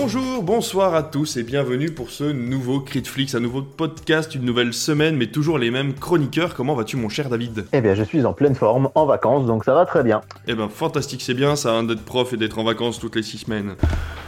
Bonjour, 0.00 0.44
bonsoir 0.44 0.94
à 0.94 1.02
tous 1.02 1.36
et 1.38 1.42
bienvenue 1.42 1.90
pour 1.90 2.10
ce 2.10 2.22
nouveau 2.22 2.78
Critflix, 2.78 3.34
un 3.34 3.40
nouveau 3.40 3.62
podcast, 3.62 4.32
une 4.32 4.44
nouvelle 4.44 4.72
semaine, 4.72 5.16
mais 5.16 5.26
toujours 5.26 5.58
les 5.58 5.72
mêmes 5.72 5.92
chroniqueurs. 5.92 6.54
Comment 6.54 6.76
vas-tu, 6.76 6.96
mon 6.96 7.08
cher 7.08 7.28
David? 7.28 7.66
Eh 7.72 7.80
bien, 7.80 7.96
je 7.96 8.04
suis 8.04 8.24
en 8.24 8.32
pleine 8.32 8.54
forme, 8.54 8.90
en 8.94 9.06
vacances, 9.06 9.44
donc 9.46 9.64
ça 9.64 9.74
va 9.74 9.86
très 9.86 10.04
bien. 10.04 10.20
Eh 10.46 10.54
ben, 10.54 10.68
fantastique, 10.68 11.20
c'est 11.20 11.34
bien 11.34 11.56
ça, 11.56 11.72
hein, 11.72 11.82
d'être 11.82 12.04
prof 12.04 12.32
et 12.32 12.36
d'être 12.36 12.60
en 12.60 12.64
vacances 12.64 13.00
toutes 13.00 13.16
les 13.16 13.24
six 13.24 13.38
semaines. 13.38 13.74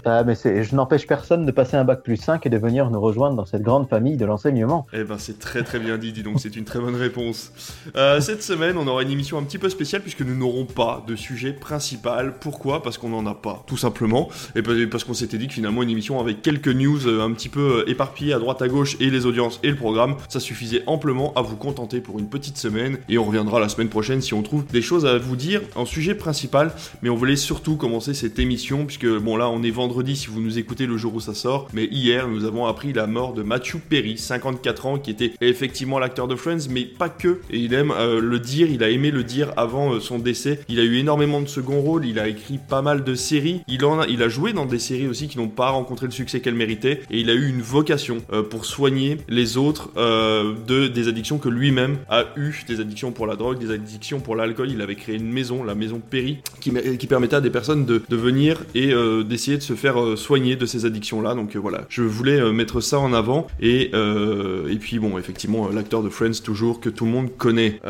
Je 0.04 0.74
n'empêche 0.74 1.06
personne 1.06 1.44
de 1.44 1.50
passer 1.50 1.76
un 1.76 1.84
bac 1.84 2.02
plus 2.02 2.16
5 2.16 2.46
et 2.46 2.48
de 2.48 2.56
venir 2.56 2.90
nous 2.90 3.00
rejoindre 3.00 3.36
dans 3.36 3.44
cette 3.44 3.62
grande 3.62 3.88
famille 3.88 4.16
de 4.16 4.24
l'enseignement. 4.24 4.86
Eh 4.92 5.04
ben, 5.04 5.18
c'est 5.18 5.38
très 5.38 5.62
très 5.62 5.78
bien 5.78 5.98
dit, 5.98 6.12
dis 6.12 6.22
donc, 6.22 6.40
c'est 6.40 6.56
une 6.56 6.64
très 6.64 6.80
bonne 6.80 6.96
réponse. 6.96 7.52
Euh, 7.96 8.20
cette 8.20 8.42
semaine, 8.42 8.76
on 8.78 8.86
aura 8.86 9.02
une 9.02 9.10
émission 9.10 9.38
un 9.38 9.42
petit 9.42 9.58
peu 9.58 9.68
spéciale 9.68 10.02
puisque 10.02 10.22
nous 10.22 10.34
n'aurons 10.34 10.64
pas 10.64 11.04
de 11.06 11.16
sujet 11.16 11.52
principal. 11.52 12.34
Pourquoi? 12.40 12.82
Parce 12.82 12.98
qu'on 12.98 13.10
n'en 13.10 13.26
a 13.26 13.34
pas, 13.34 13.62
tout 13.66 13.76
simplement. 13.76 14.28
Et 14.54 14.62
parce 14.86 15.04
qu'on 15.04 15.14
s'était 15.14 15.38
dit 15.38 15.48
que 15.48 15.54
finalement, 15.54 15.82
une 15.82 15.90
émission 15.90 16.18
avec 16.20 16.42
quelques 16.42 16.68
news 16.68 17.06
euh, 17.06 17.22
un 17.22 17.32
petit 17.32 17.48
peu 17.48 17.80
euh, 17.80 17.90
éparpillées 17.90 18.32
à 18.32 18.38
droite 18.38 18.62
à 18.62 18.68
gauche 18.68 18.96
et 19.00 19.10
les 19.10 19.26
audiences 19.26 19.60
et 19.62 19.68
le 19.68 19.76
programme, 19.76 20.16
ça 20.28 20.40
suffisait 20.40 20.82
amplement 20.86 21.32
à 21.34 21.42
vous 21.42 21.56
contenter 21.56 22.00
pour 22.00 22.18
une 22.18 22.28
petite 22.28 22.56
semaine. 22.56 22.98
Et 23.08 23.18
on 23.18 23.24
reviendra 23.24 23.60
la 23.60 23.68
semaine 23.68 23.88
prochaine 23.88 24.20
si 24.20 24.34
on 24.34 24.42
trouve 24.42 24.66
des 24.66 24.82
choses 24.82 25.04
à 25.04 25.18
vous 25.18 25.36
dire 25.36 25.60
en 25.74 25.84
sujet 25.84 26.14
principal. 26.14 26.72
Mais 27.02 27.10
on 27.10 27.16
voulait 27.16 27.36
surtout 27.36 27.76
commencer 27.76 28.14
cette 28.14 28.38
émission 28.38 28.86
puisque, 28.86 29.06
bon, 29.06 29.36
là, 29.36 29.48
on 29.48 29.62
est 29.62 29.70
vendredi 29.70 29.89
si 30.14 30.28
vous 30.28 30.40
nous 30.40 30.58
écoutez 30.58 30.86
le 30.86 30.96
jour 30.96 31.14
où 31.14 31.20
ça 31.20 31.34
sort, 31.34 31.68
mais 31.72 31.84
hier 31.84 32.28
nous 32.28 32.44
avons 32.44 32.66
appris 32.66 32.92
la 32.92 33.06
mort 33.06 33.34
de 33.34 33.42
Matthew 33.42 33.78
Perry, 33.88 34.16
54 34.16 34.86
ans, 34.86 34.98
qui 34.98 35.10
était 35.10 35.32
effectivement 35.40 35.98
l'acteur 35.98 36.28
de 36.28 36.36
Friends, 36.36 36.68
mais 36.70 36.84
pas 36.84 37.08
que. 37.08 37.40
Et 37.50 37.58
il 37.58 37.74
aime 37.74 37.92
euh, 37.96 38.20
le 38.20 38.38
dire, 38.38 38.70
il 38.70 38.82
a 38.82 38.90
aimé 38.90 39.10
le 39.10 39.24
dire 39.24 39.52
avant 39.56 39.92
euh, 39.92 40.00
son 40.00 40.18
décès. 40.18 40.60
Il 40.68 40.80
a 40.80 40.84
eu 40.84 40.96
énormément 40.96 41.40
de 41.40 41.48
second 41.48 41.80
rôles, 41.80 42.06
il 42.06 42.18
a 42.18 42.28
écrit 42.28 42.58
pas 42.58 42.82
mal 42.82 43.04
de 43.04 43.14
séries, 43.14 43.60
il, 43.68 43.84
en 43.84 44.00
a, 44.00 44.06
il 44.06 44.22
a 44.22 44.28
joué 44.28 44.52
dans 44.52 44.66
des 44.66 44.78
séries 44.78 45.08
aussi 45.08 45.28
qui 45.28 45.38
n'ont 45.38 45.48
pas 45.48 45.70
rencontré 45.70 46.06
le 46.06 46.12
succès 46.12 46.40
qu'elles 46.40 46.54
méritaient, 46.54 47.02
et 47.10 47.20
il 47.20 47.30
a 47.30 47.34
eu 47.34 47.48
une 47.48 47.62
vocation 47.62 48.18
euh, 48.32 48.42
pour 48.42 48.64
soigner 48.64 49.18
les 49.28 49.56
autres 49.56 49.90
de 49.96 50.88
des 50.88 51.08
addictions 51.08 51.38
que 51.38 51.48
lui-même 51.48 51.98
a 52.08 52.24
eu, 52.36 52.54
des 52.66 52.80
addictions 52.80 53.12
pour 53.12 53.26
la 53.26 53.36
drogue, 53.36 53.58
des 53.58 53.70
addictions 53.70 54.20
pour 54.20 54.36
l'alcool. 54.36 54.70
Il 54.70 54.80
avait 54.80 54.94
créé 54.94 55.16
une 55.16 55.30
maison, 55.30 55.62
la 55.62 55.74
maison 55.74 56.00
Perry, 56.00 56.38
qui, 56.60 56.72
qui 56.98 57.06
permettait 57.06 57.36
à 57.36 57.40
des 57.40 57.50
personnes 57.50 57.84
de, 57.84 58.02
de 58.08 58.16
venir 58.16 58.62
et 58.74 58.92
d'essayer 59.24 59.56
de 59.56 59.62
se 59.62 59.74
faire 59.80 60.16
soigner 60.16 60.56
de 60.56 60.66
ces 60.66 60.84
addictions-là. 60.84 61.34
Donc 61.34 61.56
euh, 61.56 61.58
voilà, 61.58 61.82
je 61.88 62.02
voulais 62.02 62.40
euh, 62.40 62.52
mettre 62.52 62.80
ça 62.80 62.98
en 62.98 63.12
avant. 63.12 63.46
Et, 63.60 63.90
euh, 63.94 64.68
et 64.70 64.76
puis 64.76 64.98
bon, 64.98 65.18
effectivement, 65.18 65.68
l'acteur 65.68 66.02
de 66.02 66.08
Friends, 66.08 66.42
toujours, 66.44 66.80
que 66.80 66.88
tout 66.88 67.04
le 67.04 67.10
monde 67.10 67.36
connaît. 67.36 67.80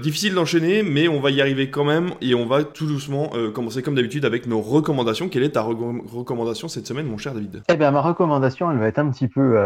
difficile 0.00 0.34
d'enchaîner, 0.34 0.82
mais 0.82 1.08
on 1.08 1.20
va 1.20 1.30
y 1.30 1.40
arriver 1.40 1.70
quand 1.70 1.84
même. 1.84 2.10
Et 2.20 2.34
on 2.34 2.46
va 2.46 2.64
tout 2.64 2.86
doucement 2.86 3.32
commencer 3.54 3.82
comme 3.82 3.94
d'habitude 3.94 4.24
avec 4.24 4.46
nos 4.46 4.60
recommandations. 4.60 5.28
Quelle 5.28 5.42
est 5.42 5.50
ta 5.50 5.62
recommandation 5.62 6.68
cette 6.68 6.86
semaine, 6.86 7.06
mon 7.06 7.18
cher 7.18 7.34
David? 7.34 7.62
Eh 7.68 7.76
bien, 7.76 7.90
ma 7.90 8.00
recommandation, 8.00 8.70
elle 8.70 8.78
va 8.78 8.88
être 8.88 8.98
un 8.98 9.10
petit 9.10 9.28
peu 9.28 9.56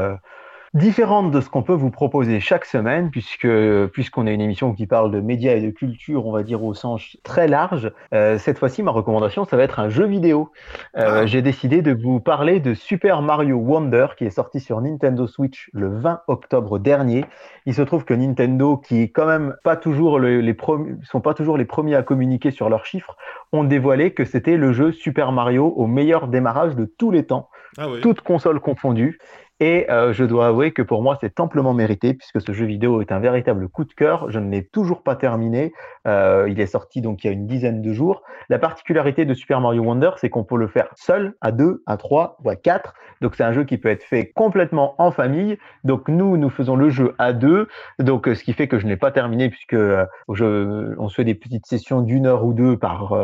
différente 0.74 1.30
de 1.30 1.40
ce 1.40 1.48
qu'on 1.48 1.62
peut 1.62 1.74
vous 1.74 1.90
proposer 1.90 2.40
chaque 2.40 2.64
semaine, 2.64 3.10
puisque 3.10 3.48
puisqu'on 3.92 4.26
a 4.26 4.32
une 4.32 4.40
émission 4.40 4.74
qui 4.74 4.86
parle 4.86 5.12
de 5.12 5.20
médias 5.20 5.54
et 5.54 5.60
de 5.60 5.70
culture, 5.70 6.26
on 6.26 6.32
va 6.32 6.42
dire 6.42 6.64
au 6.64 6.74
sens 6.74 7.16
très 7.22 7.46
large. 7.46 7.92
Euh, 8.12 8.38
cette 8.38 8.58
fois-ci, 8.58 8.82
ma 8.82 8.90
recommandation, 8.90 9.44
ça 9.44 9.56
va 9.56 9.62
être 9.62 9.78
un 9.78 9.88
jeu 9.88 10.04
vidéo. 10.04 10.50
Euh, 10.96 11.22
ah. 11.22 11.26
J'ai 11.26 11.42
décidé 11.42 11.80
de 11.80 11.94
vous 11.94 12.18
parler 12.18 12.58
de 12.58 12.74
Super 12.74 13.22
Mario 13.22 13.56
Wonder, 13.56 14.08
qui 14.18 14.24
est 14.24 14.30
sorti 14.30 14.58
sur 14.58 14.80
Nintendo 14.80 15.28
Switch 15.28 15.70
le 15.72 15.88
20 15.88 16.22
octobre 16.26 16.80
dernier. 16.80 17.24
Il 17.66 17.74
se 17.74 17.82
trouve 17.82 18.04
que 18.04 18.14
Nintendo, 18.14 18.76
qui 18.76 19.02
est 19.02 19.08
quand 19.08 19.26
même 19.26 19.54
pas 19.62 19.76
toujours 19.76 20.18
les, 20.18 20.42
les 20.42 20.56
sont 21.04 21.20
pas 21.20 21.34
toujours 21.34 21.56
les 21.56 21.64
premiers 21.64 21.94
à 21.94 22.02
communiquer 22.02 22.50
sur 22.50 22.68
leurs 22.68 22.84
chiffres, 22.84 23.16
ont 23.52 23.64
dévoilé 23.64 24.12
que 24.12 24.24
c'était 24.24 24.56
le 24.56 24.72
jeu 24.72 24.90
Super 24.90 25.30
Mario 25.30 25.66
au 25.76 25.86
meilleur 25.86 26.26
démarrage 26.26 26.74
de 26.74 26.84
tous 26.84 27.12
les 27.12 27.24
temps, 27.24 27.48
ah 27.78 27.86
toutes 28.02 28.20
consoles 28.22 28.60
confondues. 28.60 29.18
Et 29.60 29.88
euh, 29.88 30.12
je 30.12 30.24
dois 30.24 30.48
avouer 30.48 30.72
que 30.72 30.82
pour 30.82 31.00
moi, 31.00 31.16
c'est 31.20 31.38
amplement 31.38 31.74
mérité, 31.74 32.14
puisque 32.14 32.40
ce 32.40 32.52
jeu 32.52 32.66
vidéo 32.66 33.00
est 33.00 33.12
un 33.12 33.20
véritable 33.20 33.68
coup 33.68 33.84
de 33.84 33.92
cœur. 33.92 34.28
Je 34.30 34.40
ne 34.40 34.50
l'ai 34.50 34.64
toujours 34.64 35.02
pas 35.04 35.14
terminé. 35.14 35.72
Euh, 36.08 36.48
il 36.50 36.60
est 36.60 36.66
sorti 36.66 37.00
donc 37.00 37.22
il 37.22 37.28
y 37.28 37.30
a 37.30 37.32
une 37.32 37.46
dizaine 37.46 37.80
de 37.80 37.92
jours. 37.92 38.22
La 38.48 38.58
particularité 38.58 39.24
de 39.24 39.32
Super 39.32 39.60
Mario 39.60 39.82
Wonder, 39.82 40.10
c'est 40.16 40.28
qu'on 40.28 40.42
peut 40.42 40.56
le 40.56 40.66
faire 40.66 40.88
seul, 40.96 41.34
à 41.40 41.52
deux, 41.52 41.82
à 41.86 41.96
trois 41.96 42.36
ou 42.44 42.50
à 42.50 42.56
quatre. 42.56 42.94
Donc 43.20 43.36
c'est 43.36 43.44
un 43.44 43.52
jeu 43.52 43.62
qui 43.64 43.78
peut 43.78 43.88
être 43.88 44.02
fait 44.02 44.32
complètement 44.32 44.96
en 44.98 45.12
famille. 45.12 45.56
Donc 45.84 46.08
nous, 46.08 46.36
nous 46.36 46.50
faisons 46.50 46.74
le 46.74 46.90
jeu 46.90 47.14
à 47.18 47.32
deux. 47.32 47.68
Donc 48.00 48.26
ce 48.26 48.42
qui 48.42 48.54
fait 48.54 48.66
que 48.66 48.78
je 48.78 48.84
ne 48.84 48.90
l'ai 48.90 48.96
pas 48.96 49.12
terminé, 49.12 49.50
puisque 49.50 49.74
euh, 49.74 50.04
je, 50.32 50.94
on 50.98 51.08
se 51.08 51.14
fait 51.14 51.24
des 51.24 51.34
petites 51.36 51.66
sessions 51.66 52.00
d'une 52.00 52.26
heure 52.26 52.44
ou 52.44 52.54
deux 52.54 52.76
par 52.76 53.14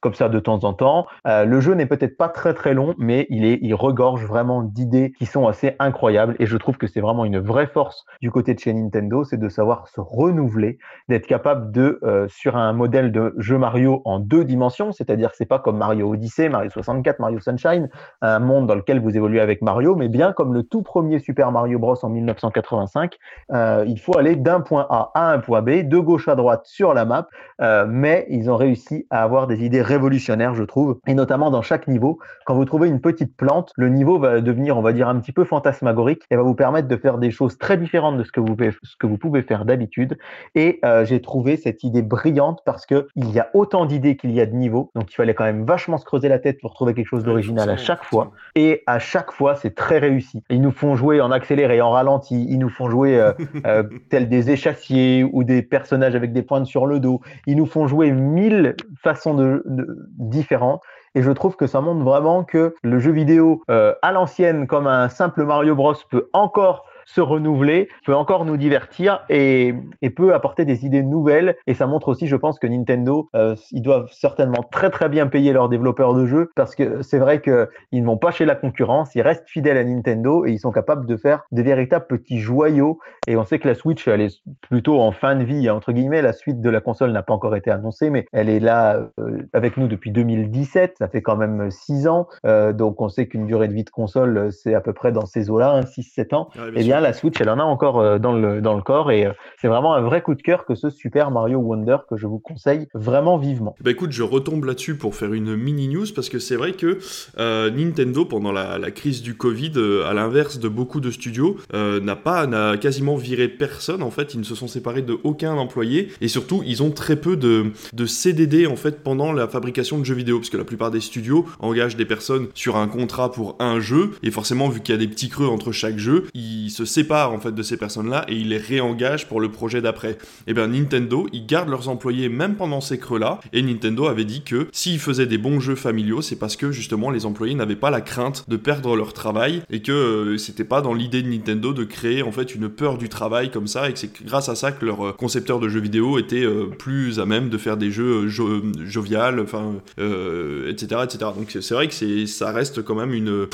comme 0.00 0.14
ça 0.14 0.28
de 0.28 0.40
temps 0.40 0.64
en 0.64 0.72
temps. 0.72 1.06
le 1.24 1.60
jeu 1.60 1.74
n'est 1.74 1.86
peut-être 1.86 2.16
pas 2.16 2.28
très 2.28 2.54
très 2.54 2.74
long, 2.74 2.94
mais 2.98 3.26
il 3.30 3.44
est, 3.44 3.58
il 3.62 3.74
regorge 3.74 4.24
vraiment 4.24 4.62
d'idées 4.62 5.12
qui 5.18 5.26
sont 5.26 5.46
assez 5.46 5.75
incroyable. 5.78 6.36
Et 6.38 6.46
je 6.46 6.56
trouve 6.56 6.76
que 6.76 6.86
c'est 6.86 7.00
vraiment 7.00 7.24
une 7.24 7.38
vraie 7.38 7.66
force 7.66 8.04
du 8.20 8.30
côté 8.30 8.54
de 8.54 8.58
chez 8.58 8.72
Nintendo, 8.72 9.24
c'est 9.24 9.36
de 9.36 9.48
savoir 9.48 9.88
se 9.88 10.00
renouveler, 10.00 10.78
d'être 11.08 11.26
capable 11.26 11.72
de 11.72 11.98
euh, 12.02 12.26
sur 12.28 12.56
un 12.56 12.72
modèle 12.72 13.12
de 13.12 13.34
jeu 13.38 13.58
Mario 13.58 14.02
en 14.04 14.18
deux 14.20 14.44
dimensions, 14.44 14.92
c'est-à-dire 14.92 15.30
que 15.30 15.36
c'est 15.36 15.46
pas 15.46 15.58
comme 15.58 15.78
Mario 15.78 16.12
Odyssey, 16.12 16.48
Mario 16.48 16.70
64, 16.70 17.18
Mario 17.18 17.40
Sunshine, 17.40 17.88
un 18.22 18.38
monde 18.38 18.66
dans 18.66 18.74
lequel 18.74 19.00
vous 19.00 19.16
évoluez 19.16 19.40
avec 19.40 19.62
Mario, 19.62 19.94
mais 19.94 20.08
bien 20.08 20.32
comme 20.32 20.54
le 20.54 20.62
tout 20.62 20.82
premier 20.82 21.18
Super 21.18 21.52
Mario 21.52 21.78
Bros. 21.78 21.96
en 22.02 22.08
1985, 22.08 23.16
euh, 23.52 23.84
il 23.86 23.98
faut 23.98 24.16
aller 24.16 24.36
d'un 24.36 24.60
point 24.60 24.86
A 24.90 25.10
à 25.14 25.32
un 25.32 25.38
point 25.38 25.62
B, 25.62 25.82
de 25.88 25.98
gauche 25.98 26.28
à 26.28 26.34
droite 26.34 26.62
sur 26.64 26.94
la 26.94 27.04
map, 27.04 27.28
euh, 27.60 27.86
mais 27.88 28.26
ils 28.30 28.50
ont 28.50 28.56
réussi 28.56 29.06
à 29.10 29.22
avoir 29.22 29.46
des 29.46 29.64
idées 29.64 29.82
révolutionnaires, 29.82 30.54
je 30.54 30.64
trouve, 30.64 30.98
et 31.06 31.14
notamment 31.14 31.50
dans 31.50 31.62
chaque 31.62 31.88
niveau, 31.88 32.18
quand 32.44 32.54
vous 32.54 32.64
trouvez 32.64 32.88
une 32.88 33.00
petite 33.00 33.36
plante, 33.36 33.72
le 33.76 33.88
niveau 33.88 34.18
va 34.18 34.40
devenir, 34.40 34.76
on 34.76 34.82
va 34.82 34.92
dire, 34.92 35.08
un 35.08 35.18
petit 35.20 35.32
peu 35.32 35.44
fantastique 35.44 35.65
fantasmagorique 35.66 36.22
et 36.30 36.36
va 36.36 36.42
vous 36.42 36.54
permettre 36.54 36.88
de 36.88 36.96
faire 36.96 37.18
des 37.18 37.30
choses 37.30 37.58
très 37.58 37.76
différentes 37.76 38.18
de 38.18 38.24
ce 38.24 38.32
que 38.32 38.40
vous 38.40 38.54
pouvez, 38.54 38.70
ce 38.82 38.96
que 38.96 39.06
vous 39.06 39.18
pouvez 39.18 39.42
faire 39.42 39.64
d'habitude. 39.64 40.18
Et 40.54 40.78
euh, 40.84 41.04
j'ai 41.04 41.20
trouvé 41.20 41.56
cette 41.56 41.82
idée 41.82 42.02
brillante 42.02 42.62
parce 42.64 42.86
que 42.86 43.08
il 43.16 43.30
y 43.30 43.40
a 43.40 43.50
autant 43.54 43.86
d'idées 43.86 44.16
qu'il 44.16 44.32
y 44.32 44.40
a 44.40 44.46
de 44.46 44.54
niveaux, 44.54 44.90
donc 44.94 45.10
il 45.10 45.14
fallait 45.14 45.34
quand 45.34 45.44
même 45.44 45.64
vachement 45.64 45.98
se 45.98 46.04
creuser 46.04 46.28
la 46.28 46.38
tête 46.38 46.60
pour 46.60 46.74
trouver 46.74 46.94
quelque 46.94 47.08
chose 47.08 47.24
d'original 47.24 47.68
à 47.68 47.76
chaque 47.76 48.04
fois. 48.04 48.32
Et 48.54 48.82
à 48.86 48.98
chaque 48.98 49.32
fois, 49.32 49.56
c'est 49.56 49.74
très 49.74 49.98
réussi. 49.98 50.42
Ils 50.50 50.62
nous 50.62 50.70
font 50.70 50.94
jouer 50.94 51.20
en 51.20 51.30
accéléré, 51.30 51.80
en 51.80 51.90
ralenti. 51.90 52.46
Ils 52.48 52.58
nous 52.58 52.70
font 52.70 52.88
jouer 52.88 53.18
euh, 53.18 53.32
euh, 53.66 53.82
tels 54.10 54.28
des 54.28 54.50
échassiers 54.50 55.24
ou 55.24 55.44
des 55.44 55.62
personnages 55.62 56.14
avec 56.14 56.32
des 56.32 56.42
pointes 56.42 56.66
sur 56.66 56.86
le 56.86 57.00
dos. 57.00 57.20
Ils 57.46 57.56
nous 57.56 57.66
font 57.66 57.86
jouer 57.86 58.12
mille 58.12 58.76
façons 59.02 59.34
de, 59.34 59.62
de 59.66 60.08
différentes. 60.18 60.82
Et 61.16 61.22
je 61.22 61.30
trouve 61.30 61.56
que 61.56 61.66
ça 61.66 61.80
montre 61.80 62.04
vraiment 62.04 62.44
que 62.44 62.74
le 62.82 62.98
jeu 62.98 63.10
vidéo 63.10 63.62
euh, 63.70 63.94
à 64.02 64.12
l'ancienne, 64.12 64.66
comme 64.66 64.86
un 64.86 65.08
simple 65.08 65.44
Mario 65.44 65.74
Bros, 65.74 65.94
peut 66.10 66.28
encore 66.34 66.84
se 67.06 67.20
renouveler, 67.20 67.88
peut 68.04 68.14
encore 68.14 68.44
nous 68.44 68.56
divertir 68.56 69.24
et, 69.30 69.74
et, 70.02 70.10
peut 70.10 70.34
apporter 70.34 70.64
des 70.64 70.84
idées 70.84 71.02
nouvelles. 71.02 71.56
Et 71.66 71.74
ça 71.74 71.86
montre 71.86 72.08
aussi, 72.08 72.26
je 72.26 72.36
pense, 72.36 72.58
que 72.58 72.66
Nintendo, 72.66 73.30
euh, 73.34 73.54
ils 73.70 73.80
doivent 73.80 74.10
certainement 74.12 74.62
très 74.70 74.90
très 74.90 75.08
bien 75.08 75.28
payer 75.28 75.52
leurs 75.52 75.68
développeurs 75.68 76.14
de 76.14 76.26
jeux 76.26 76.50
parce 76.56 76.74
que 76.74 77.02
c'est 77.02 77.18
vrai 77.18 77.40
qu'ils 77.40 77.68
ne 77.92 78.06
vont 78.06 78.16
pas 78.18 78.32
chez 78.32 78.44
la 78.44 78.56
concurrence, 78.56 79.14
ils 79.14 79.22
restent 79.22 79.48
fidèles 79.48 79.76
à 79.76 79.84
Nintendo 79.84 80.44
et 80.44 80.52
ils 80.52 80.58
sont 80.58 80.72
capables 80.72 81.06
de 81.06 81.16
faire 81.16 81.44
des 81.52 81.62
véritables 81.62 82.06
petits 82.06 82.40
joyaux. 82.40 82.98
Et 83.28 83.36
on 83.36 83.44
sait 83.44 83.60
que 83.60 83.68
la 83.68 83.74
Switch, 83.74 84.06
elle 84.08 84.20
est 84.20 84.42
plutôt 84.60 85.00
en 85.00 85.12
fin 85.12 85.36
de 85.36 85.44
vie, 85.44 85.70
entre 85.70 85.92
guillemets. 85.92 86.22
La 86.22 86.32
suite 86.32 86.60
de 86.60 86.70
la 86.70 86.80
console 86.80 87.12
n'a 87.12 87.22
pas 87.22 87.34
encore 87.34 87.54
été 87.54 87.70
annoncée, 87.70 88.10
mais 88.10 88.26
elle 88.32 88.48
est 88.48 88.60
là 88.60 89.08
euh, 89.20 89.48
avec 89.52 89.76
nous 89.76 89.86
depuis 89.86 90.10
2017. 90.10 90.96
Ça 90.98 91.08
fait 91.08 91.22
quand 91.22 91.36
même 91.36 91.70
six 91.70 92.08
ans. 92.08 92.26
Euh, 92.44 92.72
donc 92.72 93.00
on 93.00 93.08
sait 93.08 93.28
qu'une 93.28 93.46
durée 93.46 93.68
de 93.68 93.74
vie 93.74 93.84
de 93.84 93.90
console, 93.90 94.50
c'est 94.50 94.74
à 94.74 94.80
peu 94.80 94.92
près 94.92 95.12
dans 95.12 95.26
ces 95.26 95.50
eaux-là, 95.50 95.82
6-7 95.82 96.34
ans. 96.34 96.48
et 96.74 96.80
eh 96.80 96.95
la 97.00 97.12
Switch, 97.12 97.40
elle 97.40 97.50
en 97.50 97.58
a 97.58 97.62
encore 97.62 98.00
euh, 98.00 98.18
dans 98.18 98.32
le, 98.32 98.60
dans 98.60 98.74
le 98.74 98.82
corps 98.82 99.10
et 99.10 99.26
euh, 99.26 99.32
c'est 99.60 99.68
vraiment 99.68 99.94
un 99.94 100.02
vrai 100.02 100.22
coup 100.22 100.34
de 100.34 100.42
cœur 100.42 100.64
que 100.64 100.74
ce 100.74 100.90
Super 100.90 101.30
Mario 101.30 101.58
Wonder 101.58 101.96
que 102.08 102.16
je 102.16 102.26
vous 102.26 102.38
conseille 102.38 102.88
vraiment 102.94 103.38
vivement. 103.38 103.74
Bah 103.80 103.90
écoute, 103.90 104.12
je 104.12 104.22
retombe 104.22 104.64
là-dessus 104.64 104.96
pour 104.96 105.14
faire 105.14 105.32
une 105.32 105.56
mini 105.56 105.88
news 105.88 106.06
parce 106.14 106.28
que 106.28 106.38
c'est 106.38 106.56
vrai 106.56 106.72
que 106.72 106.98
euh, 107.38 107.70
Nintendo, 107.70 108.24
pendant 108.24 108.52
la, 108.52 108.78
crise 108.90 109.20
du 109.20 109.36
Covid, 109.36 109.72
à 110.06 110.14
l'inverse 110.14 110.58
de 110.58 110.68
beaucoup 110.68 111.00
de 111.00 111.10
studios, 111.10 111.56
n'a 111.72 112.16
pas, 112.16 112.46
n'a 112.46 112.76
quasiment 112.76 113.16
viré 113.16 113.48
personne 113.48 114.02
en 114.02 114.10
fait. 114.10 114.32
Ils 114.34 114.40
ne 114.40 114.44
se 114.44 114.54
sont 114.54 114.68
séparés 114.68 115.02
de 115.02 115.18
aucun 115.24 115.54
employé 115.54 116.08
et 116.20 116.28
surtout, 116.28 116.62
ils 116.64 116.82
ont 116.82 116.90
très 116.90 117.16
peu 117.16 117.36
de, 117.36 117.72
de 117.92 118.06
CDD 118.06 118.66
en 118.66 118.76
fait 118.76 119.02
pendant 119.02 119.32
la 119.32 119.48
fabrication 119.48 119.98
de 119.98 120.04
jeux 120.04 120.14
vidéo 120.14 120.38
parce 120.38 120.50
que 120.50 120.56
la 120.56 120.64
plupart 120.64 120.90
des 120.90 121.00
studios 121.00 121.46
engagent 121.58 121.96
des 121.96 122.06
personnes 122.06 122.46
sur 122.54 122.76
un 122.76 122.86
contrat 122.86 123.32
pour 123.32 123.56
un 123.58 123.80
jeu 123.80 124.12
et 124.22 124.30
forcément, 124.30 124.68
vu 124.68 124.80
qu'il 124.80 124.94
y 124.94 124.98
a 124.98 125.00
des 125.00 125.08
petits 125.08 125.28
creux 125.28 125.48
entre 125.48 125.72
chaque 125.72 125.98
jeu, 125.98 126.26
ils 126.32 126.70
se 126.70 126.84
sépare 126.86 127.32
en 127.32 127.38
fait 127.38 127.52
de 127.52 127.62
ces 127.62 127.76
personnes-là 127.76 128.24
et 128.28 128.34
il 128.34 128.48
les 128.48 128.58
réengage 128.58 129.28
pour 129.28 129.40
le 129.40 129.50
projet 129.50 129.82
d'après. 129.82 130.12
Et 130.12 130.16
eh 130.48 130.54
bien 130.54 130.68
Nintendo, 130.68 131.26
ils 131.32 131.46
gardent 131.46 131.68
leurs 131.68 131.88
employés 131.88 132.28
même 132.28 132.54
pendant 132.54 132.80
ces 132.80 132.98
creux-là. 132.98 133.40
Et 133.52 133.62
Nintendo 133.62 134.06
avait 134.06 134.24
dit 134.24 134.42
que 134.42 134.68
s'ils 134.72 134.98
faisaient 134.98 135.26
des 135.26 135.38
bons 135.38 135.60
jeux 135.60 135.74
familiaux, 135.74 136.22
c'est 136.22 136.36
parce 136.36 136.56
que 136.56 136.72
justement 136.72 137.10
les 137.10 137.26
employés 137.26 137.54
n'avaient 137.54 137.76
pas 137.76 137.90
la 137.90 138.00
crainte 138.00 138.44
de 138.48 138.56
perdre 138.56 138.96
leur 138.96 139.12
travail 139.12 139.62
et 139.70 139.82
que 139.82 139.92
euh, 139.92 140.38
c'était 140.38 140.64
pas 140.64 140.80
dans 140.80 140.94
l'idée 140.94 141.22
de 141.22 141.28
Nintendo 141.28 141.72
de 141.72 141.84
créer 141.84 142.22
en 142.22 142.32
fait 142.32 142.54
une 142.54 142.68
peur 142.68 142.98
du 142.98 143.08
travail 143.08 143.50
comme 143.50 143.66
ça 143.66 143.88
et 143.88 143.92
que 143.92 143.98
c'est 143.98 144.22
grâce 144.24 144.48
à 144.48 144.54
ça 144.54 144.72
que 144.72 144.84
leurs 144.84 145.08
euh, 145.08 145.12
concepteurs 145.12 145.60
de 145.60 145.68
jeux 145.68 145.80
vidéo 145.80 146.18
étaient 146.18 146.44
euh, 146.44 146.66
plus 146.66 147.20
à 147.20 147.26
même 147.26 147.48
de 147.48 147.58
faire 147.58 147.76
des 147.76 147.90
jeux 147.90 148.28
jovial, 148.28 149.40
enfin, 149.40 149.74
etc., 149.98 151.02
etc. 151.04 151.30
Donc 151.36 151.56
c'est 151.60 151.74
vrai 151.74 151.88
que 151.88 152.26
ça 152.26 152.52
reste 152.52 152.82
quand 152.82 152.94
même 152.94 153.12
une 153.12 153.46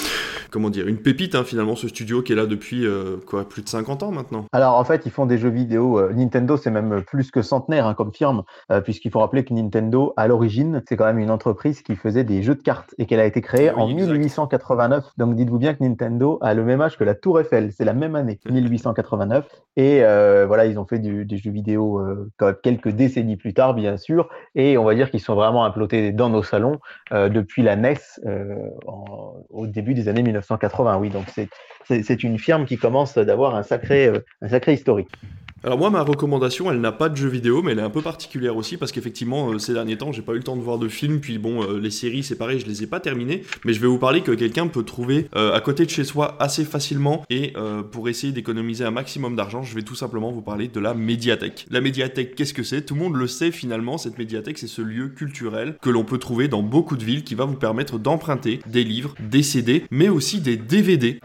comment 0.50 0.70
dire 0.70 0.86
une 0.86 0.98
pépite 0.98 1.34
hein, 1.34 1.44
finalement 1.44 1.76
ce 1.76 1.88
studio 1.88 2.22
qui 2.22 2.32
est 2.32 2.36
là 2.36 2.46
depuis 2.46 2.84
quoi 3.24 3.48
plus 3.48 3.62
de 3.62 3.68
50 3.68 4.02
ans 4.02 4.10
maintenant. 4.10 4.44
Alors 4.52 4.76
en 4.76 4.84
fait 4.84 5.06
ils 5.06 5.12
font 5.12 5.26
des 5.26 5.38
jeux 5.38 5.50
vidéo. 5.50 6.10
Nintendo 6.12 6.56
c'est 6.56 6.70
même 6.70 7.02
plus 7.02 7.30
que 7.30 7.42
centenaire 7.42 7.86
hein, 7.86 7.94
comme 7.94 8.12
firme 8.12 8.42
puisqu'il 8.84 9.10
faut 9.10 9.20
rappeler 9.20 9.44
que 9.44 9.54
Nintendo 9.54 10.12
à 10.16 10.28
l'origine 10.28 10.82
c'est 10.88 10.96
quand 10.96 11.04
même 11.04 11.18
une 11.18 11.30
entreprise 11.30 11.82
qui 11.82 11.96
faisait 11.96 12.24
des 12.24 12.42
jeux 12.42 12.54
de 12.54 12.62
cartes 12.62 12.94
et 12.98 13.06
qu'elle 13.06 13.20
a 13.20 13.26
été 13.26 13.40
créée 13.40 13.70
en 13.70 13.86
1889. 13.86 15.04
Donc 15.16 15.34
dites-vous 15.34 15.58
bien 15.58 15.74
que 15.74 15.82
Nintendo 15.82 16.38
a 16.40 16.54
le 16.54 16.64
même 16.64 16.80
âge 16.80 16.96
que 16.96 17.04
la 17.04 17.14
Tour 17.14 17.40
Eiffel, 17.40 17.72
c'est 17.72 17.84
la 17.84 17.94
même 17.94 18.14
année, 18.14 18.38
1889. 18.50 19.46
Et 19.76 20.04
euh, 20.04 20.44
voilà, 20.46 20.66
ils 20.66 20.78
ont 20.78 20.84
fait 20.84 20.98
des 20.98 21.36
jeux 21.36 21.50
vidéo 21.50 22.00
euh, 22.00 22.30
quelques 22.62 22.90
décennies 22.90 23.36
plus 23.36 23.54
tard, 23.54 23.74
bien 23.74 23.96
sûr. 23.96 24.28
Et 24.54 24.76
on 24.76 24.84
va 24.84 24.94
dire 24.94 25.10
qu'ils 25.10 25.20
sont 25.20 25.34
vraiment 25.34 25.64
implantés 25.64 26.12
dans 26.12 26.28
nos 26.28 26.42
salons 26.42 26.78
euh, 27.12 27.28
depuis 27.28 27.62
la 27.62 27.76
NES 27.76 27.94
au 29.50 29.66
début 29.66 29.94
des 29.94 30.08
années 30.08 30.22
1980. 30.22 30.98
Oui, 30.98 31.10
donc 31.10 31.24
c'est 31.84 32.22
une 32.22 32.38
firme 32.38 32.64
qui 32.66 32.76
commence 32.76 33.11
d'avoir 33.16 33.54
un 33.54 33.62
sacré, 33.62 34.10
sacré 34.48 34.74
historique. 34.74 35.10
Alors 35.64 35.78
moi, 35.78 35.90
ma 35.90 36.02
recommandation, 36.02 36.72
elle 36.72 36.80
n'a 36.80 36.90
pas 36.90 37.08
de 37.08 37.16
jeu 37.16 37.28
vidéo, 37.28 37.62
mais 37.62 37.70
elle 37.70 37.78
est 37.78 37.82
un 37.82 37.90
peu 37.90 38.02
particulière 38.02 38.56
aussi 38.56 38.76
parce 38.76 38.90
qu'effectivement, 38.90 39.50
euh, 39.50 39.60
ces 39.60 39.72
derniers 39.72 39.96
temps, 39.96 40.10
j'ai 40.10 40.22
pas 40.22 40.32
eu 40.32 40.38
le 40.38 40.42
temps 40.42 40.56
de 40.56 40.60
voir 40.60 40.76
de 40.76 40.88
films. 40.88 41.20
Puis 41.20 41.38
bon, 41.38 41.62
euh, 41.62 41.78
les 41.78 41.92
séries, 41.92 42.24
c'est 42.24 42.34
pareil, 42.34 42.58
je 42.58 42.66
les 42.66 42.82
ai 42.82 42.88
pas 42.88 42.98
terminées. 42.98 43.44
Mais 43.64 43.72
je 43.72 43.80
vais 43.80 43.86
vous 43.86 43.98
parler 43.98 44.22
que 44.22 44.32
quelqu'un 44.32 44.66
peut 44.66 44.82
trouver 44.82 45.28
euh, 45.36 45.54
à 45.54 45.60
côté 45.60 45.84
de 45.84 45.90
chez 45.90 46.02
soi 46.02 46.36
assez 46.40 46.64
facilement. 46.64 47.24
Et 47.30 47.52
pour 47.92 48.08
essayer 48.08 48.32
d'économiser 48.32 48.84
un 48.84 48.90
maximum 48.90 49.36
d'argent, 49.36 49.62
je 49.62 49.74
vais 49.74 49.82
tout 49.82 49.94
simplement 49.94 50.32
vous 50.32 50.42
parler 50.42 50.66
de 50.66 50.80
la 50.80 50.94
médiathèque. 50.94 51.66
La 51.70 51.80
médiathèque, 51.80 52.34
qu'est-ce 52.34 52.54
que 52.54 52.62
c'est? 52.62 52.82
Tout 52.82 52.94
le 52.94 53.00
monde 53.00 53.16
le 53.16 53.26
sait 53.28 53.52
finalement. 53.52 53.98
Cette 53.98 54.18
médiathèque, 54.18 54.58
c'est 54.58 54.66
ce 54.66 54.82
lieu 54.82 55.08
culturel 55.08 55.76
que 55.80 55.90
l'on 55.90 56.04
peut 56.04 56.18
trouver 56.18 56.48
dans 56.48 56.62
beaucoup 56.62 56.96
de 56.96 57.04
villes 57.04 57.22
qui 57.22 57.34
va 57.34 57.44
vous 57.44 57.54
permettre 57.54 57.98
d'emprunter 57.98 58.60
des 58.66 58.82
livres, 58.82 59.14
des 59.20 59.42
CD, 59.42 59.84
mais 59.90 60.08
aussi 60.08 60.40
des 60.40 60.56
DVD. 60.56 61.20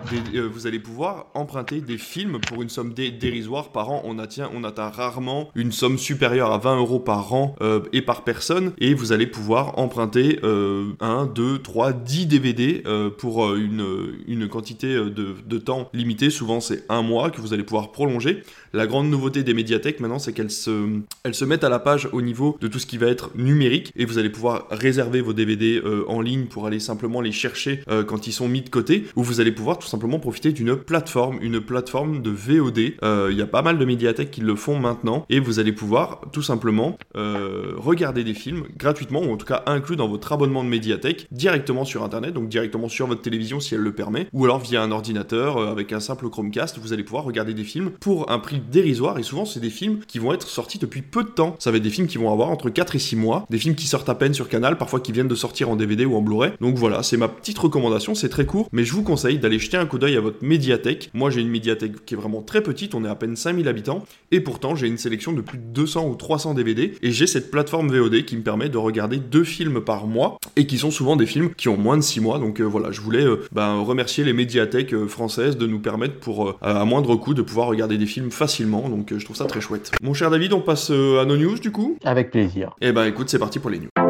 vous 0.51 0.67
allez 0.67 0.79
pouvoir 0.79 1.27
emprunter 1.33 1.81
des 1.81 1.97
films 1.97 2.39
pour 2.39 2.61
une 2.61 2.69
somme 2.69 2.93
dérisoire 2.93 3.71
par 3.71 3.89
an. 3.89 4.01
On 4.05 4.19
a 4.19 4.26
on 4.53 4.63
atteint 4.63 4.89
rarement 4.89 5.49
une 5.55 5.71
somme 5.71 5.97
supérieure 5.97 6.51
à 6.51 6.57
20 6.57 6.77
euros 6.77 6.99
par 6.99 7.33
an 7.33 7.55
euh, 7.61 7.81
et 7.93 8.01
par 8.01 8.23
personne, 8.23 8.73
et 8.79 8.93
vous 8.93 9.11
allez 9.11 9.27
pouvoir 9.27 9.77
emprunter 9.79 10.39
1, 10.43 11.25
2, 11.33 11.59
3, 11.59 11.93
10 11.93 12.27
DVD 12.27 12.83
pour 13.17 13.45
euh, 13.45 13.57
une, 13.57 13.85
une 14.27 14.47
quantité 14.47 14.87
euh, 14.87 15.09
de, 15.09 15.35
de 15.45 15.57
temps 15.57 15.89
limité, 15.93 16.29
souvent 16.29 16.59
c'est 16.59 16.83
un 16.89 17.01
mois 17.01 17.29
que 17.29 17.41
vous 17.41 17.53
allez 17.53 17.63
pouvoir 17.63 17.91
prolonger. 17.91 18.43
La 18.73 18.85
grande 18.85 19.09
nouveauté 19.09 19.43
des 19.43 19.53
médiathèques 19.53 19.99
maintenant, 19.99 20.19
c'est 20.19 20.33
qu'elles 20.33 20.51
se, 20.51 20.99
elles 21.23 21.33
se 21.33 21.45
mettent 21.45 21.63
à 21.63 21.69
la 21.69 21.79
page 21.79 22.09
au 22.11 22.21
niveau 22.21 22.57
de 22.61 22.67
tout 22.67 22.79
ce 22.79 22.85
qui 22.85 22.97
va 22.97 23.07
être 23.07 23.31
numérique 23.35 23.91
et 23.95 24.05
vous 24.05 24.17
allez 24.17 24.29
pouvoir 24.29 24.67
réserver 24.69 25.21
vos 25.21 25.33
DVD 25.33 25.81
en 26.07 26.21
ligne 26.21 26.45
pour 26.45 26.67
aller 26.67 26.79
simplement 26.79 27.21
les 27.21 27.31
chercher 27.31 27.81
quand 28.07 28.27
ils 28.27 28.33
sont 28.33 28.47
mis 28.47 28.61
de 28.61 28.69
côté 28.69 29.05
ou 29.15 29.23
vous 29.23 29.39
allez 29.39 29.51
pouvoir 29.51 29.79
tout 29.79 29.87
simplement 29.87 30.19
profiter 30.19 30.51
d'une 30.51 30.75
plateforme, 30.75 31.39
une 31.41 31.61
plateforme 31.61 32.21
de 32.21 32.29
VOD. 32.29 32.77
Il 32.77 33.37
y 33.37 33.41
a 33.41 33.47
pas 33.47 33.61
mal 33.61 33.77
de 33.77 33.85
médiathèques 33.85 34.16
qui 34.25 34.41
le 34.41 34.55
font 34.55 34.79
maintenant 34.79 35.25
et 35.29 35.39
vous 35.39 35.59
allez 35.59 35.71
pouvoir 35.71 36.21
tout 36.31 36.41
simplement 36.41 36.97
regarder 37.15 38.23
des 38.23 38.33
films 38.33 38.65
gratuitement 38.77 39.21
ou 39.21 39.31
en 39.31 39.37
tout 39.37 39.45
cas 39.45 39.63
inclus 39.65 39.95
dans 39.95 40.07
votre 40.07 40.31
abonnement 40.31 40.63
de 40.63 40.69
médiathèque 40.69 41.27
directement 41.31 41.85
sur 41.85 42.03
internet, 42.03 42.33
donc 42.33 42.49
directement 42.49 42.89
sur 42.89 43.07
votre 43.07 43.21
télévision 43.21 43.59
si 43.59 43.75
elle 43.75 43.81
le 43.81 43.93
permet 43.93 44.27
ou 44.33 44.45
alors 44.45 44.59
via 44.59 44.81
un 44.81 44.91
ordinateur 44.91 45.59
avec 45.59 45.93
un 45.93 45.99
simple 45.99 46.29
Chromecast, 46.29 46.79
vous 46.79 46.93
allez 46.93 47.03
pouvoir 47.03 47.23
regarder 47.23 47.53
des 47.53 47.63
films 47.63 47.91
pour 47.99 48.31
un 48.31 48.39
prix 48.39 48.59
dérisoire 48.59 49.17
et 49.19 49.23
souvent 49.23 49.45
c'est 49.45 49.59
des 49.59 49.69
films 49.69 49.99
qui 50.07 50.19
vont 50.19 50.33
être 50.33 50.47
sortis 50.47 50.79
depuis 50.79 51.01
peu 51.01 51.23
de 51.23 51.29
temps. 51.29 51.55
Ça 51.59 51.71
va 51.71 51.77
être 51.77 51.83
des 51.83 51.89
films 51.89 52.07
qui 52.07 52.17
vont 52.17 52.31
avoir 52.31 52.49
entre 52.49 52.69
4 52.69 52.95
et 52.95 52.99
6 52.99 53.15
mois, 53.15 53.45
des 53.49 53.57
films 53.57 53.75
qui 53.75 53.87
sortent 53.87 54.09
à 54.09 54.15
peine 54.15 54.33
sur 54.33 54.49
Canal, 54.49 54.77
parfois 54.77 54.99
qui 54.99 55.11
viennent 55.11 55.27
de 55.27 55.35
sortir 55.35 55.69
en 55.69 55.75
DVD 55.75 56.05
ou 56.05 56.15
en 56.15 56.21
Blu-ray. 56.21 56.51
Donc 56.61 56.75
voilà, 56.75 57.03
c'est 57.03 57.17
ma 57.17 57.27
petite 57.27 57.57
recommandation, 57.57 58.15
c'est 58.15 58.29
très 58.29 58.45
court, 58.45 58.69
mais 58.71 58.83
je 58.83 58.93
vous 58.93 59.03
conseille 59.03 59.39
d'aller 59.39 59.59
jeter 59.59 59.77
un 59.77 59.85
coup 59.85 59.97
d'œil 59.97 60.17
à 60.17 60.21
votre 60.21 60.43
médiathèque. 60.43 61.09
Moi 61.13 61.29
j'ai 61.29 61.41
une 61.41 61.49
médiathèque 61.49 62.05
qui 62.05 62.13
est 62.13 62.17
vraiment 62.17 62.41
très 62.41 62.61
petite, 62.61 62.95
on 62.95 63.03
est 63.05 63.09
à 63.09 63.15
peine 63.15 63.35
5000 63.35 63.67
habitants, 63.67 64.03
et 64.31 64.41
pourtant 64.41 64.75
j'ai 64.75 64.87
une 64.87 64.97
sélection 64.97 65.31
de 65.31 65.41
plus 65.41 65.57
de 65.57 65.63
200 65.63 66.07
ou 66.07 66.15
300 66.15 66.53
DVD, 66.53 66.93
et 67.01 67.11
j'ai 67.11 67.27
cette 67.27 67.51
plateforme 67.51 67.89
VOD 67.89 68.25
qui 68.25 68.35
me 68.35 68.41
permet 68.41 68.69
de 68.69 68.77
regarder 68.77 69.17
deux 69.17 69.43
films 69.43 69.81
par 69.81 70.07
mois, 70.07 70.37
et 70.55 70.67
qui 70.67 70.77
sont 70.77 70.91
souvent 70.91 71.15
des 71.15 71.25
films 71.25 71.53
qui 71.55 71.69
ont 71.69 71.77
moins 71.77 71.97
de 71.97 72.01
6 72.01 72.19
mois. 72.19 72.39
Donc 72.39 72.59
euh, 72.59 72.63
voilà, 72.63 72.91
je 72.91 73.01
voulais 73.01 73.23
euh, 73.23 73.45
ben, 73.51 73.79
remercier 73.79 74.23
les 74.23 74.33
médiathèques 74.33 74.93
euh, 74.93 75.07
françaises 75.07 75.57
de 75.57 75.67
nous 75.67 75.79
permettre 75.79 76.15
pour 76.15 76.57
à 76.61 76.85
moindre 76.85 77.15
coût 77.15 77.33
de 77.33 77.41
pouvoir 77.41 77.67
regarder 77.67 77.97
des 77.97 78.05
films 78.05 78.31
facilement. 78.31 78.89
Donc 78.89 79.13
je 79.15 79.23
trouve 79.23 79.35
ça 79.35 79.45
très 79.45 79.61
chouette. 79.61 79.91
Mon 80.01 80.13
cher 80.13 80.29
David, 80.29 80.53
on 80.53 80.61
passe 80.61 80.89
à 80.89 81.25
nos 81.25 81.37
news 81.37 81.59
du 81.59 81.71
coup? 81.71 81.97
Avec 82.03 82.31
plaisir. 82.31 82.75
Eh 82.81 82.91
ben 82.91 83.05
écoute, 83.05 83.29
c'est 83.29 83.39
parti 83.39 83.59
pour 83.59 83.69
les 83.69 83.79
news. 83.79 84.06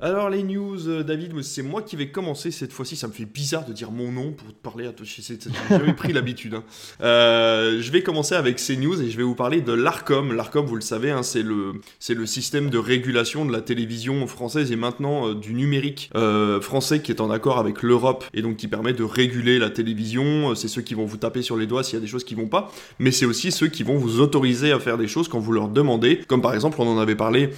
Alors 0.00 0.30
les 0.30 0.44
news, 0.44 0.88
euh, 0.88 1.02
David, 1.02 1.42
c'est 1.42 1.64
moi 1.64 1.82
qui 1.82 1.96
vais 1.96 2.10
commencer 2.10 2.52
cette 2.52 2.72
fois-ci. 2.72 2.94
Ça 2.94 3.08
me 3.08 3.12
fait 3.12 3.24
bizarre 3.24 3.64
de 3.66 3.72
dire 3.72 3.90
mon 3.90 4.12
nom 4.12 4.30
pour 4.30 4.46
te 4.46 4.62
parler 4.62 4.86
à 4.86 4.92
toi. 4.92 5.04
J'ai 5.04 5.92
pris 5.94 6.12
l'habitude. 6.12 6.54
Hein. 6.54 6.62
Euh, 7.00 7.80
je 7.80 7.90
vais 7.90 8.04
commencer 8.04 8.36
avec 8.36 8.60
ces 8.60 8.76
news 8.76 9.02
et 9.02 9.10
je 9.10 9.16
vais 9.16 9.24
vous 9.24 9.34
parler 9.34 9.60
de 9.60 9.72
l'ARCOM. 9.72 10.32
L'ARCOM, 10.32 10.66
vous 10.66 10.76
le 10.76 10.82
savez, 10.82 11.10
hein, 11.10 11.24
c'est 11.24 11.42
le, 11.42 11.72
le 12.08 12.26
système 12.26 12.70
de 12.70 12.78
régulation 12.78 13.44
de 13.44 13.50
la 13.50 13.60
télévision 13.60 14.24
française 14.28 14.70
et 14.70 14.76
maintenant 14.76 15.30
euh, 15.30 15.34
du 15.34 15.52
numérique 15.52 16.12
français 16.60 17.02
qui 17.02 17.10
est 17.10 17.20
en 17.20 17.32
accord 17.32 17.58
avec 17.58 17.82
l'Europe 17.82 18.24
et 18.34 18.40
donc 18.40 18.56
qui 18.56 18.68
permet 18.68 18.92
de 18.92 19.02
réguler 19.02 19.58
la 19.58 19.68
télévision. 19.68 20.54
C'est 20.54 20.68
ceux 20.68 20.82
qui 20.82 20.94
vont 20.94 21.06
vous 21.06 21.16
taper 21.16 21.42
sur 21.42 21.56
les 21.56 21.66
doigts 21.66 21.82
s'il 21.82 21.94
y 21.94 21.96
a 21.96 22.00
des 22.00 22.06
choses 22.06 22.22
qui 22.22 22.36
vont 22.36 22.46
pas, 22.46 22.70
mais 23.00 23.10
c'est 23.10 23.26
aussi 23.26 23.50
ceux 23.50 23.66
qui 23.66 23.82
vont 23.82 23.96
vous 23.96 24.20
autoriser 24.20 24.70
à 24.70 24.78
faire 24.78 24.96
des 24.96 25.08
choses 25.08 25.26
quand 25.26 25.40
vous 25.40 25.50
leur 25.50 25.68
demandez. 25.68 26.20
Comme 26.28 26.40
par 26.40 26.54
exemple, 26.54 26.76
on 26.80 26.86
en 26.86 26.98
avait 26.98 27.16
parlé 27.16 27.50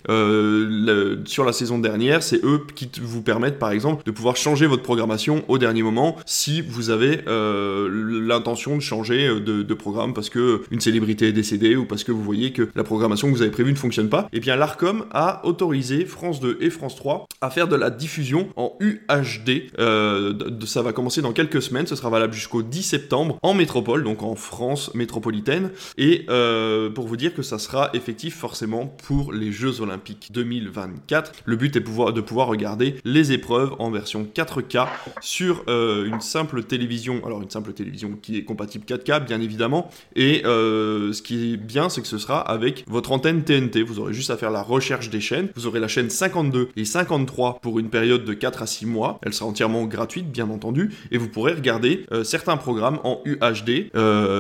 sur 1.26 1.44
la 1.44 1.52
saison 1.52 1.78
dernière 1.78 2.22
c'est 2.30 2.44
eux 2.44 2.64
qui 2.76 2.88
vous 3.00 3.22
permettent 3.22 3.58
par 3.58 3.72
exemple 3.72 4.04
de 4.04 4.10
pouvoir 4.12 4.36
changer 4.36 4.66
votre 4.66 4.84
programmation 4.84 5.44
au 5.48 5.58
dernier 5.58 5.82
moment 5.82 6.16
si 6.26 6.62
vous 6.62 6.90
avez 6.90 7.22
euh, 7.26 7.88
l'intention 8.24 8.76
de 8.76 8.80
changer 8.80 9.26
euh, 9.26 9.40
de, 9.40 9.74
programme 9.74 10.14
parce 10.14 10.30
que 10.30 10.62
une 10.70 10.80
célébrité 10.80 11.28
est 11.28 11.32
décédée 11.32 11.74
ou 11.74 11.86
parce 11.86 12.04
que 12.04 12.12
vous 12.12 12.22
voyez 12.22 12.52
que 12.52 12.68
la 12.74 12.84
programmation 12.84 13.28
que 13.28 13.32
vous 13.32 13.42
avez 13.42 13.50
prévue 13.50 13.72
ne 13.72 13.78
fonctionne 13.78 14.08
pas. 14.08 14.28
Et 14.32 14.36
eh 14.36 14.40
bien 14.40 14.54
l'Arcom 14.54 15.06
a 15.10 15.44
autorisé 15.44 16.04
France 16.04 16.38
2 16.38 16.58
et 16.60 16.70
France 16.70 16.94
3 16.96 17.26
à 17.40 17.50
faire 17.50 17.66
de 17.66 17.74
la 17.76 17.90
diffusion 17.90 18.48
en 18.56 18.76
UHD. 18.78 19.72
Euh, 19.78 20.34
ça 20.66 20.82
va 20.82 20.92
commencer 20.92 21.22
dans 21.22 21.32
quelques 21.32 21.62
semaines, 21.62 21.86
ce 21.86 21.96
sera 21.96 22.10
valable 22.10 22.34
jusqu'au 22.34 22.62
10 22.62 22.82
septembre 22.82 23.38
en 23.42 23.54
métropole, 23.54 24.04
donc 24.04 24.22
en 24.22 24.36
France 24.36 24.94
métropolitaine. 24.94 25.70
Et 25.98 26.26
pour 26.94 27.06
vous 27.06 27.16
dire 27.16 27.34
que 27.34 27.42
ça 27.42 27.58
sera 27.58 27.90
effectif 27.94 28.36
forcément 28.36 28.86
pour 28.86 29.32
les 29.32 29.50
Jeux 29.50 29.80
Olympiques 29.80 30.30
2024. 30.32 31.32
Le 31.44 31.56
but 31.56 31.74
est 31.74 31.80
pouvoir, 31.80 32.12
de 32.12 32.19
pouvoir 32.20 32.48
regarder 32.48 32.96
les 33.04 33.32
épreuves 33.32 33.74
en 33.78 33.90
version 33.90 34.26
4K 34.32 34.86
sur 35.20 35.64
euh, 35.68 36.06
une 36.06 36.20
simple 36.20 36.62
télévision. 36.64 37.20
Alors 37.24 37.42
une 37.42 37.50
simple 37.50 37.72
télévision 37.72 38.18
qui 38.20 38.38
est 38.38 38.44
compatible 38.44 38.84
4K 38.86 39.24
bien 39.24 39.40
évidemment. 39.40 39.90
Et 40.16 40.42
euh, 40.44 41.12
ce 41.12 41.22
qui 41.22 41.54
est 41.54 41.56
bien 41.56 41.88
c'est 41.88 42.00
que 42.00 42.06
ce 42.06 42.18
sera 42.18 42.40
avec 42.40 42.84
votre 42.88 43.12
antenne 43.12 43.42
TNT. 43.42 43.82
Vous 43.82 43.98
aurez 43.98 44.12
juste 44.12 44.30
à 44.30 44.36
faire 44.36 44.50
la 44.50 44.62
recherche 44.62 45.10
des 45.10 45.20
chaînes. 45.20 45.48
Vous 45.54 45.66
aurez 45.66 45.80
la 45.80 45.88
chaîne 45.88 46.10
52 46.10 46.70
et 46.76 46.84
53 46.84 47.58
pour 47.60 47.78
une 47.78 47.90
période 47.90 48.24
de 48.24 48.32
4 48.32 48.62
à 48.62 48.66
6 48.66 48.86
mois. 48.86 49.18
Elle 49.22 49.32
sera 49.32 49.48
entièrement 49.48 49.84
gratuite 49.86 50.30
bien 50.30 50.48
entendu. 50.50 50.90
Et 51.10 51.18
vous 51.18 51.28
pourrez 51.28 51.52
regarder 51.52 52.06
euh, 52.12 52.24
certains 52.24 52.56
programmes 52.56 52.98
en 53.04 53.20
UHD 53.24 53.90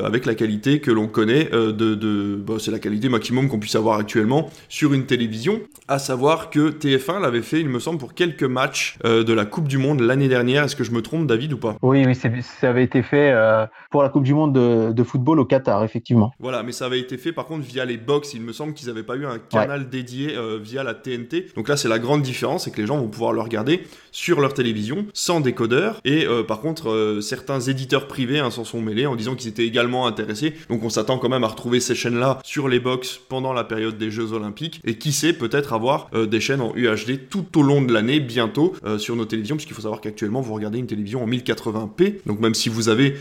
avec 0.04 0.26
la 0.26 0.34
qualité 0.34 0.80
que 0.80 0.90
l'on 0.90 1.08
connaît 1.08 1.44
de... 1.44 1.72
de 1.72 2.36
bah, 2.36 2.54
c'est 2.58 2.70
la 2.70 2.78
qualité 2.78 3.08
maximum 3.08 3.48
qu'on 3.48 3.58
puisse 3.58 3.74
avoir 3.74 3.98
actuellement 3.98 4.50
sur 4.68 4.92
une 4.92 5.06
télévision. 5.06 5.60
À 5.88 5.98
savoir 5.98 6.50
que 6.50 6.70
TF1 6.70 7.20
l'avait 7.20 7.42
fait 7.42 7.60
une 7.60 7.69
me 7.70 7.78
semble, 7.78 7.98
pour 7.98 8.14
quelques 8.14 8.42
matchs 8.42 8.98
euh, 9.04 9.24
de 9.24 9.32
la 9.32 9.44
Coupe 9.44 9.68
du 9.68 9.78
Monde 9.78 10.00
l'année 10.00 10.28
dernière. 10.28 10.64
Est-ce 10.64 10.76
que 10.76 10.84
je 10.84 10.90
me 10.90 11.02
trompe, 11.02 11.26
David, 11.26 11.52
ou 11.52 11.58
pas? 11.58 11.76
Oui, 11.82 12.04
oui, 12.06 12.14
ça 12.14 12.28
avait 12.68 12.84
été 12.84 13.02
fait 13.02 13.30
euh, 13.32 13.66
pour 13.90 14.02
la 14.02 14.08
Coupe 14.08 14.24
du 14.24 14.34
Monde 14.34 14.52
de, 14.52 15.04
football 15.04 15.40
au 15.40 15.44
Qatar, 15.44 15.82
effectivement. 15.82 16.32
Voilà, 16.38 16.62
mais 16.62 16.72
ça 16.72 16.86
avait 16.86 17.00
été 17.00 17.16
fait 17.16 17.32
par 17.32 17.46
contre 17.46 17.64
via 17.64 17.84
les 17.84 17.96
box. 17.96 18.34
Il 18.34 18.42
me 18.42 18.52
semble 18.52 18.74
qu'ils 18.74 18.88
n'avaient 18.88 19.02
pas 19.02 19.16
eu 19.16 19.26
un 19.26 19.38
canal 19.38 19.88
dédié 19.88 20.36
euh, 20.36 20.58
via 20.62 20.82
la 20.82 20.94
TNT. 20.94 21.46
Donc 21.56 21.68
là, 21.68 21.76
c'est 21.76 21.88
la 21.88 21.98
grande 21.98 22.22
différence, 22.22 22.64
c'est 22.64 22.70
que 22.70 22.80
les 22.80 22.86
gens 22.86 22.98
vont 22.98 23.08
pouvoir 23.08 23.32
le 23.32 23.40
regarder 23.40 23.82
sur 24.12 24.40
leur 24.40 24.54
télévision 24.54 25.06
sans 25.14 25.40
décodeur. 25.40 26.00
Et 26.04 26.26
par 26.48 26.60
contre, 26.60 27.18
certains 27.22 27.60
éditeurs 27.60 28.08
privés 28.08 28.40
hein, 28.40 28.50
s'en 28.50 28.64
sont 28.64 28.80
mêlés 28.80 29.06
en 29.06 29.14
disant 29.14 29.34
qu'ils 29.34 29.48
étaient 29.48 29.66
également 29.66 30.06
intéressés. 30.06 30.54
Donc 30.68 30.82
on 30.82 30.90
s'attend 30.90 31.18
quand 31.18 31.28
même 31.28 31.44
à 31.44 31.48
retrouver 31.48 31.80
ces 31.80 31.94
chaînes-là 31.94 32.40
sur 32.44 32.68
les 32.68 32.80
box 32.80 33.20
pendant 33.28 33.52
la 33.52 33.64
période 33.64 33.98
des 33.98 34.10
Jeux 34.10 34.32
Olympiques. 34.32 34.80
Et 34.84 34.98
qui 34.98 35.12
sait, 35.12 35.32
peut-être 35.32 35.72
avoir 35.72 36.10
des 36.10 36.40
chaînes 36.40 36.60
en 36.60 36.74
UHD 36.74 37.28
tout 37.28 37.46
au 37.58 37.59
au 37.60 37.62
long 37.62 37.82
de 37.82 37.92
l'année, 37.92 38.20
bientôt, 38.20 38.74
sur 38.98 39.16
nos 39.16 39.24
télévisions, 39.24 39.56
puisqu'il 39.56 39.74
faut 39.74 39.82
savoir 39.82 40.00
qu'actuellement, 40.00 40.40
vous 40.40 40.54
regardez 40.54 40.78
une 40.78 40.86
télévision 40.86 41.22
en 41.22 41.28
1080p. 41.28 42.26
Donc 42.26 42.40
même 42.40 42.54
si 42.54 42.68
vous 42.68 42.88
avez 42.88 43.16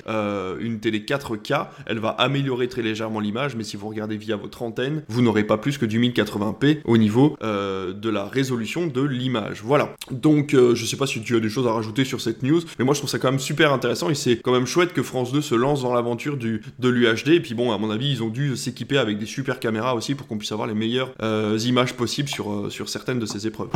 une 0.60 0.80
télé 0.80 1.00
4K, 1.00 1.68
elle 1.86 2.00
va 2.00 2.10
améliorer 2.10 2.68
très 2.68 2.82
légèrement 2.82 3.20
l'image, 3.20 3.56
mais 3.56 3.64
si 3.64 3.78
vous 3.78 3.90
regardez 3.90 4.18
via 4.18 4.36
votre 4.36 4.62
antenne, 4.62 5.04
vous 5.10 5.22
n'aurez 5.22 5.44
pas 5.44 5.58
plus 5.58 5.78
que 5.78 5.86
du 5.86 6.00
1080p 6.00 6.80
au 6.86 6.98
niveau 6.98 7.38
de 7.42 8.10
la 8.10 8.26
résolution 8.26 8.88
de 8.88 9.02
l'image. 9.02 9.62
Voilà. 9.64 9.96
Donc 10.12 10.52
je 10.54 10.86
sais 10.86 10.98
pas 10.98 11.08
si 11.08 11.22
tu 11.22 11.36
as 11.36 11.40
des 11.40 11.50
choses 11.50 11.68
à 11.68 11.72
rajouter 11.72 12.06
sur 12.06 12.22
cette 12.22 12.44
news, 12.44 12.62
mais 12.78 12.86
moi 12.86 12.94
je 12.94 13.00
trouve 13.00 13.10
ça 13.10 13.20
quand 13.20 13.32
même 13.32 13.40
super 13.40 13.74
intéressant 13.74 14.10
et 14.10 14.16
c'est 14.16 14.38
quand 14.38 14.54
même 14.54 14.66
chouette 14.66 14.94
que 14.94 15.04
France 15.04 15.32
2 15.32 15.42
se 15.42 15.56
lance 15.56 15.82
dans 15.82 15.94
l'aventure 15.94 16.38
du 16.38 16.62
de 16.80 16.90
l'UHD. 16.90 17.30
Et 17.30 17.40
puis 17.40 17.54
bon, 17.54 17.72
à 17.72 17.78
mon 17.78 17.90
avis, 17.90 18.12
ils 18.12 18.24
ont 18.24 18.30
dû 18.30 18.56
s'équiper 18.56 18.98
avec 18.98 19.18
des 19.18 19.26
super 19.26 19.60
caméras 19.60 19.96
aussi 19.96 20.16
pour 20.16 20.28
qu'on 20.28 20.38
puisse 20.38 20.52
avoir 20.52 20.68
les 20.68 20.74
meilleures 20.74 21.12
euh, 21.22 21.58
images 21.66 21.94
possibles 21.94 22.30
sur, 22.30 22.52
euh, 22.52 22.70
sur 22.70 22.90
certaines 22.90 23.20
de 23.20 23.26
ces 23.26 23.48
épreuves. 23.48 23.70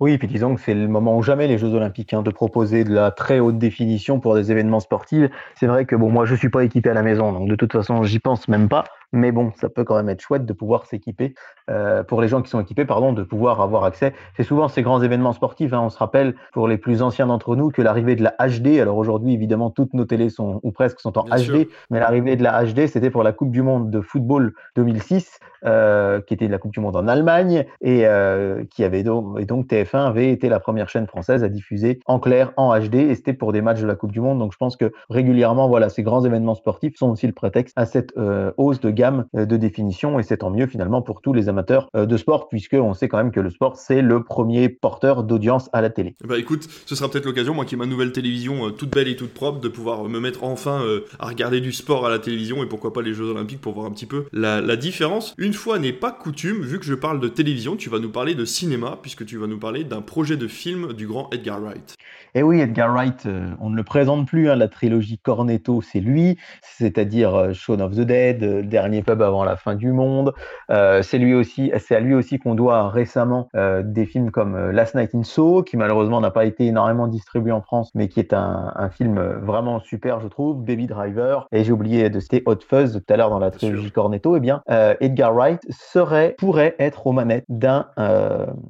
Oui, 0.00 0.18
puis 0.18 0.28
disons 0.28 0.54
que 0.54 0.60
c'est 0.60 0.74
le 0.74 0.88
moment 0.88 1.16
ou 1.16 1.22
jamais 1.22 1.46
les 1.46 1.56
Jeux 1.58 1.72
Olympiques 1.72 2.12
hein, 2.12 2.22
de 2.22 2.30
proposer 2.30 2.84
de 2.84 2.92
la 2.92 3.10
très 3.10 3.38
haute 3.38 3.58
définition 3.58 4.18
pour 4.20 4.34
des 4.34 4.50
événements 4.50 4.80
sportifs. 4.80 5.30
C'est 5.54 5.66
vrai 5.66 5.84
que 5.86 5.94
bon, 5.96 6.10
moi 6.10 6.26
je 6.26 6.34
suis 6.34 6.48
pas 6.48 6.64
équipé 6.64 6.90
à 6.90 6.94
la 6.94 7.02
maison, 7.02 7.32
donc 7.32 7.48
de 7.48 7.54
toute 7.54 7.72
façon 7.72 8.02
j'y 8.02 8.18
pense 8.18 8.48
même 8.48 8.68
pas. 8.68 8.84
Mais 9.14 9.30
bon, 9.30 9.52
ça 9.60 9.68
peut 9.68 9.84
quand 9.84 9.94
même 9.94 10.08
être 10.08 10.20
chouette 10.20 10.44
de 10.44 10.52
pouvoir 10.52 10.86
s'équiper, 10.86 11.34
euh, 11.70 12.02
pour 12.02 12.20
les 12.20 12.26
gens 12.26 12.42
qui 12.42 12.50
sont 12.50 12.60
équipés, 12.60 12.84
pardon, 12.84 13.12
de 13.12 13.22
pouvoir 13.22 13.60
avoir 13.60 13.84
accès. 13.84 14.12
C'est 14.36 14.42
souvent 14.42 14.66
ces 14.66 14.82
grands 14.82 15.00
événements 15.00 15.32
sportifs. 15.32 15.72
Hein, 15.72 15.82
on 15.82 15.88
se 15.88 15.98
rappelle, 15.98 16.34
pour 16.52 16.66
les 16.66 16.78
plus 16.78 17.00
anciens 17.00 17.28
d'entre 17.28 17.54
nous, 17.54 17.70
que 17.70 17.80
l'arrivée 17.80 18.16
de 18.16 18.24
la 18.24 18.34
HD, 18.44 18.80
alors 18.80 18.96
aujourd'hui, 18.96 19.32
évidemment, 19.32 19.70
toutes 19.70 19.94
nos 19.94 20.04
télés 20.04 20.30
sont, 20.30 20.58
ou 20.64 20.72
presque, 20.72 20.98
sont 20.98 21.16
en 21.16 21.26
HD, 21.26 21.68
mais 21.90 22.00
l'arrivée 22.00 22.34
de 22.34 22.42
la 22.42 22.64
HD, 22.64 22.88
c'était 22.88 23.10
pour 23.10 23.22
la 23.22 23.32
Coupe 23.32 23.52
du 23.52 23.62
Monde 23.62 23.88
de 23.88 24.00
football 24.00 24.52
2006, 24.74 25.38
euh, 25.64 26.20
qui 26.20 26.34
était 26.34 26.48
la 26.48 26.58
Coupe 26.58 26.72
du 26.72 26.80
Monde 26.80 26.96
en 26.96 27.06
Allemagne, 27.06 27.66
et 27.80 28.08
euh, 28.08 28.64
qui 28.68 28.82
avait 28.82 29.04
donc, 29.04 29.38
et 29.38 29.44
donc 29.44 29.68
TF1 29.68 30.08
avait 30.08 30.30
été 30.30 30.48
la 30.48 30.58
première 30.58 30.88
chaîne 30.88 31.06
française 31.06 31.44
à 31.44 31.48
diffuser 31.48 32.00
en 32.06 32.18
clair, 32.18 32.52
en 32.56 32.76
HD, 32.76 32.96
et 32.96 33.14
c'était 33.14 33.32
pour 33.32 33.52
des 33.52 33.62
matchs 33.62 33.80
de 33.80 33.86
la 33.86 33.94
Coupe 33.94 34.12
du 34.12 34.20
Monde. 34.20 34.40
Donc 34.40 34.52
je 34.52 34.58
pense 34.58 34.76
que 34.76 34.92
régulièrement, 35.08 35.68
voilà, 35.68 35.88
ces 35.88 36.02
grands 36.02 36.24
événements 36.24 36.56
sportifs 36.56 36.96
sont 36.96 37.10
aussi 37.10 37.28
le 37.28 37.32
prétexte 37.32 37.74
à 37.78 37.86
cette 37.86 38.12
hausse 38.56 38.80
de 38.80 38.90
gamme 38.90 39.03
euh, 39.36 39.46
de 39.46 39.56
définition 39.56 40.18
et 40.18 40.22
c'est 40.22 40.38
tant 40.38 40.50
mieux 40.50 40.66
finalement 40.66 41.02
pour 41.02 41.20
tous 41.20 41.32
les 41.32 41.48
amateurs 41.48 41.88
euh, 41.96 42.06
de 42.06 42.16
sport 42.16 42.48
puisque 42.48 42.74
on 42.74 42.94
sait 42.94 43.08
quand 43.08 43.18
même 43.18 43.30
que 43.30 43.40
le 43.40 43.50
sport 43.50 43.76
c'est 43.76 44.02
le 44.02 44.22
premier 44.22 44.68
porteur 44.68 45.24
d'audience 45.24 45.68
à 45.72 45.80
la 45.80 45.90
télé. 45.90 46.16
Bah 46.24 46.38
écoute, 46.38 46.68
ce 46.86 46.94
sera 46.94 47.10
peut-être 47.10 47.26
l'occasion, 47.26 47.54
moi 47.54 47.64
qui 47.64 47.74
ai 47.74 47.78
ma 47.78 47.86
nouvelle 47.86 48.12
télévision 48.12 48.66
euh, 48.66 48.70
toute 48.70 48.90
belle 48.90 49.08
et 49.08 49.16
toute 49.16 49.34
propre, 49.34 49.60
de 49.60 49.68
pouvoir 49.68 50.04
me 50.04 50.20
mettre 50.20 50.44
enfin 50.44 50.82
à 51.18 51.26
regarder 51.26 51.60
du 51.60 51.72
sport 51.72 52.06
à 52.06 52.10
la 52.10 52.18
télévision 52.18 52.62
et 52.62 52.66
pourquoi 52.66 52.92
pas 52.92 53.02
les 53.02 53.14
Jeux 53.14 53.30
Olympiques 53.30 53.60
pour 53.60 53.74
voir 53.74 53.86
un 53.86 53.90
petit 53.90 54.06
peu 54.06 54.24
la, 54.32 54.60
la 54.60 54.76
différence. 54.76 55.34
Une 55.38 55.52
fois 55.52 55.78
n'est 55.78 55.92
pas 55.92 56.12
coutume, 56.12 56.62
vu 56.62 56.78
que 56.78 56.84
je 56.84 56.94
parle 56.94 57.20
de 57.20 57.28
télévision, 57.28 57.76
tu 57.76 57.90
vas 57.90 57.98
nous 57.98 58.10
parler 58.10 58.34
de 58.34 58.44
cinéma 58.44 58.98
puisque 59.00 59.24
tu 59.24 59.38
vas 59.38 59.46
nous 59.46 59.58
parler 59.58 59.84
d'un 59.84 60.02
projet 60.02 60.36
de 60.36 60.46
film 60.46 60.92
du 60.92 61.06
grand 61.06 61.28
Edgar 61.32 61.60
Wright. 61.60 61.96
Et 62.36 62.42
oui, 62.42 62.60
Edgar 62.60 62.92
Wright, 62.92 63.28
on 63.60 63.70
ne 63.70 63.76
le 63.76 63.84
présente 63.84 64.26
plus, 64.26 64.50
hein, 64.50 64.56
la 64.56 64.68
trilogie 64.68 65.18
Cornetto, 65.18 65.82
c'est 65.82 66.00
lui, 66.00 66.36
c'est-à-dire 66.62 67.54
Shaun 67.54 67.80
of 67.80 67.92
the 67.92 68.00
Dead, 68.00 68.68
Dernier 68.68 69.02
pub 69.02 69.22
avant 69.22 69.44
la 69.44 69.56
fin 69.56 69.76
du 69.76 69.92
monde. 69.92 70.32
Euh, 70.70 71.02
c'est 71.02 71.18
lui 71.18 71.34
aussi, 71.34 71.70
c'est 71.78 71.94
à 71.94 72.00
lui 72.00 72.14
aussi 72.14 72.38
qu'on 72.38 72.54
doit 72.54 72.88
récemment 72.88 73.48
euh, 73.54 73.82
des 73.84 74.04
films 74.04 74.32
comme 74.32 74.56
euh, 74.56 74.72
Last 74.72 74.94
Night 74.94 75.14
in 75.14 75.22
Soho, 75.22 75.62
qui 75.62 75.76
malheureusement 75.76 76.20
n'a 76.20 76.30
pas 76.30 76.44
été 76.44 76.66
énormément 76.66 77.06
distribué 77.06 77.52
en 77.52 77.60
France, 77.60 77.90
mais 77.94 78.08
qui 78.08 78.18
est 78.18 78.32
un, 78.32 78.72
un 78.74 78.90
film 78.90 79.20
vraiment 79.42 79.78
super, 79.80 80.20
je 80.20 80.28
trouve. 80.28 80.64
Baby 80.64 80.86
Driver. 80.86 81.46
Et 81.52 81.62
j'ai 81.62 81.72
oublié 81.72 82.10
de 82.10 82.18
citer 82.18 82.42
Hot 82.46 82.56
Fuzz 82.68 83.00
tout 83.06 83.12
à 83.12 83.16
l'heure 83.16 83.30
dans 83.30 83.38
la 83.38 83.50
trilogie 83.50 83.90
Cornetto. 83.90 84.36
Eh 84.36 84.40
bien, 84.40 84.62
Edgar 85.00 85.34
Wright 85.34 85.60
serait, 85.70 86.34
pourrait 86.38 86.74
être 86.78 87.06
aux 87.06 87.12
manettes 87.12 87.44
d'un 87.48 87.86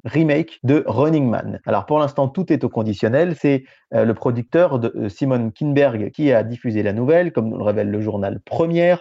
remake 0.05 0.59
de 0.63 0.83
Running 0.85 1.29
Man. 1.29 1.59
Alors 1.65 1.85
pour 1.85 1.99
l'instant, 1.99 2.27
tout 2.27 2.51
est 2.51 2.63
au 2.63 2.69
conditionnel. 2.69 3.35
C'est 3.35 3.54
le 3.91 4.13
producteur 4.13 4.79
de 4.79 5.07
Simon 5.07 5.51
Kinberg 5.51 6.11
qui 6.11 6.33
a 6.33 6.43
diffusé 6.43 6.83
la 6.83 6.91
nouvelle, 6.91 7.31
comme 7.31 7.49
nous 7.49 7.57
le 7.57 7.63
révèle 7.63 7.89
le 7.89 8.01
journal 8.01 8.39
Première. 8.43 8.99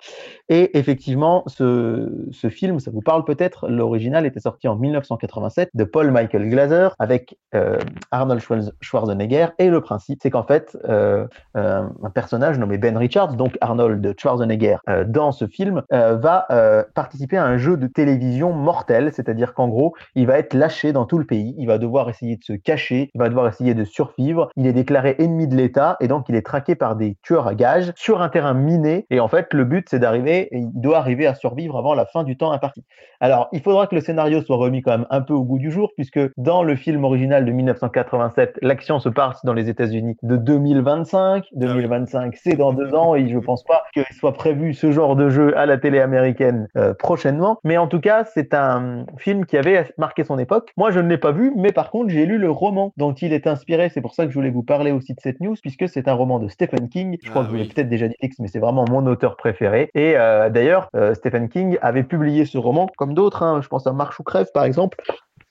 Et 0.48 0.78
effectivement 0.78 1.42
ce, 1.46 2.48
film, 2.48 2.80
ça 2.80 2.90
vous 2.90 3.00
parle 3.00 3.24
peut-être, 3.24 3.68
l'original 3.68 4.26
était 4.26 4.40
sorti 4.40 4.68
en 4.68 4.76
1987 4.76 5.70
de 5.74 5.84
Paul 5.84 6.10
Michael 6.10 6.48
Glaser 6.48 6.88
avec 6.98 7.36
euh, 7.54 7.78
Arnold 8.10 8.42
Schwarzenegger. 8.80 9.48
Et 9.58 9.68
le 9.68 9.80
principe, 9.80 10.20
c'est 10.22 10.30
qu'en 10.30 10.44
fait, 10.44 10.76
euh, 10.88 11.26
euh, 11.56 11.82
un 12.02 12.10
personnage 12.10 12.58
nommé 12.58 12.78
Ben 12.78 12.96
Richards, 12.96 13.34
donc 13.34 13.56
Arnold 13.60 14.14
Schwarzenegger, 14.18 14.76
dans 15.06 15.32
ce 15.32 15.46
film, 15.46 15.82
va 15.90 16.46
participer 16.94 17.36
à 17.36 17.44
un 17.44 17.56
jeu 17.56 17.76
de 17.76 17.86
télévision 17.86 18.52
mortel, 18.52 19.12
c'est-à-dire 19.12 19.54
qu'en 19.54 19.68
gros, 19.68 19.94
il 20.14 20.26
va 20.26 20.38
être 20.38 20.54
lâché 20.54 20.92
dans 20.92 21.06
tout 21.06 21.18
le 21.18 21.24
pays, 21.24 21.54
il 21.58 21.66
va 21.66 21.78
devoir 21.78 22.08
essayer 22.08 22.36
de 22.36 22.44
se 22.44 22.52
cacher, 22.52 23.10
il 23.14 23.18
va 23.18 23.28
devoir 23.28 23.48
essayer 23.48 23.74
de 23.74 23.84
survivre, 23.84 24.43
il 24.56 24.66
est 24.66 24.72
déclaré 24.72 25.16
ennemi 25.18 25.48
de 25.48 25.56
l'État 25.56 25.96
et 26.00 26.08
donc 26.08 26.28
il 26.28 26.34
est 26.34 26.44
traqué 26.46 26.74
par 26.74 26.96
des 26.96 27.16
tueurs 27.22 27.46
à 27.46 27.54
gages 27.54 27.92
sur 27.96 28.22
un 28.22 28.28
terrain 28.28 28.54
miné. 28.54 29.06
Et 29.10 29.20
en 29.20 29.28
fait, 29.28 29.52
le 29.52 29.64
but, 29.64 29.86
c'est 29.88 29.98
d'arriver, 29.98 30.48
il 30.52 30.70
doit 30.72 30.98
arriver 30.98 31.26
à 31.26 31.34
survivre 31.34 31.76
avant 31.76 31.94
la 31.94 32.06
fin 32.06 32.24
du 32.24 32.36
temps 32.36 32.52
imparti. 32.52 32.84
Alors, 33.20 33.48
il 33.52 33.60
faudra 33.60 33.86
que 33.86 33.94
le 33.94 34.00
scénario 34.00 34.42
soit 34.42 34.56
remis 34.56 34.82
quand 34.82 34.90
même 34.90 35.06
un 35.08 35.22
peu 35.22 35.32
au 35.32 35.44
goût 35.44 35.58
du 35.58 35.70
jour, 35.70 35.92
puisque 35.96 36.20
dans 36.36 36.62
le 36.62 36.76
film 36.76 37.04
original 37.04 37.44
de 37.44 37.52
1987, 37.52 38.58
l'action 38.60 38.98
se 38.98 39.08
passe 39.08 39.42
dans 39.44 39.54
les 39.54 39.70
États-Unis 39.70 40.16
de 40.22 40.36
2025. 40.36 41.46
2025, 41.54 42.32
ah 42.34 42.38
c'est 42.42 42.56
dans 42.56 42.74
deux 42.74 42.94
ans, 42.94 43.14
et 43.14 43.26
je 43.28 43.38
pense 43.38 43.64
pas 43.64 43.84
qu'il 43.94 44.04
soit 44.12 44.34
prévu 44.34 44.74
ce 44.74 44.92
genre 44.92 45.16
de 45.16 45.30
jeu 45.30 45.56
à 45.56 45.64
la 45.64 45.78
télé 45.78 46.00
américaine 46.00 46.68
euh, 46.76 46.92
prochainement. 46.92 47.58
Mais 47.64 47.78
en 47.78 47.86
tout 47.86 48.00
cas, 48.00 48.24
c'est 48.24 48.52
un 48.52 49.06
film 49.16 49.46
qui 49.46 49.56
avait 49.56 49.86
marqué 49.96 50.24
son 50.24 50.38
époque. 50.38 50.72
Moi, 50.76 50.90
je 50.90 51.00
ne 51.00 51.08
l'ai 51.08 51.16
pas 51.18 51.32
vu, 51.32 51.52
mais 51.56 51.72
par 51.72 51.90
contre, 51.90 52.10
j'ai 52.10 52.26
lu 52.26 52.36
le 52.36 52.50
roman 52.50 52.92
dont 52.98 53.14
il 53.14 53.32
est 53.32 53.46
inspiré. 53.46 53.88
C'est 53.88 54.02
pour 54.02 54.14
ça 54.14 54.26
que 54.26 54.32
je 54.34 54.38
voulais 54.40 54.50
vous 54.50 54.64
parler 54.64 54.90
aussi 54.90 55.14
de 55.14 55.20
cette 55.20 55.38
news, 55.38 55.54
puisque 55.62 55.88
c'est 55.88 56.08
un 56.08 56.12
roman 56.12 56.40
de 56.40 56.48
Stephen 56.48 56.88
King. 56.88 57.18
Je 57.22 57.30
crois 57.30 57.42
ah 57.42 57.44
que 57.44 57.50
vous 57.50 57.56
l'avez 57.56 57.68
peut-être 57.68 57.88
déjà 57.88 58.08
dit, 58.08 58.16
mais 58.40 58.48
c'est 58.48 58.58
vraiment 58.58 58.84
mon 58.90 59.06
auteur 59.06 59.36
préféré. 59.36 59.90
Et 59.94 60.16
euh, 60.16 60.50
d'ailleurs, 60.50 60.88
euh, 60.96 61.14
Stephen 61.14 61.48
King 61.48 61.78
avait 61.82 62.02
publié 62.02 62.44
ce 62.44 62.58
roman, 62.58 62.88
comme 62.96 63.14
d'autres, 63.14 63.44
hein, 63.44 63.60
je 63.62 63.68
pense 63.68 63.86
à 63.86 63.92
Marche 63.92 64.18
ou 64.18 64.24
Crève 64.24 64.48
par 64.52 64.64
exemple, 64.64 65.00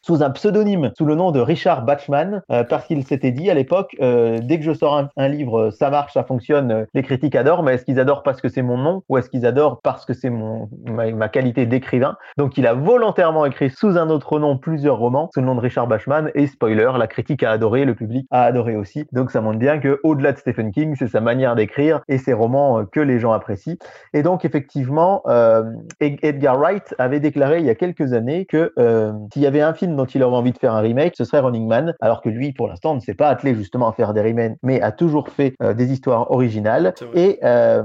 sous 0.05 0.21
un 0.21 0.29
pseudonyme, 0.31 0.91
sous 0.97 1.05
le 1.05 1.15
nom 1.15 1.31
de 1.31 1.39
Richard 1.39 1.83
Bachman, 1.85 2.41
euh, 2.51 2.63
parce 2.63 2.85
qu'il 2.85 3.03
s'était 3.05 3.31
dit 3.31 3.49
à 3.49 3.53
l'époque, 3.53 3.95
euh, 4.01 4.39
dès 4.41 4.59
que 4.59 4.65
je 4.65 4.73
sors 4.73 5.09
un, 5.15 5.27
livre, 5.29 5.71
ça 5.71 5.89
marche, 5.89 6.13
ça 6.13 6.23
fonctionne, 6.23 6.71
euh, 6.71 6.85
les 6.93 7.03
critiques 7.03 7.35
adorent, 7.35 7.63
mais 7.63 7.75
est-ce 7.75 7.85
qu'ils 7.85 7.99
adorent 7.99 8.21
parce 8.21 8.41
que 8.41 8.49
c'est 8.49 8.61
mon 8.61 8.77
nom 8.77 9.03
ou 9.07 9.17
est-ce 9.17 9.29
qu'ils 9.29 9.45
adorent 9.45 9.79
parce 9.81 10.05
que 10.05 10.13
c'est 10.13 10.29
mon 10.29 10.69
ma, 10.85 11.29
qualité 11.29 11.65
d'écrivain? 11.65 12.17
Donc 12.37 12.57
il 12.57 12.67
a 12.67 12.73
volontairement 12.73 13.45
écrit 13.45 13.69
sous 13.69 13.97
un 13.97 14.09
autre 14.09 14.39
nom 14.39 14.57
plusieurs 14.57 14.97
romans 14.97 15.29
sous 15.33 15.39
le 15.39 15.45
nom 15.45 15.55
de 15.55 15.61
Richard 15.61 15.87
Bachman 15.87 16.29
et 16.35 16.47
spoiler, 16.47 16.91
la 16.97 17.07
critique 17.07 17.41
a 17.41 17.51
adoré, 17.51 17.85
le 17.85 17.95
public 17.95 18.27
a 18.29 18.43
adoré 18.43 18.75
aussi. 18.75 19.05
Donc 19.13 19.31
ça 19.31 19.39
montre 19.39 19.59
bien 19.59 19.79
que 19.79 20.01
au-delà 20.03 20.33
de 20.33 20.37
Stephen 20.37 20.71
King, 20.71 20.95
c'est 20.99 21.07
sa 21.07 21.21
manière 21.21 21.55
d'écrire 21.55 22.01
et 22.09 22.17
ses 22.17 22.33
romans 22.33 22.83
que 22.85 22.99
les 22.99 23.19
gens 23.19 23.31
apprécient. 23.31 23.77
Et 24.13 24.21
donc 24.21 24.43
effectivement, 24.43 25.23
Edgar 26.01 26.57
Wright 26.57 26.93
avait 26.97 27.21
déclaré 27.21 27.59
il 27.59 27.65
y 27.65 27.69
a 27.69 27.75
quelques 27.75 28.11
années 28.11 28.45
que 28.45 28.73
s'il 29.31 29.41
y 29.41 29.47
avait 29.47 29.61
un 29.61 29.73
film 29.73 29.92
dont 29.95 30.05
il 30.05 30.23
aurait 30.23 30.37
envie 30.37 30.51
de 30.51 30.57
faire 30.57 30.73
un 30.73 30.81
remake, 30.81 31.13
ce 31.17 31.23
serait 31.23 31.39
Running 31.39 31.67
Man, 31.67 31.93
alors 32.01 32.21
que 32.21 32.29
lui, 32.29 32.53
pour 32.53 32.67
l'instant, 32.67 32.95
ne 32.95 32.99
s'est 32.99 33.13
pas 33.13 33.29
attelé 33.29 33.55
justement 33.55 33.89
à 33.89 33.93
faire 33.93 34.13
des 34.13 34.21
remakes, 34.21 34.57
mais 34.63 34.81
a 34.81 34.91
toujours 34.91 35.29
fait 35.29 35.53
euh, 35.61 35.73
des 35.73 35.91
histoires 35.91 36.31
originales. 36.31 36.93
Et 37.13 37.39
euh, 37.43 37.83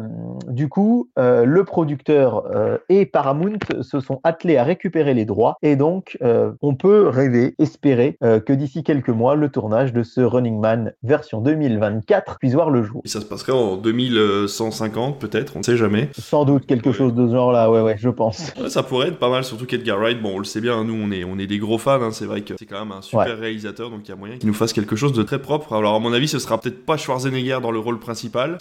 du 0.49 0.69
coup, 0.69 1.11
euh, 1.19 1.45
le 1.45 1.65
producteur 1.65 2.45
et 2.89 3.07
Paramount 3.07 3.59
se 3.83 4.01
sont 4.01 4.21
attelés 4.25 4.57
à 4.57 4.65
récupérer 4.65 5.15
les 5.15 5.25
droits, 5.25 5.57
et 5.63 5.77
donc 5.77 6.19
on 6.21 6.75
peut 6.75 7.09
rêver, 7.09 7.55
espérer 7.59 8.17
que 8.21 8.53
d'ici 8.53 8.83
quelques 8.83 9.09
mois, 9.09 9.35
le 9.35 9.49
tournage 9.49 9.93
de 9.93 10.03
ce 10.03 10.21
Running 10.21 10.59
Man 10.59 10.93
version 11.03 11.41
2024 11.41 12.39
puisse 12.39 12.55
voir 12.55 12.71
le 12.71 12.83
jour. 12.83 13.03
Et 13.05 13.09
ça 13.09 13.21
se 13.21 13.27
passerait 13.27 13.53
en 13.53 13.77
2150 13.77 15.19
peut-être, 15.19 15.55
on 15.57 15.61
ne 15.61 15.65
sait 15.65 15.77
jamais. 15.77 16.09
Sans 16.19 16.45
doute 16.45 16.67
quelque 16.67 16.93
chose 16.93 17.15
de 17.15 17.27
ce 17.27 17.33
genre-là, 17.33 17.71
ouais, 17.71 17.81
ouais, 17.81 17.97
je 17.99 18.09
pense. 18.09 18.53
ça 18.69 18.83
pourrait 18.83 19.09
être 19.09 19.19
pas 19.19 19.31
mal, 19.31 19.45
surtout 19.45 19.67
qu'Edgar 19.67 19.99
Wright, 19.99 20.21
bon, 20.21 20.37
on 20.37 20.39
le 20.39 20.45
sait 20.45 20.61
bien, 20.61 20.85
nous 20.85 20.95
on 20.95 21.11
est, 21.11 21.25
on 21.25 21.39
est 21.39 21.47
des 21.47 21.59
gros 21.59 21.79
fans, 21.79 21.98
hein, 22.03 22.11
c'est 22.13 22.27
vrai 22.27 22.43
que 22.43 22.55
c'est 22.59 22.67
quand 22.67 22.81
même 22.81 22.93
un 22.93 23.03
super 23.03 23.39
réalisateur, 23.39 23.91
donc 23.91 24.01
il 24.05 24.09
y 24.09 24.13
a 24.13 24.17
moyen 24.17 24.39
qu'il 24.39 24.49
nous 24.49 24.55
fasse 24.55 24.73
quelque 24.73 24.97
chose 24.97 25.13
de 25.13 25.23
très 25.23 25.41
propre. 25.41 25.73
Alors 25.75 25.95
à 25.95 25.99
mon 25.99 26.13
avis, 26.13 26.29
ce 26.29 26.39
sera 26.39 26.61
peut-être 26.61 26.85
pas 26.85 26.97
Schwarzenegger 26.97 27.59
dans 27.63 27.71
le 27.71 27.79
rôle 27.79 27.99
principal, 27.99 28.59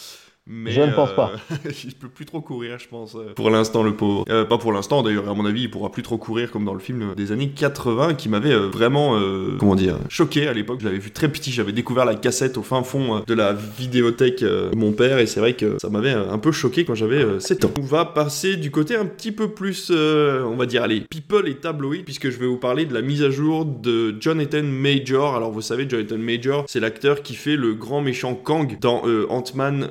je 0.47 0.81
ne 0.81 0.91
pense 0.91 1.13
pas. 1.13 1.31
Euh, 1.51 1.71
il 1.83 1.93
peut 1.95 2.07
plus 2.07 2.25
trop 2.25 2.41
courir, 2.41 2.79
je 2.79 2.87
pense. 2.87 3.15
Euh, 3.15 3.33
pour 3.35 3.49
l'instant, 3.49 3.83
le 3.83 3.95
pauvre. 3.95 4.25
Euh, 4.29 4.45
pas 4.45 4.57
pour 4.57 4.71
l'instant, 4.71 5.03
d'ailleurs, 5.03 5.27
à 5.29 5.33
mon 5.33 5.45
avis, 5.45 5.63
il 5.63 5.71
pourra 5.71 5.91
plus 5.91 6.03
trop 6.03 6.17
courir 6.17 6.51
comme 6.51 6.65
dans 6.65 6.73
le 6.73 6.79
film 6.79 7.13
des 7.15 7.31
années 7.31 7.49
80 7.49 8.15
qui 8.15 8.29
m'avait 8.29 8.55
vraiment, 8.55 9.19
comment 9.59 9.75
dire, 9.75 9.97
choqué 10.09 10.47
à 10.47 10.53
l'époque. 10.53 10.79
Je 10.81 10.85
l'avais 10.85 10.99
vu 10.99 11.11
très 11.11 11.27
petit, 11.27 11.51
j'avais 11.51 11.71
découvert 11.71 12.05
la 12.05 12.15
cassette 12.15 12.57
au 12.57 12.63
fin 12.63 12.83
fond 12.83 13.23
de 13.25 13.33
la 13.33 13.53
vidéothèque 13.53 14.43
de 14.43 14.75
mon 14.75 14.91
père 14.91 15.19
et 15.19 15.25
c'est 15.25 15.39
vrai 15.39 15.53
que 15.53 15.77
ça 15.79 15.89
m'avait 15.89 16.11
un 16.11 16.37
peu 16.37 16.51
choqué 16.51 16.85
quand 16.85 16.95
j'avais 16.95 17.39
7 17.39 17.65
ans. 17.65 17.71
On 17.79 17.83
va 17.83 18.05
passer 18.05 18.57
du 18.57 18.71
côté 18.71 18.95
un 18.95 19.05
petit 19.05 19.31
peu 19.31 19.49
plus, 19.49 19.91
on 19.91 20.55
va 20.55 20.65
dire, 20.65 20.83
allez, 20.83 21.01
people 21.01 21.47
et 21.47 21.55
tabloïd, 21.55 22.05
puisque 22.05 22.29
je 22.29 22.37
vais 22.37 22.47
vous 22.47 22.57
parler 22.57 22.85
de 22.85 22.93
la 22.93 23.01
mise 23.01 23.23
à 23.23 23.29
jour 23.29 23.65
de 23.65 24.15
Jonathan 24.19 24.63
Major. 24.63 25.35
Alors, 25.35 25.51
vous 25.51 25.61
savez, 25.61 25.87
Jonathan 25.89 26.17
Major, 26.17 26.65
c'est 26.67 26.79
l'acteur 26.79 27.21
qui 27.21 27.35
fait 27.35 27.55
le 27.55 27.73
grand 27.73 28.01
méchant 28.01 28.35
Kang 28.35 28.77
dans 28.79 29.03
Ant-Man 29.29 29.89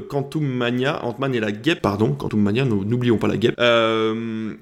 Quantum 0.00 0.46
Mania, 0.46 1.04
Ant-Man 1.04 1.34
et 1.34 1.40
la 1.40 1.52
guêpe, 1.52 1.80
pardon, 1.80 2.12
Quantum 2.12 2.40
Mania, 2.40 2.64
n'oublions 2.64 3.16
pas 3.16 3.28
la 3.28 3.36
guêpe, 3.36 3.54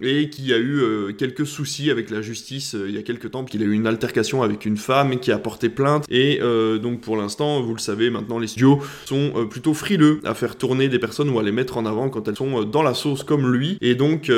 et 0.01 0.31
qui 0.31 0.53
a 0.53 0.59
eu 0.59 1.15
quelques 1.17 1.47
soucis 1.47 1.91
avec 1.91 2.11
la 2.11 2.23
justice 2.23 2.77
il 2.89 2.95
y 2.95 2.99
a 2.99 3.03
quelques 3.03 3.31
temps, 3.31 3.45
qu'il 3.45 3.63
a 3.63 3.67
eu 3.67 3.73
une 3.73 3.87
altercation 3.87 4.43
avec 4.43 4.67
une 4.67 4.77
femme 4.77 5.19
qui 5.19 5.33
a 5.33 5.39
porté 5.39 5.69
plainte, 5.69 6.05
et 6.09 6.41
donc 6.83 7.01
pour 7.01 7.17
l'instant, 7.17 7.61
vous 7.63 7.75
le 7.75 7.81
savez, 7.81 8.11
maintenant 8.11 8.39
les 8.39 8.47
studios 8.47 8.81
sont 9.05 9.47
plutôt 9.51 9.75
frileux 9.75 10.21
à 10.25 10.35
faire 10.35 10.57
tourner 10.57 10.89
des 10.89 10.99
personnes 10.99 11.31
ou 11.31 11.39
à 11.39 11.43
les 11.43 11.53
mettre 11.53 11.77
en 11.77 11.87
avant 11.87 12.09
quand 12.09 12.29
elles 12.29 12.37
sont 12.37 12.65
dans 12.65 12.83
la 12.83 12.95
sauce 12.95 13.25
comme 13.25 13.53
lui, 13.53 13.79
et 13.81 13.95
donc 13.95 14.31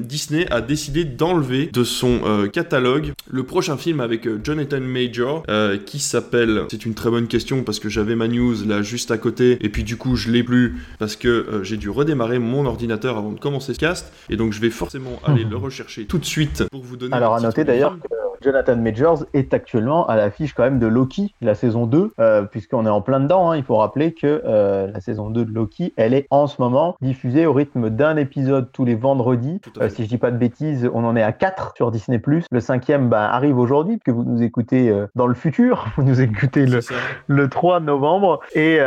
Disney 0.00 0.46
a 0.50 0.60
décidé 0.60 1.04
d'enlever 1.04 1.66
de 1.72 1.84
son 1.84 2.20
catalogue 2.52 3.12
le 3.28 3.42
prochain 3.42 3.76
film 3.76 4.00
avec 4.00 4.28
Jonathan 4.44 4.80
Major, 4.80 5.44
qui 5.84 5.98
s'appelle, 5.98 6.62
c'est 6.70 6.86
une 6.86 6.94
très 6.94 7.10
bonne 7.10 7.26
question 7.26 7.62
parce 7.62 7.80
que 7.80 7.88
j'avais 7.88 8.16
ma 8.16 8.28
news 8.28 8.54
là 8.66 8.82
juste 8.82 9.10
à 9.10 9.18
côté 9.18 9.58
et 9.60 9.68
puis 9.68 9.84
du 9.84 9.96
coup 9.96 10.05
je 10.14 10.30
l'ai 10.30 10.44
plus 10.44 10.76
parce 10.98 11.16
que 11.16 11.28
euh, 11.28 11.64
j'ai 11.64 11.76
dû 11.76 11.90
redémarrer 11.90 12.38
mon 12.38 12.66
ordinateur 12.66 13.18
avant 13.18 13.32
de 13.32 13.40
commencer 13.40 13.74
ce 13.74 13.78
cast 13.78 14.12
et 14.30 14.36
donc 14.36 14.52
je 14.52 14.60
vais 14.60 14.70
forcément 14.70 15.18
aller 15.24 15.44
le 15.44 15.56
rechercher 15.56 16.06
tout 16.06 16.18
de 16.18 16.24
suite 16.24 16.64
pour 16.70 16.82
vous 16.82 16.96
donner. 16.96 17.14
Alors 17.14 17.34
à 17.34 17.40
noter 17.40 17.64
d'ailleurs 17.64 17.98
que 17.98 18.06
Jonathan 18.42 18.76
Majors 18.76 19.24
est 19.34 19.54
actuellement 19.54 20.06
à 20.06 20.16
l'affiche 20.16 20.54
quand 20.54 20.62
même 20.62 20.78
de 20.78 20.86
Loki, 20.86 21.34
la 21.40 21.54
saison 21.54 21.86
2, 21.86 22.12
euh, 22.18 22.42
puisqu'on 22.42 22.86
est 22.86 22.90
en 22.90 23.00
plein 23.00 23.20
dedans. 23.20 23.50
Hein. 23.50 23.56
Il 23.56 23.64
faut 23.64 23.76
rappeler 23.76 24.12
que 24.12 24.42
euh, 24.44 24.88
la 24.92 25.00
saison 25.00 25.30
2 25.30 25.44
de 25.44 25.52
Loki, 25.52 25.92
elle 25.96 26.14
est 26.14 26.26
en 26.30 26.46
ce 26.46 26.60
moment 26.60 26.96
diffusée 27.00 27.46
au 27.46 27.52
rythme 27.52 27.90
d'un 27.90 28.16
épisode 28.16 28.70
tous 28.72 28.84
les 28.84 28.94
vendredis. 28.94 29.60
Euh, 29.80 29.88
si 29.88 30.04
je 30.04 30.08
dis 30.08 30.18
pas 30.18 30.30
de 30.30 30.36
bêtises, 30.36 30.88
on 30.92 31.04
en 31.04 31.16
est 31.16 31.22
à 31.22 31.32
4 31.32 31.72
sur 31.76 31.90
Disney+. 31.90 32.20
Le 32.50 32.60
cinquième 32.60 33.08
bah, 33.08 33.30
arrive 33.30 33.58
aujourd'hui, 33.58 33.98
que 34.04 34.10
vous 34.10 34.24
nous 34.24 34.42
écoutez 34.42 34.94
dans 35.14 35.26
le 35.26 35.34
futur. 35.34 35.86
Vous 35.96 36.02
nous 36.02 36.20
écoutez 36.20 36.66
le, 36.66 36.80
le 37.26 37.48
3 37.48 37.80
novembre. 37.80 38.40
Et, 38.54 38.78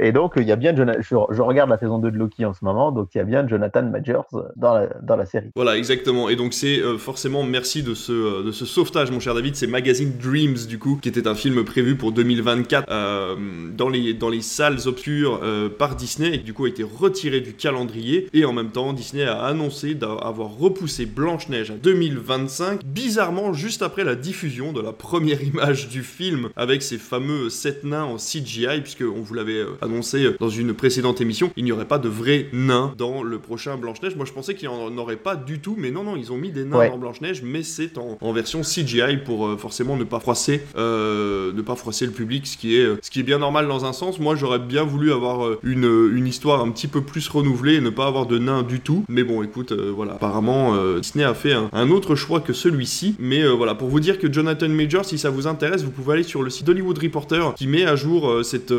et 0.00 0.12
donc, 0.12 0.32
il 0.36 0.42
y 0.42 0.52
a 0.52 0.56
bien 0.58 0.74
Jonathan, 0.74 1.00
je, 1.00 1.42
regarde 1.42 1.70
la 1.70 1.78
saison 1.78 1.98
2 1.98 2.10
de 2.10 2.16
Loki 2.16 2.44
en 2.44 2.52
ce 2.52 2.64
moment, 2.64 2.92
donc 2.92 3.08
il 3.14 3.18
y 3.18 3.20
a 3.20 3.24
bien 3.24 3.46
Jonathan 3.46 3.82
Majors 3.82 4.26
dans 4.56 4.74
la, 4.74 4.86
dans 5.02 5.16
la 5.16 5.26
série. 5.26 5.50
Voilà, 5.54 5.76
exactement. 5.76 6.28
Et 6.28 6.36
donc 6.36 6.52
c'est 6.52 6.80
forcément 6.98 7.42
merci 7.42 7.82
de 7.82 7.94
ce, 7.94 8.44
de 8.44 8.52
ce 8.52 8.66
sauvetage 8.66 8.98
mon 9.10 9.20
cher 9.20 9.34
David, 9.34 9.54
c'est 9.54 9.66
Magazine 9.66 10.12
Dreams, 10.20 10.66
du 10.68 10.78
coup, 10.78 10.98
qui 11.00 11.08
était 11.08 11.28
un 11.28 11.34
film 11.34 11.64
prévu 11.64 11.96
pour 11.96 12.12
2024 12.12 12.86
euh, 12.90 13.36
dans, 13.76 13.88
les, 13.88 14.14
dans 14.14 14.28
les 14.28 14.42
salles 14.42 14.78
obscures 14.86 15.40
euh, 15.42 15.68
par 15.68 15.94
Disney 15.94 16.34
et 16.34 16.38
du 16.38 16.52
coup, 16.52 16.64
a 16.64 16.68
été 16.68 16.82
retiré 16.82 17.40
du 17.40 17.54
calendrier. 17.54 18.28
Et 18.32 18.44
en 18.44 18.52
même 18.52 18.70
temps, 18.70 18.92
Disney 18.92 19.24
a 19.24 19.44
annoncé 19.44 19.94
d'avoir 19.94 20.56
repoussé 20.56 21.06
Blanche-Neige 21.06 21.70
à 21.70 21.74
2025, 21.74 22.84
bizarrement, 22.84 23.52
juste 23.52 23.82
après 23.82 24.04
la 24.04 24.14
diffusion 24.14 24.72
de 24.72 24.80
la 24.80 24.92
première 24.92 25.42
image 25.54 25.88
du 25.88 26.02
film 26.02 26.48
avec 26.56 26.82
ces 26.82 26.98
fameux 26.98 27.50
sept 27.50 27.84
nains 27.84 28.04
en 28.04 28.16
CGI, 28.16 28.80
puisque 28.82 29.04
on 29.04 29.20
vous 29.20 29.34
l'avait 29.34 29.60
euh, 29.60 29.78
annoncé 29.80 30.26
dans 30.40 30.48
une 30.48 30.74
précédente 30.74 31.20
émission, 31.20 31.50
il 31.56 31.64
n'y 31.64 31.72
aurait 31.72 31.88
pas 31.88 31.98
de 31.98 32.08
vrais 32.08 32.48
nains 32.52 32.94
dans 32.96 33.22
le 33.22 33.38
prochain 33.38 33.76
Blanche-Neige. 33.76 34.16
Moi, 34.16 34.24
je 34.24 34.32
pensais 34.32 34.54
qu'il 34.54 34.68
n'y 34.68 34.74
en 34.74 34.96
aurait 34.98 35.16
pas 35.16 35.36
du 35.36 35.60
tout, 35.60 35.76
mais 35.78 35.90
non, 35.90 36.04
non, 36.04 36.16
ils 36.16 36.32
ont 36.32 36.36
mis 36.36 36.50
des 36.50 36.64
nains 36.64 36.88
dans 36.88 36.98
Blanche-Neige, 36.98 37.42
mais 37.44 37.62
c'est 37.62 37.98
en, 37.98 38.18
en 38.20 38.32
version 38.32 38.62
CGI 38.62 38.88
CGI 38.88 39.18
pour 39.18 39.46
euh, 39.46 39.56
forcément 39.56 39.96
ne 39.96 40.04
pas 40.04 40.20
froisser, 40.20 40.62
euh, 40.76 41.52
ne 41.52 41.62
pas 41.62 41.74
froisser 41.74 42.06
le 42.06 42.12
public, 42.12 42.46
ce 42.46 42.56
qui 42.56 42.76
est, 42.76 42.84
euh, 42.84 42.98
ce 43.02 43.10
qui 43.10 43.20
est 43.20 43.24
bien 43.24 43.38
normal 43.38 43.68
dans 43.68 43.84
un 43.84 43.92
sens. 43.92 44.18
Moi, 44.18 44.36
j'aurais 44.36 44.58
bien 44.58 44.84
voulu 44.84 45.12
avoir 45.12 45.58
une, 45.62 46.10
une 46.14 46.26
histoire 46.26 46.60
un 46.60 46.70
petit 46.70 46.88
peu 46.88 47.02
plus 47.02 47.28
renouvelée 47.28 47.74
et 47.74 47.80
ne 47.80 47.90
pas 47.90 48.06
avoir 48.06 48.26
de 48.26 48.38
nains 48.38 48.62
du 48.62 48.80
tout. 48.80 49.04
Mais 49.08 49.24
bon, 49.24 49.42
écoute, 49.42 49.72
voilà, 49.72 50.14
apparemment 50.14 50.74
Disney 50.98 51.24
a 51.24 51.34
fait 51.34 51.52
un, 51.52 51.90
autre 51.90 52.14
choix 52.14 52.40
que 52.40 52.52
celui-ci. 52.52 53.14
Mais 53.18 53.46
voilà, 53.48 53.74
pour 53.74 53.88
vous 53.88 54.00
dire 54.00 54.18
que 54.18 54.32
Jonathan 54.32 54.68
Major, 54.68 55.04
si 55.04 55.18
ça 55.18 55.30
vous 55.30 55.46
intéresse, 55.46 55.82
vous 55.82 55.90
pouvez 55.90 56.14
aller 56.14 56.22
sur 56.22 56.42
le 56.42 56.50
site 56.50 56.66
d'Hollywood 56.66 56.98
Reporter 56.98 57.54
qui 57.54 57.66
met 57.66 57.84
à 57.84 57.96
jour 57.96 58.44
cette, 58.44 58.74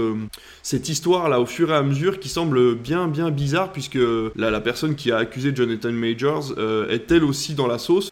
cette 0.63 0.89
histoire 0.89 1.29
là 1.29 1.39
au 1.39 1.45
fur 1.49 1.71
et 1.71 1.75
à 1.75 1.83
mesure 1.83 2.19
qui 2.19 2.29
semble 2.29 2.75
bien 2.75 3.07
bien 3.07 3.31
bizarre 3.31 3.71
puisque 3.71 3.99
la, 4.35 4.59
personne 4.59 4.95
qui 4.95 5.11
a 5.11 5.17
accusé 5.17 5.51
Jonathan 5.53 5.91
Majors 5.91 6.53
est 6.89 7.11
elle 7.11 7.23
aussi 7.23 7.53
dans 7.53 7.67
la 7.67 7.77
sauce 7.77 8.09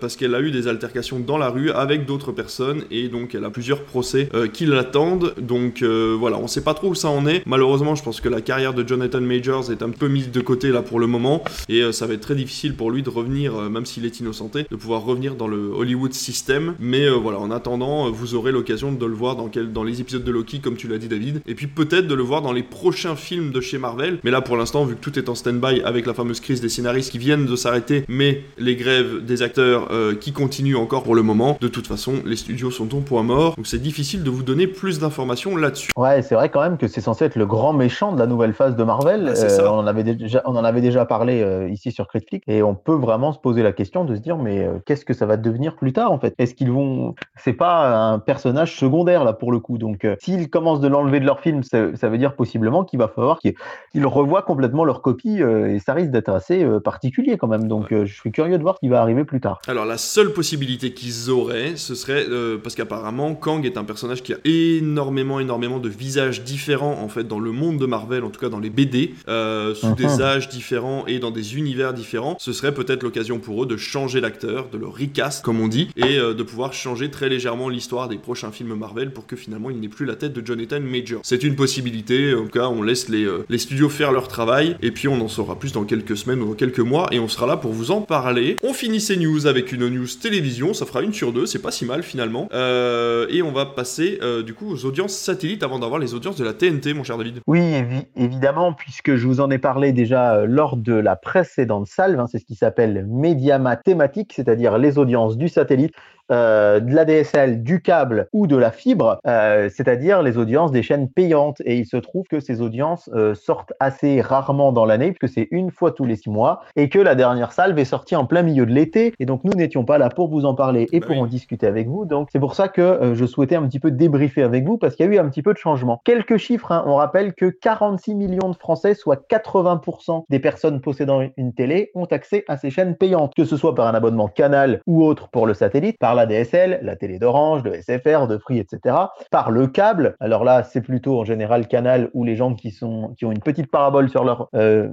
parce 0.00 0.16
qu'elle 0.16 0.34
a 0.34 0.40
eu 0.40 0.50
des 0.50 0.68
altercations 0.68 1.20
dans 1.20 1.38
la 1.38 1.48
rue 1.48 1.70
avec 1.70 2.06
d'autres 2.06 2.32
personnes 2.32 2.84
et 2.90 3.08
donc 3.08 3.34
elle 3.34 3.44
a 3.44 3.50
plusieurs 3.50 3.82
procès 3.82 4.28
euh, 4.34 4.46
qui 4.48 4.66
l'attendent. 4.66 5.34
Donc 5.40 5.82
euh, 5.82 6.16
voilà, 6.18 6.38
on 6.38 6.46
sait 6.46 6.62
pas 6.62 6.74
trop 6.74 6.88
où 6.88 6.94
ça 6.94 7.08
en 7.08 7.26
est. 7.26 7.42
Malheureusement, 7.46 7.94
je 7.94 8.02
pense 8.02 8.20
que 8.20 8.28
la 8.28 8.40
carrière 8.40 8.74
de 8.74 8.86
Jonathan 8.86 9.20
Majors 9.20 9.70
est 9.70 9.82
un 9.82 9.90
peu 9.90 10.08
mise 10.08 10.30
de 10.30 10.40
côté 10.40 10.70
là 10.70 10.82
pour 10.82 11.00
le 11.00 11.06
moment 11.06 11.42
et 11.68 11.82
euh, 11.82 11.92
ça 11.92 12.06
va 12.06 12.14
être 12.14 12.20
très 12.20 12.34
difficile 12.34 12.74
pour 12.74 12.90
lui 12.90 13.02
de 13.02 13.10
revenir, 13.10 13.54
même 13.70 13.86
s'il 13.86 14.04
est 14.04 14.20
innocenté, 14.20 14.66
de 14.70 14.76
pouvoir 14.76 15.02
revenir 15.04 15.34
dans 15.34 15.48
le 15.48 15.70
Hollywood 15.74 16.12
system. 16.12 16.74
Mais 16.80 17.08
voilà, 17.08 17.38
en 17.38 17.50
attendant, 17.50 18.10
vous 18.10 18.34
aurez 18.34 18.52
l'occasion 18.52 18.92
de 18.92 19.06
le 19.06 19.14
voir 19.14 19.36
dans, 19.36 19.48
quel, 19.48 19.72
dans 19.72 19.84
les 19.84 20.00
épisodes 20.00 20.24
de 20.24 20.30
Loki, 20.30 20.60
comme 20.60 20.76
tu 20.76 20.88
l'as 20.88 20.98
dit, 20.98 21.08
David, 21.08 21.42
et 21.46 21.54
puis 21.54 21.66
peut-être 21.66 22.06
de 22.06 22.14
le 22.14 22.22
voir 22.22 22.42
dans 22.42 22.52
les 22.52 22.62
prochains 22.76 23.16
films 23.16 23.52
de 23.52 23.60
chez 23.62 23.78
Marvel. 23.78 24.18
Mais 24.22 24.30
là, 24.30 24.42
pour 24.42 24.58
l'instant, 24.58 24.84
vu 24.84 24.96
que 24.96 25.00
tout 25.00 25.18
est 25.18 25.30
en 25.30 25.34
stand-by 25.34 25.80
avec 25.82 26.04
la 26.04 26.12
fameuse 26.12 26.40
crise 26.40 26.60
des 26.60 26.68
scénaristes 26.68 27.10
qui 27.10 27.18
viennent 27.18 27.46
de 27.46 27.56
s'arrêter, 27.56 28.04
mais 28.08 28.42
les 28.58 28.76
grèves 28.76 29.24
des 29.24 29.40
acteurs 29.42 29.88
qui 30.20 30.32
continuent 30.32 30.76
encore 30.76 31.02
pour 31.02 31.14
le 31.14 31.22
moment. 31.22 31.56
De 31.60 31.68
toute 31.68 31.86
façon, 31.86 32.14
les 32.26 32.36
studios 32.36 32.70
sont 32.70 32.94
au 32.94 33.00
point 33.00 33.22
mort, 33.22 33.56
donc 33.56 33.66
c'est 33.66 33.80
difficile 33.80 34.22
de 34.22 34.30
vous 34.30 34.42
donner 34.42 34.66
plus 34.66 34.98
d'informations 34.98 35.56
là-dessus. 35.56 35.90
Ouais, 35.96 36.20
c'est 36.22 36.34
vrai 36.34 36.50
quand 36.50 36.60
même 36.60 36.76
que 36.76 36.88
c'est 36.88 37.00
censé 37.00 37.24
être 37.24 37.36
le 37.36 37.46
grand 37.46 37.72
méchant 37.72 38.12
de 38.12 38.18
la 38.18 38.26
nouvelle 38.26 38.52
phase 38.52 38.76
de 38.76 38.84
Marvel. 38.84 39.32
Ah, 39.34 39.38
euh, 39.38 39.68
on, 39.68 39.78
en 39.78 39.86
avait 39.86 40.04
déjà, 40.04 40.42
on 40.44 40.56
en 40.56 40.64
avait 40.64 40.80
déjà 40.80 41.06
parlé 41.06 41.42
euh, 41.42 41.68
ici 41.68 41.92
sur 41.92 42.08
Critique, 42.08 42.42
et 42.46 42.62
on 42.62 42.74
peut 42.74 42.94
vraiment 42.94 43.32
se 43.32 43.38
poser 43.38 43.62
la 43.62 43.72
question 43.72 44.04
de 44.04 44.14
se 44.14 44.20
dire, 44.20 44.36
mais 44.36 44.66
euh, 44.66 44.78
qu'est-ce 44.84 45.04
que 45.04 45.14
ça 45.14 45.26
va 45.26 45.36
devenir 45.36 45.76
plus 45.76 45.92
tard 45.92 46.12
en 46.12 46.18
fait? 46.18 46.34
Est-ce 46.38 46.54
qu'ils 46.54 46.72
vont. 46.72 47.14
C'est 47.36 47.52
pas 47.52 48.10
un 48.10 48.18
personnage 48.18 48.76
secondaire 48.76 49.24
là 49.24 49.32
pour 49.32 49.52
le 49.52 49.60
coup, 49.60 49.78
donc 49.78 50.06
s'ils 50.20 50.50
commencent 50.50 50.80
de 50.80 50.88
l'enlever 50.88 51.20
de 51.20 51.26
leur 51.26 51.40
film, 51.40 51.62
ça, 51.62 52.08
veut 52.08 52.18
dire 52.18 52.34
possiblement 52.34 52.65
qu'il 52.84 52.98
va 52.98 53.08
falloir 53.08 53.38
qu'ils 53.38 54.06
revoient 54.06 54.42
complètement 54.42 54.84
leur 54.84 55.02
copie, 55.02 55.40
et 55.40 55.78
ça 55.78 55.94
risque 55.94 56.10
d'être 56.10 56.28
assez 56.28 56.66
particulier 56.84 57.36
quand 57.36 57.48
même. 57.48 57.68
Donc 57.68 57.86
je 57.90 58.12
suis 58.12 58.32
curieux 58.32 58.58
de 58.58 58.62
voir 58.62 58.76
ce 58.76 58.80
qui 58.80 58.88
va 58.88 59.00
arriver 59.00 59.24
plus 59.24 59.40
tard. 59.40 59.60
Alors 59.66 59.84
la 59.84 59.98
seule 59.98 60.32
possibilité 60.32 60.92
qu'ils 60.92 61.30
auraient, 61.30 61.76
ce 61.76 61.94
serait 61.94 62.26
euh, 62.28 62.58
parce 62.58 62.74
qu'apparemment 62.74 63.34
Kang 63.34 63.64
est 63.64 63.76
un 63.76 63.84
personnage 63.84 64.22
qui 64.22 64.32
a 64.32 64.38
énormément, 64.44 65.40
énormément 65.40 65.78
de 65.78 65.88
visages 65.88 66.42
différents 66.42 67.00
en 67.02 67.08
fait 67.08 67.24
dans 67.24 67.38
le 67.38 67.52
monde 67.52 67.78
de 67.78 67.86
Marvel, 67.86 68.24
en 68.24 68.30
tout 68.30 68.40
cas 68.40 68.48
dans 68.48 68.58
les 68.58 68.70
BD, 68.70 69.14
euh, 69.28 69.74
sous 69.74 69.94
des 69.94 70.04
mhm. 70.04 70.20
âges 70.20 70.48
différents 70.48 71.06
et 71.06 71.18
dans 71.18 71.30
des 71.30 71.56
univers 71.56 71.92
différents. 71.92 72.36
Ce 72.38 72.52
serait 72.52 72.74
peut-être 72.74 73.02
l'occasion 73.02 73.38
pour 73.38 73.62
eux 73.62 73.66
de 73.66 73.76
changer 73.76 74.20
l'acteur, 74.20 74.68
de 74.70 74.78
le 74.78 74.86
recast 74.86 75.44
comme 75.44 75.60
on 75.60 75.68
dit, 75.68 75.90
et 75.96 76.18
euh, 76.18 76.34
de 76.34 76.42
pouvoir 76.42 76.72
changer 76.72 77.10
très 77.10 77.28
légèrement 77.28 77.68
l'histoire 77.68 78.08
des 78.08 78.18
prochains 78.18 78.52
films 78.52 78.74
Marvel 78.74 79.12
pour 79.12 79.26
que 79.26 79.36
finalement 79.36 79.70
il 79.70 79.80
n'ait 79.80 79.88
plus 79.88 80.06
la 80.06 80.16
tête 80.16 80.32
de 80.32 80.44
Jonathan 80.44 80.80
Major. 80.80 81.20
C'est 81.22 81.42
une 81.42 81.56
possibilité. 81.56 82.34
On 82.58 82.82
laisse 82.82 83.08
les, 83.08 83.26
les 83.48 83.58
studios 83.58 83.88
faire 83.88 84.12
leur 84.12 84.28
travail 84.28 84.76
et 84.82 84.90
puis 84.90 85.08
on 85.08 85.20
en 85.20 85.28
saura 85.28 85.58
plus 85.58 85.72
dans 85.72 85.84
quelques 85.84 86.16
semaines 86.16 86.42
ou 86.42 86.48
dans 86.48 86.54
quelques 86.54 86.80
mois 86.80 87.06
et 87.12 87.18
on 87.18 87.28
sera 87.28 87.46
là 87.46 87.56
pour 87.56 87.72
vous 87.72 87.90
en 87.90 88.00
parler. 88.00 88.56
On 88.62 88.72
finit 88.72 89.00
ces 89.00 89.16
news 89.16 89.46
avec 89.46 89.72
une 89.72 89.88
news 89.88 90.06
télévision. 90.20 90.74
Ça 90.74 90.86
fera 90.86 91.02
une 91.02 91.12
sur 91.12 91.32
deux 91.32 91.46
c'est 91.46 91.62
pas 91.62 91.70
si 91.70 91.84
mal 91.84 92.02
finalement. 92.02 92.48
Euh, 92.52 93.26
et 93.30 93.42
on 93.42 93.52
va 93.52 93.66
passer 93.66 94.18
euh, 94.22 94.42
du 94.42 94.54
coup 94.54 94.70
aux 94.70 94.84
audiences 94.84 95.14
satellites 95.14 95.62
avant 95.62 95.78
d'avoir 95.78 95.98
les 95.98 96.14
audiences 96.14 96.36
de 96.36 96.44
la 96.44 96.52
TNT, 96.52 96.94
mon 96.94 97.04
cher 97.04 97.18
David. 97.18 97.40
Oui, 97.46 97.74
évidemment, 98.16 98.72
puisque 98.72 99.16
je 99.16 99.26
vous 99.26 99.40
en 99.40 99.50
ai 99.50 99.58
parlé 99.58 99.92
déjà 99.92 100.34
euh, 100.34 100.46
lors 100.46 100.76
de 100.76 100.94
la 100.94 101.16
précédente 101.16 101.86
salve, 101.86 102.18
hein, 102.18 102.26
c'est 102.30 102.38
ce 102.38 102.44
qui 102.44 102.54
s'appelle 102.54 103.06
média 103.08 103.58
thématique, 103.76 104.32
c'est-à-dire 104.34 104.78
les 104.78 104.98
audiences 104.98 105.36
du 105.36 105.48
satellite 105.48 105.92
euh, 106.32 106.80
de 106.80 106.94
la 106.94 107.04
DSL, 107.04 107.62
du 107.62 107.80
câble 107.80 108.28
ou 108.32 108.46
de 108.46 108.56
la 108.56 108.70
fibre, 108.70 109.18
euh, 109.26 109.68
c'est-à-dire 109.68 110.22
les 110.22 110.38
audiences 110.38 110.72
des 110.72 110.82
chaînes 110.82 111.08
payantes. 111.08 111.60
Et 111.64 111.76
il 111.76 111.86
se 111.86 111.96
trouve 111.96 112.24
que 112.28 112.40
ces 112.40 112.60
audiences 112.60 113.08
euh, 113.14 113.34
sortent 113.34 113.72
assez 113.80 114.20
rarement 114.20 114.72
dans 114.72 114.84
l'année, 114.84 115.12
puisque 115.12 115.32
c'est 115.32 115.48
une 115.50 115.70
fois 115.70 115.92
tous 115.92 116.04
les 116.04 116.16
six 116.16 116.30
mois, 116.30 116.62
et 116.74 116.88
que 116.88 116.98
la 116.98 117.14
dernière 117.14 117.52
salve 117.52 117.78
est 117.78 117.84
sortie 117.84 118.16
en 118.16 118.26
plein 118.26 118.42
milieu 118.42 118.66
de 118.66 118.72
l'été. 118.72 119.14
Et 119.20 119.26
donc 119.26 119.44
nous 119.44 119.52
n'étions 119.52 119.84
pas 119.84 119.98
là 119.98 120.08
pour 120.08 120.28
vous 120.28 120.44
en 120.44 120.54
parler 120.54 120.88
et 120.92 121.00
bah 121.00 121.06
pour 121.06 121.18
en 121.18 121.26
discuter 121.26 121.66
avec 121.66 121.86
vous. 121.88 122.04
Donc 122.04 122.28
c'est 122.32 122.40
pour 122.40 122.54
ça 122.54 122.68
que 122.68 123.12
je 123.14 123.24
souhaitais 123.24 123.56
un 123.56 123.66
petit 123.66 123.80
peu 123.80 123.90
débriefer 123.90 124.42
avec 124.42 124.64
vous, 124.64 124.78
parce 124.78 124.96
qu'il 124.96 125.06
y 125.06 125.08
a 125.08 125.12
eu 125.12 125.18
un 125.18 125.28
petit 125.28 125.42
peu 125.42 125.52
de 125.52 125.58
changement. 125.58 126.00
Quelques 126.04 126.38
chiffres, 126.38 126.72
hein. 126.72 126.84
on 126.86 126.96
rappelle 126.96 127.34
que 127.34 127.46
46 127.46 128.14
millions 128.14 128.50
de 128.50 128.56
Français, 128.56 128.94
soit 128.94 129.28
80% 129.30 130.24
des 130.28 130.38
personnes 130.40 130.80
possédant 130.80 131.22
une 131.36 131.52
télé, 131.52 131.90
ont 131.94 132.06
accès 132.06 132.44
à 132.48 132.56
ces 132.56 132.70
chaînes 132.70 132.96
payantes, 132.96 133.32
que 133.36 133.44
ce 133.44 133.56
soit 133.56 133.74
par 133.74 133.86
un 133.86 133.94
abonnement 133.94 134.28
canal 134.28 134.80
ou 134.86 135.04
autre 135.04 135.28
pour 135.28 135.46
le 135.46 135.54
satellite, 135.54 135.98
par 135.98 136.15
la 136.16 136.26
DSL, 136.26 136.80
la 136.82 136.96
télé 136.96 137.18
d'Orange, 137.18 137.62
de 137.62 137.72
SFR, 137.72 138.26
de 138.26 138.38
Free, 138.38 138.58
etc. 138.58 138.96
Par 139.30 139.50
le 139.50 139.66
câble, 139.66 140.16
alors 140.20 140.44
là, 140.44 140.62
c'est 140.62 140.80
plutôt 140.80 141.20
en 141.20 141.24
général 141.24 141.68
Canal 141.68 142.10
où 142.14 142.24
les 142.24 142.36
gens 142.36 142.54
qui, 142.54 142.70
sont, 142.70 143.14
qui 143.16 143.24
ont 143.24 143.32
une 143.32 143.40
petite 143.40 143.70
parabole 143.70 144.08
sur 144.08 144.24
leur, 144.24 144.48
euh, 144.54 144.88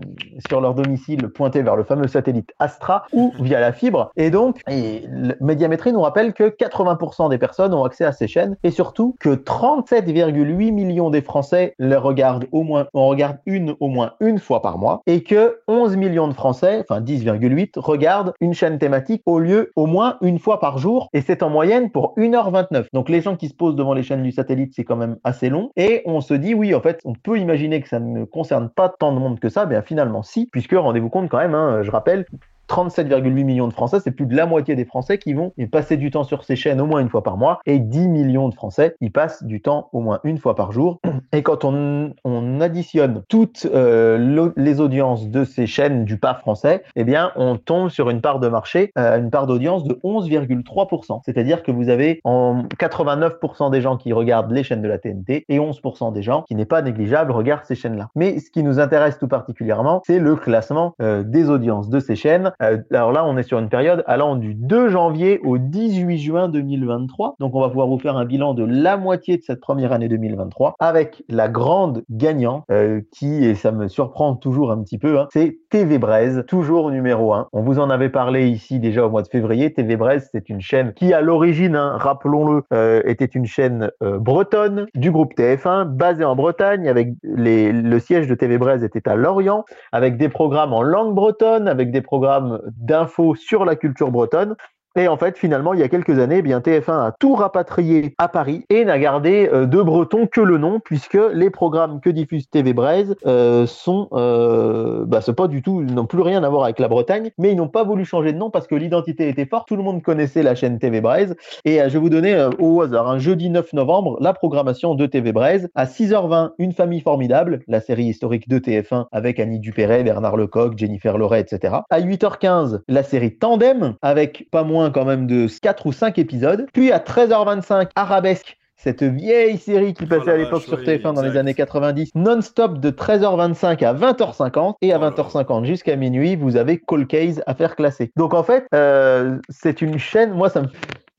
sur 0.47 0.61
leur 0.61 0.75
domicile 0.75 1.29
pointé 1.29 1.61
vers 1.61 1.75
le 1.75 1.83
fameux 1.83 2.07
satellite 2.07 2.53
Astra 2.59 3.05
ou 3.13 3.31
via 3.39 3.59
la 3.59 3.71
fibre. 3.71 4.11
Et 4.15 4.29
donc, 4.29 4.61
et 4.69 5.03
Médiamétrie 5.41 5.93
nous 5.93 6.01
rappelle 6.01 6.33
que 6.33 6.43
80% 6.43 7.29
des 7.29 7.37
personnes 7.37 7.73
ont 7.73 7.83
accès 7.83 8.05
à 8.05 8.11
ces 8.11 8.27
chaînes 8.27 8.57
et 8.63 8.71
surtout 8.71 9.15
que 9.19 9.29
37,8 9.29 10.71
millions 10.71 11.09
des 11.09 11.21
Français 11.21 11.75
les 11.79 11.95
regardent 11.95 12.47
au 12.51 12.63
moins, 12.63 12.87
on 12.93 13.07
regarde 13.07 13.37
une 13.45 13.75
au 13.79 13.87
moins 13.87 14.13
une 14.19 14.39
fois 14.39 14.61
par 14.61 14.77
mois 14.77 15.01
et 15.07 15.23
que 15.23 15.59
11 15.67 15.95
millions 15.97 16.27
de 16.27 16.33
Français, 16.33 16.79
enfin 16.81 17.01
10,8, 17.01 17.79
regardent 17.79 18.33
une 18.39 18.53
chaîne 18.53 18.79
thématique 18.79 19.21
au 19.25 19.39
lieu 19.39 19.71
au 19.75 19.85
moins 19.85 20.17
une 20.21 20.39
fois 20.39 20.59
par 20.59 20.77
jour 20.77 21.09
Et 21.13 21.21
c'est 21.21 21.43
en 21.43 21.49
moyenne 21.49 21.91
pour 21.91 22.15
1h29. 22.17 22.87
Donc 22.91 23.09
les 23.09 23.21
gens 23.21 23.35
qui 23.35 23.47
se 23.47 23.53
posent 23.53 23.75
devant 23.75 23.93
les 23.93 24.03
chaînes 24.03 24.23
du 24.23 24.31
satellite, 24.31 24.73
c'est 24.75 24.83
quand 24.83 24.95
même 24.95 25.17
assez 25.23 25.49
long. 25.49 25.71
Et 25.75 26.01
on 26.05 26.21
se 26.21 26.33
dit, 26.33 26.53
oui, 26.55 26.73
en 26.73 26.81
fait, 26.81 26.99
on 27.05 27.13
peut 27.13 27.37
imaginer 27.37 27.81
que 27.81 27.87
ça 27.87 27.99
ne 27.99 28.25
concerne 28.25 28.69
pas 28.69 28.89
tant 28.89 29.13
de 29.13 29.19
monde 29.19 29.39
que 29.39 29.49
ça. 29.49 29.65
Bien 29.65 29.83
finalement, 29.83 30.23
si, 30.23 30.47
puisque 30.51 30.73
rendez-vous 30.73 31.09
compte 31.09 31.29
quand 31.29 31.37
même, 31.37 31.53
hein, 31.53 31.83
je 31.83 31.91
rappelle, 31.91 32.25
37,8 32.69 33.43
millions 33.43 33.67
de 33.67 33.73
Français, 33.73 33.97
c'est 34.03 34.11
plus 34.11 34.25
de 34.25 34.35
la 34.35 34.45
moitié 34.45 34.75
des 34.75 34.85
Français 34.85 35.17
qui 35.17 35.33
vont 35.33 35.53
passer 35.71 35.97
du 35.97 36.11
temps 36.11 36.23
sur 36.23 36.43
ces 36.43 36.55
chaînes 36.55 36.81
au 36.81 36.85
moins 36.85 37.01
une 37.01 37.09
fois 37.09 37.23
par 37.23 37.37
mois, 37.37 37.59
et 37.65 37.79
10 37.79 38.07
millions 38.07 38.49
de 38.49 38.53
Français 38.53 38.95
y 39.01 39.09
passent 39.09 39.43
du 39.43 39.61
temps 39.61 39.89
au 39.93 40.01
moins 40.01 40.19
une 40.23 40.37
fois 40.37 40.55
par 40.55 40.71
jour. 40.71 40.99
Et 41.31 41.43
quand 41.43 41.65
on, 41.65 42.13
additionne 42.61 43.23
toutes 43.27 43.67
euh, 43.73 44.51
les 44.55 44.79
audiences 44.79 45.27
de 45.27 45.43
ces 45.43 45.65
chaînes 45.65 46.05
du 46.05 46.17
pas 46.17 46.35
français, 46.35 46.83
eh 46.95 47.03
bien, 47.03 47.31
on 47.35 47.57
tombe 47.57 47.89
sur 47.89 48.09
une 48.09 48.21
part 48.21 48.39
de 48.39 48.47
marché, 48.47 48.91
euh, 48.97 49.17
une 49.19 49.31
part 49.31 49.47
d'audience 49.47 49.83
de 49.83 49.95
11,3%. 50.03 51.21
C'est-à-dire 51.25 51.63
que 51.63 51.71
vous 51.71 51.89
avez 51.89 52.21
en 52.23 52.63
89% 52.79 53.71
des 53.71 53.81
gens 53.81 53.97
qui 53.97 54.13
regardent 54.13 54.51
les 54.51 54.63
chaînes 54.63 54.81
de 54.81 54.87
la 54.87 54.97
TNT 54.97 55.45
et 55.49 55.59
11% 55.59 56.13
des 56.13 56.21
gens 56.21 56.43
qui 56.43 56.55
n'est 56.55 56.65
pas 56.65 56.81
négligeable 56.81 57.31
regardent 57.31 57.65
ces 57.65 57.75
chaînes-là. 57.75 58.09
Mais 58.15 58.39
ce 58.39 58.49
qui 58.49 58.63
nous 58.63 58.79
intéresse 58.79 59.17
tout 59.17 59.27
particulièrement, 59.27 60.01
c'est 60.05 60.19
le 60.19 60.35
classement 60.35 60.95
euh, 61.01 61.23
des 61.23 61.49
audiences 61.49 61.89
de 61.89 61.99
ces 61.99 62.15
chaînes 62.15 62.51
alors 62.91 63.11
là, 63.11 63.25
on 63.25 63.37
est 63.37 63.43
sur 63.43 63.59
une 63.59 63.69
période 63.69 64.03
allant 64.07 64.35
du 64.35 64.53
2 64.53 64.89
janvier 64.89 65.39
au 65.43 65.57
18 65.57 66.17
juin 66.17 66.49
2023. 66.49 67.35
Donc 67.39 67.55
on 67.55 67.61
va 67.61 67.69
pouvoir 67.69 67.87
vous 67.87 67.99
faire 67.99 68.17
un 68.17 68.25
bilan 68.25 68.53
de 68.53 68.63
la 68.63 68.97
moitié 68.97 69.37
de 69.37 69.43
cette 69.43 69.59
première 69.59 69.91
année 69.91 70.07
2023 70.07 70.75
avec 70.79 71.23
la 71.29 71.47
grande 71.47 72.03
gagnante 72.09 72.63
euh, 72.71 73.01
qui, 73.11 73.43
et 73.45 73.55
ça 73.55 73.71
me 73.71 73.87
surprend 73.87 74.35
toujours 74.35 74.71
un 74.71 74.81
petit 74.81 74.97
peu, 74.97 75.19
hein, 75.19 75.27
c'est 75.31 75.57
TV 75.69 75.97
Braise, 75.97 76.43
toujours 76.47 76.91
numéro 76.91 77.33
1. 77.33 77.47
On 77.53 77.61
vous 77.61 77.79
en 77.79 77.89
avait 77.89 78.09
parlé 78.09 78.47
ici 78.47 78.79
déjà 78.79 79.05
au 79.05 79.09
mois 79.09 79.21
de 79.21 79.27
février. 79.27 79.73
TV 79.73 79.95
Braise, 79.95 80.29
c'est 80.31 80.49
une 80.49 80.61
chaîne 80.61 80.93
qui 80.93 81.13
à 81.13 81.21
l'origine, 81.21 81.75
hein, 81.75 81.97
rappelons-le, 81.97 82.63
euh, 82.73 83.01
était 83.05 83.25
une 83.25 83.45
chaîne 83.45 83.89
bretonne 84.01 84.87
du 84.95 85.11
groupe 85.11 85.33
TF1, 85.35 85.85
basée 85.85 86.23
en 86.23 86.35
Bretagne, 86.35 86.87
avec 86.87 87.09
le 87.23 87.99
siège 87.99 88.27
de 88.27 88.35
TV 88.35 88.57
Braise 88.57 88.83
était 88.83 89.07
à 89.07 89.15
Lorient, 89.15 89.65
avec 89.91 90.17
des 90.17 90.29
programmes 90.29 90.73
en 90.73 90.81
langue 90.81 91.15
bretonne, 91.15 91.67
avec 91.67 91.91
des 91.91 92.01
programmes 92.01 92.42
d'infos 92.77 93.35
sur 93.35 93.65
la 93.65 93.75
culture 93.75 94.11
bretonne. 94.11 94.55
Et 94.95 95.07
en 95.07 95.17
fait, 95.17 95.37
finalement, 95.39 95.73
il 95.73 95.79
y 95.79 95.83
a 95.83 95.89
quelques 95.89 96.19
années, 96.19 96.37
eh 96.37 96.41
bien 96.43 96.59
TF1 96.59 97.07
a 97.07 97.15
tout 97.19 97.33
rapatrié 97.33 98.13
à 98.19 98.27
Paris 98.27 98.63
et 98.69 98.85
n'a 98.85 98.99
gardé 98.99 99.49
euh, 99.51 99.65
de 99.65 99.81
Breton 99.81 100.27
que 100.27 100.39
le 100.39 100.59
nom, 100.59 100.79
puisque 100.79 101.17
les 101.33 101.49
programmes 101.49 101.99
que 101.99 102.11
diffuse 102.11 102.47
TV 102.47 102.73
Braise 102.73 103.15
euh, 103.25 103.65
sont, 103.65 104.07
euh, 104.13 105.03
bah, 105.07 105.21
c'est 105.21 105.35
pas 105.35 105.47
du 105.47 105.63
tout, 105.63 105.81
n'ont 105.81 106.05
plus 106.05 106.21
rien 106.21 106.43
à 106.43 106.49
voir 106.49 106.65
avec 106.65 106.77
la 106.77 106.87
Bretagne, 106.87 107.31
mais 107.39 107.51
ils 107.51 107.55
n'ont 107.55 107.69
pas 107.69 107.83
voulu 107.83 108.05
changer 108.05 108.33
de 108.33 108.37
nom 108.37 108.51
parce 108.51 108.67
que 108.67 108.75
l'identité 108.75 109.27
était 109.27 109.47
forte. 109.47 109.67
Tout 109.67 109.77
le 109.77 109.83
monde 109.83 110.03
connaissait 110.03 110.43
la 110.43 110.53
chaîne 110.53 110.77
TV 110.77 111.01
Braise. 111.01 111.35
Et 111.65 111.79
je 111.79 111.89
vais 111.89 111.99
vous 111.99 112.09
donner 112.09 112.49
au 112.59 112.81
hasard, 112.81 113.09
un 113.09 113.17
jeudi 113.17 113.49
9 113.49 113.73
novembre, 113.73 114.17
la 114.21 114.33
programmation 114.33 114.93
de 114.93 115.07
TV 115.07 115.31
Braise 115.31 115.69
à 115.73 115.85
6h20, 115.85 116.51
Une 116.59 116.73
famille 116.73 117.01
formidable, 117.01 117.61
la 117.67 117.81
série 117.81 118.05
historique 118.05 118.47
de 118.47 118.59
TF1 118.59 119.05
avec 119.11 119.39
Annie 119.39 119.59
Dupéret, 119.59 120.03
Bernard 120.03 120.37
Lecoq, 120.37 120.77
Jennifer 120.77 121.17
Loret, 121.17 121.39
etc. 121.39 121.77
À 121.89 121.99
8h15, 121.99 122.81
la 122.87 123.01
série 123.01 123.35
Tandem 123.37 123.95
avec 124.01 124.47
pas 124.51 124.63
moins 124.63 124.82
quand 124.91 125.05
même 125.05 125.27
de 125.27 125.47
4 125.61 125.85
ou 125.85 125.91
5 125.91 126.17
épisodes. 126.17 126.67
Puis 126.73 126.91
à 126.91 126.99
13h25, 126.99 127.89
Arabesque 127.95 128.57
cette 128.83 129.03
vieille 129.03 129.57
série 129.57 129.93
qui 129.93 130.05
passait 130.05 130.23
oh 130.27 130.31
à 130.31 130.37
l'époque 130.37 130.63
sur 130.63 130.77
TF1 130.77 131.13
dans 131.13 131.21
les 131.21 131.37
années 131.37 131.53
90, 131.53 132.11
non-stop 132.15 132.79
de 132.79 132.91
13h25 132.91 133.81
à 133.85 133.93
20h50 133.93 134.73
et 134.81 134.91
à 134.91 134.99
20h50 134.99 135.63
jusqu'à 135.63 135.95
minuit, 135.95 136.35
vous 136.35 136.57
avez 136.57 136.81
Call 136.85 137.07
Case 137.07 137.41
à 137.47 137.55
faire 137.55 137.77
classer. 137.77 138.11
Donc 138.17 138.33
en 138.33 138.43
fait, 138.43 138.67
euh, 138.75 139.37
c'est 139.47 139.81
une 139.81 139.97
chaîne, 139.97 140.33
moi 140.33 140.49
ça 140.49 140.63
me 140.63 140.67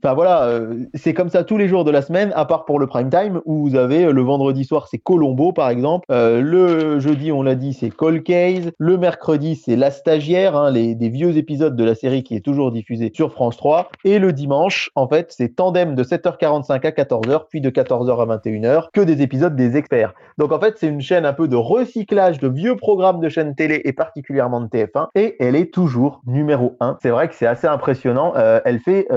Enfin 0.05 0.13
voilà, 0.13 0.45
euh, 0.49 0.75
c'est 0.93 1.15
comme 1.15 1.31
ça 1.31 1.45
tous 1.45 1.57
les 1.57 1.67
jours 1.67 1.83
de 1.83 1.91
la 1.91 2.03
semaine, 2.03 2.31
à 2.37 2.45
part 2.45 2.67
pour 2.67 2.79
le 2.79 2.87
prime 2.87 3.09
time, 3.09 3.41
où 3.47 3.67
vous 3.67 3.75
avez 3.75 4.05
euh, 4.05 4.13
le 4.13 4.21
vendredi 4.21 4.67
soir, 4.67 4.87
c'est 4.87 4.99
Colombo 4.99 5.51
par 5.55 5.71
exemple. 5.71 6.05
Euh, 6.11 6.43
le 6.43 7.01
jeudi, 7.01 7.33
on 7.33 7.41
l'a 7.41 7.55
dit, 7.55 7.73
c'est 7.73 7.89
Call 7.89 8.23
Case. 8.23 8.71
Le 8.77 8.99
mercredi, 8.99 9.57
c'est 9.57 9.77
La 9.77 9.91
Stagiaire, 9.91 10.57
hein, 10.57 10.71
les, 10.71 10.95
des 10.95 11.09
vieux 11.09 11.39
épisodes 11.39 11.75
de 11.75 11.85
la 11.85 11.95
série 11.95 12.23
qui 12.23 12.37
est 12.37 12.45
toujours 12.45 12.71
diffusée 12.71 13.13
sur 13.15 13.33
France 13.33 13.57
3. 13.57 13.89
Et 14.05 14.19
le 14.19 14.35
dimanche, 14.35 14.91
en 14.95 15.09
fait, 15.09 15.33
c'est 15.35 15.57
Tandem 15.57 15.95
de 15.95 16.05
7h45 16.05 16.73
à 16.73 16.91
14h, 16.91 17.45
puis 17.49 17.63
de 17.63 17.71
14h 17.71 18.31
à 18.31 18.37
21h, 18.37 18.89
que 18.93 19.01
des 19.01 19.23
épisodes 19.23 19.57
des 19.57 19.79
experts. 19.79 20.13
Donc 20.37 20.53
en 20.53 20.61
fait, 20.61 20.75
c'est 20.77 20.89
une 20.89 21.01
chaîne 21.01 21.25
un 21.25 21.33
peu 21.33 21.49
de 21.49 21.57
recyclage 21.57 22.41
de 22.41 22.49
vieux 22.49 22.77
programmes 22.77 23.21
de 23.21 23.31
chaînes 23.31 23.55
télé 23.55 23.81
et 23.87 23.95
particulièrement 23.95 24.61
de 24.61 24.67
TF1. 24.67 25.07
Et 25.15 25.37
elle 25.41 25.57
est 25.57 25.73
toujours 25.73 26.21
numéro 26.27 26.77
1. 26.81 26.99
C'est 27.01 27.09
vrai 27.09 27.27
que 27.27 27.35
c'est 27.35 27.47
assez 27.47 27.67
impressionnant. 27.67 28.35
elle 28.37 28.81
fait 28.81 29.09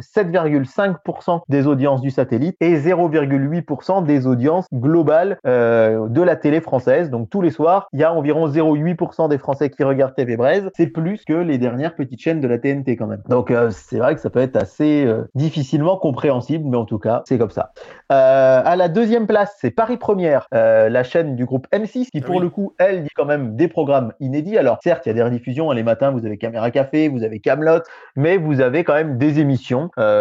7 0.00 0.27
7,5% 0.28 1.40
des 1.48 1.66
audiences 1.66 2.00
du 2.00 2.10
satellite 2.10 2.56
et 2.60 2.76
0,8% 2.76 4.04
des 4.04 4.26
audiences 4.26 4.66
globales 4.72 5.38
euh, 5.46 6.08
de 6.08 6.22
la 6.22 6.36
télé 6.36 6.60
française. 6.60 7.10
Donc 7.10 7.30
tous 7.30 7.42
les 7.42 7.50
soirs, 7.50 7.88
il 7.92 8.00
y 8.00 8.04
a 8.04 8.12
environ 8.12 8.48
0,8% 8.48 9.28
des 9.28 9.38
Français 9.38 9.70
qui 9.70 9.82
regardent 9.84 10.14
TV 10.14 10.36
Braise. 10.36 10.70
C'est 10.76 10.86
plus 10.86 11.24
que 11.24 11.34
les 11.34 11.58
dernières 11.58 11.94
petites 11.94 12.20
chaînes 12.20 12.40
de 12.40 12.48
la 12.48 12.58
TNT 12.58 12.96
quand 12.96 13.06
même. 13.06 13.22
Donc 13.28 13.50
euh, 13.50 13.70
c'est 13.70 13.98
vrai 13.98 14.14
que 14.14 14.20
ça 14.20 14.30
peut 14.30 14.40
être 14.40 14.56
assez 14.56 15.04
euh, 15.04 15.24
difficilement 15.34 15.96
compréhensible, 15.96 16.64
mais 16.68 16.76
en 16.76 16.84
tout 16.84 16.98
cas, 16.98 17.22
c'est 17.26 17.38
comme 17.38 17.50
ça. 17.50 17.72
à 18.08 18.76
la 18.76 18.88
deuxième 18.88 19.26
place, 19.26 19.56
c'est 19.60 19.70
Paris 19.70 19.96
Première, 19.96 20.46
la 20.52 21.02
chaîne 21.02 21.36
du 21.36 21.44
groupe 21.44 21.66
M6 21.72 22.10
qui 22.10 22.20
pour 22.20 22.40
le 22.40 22.50
coup, 22.50 22.74
elle 22.78 23.02
dit 23.02 23.10
quand 23.14 23.24
même 23.24 23.56
des 23.56 23.68
programmes 23.68 24.12
inédits. 24.20 24.58
Alors 24.58 24.78
certes, 24.82 25.06
il 25.06 25.08
y 25.08 25.12
a 25.12 25.14
des 25.14 25.22
rediffusions. 25.22 25.70
Hein, 25.70 25.74
les 25.74 25.82
matins, 25.82 26.10
vous 26.10 26.24
avez 26.26 26.38
Caméra 26.38 26.70
Café, 26.70 27.08
vous 27.08 27.24
avez 27.24 27.40
Camelot, 27.40 27.82
mais 28.16 28.36
vous 28.36 28.60
avez 28.60 28.84
quand 28.84 28.94
même 28.94 29.18
des 29.18 29.40
émissions. 29.40 29.90
Euh, 29.98 30.17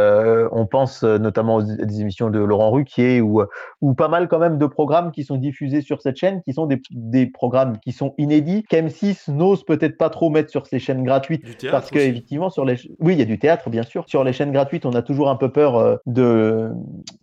on 0.52 0.66
pense 0.66 1.04
euh, 1.04 1.18
notamment 1.18 1.56
aux 1.56 1.62
des 1.62 2.02
émissions 2.02 2.30
de 2.30 2.40
Laurent 2.40 2.72
Ruquier 2.72 3.22
ou, 3.22 3.42
euh, 3.42 3.48
ou 3.82 3.94
pas 3.94 4.08
mal 4.08 4.28
quand 4.28 4.40
même 4.40 4.58
de 4.58 4.66
programmes 4.66 5.12
qui 5.12 5.24
sont 5.24 5.38
diffusés 5.38 5.82
sur 5.82 6.02
cette 6.02 6.18
chaîne, 6.18 6.42
qui 6.44 6.54
sont 6.54 6.66
des, 6.66 6.82
des 6.92 7.28
programmes 7.28 7.78
qui 7.80 7.92
sont 7.92 8.14
inédits, 8.18 8.66
qu'M6 8.70 9.32
n'ose 9.32 9.64
peut-être 9.64 9.98
pas 9.98 10.10
trop 10.10 10.30
mettre 10.30 10.50
sur 10.50 10.68
ces 10.68 10.80
chaînes 10.80 11.04
gratuites, 11.04 11.44
parce 11.70 11.90
que 11.90 12.00
effectivement 12.00 12.50
sur 12.50 12.66
les, 12.66 12.76
oui 13.00 13.14
il 13.14 13.20
y 13.20 13.22
a 13.22 13.26
du 13.26 13.40
théâtre 13.40 13.70
bien 13.70 13.84
sûr, 13.84 14.06
sur 14.08 14.24
les 14.24 14.34
chaînes 14.34 14.52
gratuites 14.52 14.86
on 14.86 14.94
a 14.94 15.02
toujours 15.02 15.30
un 15.30 15.36
peu 15.36 15.52
peur 15.52 16.00
de, 16.06 16.72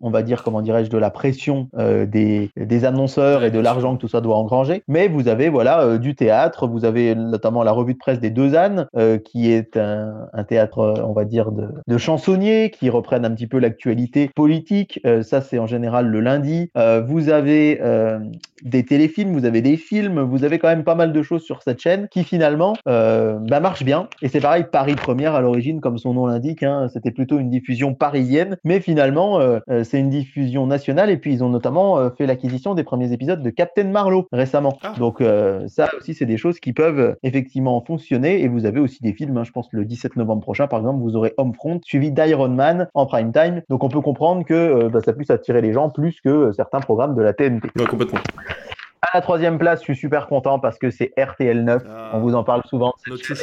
on 0.00 0.10
va 0.10 0.22
dire 0.22 0.42
comment 0.42 0.62
dirais-je, 0.62 0.90
de 0.90 0.98
la 0.98 1.10
pression 1.10 1.68
des, 1.76 2.50
des 2.56 2.84
annonceurs 2.84 3.44
et 3.44 3.50
de 3.50 3.58
l'argent 3.58 3.96
que 3.96 4.00
tout 4.00 4.08
ça 4.08 4.20
doit 4.20 4.36
engranger, 4.36 4.82
mais 4.88 5.08
vous 5.08 5.28
avez 5.28 5.48
voilà 5.48 5.98
du 5.98 6.14
théâtre, 6.14 6.66
vous 6.66 6.84
avez 6.84 7.14
notamment 7.14 7.62
la 7.62 7.72
revue 7.72 7.94
de 7.94 7.98
presse 7.98 8.20
des 8.20 8.30
Deux 8.30 8.54
Ânes, 8.54 8.86
qui 9.24 9.50
est 9.50 9.76
un, 9.76 10.14
un, 10.32 10.44
théâtre 10.44 10.94
on 11.04 11.12
va 11.12 11.24
dire 11.24 11.52
de, 11.52 11.68
de 11.86 11.98
chansonniers 11.98 12.53
qui 12.72 12.90
reprennent 12.90 13.24
un 13.24 13.30
petit 13.30 13.46
peu 13.46 13.58
l'actualité 13.58 14.30
politique. 14.34 15.00
Euh, 15.06 15.22
ça, 15.22 15.40
c'est 15.40 15.58
en 15.58 15.66
général 15.66 16.06
le 16.06 16.20
lundi. 16.20 16.70
Euh, 16.76 17.00
vous 17.00 17.28
avez 17.28 17.78
euh, 17.80 18.18
des 18.62 18.84
téléfilms, 18.84 19.32
vous 19.32 19.44
avez 19.44 19.62
des 19.62 19.76
films, 19.76 20.20
vous 20.20 20.44
avez 20.44 20.58
quand 20.58 20.68
même 20.68 20.84
pas 20.84 20.94
mal 20.94 21.12
de 21.12 21.22
choses 21.22 21.42
sur 21.42 21.62
cette 21.62 21.80
chaîne 21.80 22.08
qui 22.08 22.24
finalement 22.24 22.74
bah, 22.86 23.60
marchent 23.60 23.84
bien. 23.84 24.08
Et 24.22 24.28
c'est 24.28 24.40
pareil, 24.40 24.64
Paris 24.70 24.94
Première 24.94 25.34
à 25.34 25.40
l'origine, 25.40 25.80
comme 25.80 25.98
son 25.98 26.14
nom 26.14 26.26
l'indique, 26.26 26.62
hein, 26.62 26.88
c'était 26.92 27.10
plutôt 27.10 27.38
une 27.38 27.50
diffusion 27.50 27.94
parisienne, 27.94 28.56
mais 28.64 28.80
finalement, 28.80 29.40
c'est 29.82 29.98
une 29.98 30.10
diffusion 30.10 30.66
nationale. 30.66 31.10
Et 31.10 31.16
puis, 31.16 31.32
ils 31.32 31.44
ont 31.44 31.48
notamment 31.48 32.10
fait 32.16 32.26
l'acquisition 32.26 32.74
des 32.74 32.84
premiers 32.84 33.12
épisodes 33.12 33.42
de 33.42 33.50
Captain 33.50 33.84
Marlowe 33.84 34.26
récemment. 34.32 34.78
Ah. 34.82 34.94
Donc, 34.98 35.22
ça 35.66 35.90
aussi, 35.98 36.14
c'est 36.14 36.26
des 36.26 36.36
choses 36.36 36.60
qui 36.60 36.72
peuvent 36.72 37.16
effectivement 37.22 37.82
fonctionner. 37.84 38.42
Et 38.42 38.48
vous 38.48 38.66
avez 38.66 38.80
aussi 38.80 39.02
des 39.02 39.12
films, 39.12 39.36
hein, 39.36 39.44
je 39.44 39.52
pense 39.52 39.68
le 39.72 39.84
17 39.84 40.16
novembre 40.16 40.42
prochain, 40.42 40.66
par 40.66 40.80
exemple, 40.80 41.00
vous 41.00 41.16
aurez 41.16 41.34
Homefront, 41.36 41.80
suivi 41.84 42.10
d'Iron 42.10 42.43
Man, 42.52 42.88
en 42.94 43.06
prime 43.06 43.32
time. 43.32 43.62
Donc 43.68 43.84
on 43.84 43.88
peut 43.88 44.00
comprendre 44.00 44.44
que 44.44 44.54
euh, 44.54 44.88
bah, 44.88 45.00
ça 45.04 45.12
puisse 45.12 45.30
attirer 45.30 45.62
les 45.62 45.72
gens 45.72 45.90
plus 45.90 46.20
que 46.20 46.28
euh, 46.28 46.52
certains 46.52 46.80
programmes 46.80 47.14
de 47.14 47.22
la 47.22 47.32
TNT. 47.32 47.68
À 49.04 49.16
la 49.16 49.20
troisième 49.20 49.58
place, 49.58 49.80
je 49.80 49.84
suis 49.84 49.96
super 49.96 50.26
content 50.28 50.58
parce 50.58 50.78
que 50.78 50.90
c'est 50.90 51.12
RTL 51.18 51.62
9. 51.62 51.82
Ah. 51.86 52.10
On 52.14 52.20
vous 52.20 52.34
en 52.34 52.42
parle 52.42 52.62
souvent. 52.64 52.94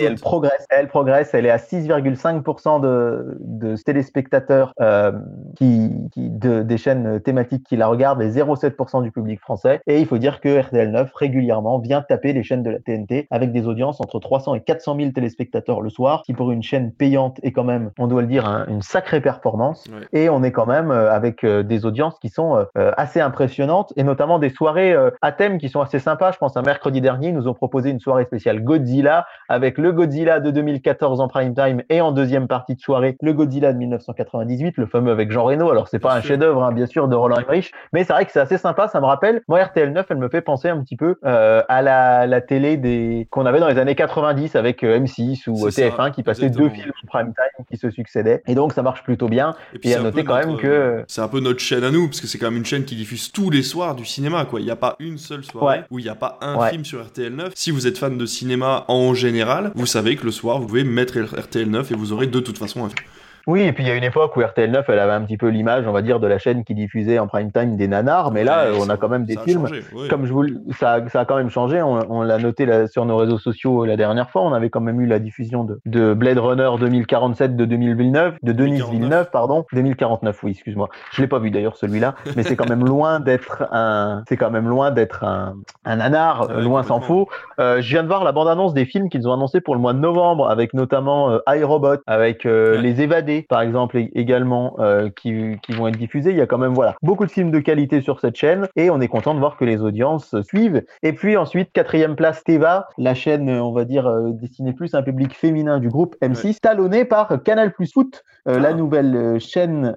elle 0.01 0.15
progresse. 0.15 0.65
Elle 0.71 0.87
progresse. 0.87 1.33
Elle 1.33 1.45
est 1.45 1.51
à 1.51 1.57
6,5% 1.57 2.81
de, 2.81 3.37
de, 3.39 3.75
téléspectateurs 3.75 4.73
euh, 4.81 5.11
qui, 5.55 5.91
qui 6.11 6.29
de, 6.29 6.63
des 6.63 6.77
chaînes 6.77 7.19
thématiques 7.21 7.63
qui 7.67 7.77
la 7.77 7.87
regardent 7.87 8.23
et 8.23 8.29
0,7% 8.29 9.03
du 9.03 9.11
public 9.11 9.39
français. 9.39 9.81
Et 9.85 9.99
il 9.99 10.07
faut 10.07 10.17
dire 10.17 10.41
que 10.41 10.59
RTL 10.59 10.89
9 10.89 11.11
régulièrement 11.13 11.77
vient 11.77 12.01
taper 12.01 12.33
les 12.33 12.43
chaînes 12.43 12.63
de 12.63 12.71
la 12.71 12.79
TNT 12.79 13.27
avec 13.29 13.51
des 13.51 13.67
audiences 13.67 14.01
entre 14.01 14.19
300 14.19 14.55
et 14.55 14.61
400 14.61 14.95
000 14.97 15.11
téléspectateurs 15.11 15.81
le 15.81 15.89
soir, 15.89 16.23
qui 16.23 16.33
pour 16.33 16.51
une 16.51 16.63
chaîne 16.63 16.91
payante 16.91 17.39
est 17.43 17.51
quand 17.51 17.63
même, 17.63 17.91
on 17.99 18.07
doit 18.07 18.21
le 18.21 18.27
dire, 18.27 18.45
une 18.67 18.81
sacrée 18.81 19.21
performance. 19.21 19.85
Et 20.13 20.29
on 20.29 20.43
est 20.43 20.51
quand 20.51 20.65
même 20.65 20.91
euh, 20.91 21.11
avec 21.11 21.43
euh, 21.43 21.63
des 21.63 21.85
audiences 21.85 22.17
qui 22.19 22.29
sont 22.29 22.65
euh, 22.77 22.91
assez 22.97 23.19
impressionnantes 23.19 23.93
et 23.95 24.03
notamment 24.03 24.39
des 24.39 24.49
soirées 24.49 24.95
à 25.21 25.31
thème 25.31 25.50
deuxièmes 25.51 25.59
qui 25.59 25.69
sont 25.69 25.81
assez 25.81 25.99
sympas. 25.99 26.31
Je 26.31 26.37
pense 26.37 26.55
un 26.57 26.61
mercredi 26.61 27.01
dernier, 27.01 27.29
ils 27.29 27.33
nous 27.33 27.47
ont 27.47 27.53
proposé 27.53 27.89
une 27.89 27.99
soirée 27.99 28.25
spéciale 28.25 28.63
Godzilla 28.63 29.25
avec 29.49 29.77
le 29.77 29.91
Godzilla 29.91 30.39
de 30.39 30.51
2014 30.51 31.19
en 31.19 31.27
prime 31.27 31.53
time 31.53 31.81
et 31.89 32.01
en 32.01 32.11
deuxième 32.11 32.47
partie 32.47 32.75
de 32.75 32.81
soirée 32.81 33.17
le 33.21 33.33
Godzilla 33.33 33.73
de 33.73 33.77
1998, 33.77 34.77
le 34.77 34.85
fameux 34.85 35.11
avec 35.11 35.31
Jean 35.31 35.43
Reno. 35.43 35.69
Alors 35.69 35.87
c'est 35.87 35.99
pas 35.99 36.15
un 36.15 36.21
chef-d'œuvre 36.21 36.63
hein, 36.63 36.71
bien 36.71 36.85
sûr 36.85 37.07
de 37.07 37.15
Roland 37.15 37.37
Emmerich, 37.37 37.71
mais 37.93 38.03
c'est 38.03 38.13
vrai 38.13 38.25
que 38.25 38.31
c'est 38.31 38.39
assez 38.39 38.57
sympa. 38.57 38.87
Ça 38.87 39.01
me 39.01 39.05
rappelle, 39.05 39.41
moi 39.47 39.61
RTL 39.63 39.91
9, 39.91 40.05
elle 40.09 40.17
me 40.17 40.29
fait 40.29 40.41
penser 40.41 40.69
un 40.69 40.81
petit 40.81 40.95
peu 40.95 41.15
euh, 41.25 41.61
à 41.67 41.81
la, 41.81 42.27
la 42.27 42.41
télé 42.41 42.77
des 42.77 43.27
qu'on 43.29 43.45
avait 43.45 43.59
dans 43.59 43.67
les 43.67 43.77
années 43.77 43.95
90 43.95 44.55
avec 44.55 44.83
euh, 44.83 44.99
M6 44.99 45.49
ou 45.49 45.67
TF1 45.67 46.11
qui 46.11 46.23
passait 46.23 46.49
deux 46.49 46.69
films 46.69 46.91
en 47.03 47.07
prime 47.07 47.33
time 47.33 47.65
qui 47.69 47.77
se 47.77 47.89
succédaient. 47.89 48.41
Et 48.47 48.55
donc 48.55 48.73
ça 48.73 48.81
marche 48.81 49.03
plutôt 49.03 49.27
bien. 49.27 49.55
Et, 49.83 49.89
et 49.89 49.95
à 49.95 50.01
noter 50.01 50.23
quand 50.23 50.37
même 50.37 50.57
que 50.57 51.03
c'est 51.07 51.21
un 51.21 51.27
peu 51.27 51.39
notre 51.39 51.59
chaîne 51.59 51.83
à 51.83 51.91
nous 51.91 52.07
parce 52.07 52.21
que 52.21 52.27
c'est 52.27 52.37
quand 52.37 52.49
même 52.49 52.57
une 52.57 52.65
chaîne 52.65 52.85
qui 52.85 52.95
diffuse 52.95 53.31
tous 53.31 53.49
les 53.49 53.63
soirs 53.63 53.95
du 53.95 54.05
cinéma. 54.05 54.45
Quoi, 54.45 54.59
il 54.59 54.65
n'y 54.65 54.71
a 54.71 54.75
pas 54.75 54.95
une 54.99 55.17
seule 55.17 55.40
soirée 55.43 55.81
où 55.89 55.99
il 55.99 56.03
n'y 56.03 56.09
a 56.09 56.15
pas 56.15 56.37
un 56.41 56.69
film 56.69 56.85
sur 56.85 57.03
RTL 57.03 57.33
9. 57.33 57.53
Si 57.55 57.71
vous 57.71 57.87
êtes 57.87 57.97
fan 57.97 58.17
de 58.17 58.25
cinéma 58.25 58.85
en 58.87 59.13
général, 59.13 59.71
vous 59.75 59.85
savez 59.85 60.15
que 60.15 60.25
le 60.25 60.31
soir 60.31 60.59
vous 60.59 60.67
pouvez 60.67 60.83
mettre 60.83 61.17
RTL 61.19 61.69
9 61.69 61.91
et 61.91 61.95
vous 61.95 62.11
aurez 62.13 62.27
de 62.27 62.39
toute 62.39 62.57
façon 62.57 62.85
un 62.85 62.89
film. 62.89 63.07
Oui, 63.47 63.61
et 63.61 63.73
puis 63.73 63.83
il 63.83 63.87
y 63.87 63.91
a 63.91 63.95
une 63.95 64.03
époque 64.03 64.35
où 64.37 64.41
RTL 64.41 64.69
9, 64.69 64.85
elle 64.89 64.99
avait 64.99 65.13
un 65.13 65.21
petit 65.21 65.37
peu 65.37 65.47
l'image, 65.47 65.85
on 65.87 65.91
va 65.91 66.01
dire, 66.01 66.19
de 66.19 66.27
la 66.27 66.37
chaîne 66.37 66.63
qui 66.63 66.75
diffusait 66.75 67.19
en 67.19 67.27
prime 67.27 67.51
time 67.51 67.75
des 67.75 67.87
nanars, 67.87 68.31
mais 68.31 68.43
là, 68.43 68.67
on 68.79 68.89
a 68.89 68.97
quand 68.97 69.09
même 69.09 69.25
des 69.25 69.37
films. 69.37 69.67
Comme 70.09 70.25
je 70.25 70.33
vous, 70.33 70.45
ça, 70.77 70.99
ça 71.09 71.21
a 71.21 71.25
quand 71.25 71.37
même 71.37 71.49
changé. 71.49 71.81
On, 71.81 72.21
l'a 72.21 72.37
noté 72.37 72.65
là, 72.65 72.87
sur 72.87 73.05
nos 73.05 73.17
réseaux 73.17 73.39
sociaux 73.39 73.85
la 73.85 73.97
dernière 73.97 74.29
fois. 74.29 74.43
On 74.43 74.53
avait 74.53 74.69
quand 74.69 74.81
même 74.81 75.01
eu 75.01 75.05
la 75.05 75.19
diffusion 75.19 75.63
de, 75.63 75.79
de 75.85 76.13
Blade 76.13 76.37
Runner 76.37 76.69
2047 76.79 77.55
de 77.55 77.65
2009, 77.65 78.35
de 78.41 78.51
Denis 78.51 78.81
Villeneuve, 78.89 79.29
pardon, 79.31 79.65
2049. 79.73 80.43
Oui, 80.43 80.51
excuse-moi. 80.51 80.89
Je 81.11 81.21
l'ai 81.21 81.27
pas 81.27 81.39
vu 81.39 81.51
d'ailleurs 81.51 81.77
celui-là, 81.77 82.15
mais 82.35 82.43
c'est 82.43 82.55
quand 82.55 82.69
même 82.69 82.85
loin 82.85 83.19
d'être 83.19 83.67
un, 83.71 84.23
c'est 84.27 84.37
quand 84.37 84.51
même 84.51 84.67
loin 84.67 84.91
d'être 84.91 85.23
un, 85.23 85.55
un 85.85 85.95
nanar, 85.95 86.59
loin 86.59 86.83
s'en 86.83 86.99
faut. 86.99 87.27
Euh, 87.59 87.81
je 87.81 87.89
viens 87.89 88.03
de 88.03 88.07
voir 88.07 88.23
la 88.23 88.31
bande-annonce 88.31 88.73
des 88.73 88.85
films 88.85 89.09
qu'ils 89.09 89.27
ont 89.27 89.33
annoncé 89.33 89.61
pour 89.61 89.75
le 89.75 89.81
mois 89.81 89.93
de 89.93 89.99
novembre, 89.99 90.49
avec 90.49 90.73
notamment 90.73 91.31
euh, 91.31 91.39
iRobot, 91.47 91.97
avec 92.07 92.45
euh, 92.45 92.77
Les 92.77 93.01
Évadés 93.01 93.30
par 93.49 93.61
exemple, 93.61 93.97
également, 94.15 94.75
euh, 94.79 95.09
qui, 95.09 95.57
qui, 95.61 95.73
vont 95.73 95.87
être 95.87 95.97
diffusés. 95.97 96.31
Il 96.31 96.37
y 96.37 96.41
a 96.41 96.45
quand 96.45 96.57
même 96.57 96.73
voilà 96.73 96.95
beaucoup 97.01 97.25
de 97.25 97.31
films 97.31 97.51
de 97.51 97.59
qualité 97.59 98.01
sur 98.01 98.19
cette 98.19 98.35
chaîne 98.35 98.67
et 98.75 98.89
on 98.89 98.99
est 99.01 99.07
content 99.07 99.33
de 99.33 99.39
voir 99.39 99.57
que 99.57 99.65
les 99.65 99.81
audiences 99.81 100.35
suivent. 100.43 100.83
Et 101.03 101.13
puis 101.13 101.37
ensuite, 101.37 101.71
quatrième 101.71 102.15
place, 102.15 102.43
Teva, 102.43 102.87
la 102.97 103.13
chaîne, 103.13 103.49
on 103.49 103.71
va 103.71 103.85
dire, 103.85 104.07
euh, 104.07 104.31
destinée 104.31 104.73
plus 104.73 104.93
à 104.93 104.99
un 104.99 105.03
public 105.03 105.35
féminin 105.35 105.79
du 105.79 105.89
groupe 105.89 106.15
M6, 106.21 106.59
talonnée 106.59 107.05
par 107.05 107.41
Canal 107.43 107.73
Plus 107.73 107.91
Foot, 107.91 108.23
euh, 108.47 108.59
la 108.59 108.69
ah. 108.69 108.73
nouvelle 108.73 109.39
chaîne 109.39 109.95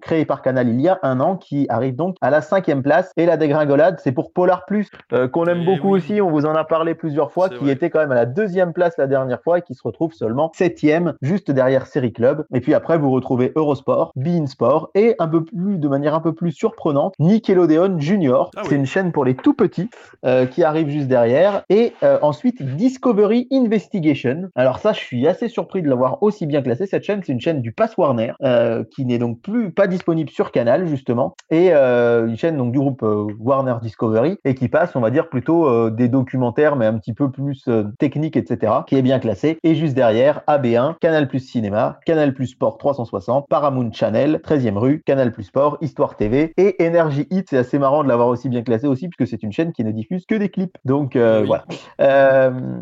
créée 0.00 0.24
par 0.24 0.42
Canal 0.42 0.68
il 0.68 0.80
y 0.80 0.88
a 0.88 0.98
un 1.02 1.20
an, 1.20 1.36
qui 1.36 1.66
arrive 1.68 1.96
donc 1.96 2.16
à 2.20 2.30
la 2.30 2.40
cinquième 2.40 2.82
place. 2.82 3.12
Et 3.16 3.26
la 3.26 3.36
dégringolade, 3.36 4.00
c'est 4.02 4.12
pour 4.12 4.32
Polar 4.32 4.64
Plus, 4.66 4.90
qu'on 5.32 5.46
aime 5.46 5.60
eh 5.62 5.66
beaucoup 5.66 5.94
aussi, 5.94 6.20
on 6.20 6.30
vous 6.30 6.46
en 6.46 6.54
a 6.54 6.64
parlé 6.64 6.94
plusieurs 6.94 7.32
fois, 7.32 7.48
qui 7.48 7.70
était 7.70 7.90
quand 7.90 8.00
même 8.00 8.12
à 8.12 8.16
la 8.16 8.26
deuxième 8.26 8.72
place 8.72 8.96
la 8.98 9.06
dernière 9.06 9.42
fois 9.42 9.58
et 9.58 9.62
qui 9.62 9.74
se 9.74 9.82
retrouve 9.82 10.12
seulement 10.12 10.50
septième, 10.54 11.14
juste 11.22 11.50
derrière 11.50 11.86
Série 11.86 12.12
Club. 12.12 12.37
Et 12.54 12.60
puis 12.60 12.74
après, 12.74 12.98
vous 12.98 13.10
retrouvez 13.10 13.52
Eurosport, 13.56 14.12
Bein 14.16 14.46
Sport 14.46 14.90
et 14.94 15.14
un 15.18 15.28
peu 15.28 15.44
plus, 15.44 15.78
de 15.78 15.88
manière 15.88 16.14
un 16.14 16.20
peu 16.20 16.32
plus 16.32 16.52
surprenante, 16.52 17.14
Nickelodeon 17.18 17.98
Junior. 17.98 18.50
Ah 18.56 18.62
c'est 18.64 18.76
une 18.76 18.86
chaîne 18.86 19.12
pour 19.12 19.24
les 19.24 19.34
tout 19.34 19.54
petits 19.54 19.90
euh, 20.24 20.46
qui 20.46 20.64
arrive 20.64 20.88
juste 20.88 21.08
derrière. 21.08 21.62
Et 21.68 21.92
euh, 22.02 22.18
ensuite, 22.22 22.62
Discovery 22.62 23.48
Investigation. 23.52 24.48
Alors 24.54 24.78
ça, 24.78 24.92
je 24.92 25.00
suis 25.00 25.26
assez 25.26 25.48
surpris 25.48 25.82
de 25.82 25.88
l'avoir 25.88 26.22
aussi 26.22 26.46
bien 26.46 26.62
classé. 26.62 26.86
Cette 26.86 27.04
chaîne, 27.04 27.20
c'est 27.24 27.32
une 27.32 27.40
chaîne 27.40 27.60
du 27.60 27.72
Pass 27.72 27.96
Warner 27.96 28.32
euh, 28.42 28.84
qui 28.90 29.04
n'est 29.04 29.18
donc 29.18 29.40
plus 29.40 29.70
pas 29.70 29.86
disponible 29.86 30.30
sur 30.30 30.52
Canal 30.52 30.86
justement 30.86 31.34
et 31.50 31.72
une 31.72 32.36
chaîne 32.36 32.56
donc 32.56 32.72
du 32.72 32.78
groupe 32.78 33.04
Warner 33.38 33.74
Discovery 33.82 34.38
et 34.44 34.54
qui 34.54 34.68
passe, 34.68 34.94
on 34.96 35.00
va 35.00 35.10
dire 35.10 35.28
plutôt 35.28 35.90
des 35.90 36.08
documentaires 36.08 36.76
mais 36.76 36.86
un 36.86 36.98
petit 36.98 37.12
peu 37.12 37.30
plus 37.30 37.68
techniques, 37.98 38.36
etc. 38.36 38.72
Qui 38.86 38.96
est 38.96 39.02
bien 39.02 39.18
classé. 39.18 39.58
Et 39.62 39.74
juste 39.74 39.94
derrière, 39.94 40.42
AB1, 40.46 40.96
Canal 41.00 41.28
Plus 41.28 41.40
Cinéma, 41.40 42.00
Canal 42.06 42.27
Canal 42.28 42.34
Plus 42.34 42.48
Sport 42.48 42.76
360, 42.78 43.48
Paramount 43.48 43.90
Channel, 43.92 44.40
13e 44.44 44.76
rue, 44.76 45.02
Canal 45.06 45.32
Plus 45.32 45.44
Sport, 45.44 45.78
Histoire 45.80 46.16
TV 46.16 46.52
et 46.58 46.76
Energy 46.80 47.26
Hit. 47.30 47.46
C'est 47.48 47.56
assez 47.56 47.78
marrant 47.78 48.02
de 48.04 48.08
l'avoir 48.08 48.28
aussi 48.28 48.50
bien 48.50 48.62
classé 48.62 48.86
aussi 48.86 49.08
puisque 49.08 49.30
c'est 49.30 49.42
une 49.42 49.52
chaîne 49.52 49.72
qui 49.72 49.82
ne 49.82 49.92
diffuse 49.92 50.26
que 50.26 50.34
des 50.34 50.50
clips. 50.50 50.76
Donc 50.84 51.16
euh, 51.16 51.42
voilà. 51.46 51.64
Euh, 52.00 52.80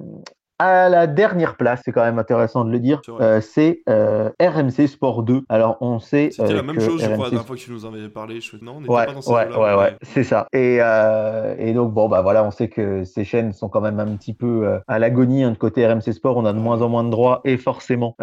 à 0.58 0.88
la 0.88 1.06
dernière 1.06 1.56
place, 1.56 1.82
c'est 1.84 1.92
quand 1.92 2.04
même 2.04 2.18
intéressant 2.18 2.64
de 2.64 2.70
le 2.70 2.78
dire, 2.78 3.00
c'est 3.40 3.82
euh, 3.88 4.30
euh 4.40 4.48
RMC 4.48 4.86
Sport 4.86 5.22
2. 5.22 5.42
Alors 5.48 5.76
on 5.80 5.98
sait. 5.98 6.30
C'était 6.30 6.54
la 6.54 6.60
euh, 6.60 6.62
même 6.62 6.80
chose, 6.80 7.02
je 7.02 7.06
crois, 7.06 7.24
la 7.24 7.30
dernière 7.30 7.46
fois 7.46 7.56
que 7.56 7.60
tu 7.60 7.72
nous 7.72 7.84
en 7.84 7.92
avais 7.92 8.08
parlé. 8.08 8.40
Je... 8.40 8.56
Non, 8.62 8.76
on 8.76 8.80
n'était 8.80 8.92
ouais, 8.92 9.06
pas 9.06 9.12
dans 9.12 9.20
ouais, 9.20 9.56
ouais, 9.56 9.74
ouais, 9.78 9.96
c'est 10.02 10.24
ça. 10.24 10.46
Et, 10.52 10.78
euh, 10.80 11.54
et 11.58 11.74
donc 11.74 11.92
bon 11.92 12.08
bah 12.08 12.22
voilà, 12.22 12.44
on 12.44 12.50
sait 12.50 12.68
que 12.68 13.04
ces 13.04 13.24
chaînes 13.24 13.52
sont 13.52 13.68
quand 13.68 13.80
même 13.80 14.00
un 14.00 14.16
petit 14.16 14.34
peu 14.34 14.80
à 14.86 14.98
l'agonie. 14.98 15.44
Hein, 15.44 15.50
de 15.50 15.58
côté 15.58 15.86
RMC 15.86 16.12
Sport, 16.12 16.36
on 16.36 16.44
a 16.44 16.52
de 16.52 16.58
moins 16.58 16.80
en 16.82 16.88
moins 16.88 17.04
de 17.04 17.10
droits 17.10 17.40
et 17.44 17.56
forcément, 17.56 18.16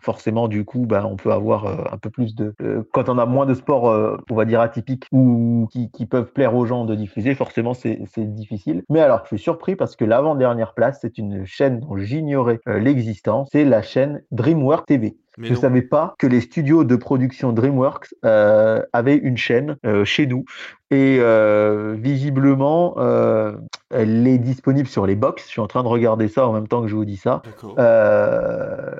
forcément 0.00 0.48
du 0.48 0.64
coup, 0.64 0.86
bah 0.86 1.04
on 1.04 1.16
peut 1.16 1.32
avoir 1.32 1.92
un 1.92 1.98
peu 1.98 2.10
plus 2.10 2.34
de. 2.34 2.54
quand 2.92 3.08
on 3.08 3.18
a 3.18 3.26
moins 3.26 3.46
de 3.46 3.54
sports, 3.54 3.84
on 4.30 4.34
va 4.34 4.44
dire 4.44 4.60
atypiques 4.60 5.06
ou 5.10 5.68
qui, 5.72 5.90
qui 5.90 6.06
peuvent 6.06 6.32
plaire 6.32 6.54
aux 6.54 6.66
gens 6.66 6.84
de 6.84 6.94
diffuser, 6.94 7.34
forcément 7.34 7.74
c'est 7.74 7.98
difficile. 8.18 8.84
Mais 8.88 9.00
alors, 9.00 9.22
je 9.24 9.28
suis 9.28 9.38
surpris 9.38 9.74
parce 9.74 9.96
que 9.96 10.04
l'avant 10.04 10.34
dernière 10.34 10.74
place, 10.74 10.98
c'est 11.00 11.18
une 11.18 11.39
chaîne 11.44 11.80
dont 11.80 11.96
j'ignorais 11.96 12.60
euh, 12.68 12.78
l'existence, 12.78 13.48
c'est 13.52 13.64
la 13.64 13.82
chaîne 13.82 14.22
DreamWorks 14.30 14.86
TV. 14.86 15.16
Je 15.42 15.50
ne 15.52 15.58
savais 15.58 15.82
pas 15.82 16.14
que 16.18 16.26
les 16.26 16.40
studios 16.40 16.84
de 16.84 16.96
production 16.96 17.52
DreamWorks 17.52 18.14
euh, 18.24 18.82
avaient 18.92 19.16
une 19.16 19.36
chaîne 19.36 19.76
euh, 19.84 20.04
chez 20.04 20.26
nous 20.26 20.44
et 20.92 21.18
euh, 21.20 21.94
visiblement, 21.96 22.96
euh, 22.98 23.52
elle 23.94 24.26
est 24.26 24.38
disponible 24.38 24.88
sur 24.88 25.06
les 25.06 25.14
box. 25.14 25.44
Je 25.44 25.48
suis 25.48 25.60
en 25.60 25.68
train 25.68 25.84
de 25.84 25.88
regarder 25.88 26.26
ça 26.26 26.48
en 26.48 26.52
même 26.52 26.66
temps 26.66 26.82
que 26.82 26.88
je 26.88 26.96
vous 26.96 27.04
dis 27.04 27.16
ça. 27.16 27.42
Euh, 27.78 28.90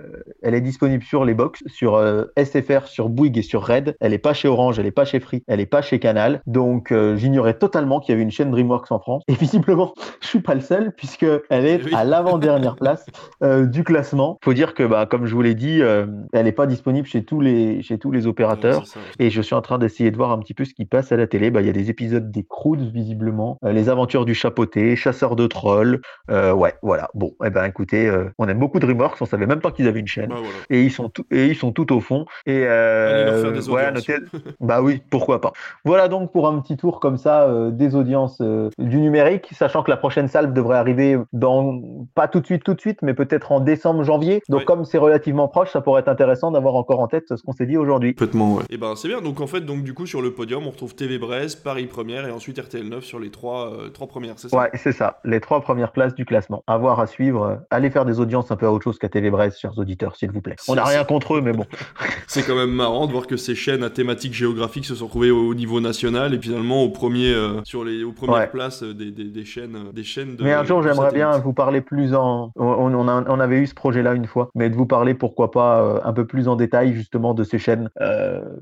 elle 0.41 0.55
est 0.55 0.61
disponible 0.61 1.03
sur 1.03 1.25
les 1.25 1.35
box, 1.35 1.65
sur 1.67 1.97
euh, 1.97 2.27
SFR, 2.37 2.87
sur 2.87 3.09
Bouygues 3.09 3.39
et 3.39 3.43
sur 3.43 3.67
Red. 3.67 3.97
Elle 3.99 4.13
n'est 4.13 4.19
pas 4.19 4.35
chez 4.35 4.47
Orange, 4.47 4.79
elle 4.79 4.85
n'est 4.85 4.93
pas 4.93 5.05
chez 5.05 5.19
Free, 5.19 5.43
elle 5.49 5.59
n'est 5.59 5.67
pas 5.67 5.83
chez 5.83 5.99
Canal. 5.99 6.43
Donc 6.47 6.93
euh, 6.93 7.17
j'ignorais 7.17 7.55
totalement 7.55 7.99
qu'il 7.99 8.13
y 8.13 8.15
avait 8.15 8.23
une 8.23 8.31
chaîne 8.31 8.53
DreamWorks 8.53 8.93
en 8.93 9.01
France. 9.01 9.25
Et 9.27 9.35
visiblement, 9.35 9.93
je 10.21 10.29
suis 10.29 10.41
pas 10.41 10.55
le 10.55 10.61
seul 10.61 10.93
puisque 10.97 11.27
elle 11.49 11.67
est 11.67 11.93
à 11.93 12.05
l'avant-dernière 12.05 12.77
place 12.81 13.05
du 13.43 13.83
classement. 13.83 14.39
Faut 14.45 14.55
dire 14.55 14.75
que, 14.75 14.85
bah, 14.85 15.07
comme 15.07 15.27
je 15.27 15.35
vous 15.35 15.43
l'ai 15.43 15.57
dit, 15.57 15.83
elle 16.33 16.45
n'est 16.45 16.53
pas 16.53 16.67
disponible 16.67 17.07
chez 17.07 17.25
tous 17.25 17.41
les 17.41 17.83
chez 17.83 17.99
tous 17.99 18.11
les 18.11 18.27
opérateurs. 18.27 18.85
et 19.19 19.31
je 19.31 19.43
suis 19.43 19.55
en 19.55 19.63
train 19.63 19.79
d'essayer 19.79 20.11
de 20.11 20.17
voir 20.17 20.31
un 20.33 20.39
petit 20.39 20.55
peu 20.55 20.65
ce 20.65 20.75
qui 20.75 20.85
passe 20.85 21.13
à 21.13 21.17
la 21.17 21.27
télé. 21.27 21.51
Bah, 21.51 21.61
il 21.61 21.67
y 21.67 21.71
a 21.71 21.73
des 21.73 21.91
épisodes 21.91 22.31
des 22.31 22.45
Croods, 22.49 22.91
visiblement, 22.93 23.59
euh, 23.65 23.73
les 23.73 23.89
aventures 23.89 24.25
du 24.25 24.35
chapeauté, 24.35 24.97
chasseur 24.97 25.37
de 25.37 25.47
trolls. 25.47 26.01
Euh, 26.31 26.53
ouais, 26.53 26.75
voilà. 26.83 27.11
Bon, 27.15 27.33
eh 27.45 27.51
ben 27.51 27.65
écoutez, 27.65 28.07
euh, 28.07 28.31
on 28.39 28.49
aime 28.49 28.59
beaucoup 28.59 28.79
DreamWorks, 28.79 29.21
on 29.21 29.27
savait 29.27 29.47
même 29.47 29.61
pas 29.61 29.71
qu'ils 29.71 29.89
avaient 29.89 30.01
une 30.01 30.07
chaîne. 30.07 30.31
Bah, 30.31 30.37
et 30.71 30.83
ils 30.83 30.91
sont 30.93 31.09
tout, 31.09 31.25
et 31.31 31.47
ils 31.47 31.57
sont 31.57 31.73
tout 31.73 31.93
au 31.93 32.01
fond. 32.01 32.27
Et 32.47 32.61
ouais, 32.61 33.93
bah 34.61 34.83
oui, 34.83 35.03
pourquoi 35.11 35.41
pas. 35.41 35.53
Voilà 35.85 36.09
donc 36.09 36.33
pour 36.33 36.49
un 36.49 36.61
petit 36.61 36.77
tour 36.77 37.01
comme 37.01 37.17
ça 37.17 37.49
des 37.71 37.95
audiences 37.95 38.41
du 38.79 38.99
numérique, 38.99 39.49
sachant 39.53 39.83
que 39.83 39.91
la 39.91 39.97
prochaine 39.97 40.29
salle 40.29 40.53
devrait 40.53 40.79
arriver 40.79 41.19
dans 41.33 41.81
pas 42.15 42.29
tout 42.29 42.41
de 42.41 42.47
suite, 42.47 42.65
tout 42.65 42.75
de 42.75 42.81
suite, 42.81 43.01
mais 43.03 43.15
peut-être 43.15 43.53
en 43.53 43.61
décembre, 43.61 44.05
janvier. 44.05 44.43
Donc 44.49 44.65
comme 44.65 44.85
c'est 44.85 44.99
relativement 44.99 45.49
proche, 45.49 45.71
ça 45.71 45.81
pourrait 45.81 46.01
être 46.01 46.09
intéressant 46.09 46.20
d'avoir 46.53 46.75
encore 46.75 47.01
en 47.01 47.09
tête 47.09 47.37
ce 47.37 47.43
qu'on 47.43 47.53
s'est 47.53 47.67
dit 47.67 47.77
aujourd'hui. 47.77 48.15
Complètement, 48.15 48.55
ouais. 48.55 48.63
Et 48.65 48.75
eh 48.75 48.77
ben 48.79 48.95
c'est 48.97 49.09
bien. 49.09 49.21
Donc 49.21 49.41
en 49.41 49.47
fait, 49.47 49.61
donc 49.63 49.83
du 49.83 49.95
coup 49.95 50.07
sur 50.07 50.23
le 50.23 50.33
podium, 50.33 50.67
on 50.67 50.71
retrouve 50.71 50.95
TV 50.95 51.19
Brest, 51.19 51.63
Paris 51.63 51.87
première 51.87 52.27
et 52.27 52.31
ensuite 52.31 52.59
RTL 52.59 52.89
9 52.89 53.05
sur 53.05 53.19
les 53.19 53.31
trois, 53.31 53.73
euh, 53.73 53.89
trois 53.89 54.07
premières, 54.07 54.35
c'est 54.37 54.49
ça? 54.49 54.57
Ouais, 54.57 54.71
c'est 54.75 54.93
ça, 54.93 55.21
les 55.25 55.41
trois 55.41 55.61
premières 55.61 55.93
places 55.93 56.15
du 56.15 56.25
classement. 56.25 56.63
Avoir 56.67 57.01
à 57.01 57.07
suivre, 57.07 57.61
allez 57.71 57.91
faire 57.91 58.05
des 58.05 58.21
audiences 58.21 58.51
un 58.51 58.57
peu 58.57 58.67
à 58.67 58.73
autre 58.73 58.85
chose 58.85 58.99
qu'à 58.99 59.09
TV 59.09 59.31
Brest, 59.31 59.59
chers 59.59 59.79
auditeurs, 59.79 60.17
s'il 60.17 60.31
vous 60.31 60.41
plaît. 60.41 60.57
On 60.69 60.75
n'a 60.75 60.85
rien 60.85 61.05
contre 61.05 61.35
eux, 61.35 61.41
mais 61.41 61.53
bon. 61.53 61.67
c'est 62.27 62.43
quand 62.43 62.57
même 62.57 62.71
marrant 62.71 63.07
de 63.07 63.13
voir 63.13 63.27
que 63.27 63.37
ces 63.37 63.55
chaînes 63.55 63.83
à 63.83 63.91
thématique 63.91 64.35
géographique 64.35 64.85
se 64.85 64.95
sont 64.95 65.07
retrouvées 65.07 65.31
au 65.31 65.55
niveau 65.55 65.81
national 65.81 66.35
et 66.35 66.39
finalement 66.39 66.83
au 66.83 66.91
premier, 66.91 67.33
euh, 67.33 67.61
sur 67.65 67.85
les, 67.85 68.05
aux 68.05 68.13
premières 68.13 68.51
places 68.51 68.83
euh, 68.83 68.95
des, 68.95 69.11
des, 69.11 69.45
chaînes, 69.45 69.91
des 69.93 70.05
chaînes 70.05 70.37
de. 70.37 70.45
Mais 70.45 70.53
un 70.53 70.65
jour, 70.65 70.83
j'aimerais 70.83 71.13
bien 71.13 71.39
vous 71.39 71.53
parler 71.53 71.81
plus 71.81 72.15
en. 72.15 72.53
On, 72.57 72.95
on, 72.95 73.09
on, 73.09 73.41
avait 73.41 73.59
eu 73.59 73.67
ce 73.67 73.75
projet-là 73.75 74.15
une 74.15 74.27
fois, 74.27 74.51
mais 74.55 74.71
de 74.71 74.75
vous 74.75 74.87
parler 74.87 75.15
pourquoi 75.15 75.51
pas 75.51 76.00
un 76.05 76.13
peu 76.13 76.27
plus 76.27 76.49
en 76.49 76.57
détail 76.57 76.95
justement 76.95 77.35
de 77.35 77.45
ces 77.45 77.59
chaînes, 77.59 77.91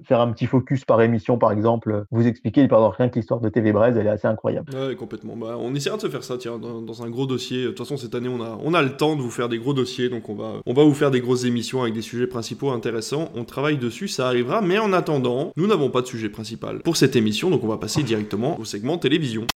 faire 0.04 0.20
un 0.20 0.32
petit 0.32 0.46
focus 0.46 0.84
par 0.84 1.00
émission 1.02 1.38
par 1.38 1.52
exemple, 1.52 2.04
vous 2.10 2.26
expliquer, 2.26 2.66
pardon, 2.68 2.90
rien 2.90 3.08
que 3.08 3.16
l'histoire 3.16 3.40
de 3.40 3.48
TV 3.48 3.72
Braise, 3.72 3.96
elle 3.96 4.06
est 4.06 4.10
assez 4.10 4.26
incroyable. 4.26 4.72
Ouais, 4.74 4.94
complètement. 4.96 5.36
Bah, 5.36 5.56
on 5.58 5.74
essaiera 5.74 5.96
de 5.96 6.02
se 6.02 6.08
faire 6.08 6.24
ça, 6.24 6.36
tiens, 6.38 6.58
dans, 6.58 7.02
un 7.02 7.10
gros 7.10 7.26
dossier. 7.26 7.62
De 7.62 7.68
toute 7.68 7.78
façon, 7.78 7.96
cette 7.96 8.14
année, 8.14 8.28
on 8.28 8.42
a, 8.42 8.58
on 8.62 8.74
a 8.74 8.82
le 8.82 8.96
temps 8.96 9.16
de 9.16 9.22
vous 9.22 9.30
faire 9.30 9.48
des 9.48 9.58
gros 9.58 9.74
dossiers, 9.74 10.08
donc 10.08 10.28
on 10.28 10.34
va, 10.34 10.54
on 10.66 10.72
va 10.72 10.84
vous 10.84 10.94
faire 10.94 11.10
des 11.10 11.20
grosses 11.20 11.44
émissions 11.44 11.82
avec 11.82 11.94
des 11.94 12.02
sujets 12.02 12.26
principaux 12.26 12.70
intéressants. 12.70 13.30
On 13.34 13.44
travaille 13.44 13.78
dessus, 13.78 14.08
ça 14.08 14.26
arrivera, 14.26 14.60
mais 14.60 14.78
en 14.78 14.92
attendant, 14.92 15.52
nous 15.56 15.66
n'avons 15.66 15.90
pas 15.90 16.02
de 16.02 16.06
sujet 16.06 16.28
principal 16.28 16.80
pour 16.80 16.96
cette 16.96 17.16
émission, 17.16 17.50
donc 17.50 17.62
on 17.64 17.68
va 17.68 17.78
passer 17.78 18.02
directement 18.02 18.58
au 18.58 18.64
segment 18.64 18.98
télévision. 18.98 19.46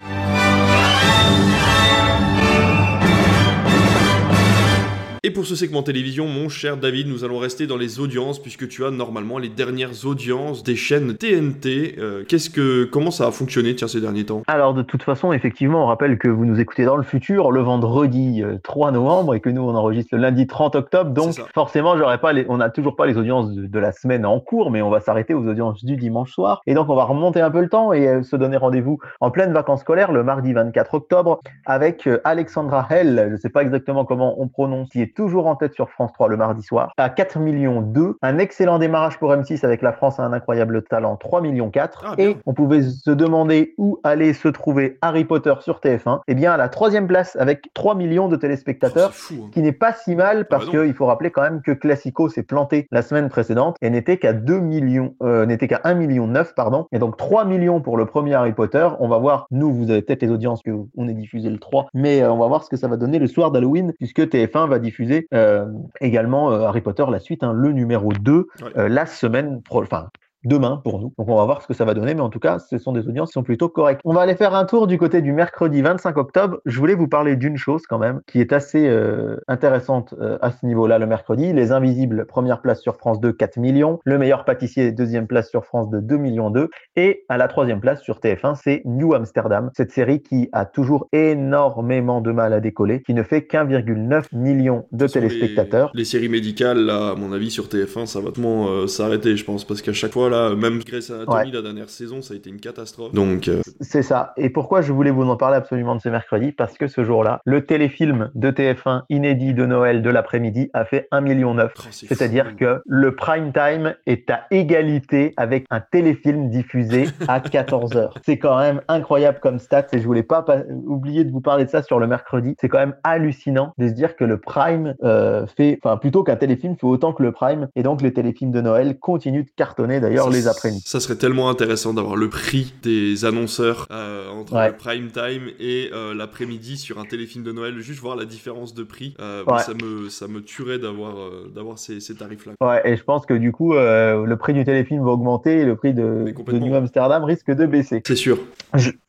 Et 5.24 5.30
pour 5.30 5.46
ce 5.46 5.54
segment 5.54 5.84
télévision, 5.84 6.26
mon 6.26 6.48
cher 6.48 6.76
David, 6.76 7.06
nous 7.06 7.22
allons 7.22 7.38
rester 7.38 7.68
dans 7.68 7.76
les 7.76 8.00
audiences 8.00 8.42
puisque 8.42 8.66
tu 8.66 8.84
as 8.84 8.90
normalement 8.90 9.38
les 9.38 9.48
dernières 9.48 10.04
audiences 10.04 10.64
des 10.64 10.74
chaînes 10.74 11.14
TNT. 11.14 11.94
Euh, 11.98 12.24
qu'est-ce 12.26 12.50
que, 12.50 12.82
comment 12.82 13.12
ça 13.12 13.28
a 13.28 13.30
fonctionné 13.30 13.76
tiens, 13.76 13.86
ces 13.86 14.00
derniers 14.00 14.24
temps? 14.24 14.42
Alors 14.48 14.74
de 14.74 14.82
toute 14.82 15.04
façon, 15.04 15.32
effectivement, 15.32 15.84
on 15.84 15.86
rappelle 15.86 16.18
que 16.18 16.26
vous 16.26 16.44
nous 16.44 16.58
écoutez 16.58 16.84
dans 16.84 16.96
le 16.96 17.04
futur, 17.04 17.52
le 17.52 17.60
vendredi 17.60 18.42
3 18.64 18.88
euh, 18.88 18.90
novembre 18.90 19.36
et 19.36 19.40
que 19.40 19.48
nous 19.48 19.62
on 19.62 19.76
enregistre 19.76 20.16
le 20.16 20.22
lundi 20.22 20.48
30 20.48 20.74
octobre. 20.74 21.12
Donc 21.12 21.40
forcément, 21.54 21.96
j'aurais 21.96 22.18
pas 22.18 22.32
les, 22.32 22.44
on 22.48 22.56
n'a 22.56 22.70
toujours 22.70 22.96
pas 22.96 23.06
les 23.06 23.16
audiences 23.16 23.52
de, 23.52 23.78
la 23.78 23.92
semaine 23.92 24.26
en 24.26 24.40
cours, 24.40 24.72
mais 24.72 24.82
on 24.82 24.90
va 24.90 24.98
s'arrêter 24.98 25.34
aux 25.34 25.46
audiences 25.46 25.84
du 25.84 25.96
dimanche 25.96 26.32
soir. 26.32 26.62
Et 26.66 26.74
donc 26.74 26.88
on 26.88 26.96
va 26.96 27.04
remonter 27.04 27.40
un 27.40 27.52
peu 27.52 27.60
le 27.60 27.68
temps 27.68 27.92
et 27.92 28.08
euh, 28.08 28.24
se 28.24 28.34
donner 28.34 28.56
rendez-vous 28.56 28.98
en 29.20 29.30
pleine 29.30 29.52
vacances 29.52 29.82
scolaires 29.82 30.10
le 30.10 30.24
mardi 30.24 30.52
24 30.52 30.94
octobre 30.94 31.38
avec 31.64 32.08
Alexandra 32.24 32.88
Hell. 32.90 33.26
Je 33.28 33.32
ne 33.34 33.36
sais 33.36 33.50
pas 33.50 33.62
exactement 33.62 34.04
comment 34.04 34.42
on 34.42 34.48
prononce, 34.48 34.88
qui 34.88 35.00
est 35.00 35.11
toujours 35.14 35.46
en 35.46 35.56
tête 35.56 35.74
sur 35.74 35.90
France 35.90 36.12
3 36.12 36.28
le 36.28 36.36
mardi 36.36 36.62
soir 36.62 36.92
à 36.96 37.08
4 37.08 37.38
millions 37.38 37.80
2. 37.80 38.16
Un 38.22 38.38
excellent 38.38 38.78
démarrage 38.78 39.18
pour 39.18 39.32
M6 39.32 39.64
avec 39.64 39.82
La 39.82 39.92
France 39.92 40.20
a 40.20 40.24
un 40.24 40.32
incroyable 40.32 40.82
talent 40.82 41.16
3 41.16 41.40
millions 41.40 41.70
4. 41.70 42.04
Ah, 42.06 42.14
et 42.18 42.36
on 42.46 42.54
pouvait 42.54 42.82
se 42.82 43.10
demander 43.10 43.74
où 43.78 43.98
allait 44.04 44.32
se 44.32 44.48
trouver 44.48 44.98
Harry 45.02 45.24
Potter 45.24 45.54
sur 45.60 45.80
TF1. 45.80 46.20
Eh 46.28 46.34
bien, 46.34 46.52
à 46.52 46.56
la 46.56 46.68
troisième 46.68 47.06
place 47.06 47.36
avec 47.36 47.72
3 47.74 47.94
millions 47.94 48.28
de 48.28 48.36
téléspectateurs, 48.36 49.12
oh, 49.12 49.34
hein. 49.34 49.50
qui 49.52 49.62
n'est 49.62 49.72
pas 49.72 49.92
si 49.92 50.14
mal 50.14 50.40
ah, 50.42 50.46
parce 50.48 50.68
qu'il 50.68 50.94
faut 50.94 51.06
rappeler 51.06 51.30
quand 51.30 51.42
même 51.42 51.62
que 51.62 51.72
Classico 51.72 52.28
s'est 52.28 52.42
planté 52.42 52.86
la 52.90 53.02
semaine 53.02 53.28
précédente 53.28 53.76
et 53.80 53.90
n'était 53.90 54.16
qu'à 54.16 54.32
2 54.32 54.60
millions, 54.60 55.14
euh, 55.22 55.46
n'était 55.46 55.68
qu'à 55.68 55.80
1 55.84 55.94
million 55.94 56.26
9, 56.26 56.54
pardon. 56.54 56.86
Et 56.92 56.98
donc 56.98 57.16
3 57.16 57.44
millions 57.44 57.80
pour 57.80 57.96
le 57.96 58.06
premier 58.06 58.34
Harry 58.34 58.52
Potter. 58.52 58.88
On 59.00 59.08
va 59.08 59.18
voir, 59.18 59.46
nous, 59.50 59.72
vous 59.72 59.90
avez 59.90 60.02
peut-être 60.02 60.22
les 60.22 60.30
audiences 60.30 60.62
que 60.62 60.70
on 60.96 61.08
est 61.08 61.14
diffusé 61.14 61.50
le 61.50 61.58
3, 61.58 61.88
mais 61.94 62.22
euh, 62.22 62.32
on 62.32 62.38
va 62.38 62.46
voir 62.46 62.64
ce 62.64 62.70
que 62.70 62.76
ça 62.76 62.88
va 62.88 62.96
donner 62.96 63.18
le 63.18 63.26
soir 63.26 63.50
d'Halloween 63.50 63.92
puisque 63.98 64.20
TF1 64.20 64.68
va 64.68 64.78
diffuser 64.78 65.01
euh, 65.32 65.66
également 66.00 66.50
Harry 66.50 66.80
Potter 66.80 67.04
la 67.10 67.18
suite, 67.18 67.42
hein, 67.42 67.52
le 67.52 67.72
numéro 67.72 68.12
2, 68.12 68.46
la 68.74 69.06
semaine, 69.06 69.60
enfin 69.70 70.08
demain 70.44 70.80
pour 70.82 71.00
nous. 71.00 71.12
Donc 71.18 71.28
on 71.28 71.36
va 71.36 71.44
voir 71.44 71.62
ce 71.62 71.66
que 71.66 71.74
ça 71.74 71.84
va 71.84 71.94
donner, 71.94 72.14
mais 72.14 72.20
en 72.20 72.30
tout 72.30 72.38
cas, 72.38 72.58
ce 72.58 72.78
sont 72.78 72.92
des 72.92 73.06
audiences 73.08 73.30
qui 73.30 73.34
sont 73.34 73.42
plutôt 73.42 73.68
correctes. 73.68 74.00
On 74.04 74.12
va 74.12 74.22
aller 74.22 74.36
faire 74.36 74.54
un 74.54 74.64
tour 74.64 74.86
du 74.86 74.98
côté 74.98 75.22
du 75.22 75.32
mercredi 75.32 75.82
25 75.82 76.16
octobre. 76.16 76.58
Je 76.64 76.78
voulais 76.78 76.94
vous 76.94 77.08
parler 77.08 77.36
d'une 77.36 77.56
chose 77.56 77.82
quand 77.88 77.98
même 77.98 78.20
qui 78.26 78.40
est 78.40 78.52
assez 78.52 78.88
euh, 78.88 79.36
intéressante 79.48 80.14
euh, 80.20 80.38
à 80.40 80.50
ce 80.50 80.66
niveau-là 80.66 80.98
le 80.98 81.06
mercredi. 81.06 81.52
Les 81.52 81.72
Invisibles, 81.72 82.26
première 82.26 82.60
place 82.60 82.80
sur 82.80 82.96
France 82.96 83.20
2, 83.20 83.32
4 83.32 83.58
millions. 83.58 84.00
Le 84.04 84.18
meilleur 84.18 84.44
pâtissier, 84.44 84.92
deuxième 84.92 85.26
place 85.26 85.50
sur 85.50 85.64
France 85.64 85.90
2, 85.90 86.00
2 86.00 86.16
millions 86.16 86.50
2. 86.50 86.68
Et 86.96 87.24
à 87.28 87.36
la 87.36 87.48
troisième 87.48 87.80
place 87.80 88.02
sur 88.02 88.18
TF1, 88.18 88.56
c'est 88.62 88.82
New 88.84 89.14
Amsterdam, 89.14 89.70
cette 89.76 89.92
série 89.92 90.22
qui 90.22 90.48
a 90.52 90.64
toujours 90.64 91.08
énormément 91.12 92.20
de 92.20 92.32
mal 92.32 92.52
à 92.52 92.60
décoller, 92.60 93.02
qui 93.02 93.14
ne 93.14 93.22
fait 93.22 93.42
qu'1,9 93.42 94.24
million 94.32 94.86
de 94.92 95.06
téléspectateurs. 95.06 95.90
Les, 95.94 96.04
séries 96.04 96.28
médicales, 96.28 96.78
là, 96.78 97.10
à 97.10 97.14
mon 97.14 97.32
avis, 97.32 97.50
sur 97.50 97.66
TF1, 97.66 98.06
ça 98.06 98.20
va 98.20 98.30
vraiment 98.30 98.68
euh, 98.68 98.86
s'arrêter, 98.86 99.36
je 99.36 99.44
pense, 99.44 99.64
parce 99.64 99.82
qu'à 99.82 99.92
chaque 99.92 100.12
fois, 100.12 100.30
même 100.56 100.80
Grey's 100.80 101.10
Anatomy, 101.10 101.50
la 101.50 101.62
dernière 101.62 101.90
saison, 101.90 102.22
ça 102.22 102.34
a 102.34 102.36
été 102.36 102.50
une 102.50 102.60
catastrophe. 102.60 103.12
Donc, 103.14 103.48
euh, 103.48 103.60
C'est 103.80 104.02
ça. 104.02 104.32
Et 104.36 104.50
pourquoi 104.50 104.82
je 104.82 104.92
voulais 104.92 105.10
vous 105.10 105.24
en 105.24 105.36
parler 105.36 105.56
absolument 105.56 105.94
de 105.94 106.00
ce 106.00 106.08
mercredi? 106.08 106.52
Parce 106.52 106.76
que 106.78 106.88
ce 106.88 107.04
jour-là, 107.04 107.40
le 107.44 107.64
téléfilm 107.64 108.30
de 108.34 108.50
TF1 108.50 109.02
inédit 109.10 109.54
de 109.54 109.66
Noël 109.66 110.02
de 110.02 110.10
l'après-midi 110.10 110.70
a 110.72 110.84
fait 110.84 111.08
1,9 111.12 111.22
million. 111.22 111.56
C'est-à-dire 111.90 112.56
que 112.56 112.82
le 112.86 113.14
prime 113.14 113.52
time 113.52 113.94
est 114.06 114.28
à 114.30 114.46
égalité 114.50 115.34
avec 115.36 115.66
un 115.70 115.80
téléfilm 115.80 116.50
diffusé 116.50 117.06
à 117.28 117.40
14h. 117.52 118.10
C'est 118.24 118.38
quand 118.38 118.58
même 118.58 118.80
incroyable 118.88 119.38
comme 119.40 119.58
stat 119.58 119.86
et 119.92 119.98
je 119.98 120.04
voulais 120.04 120.22
pas 120.22 120.44
oublier 120.86 121.24
de 121.24 121.30
vous 121.30 121.40
parler 121.40 121.64
de 121.64 121.70
ça 121.70 121.82
sur 121.82 121.98
le 121.98 122.06
mercredi. 122.06 122.54
C'est 122.60 122.68
quand 122.68 122.78
même 122.78 122.96
hallucinant 123.04 123.72
de 123.78 123.88
se 123.88 123.92
dire 123.92 124.16
que 124.16 124.24
le 124.24 124.38
prime 124.38 124.94
euh, 125.02 125.46
fait, 125.46 125.78
enfin 125.82 125.96
plutôt 125.96 126.22
qu'un 126.22 126.36
téléfilm 126.36 126.76
fait 126.76 126.86
autant 126.86 127.12
que 127.12 127.22
le 127.22 127.32
prime 127.32 127.68
et 127.76 127.82
donc 127.82 128.02
les 128.02 128.12
téléfilms 128.12 128.52
de 128.52 128.60
Noël 128.60 128.98
continuent 128.98 129.44
de 129.44 129.50
cartonner 129.56 130.00
d'ailleurs 130.00 130.21
les 130.30 130.48
après-midi. 130.48 130.82
Ça 130.86 131.00
serait 131.00 131.16
tellement 131.16 131.48
intéressant 131.48 131.94
d'avoir 131.94 132.16
le 132.16 132.28
prix 132.28 132.74
des 132.82 133.24
annonceurs 133.24 133.86
euh, 133.90 134.28
entre 134.30 134.54
le 134.54 134.72
prime 134.72 135.10
time 135.10 135.48
et 135.60 135.90
euh, 135.92 136.14
l'après-midi 136.14 136.76
sur 136.76 136.98
un 136.98 137.04
téléfilm 137.04 137.44
de 137.44 137.52
Noël, 137.52 137.78
juste 137.80 138.00
voir 138.00 138.16
la 138.16 138.24
différence 138.24 138.74
de 138.74 138.82
prix. 138.82 139.14
Euh, 139.20 139.44
ça, 139.58 139.72
me, 139.74 140.08
ça 140.08 140.28
me 140.28 140.42
tuerait 140.42 140.78
d'avoir 140.78 141.14
d'avoir 141.54 141.78
ces, 141.78 142.00
ces 142.00 142.14
tarifs-là. 142.14 142.52
Ouais, 142.60 142.80
et 142.84 142.96
je 142.96 143.04
pense 143.04 143.26
que 143.26 143.34
du 143.34 143.52
coup, 143.52 143.74
le 143.74 144.34
prix 144.34 144.52
du 144.52 144.64
téléfilm 144.64 145.04
va 145.04 145.10
augmenter 145.10 145.60
et 145.60 145.64
le 145.64 145.76
prix 145.76 145.94
de, 145.94 146.32
de 146.46 146.58
New 146.58 146.74
Amsterdam 146.74 147.24
risque 147.24 147.50
de 147.50 147.66
baisser. 147.66 148.02
C'est 148.06 148.16
sûr. 148.16 148.38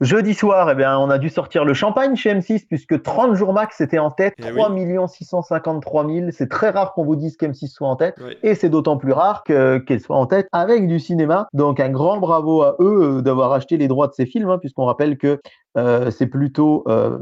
jeudi 0.01 0.33
soir, 0.33 0.69
eh 0.69 0.75
bien, 0.75 0.97
on 0.97 1.09
a 1.09 1.17
dû 1.17 1.29
sortir 1.29 1.65
le 1.65 1.73
champagne 1.73 2.15
chez 2.15 2.33
M6 2.33 2.65
puisque 2.67 3.01
30 3.01 3.35
jours 3.35 3.53
max 3.53 3.81
était 3.81 3.99
en 3.99 4.11
tête, 4.11 4.35
3 4.37 4.71
653 5.07 6.07
000. 6.07 6.27
C'est 6.31 6.49
très 6.49 6.69
rare 6.69 6.93
qu'on 6.93 7.05
vous 7.05 7.15
dise 7.15 7.37
qu'M6 7.37 7.67
soit 7.67 7.87
en 7.87 7.95
tête 7.95 8.15
et 8.41 8.55
c'est 8.55 8.69
d'autant 8.69 8.97
plus 8.97 9.11
rare 9.11 9.43
qu'elle 9.43 9.99
soit 9.99 10.17
en 10.17 10.25
tête 10.25 10.47
avec 10.51 10.87
du 10.87 10.99
cinéma. 11.03 11.47
Donc 11.53 11.79
un 11.79 11.89
grand 11.89 12.17
bravo 12.17 12.63
à 12.63 12.75
eux 12.79 13.17
euh, 13.17 13.21
d'avoir 13.21 13.53
acheté 13.53 13.77
les 13.77 13.87
droits 13.87 14.07
de 14.07 14.13
ces 14.13 14.25
films, 14.25 14.49
hein, 14.49 14.57
puisqu'on 14.57 14.85
rappelle 14.85 15.17
que 15.17 15.39
euh, 15.77 16.11
c'est 16.11 16.27
plutôt 16.27 16.83
euh, 16.87 17.19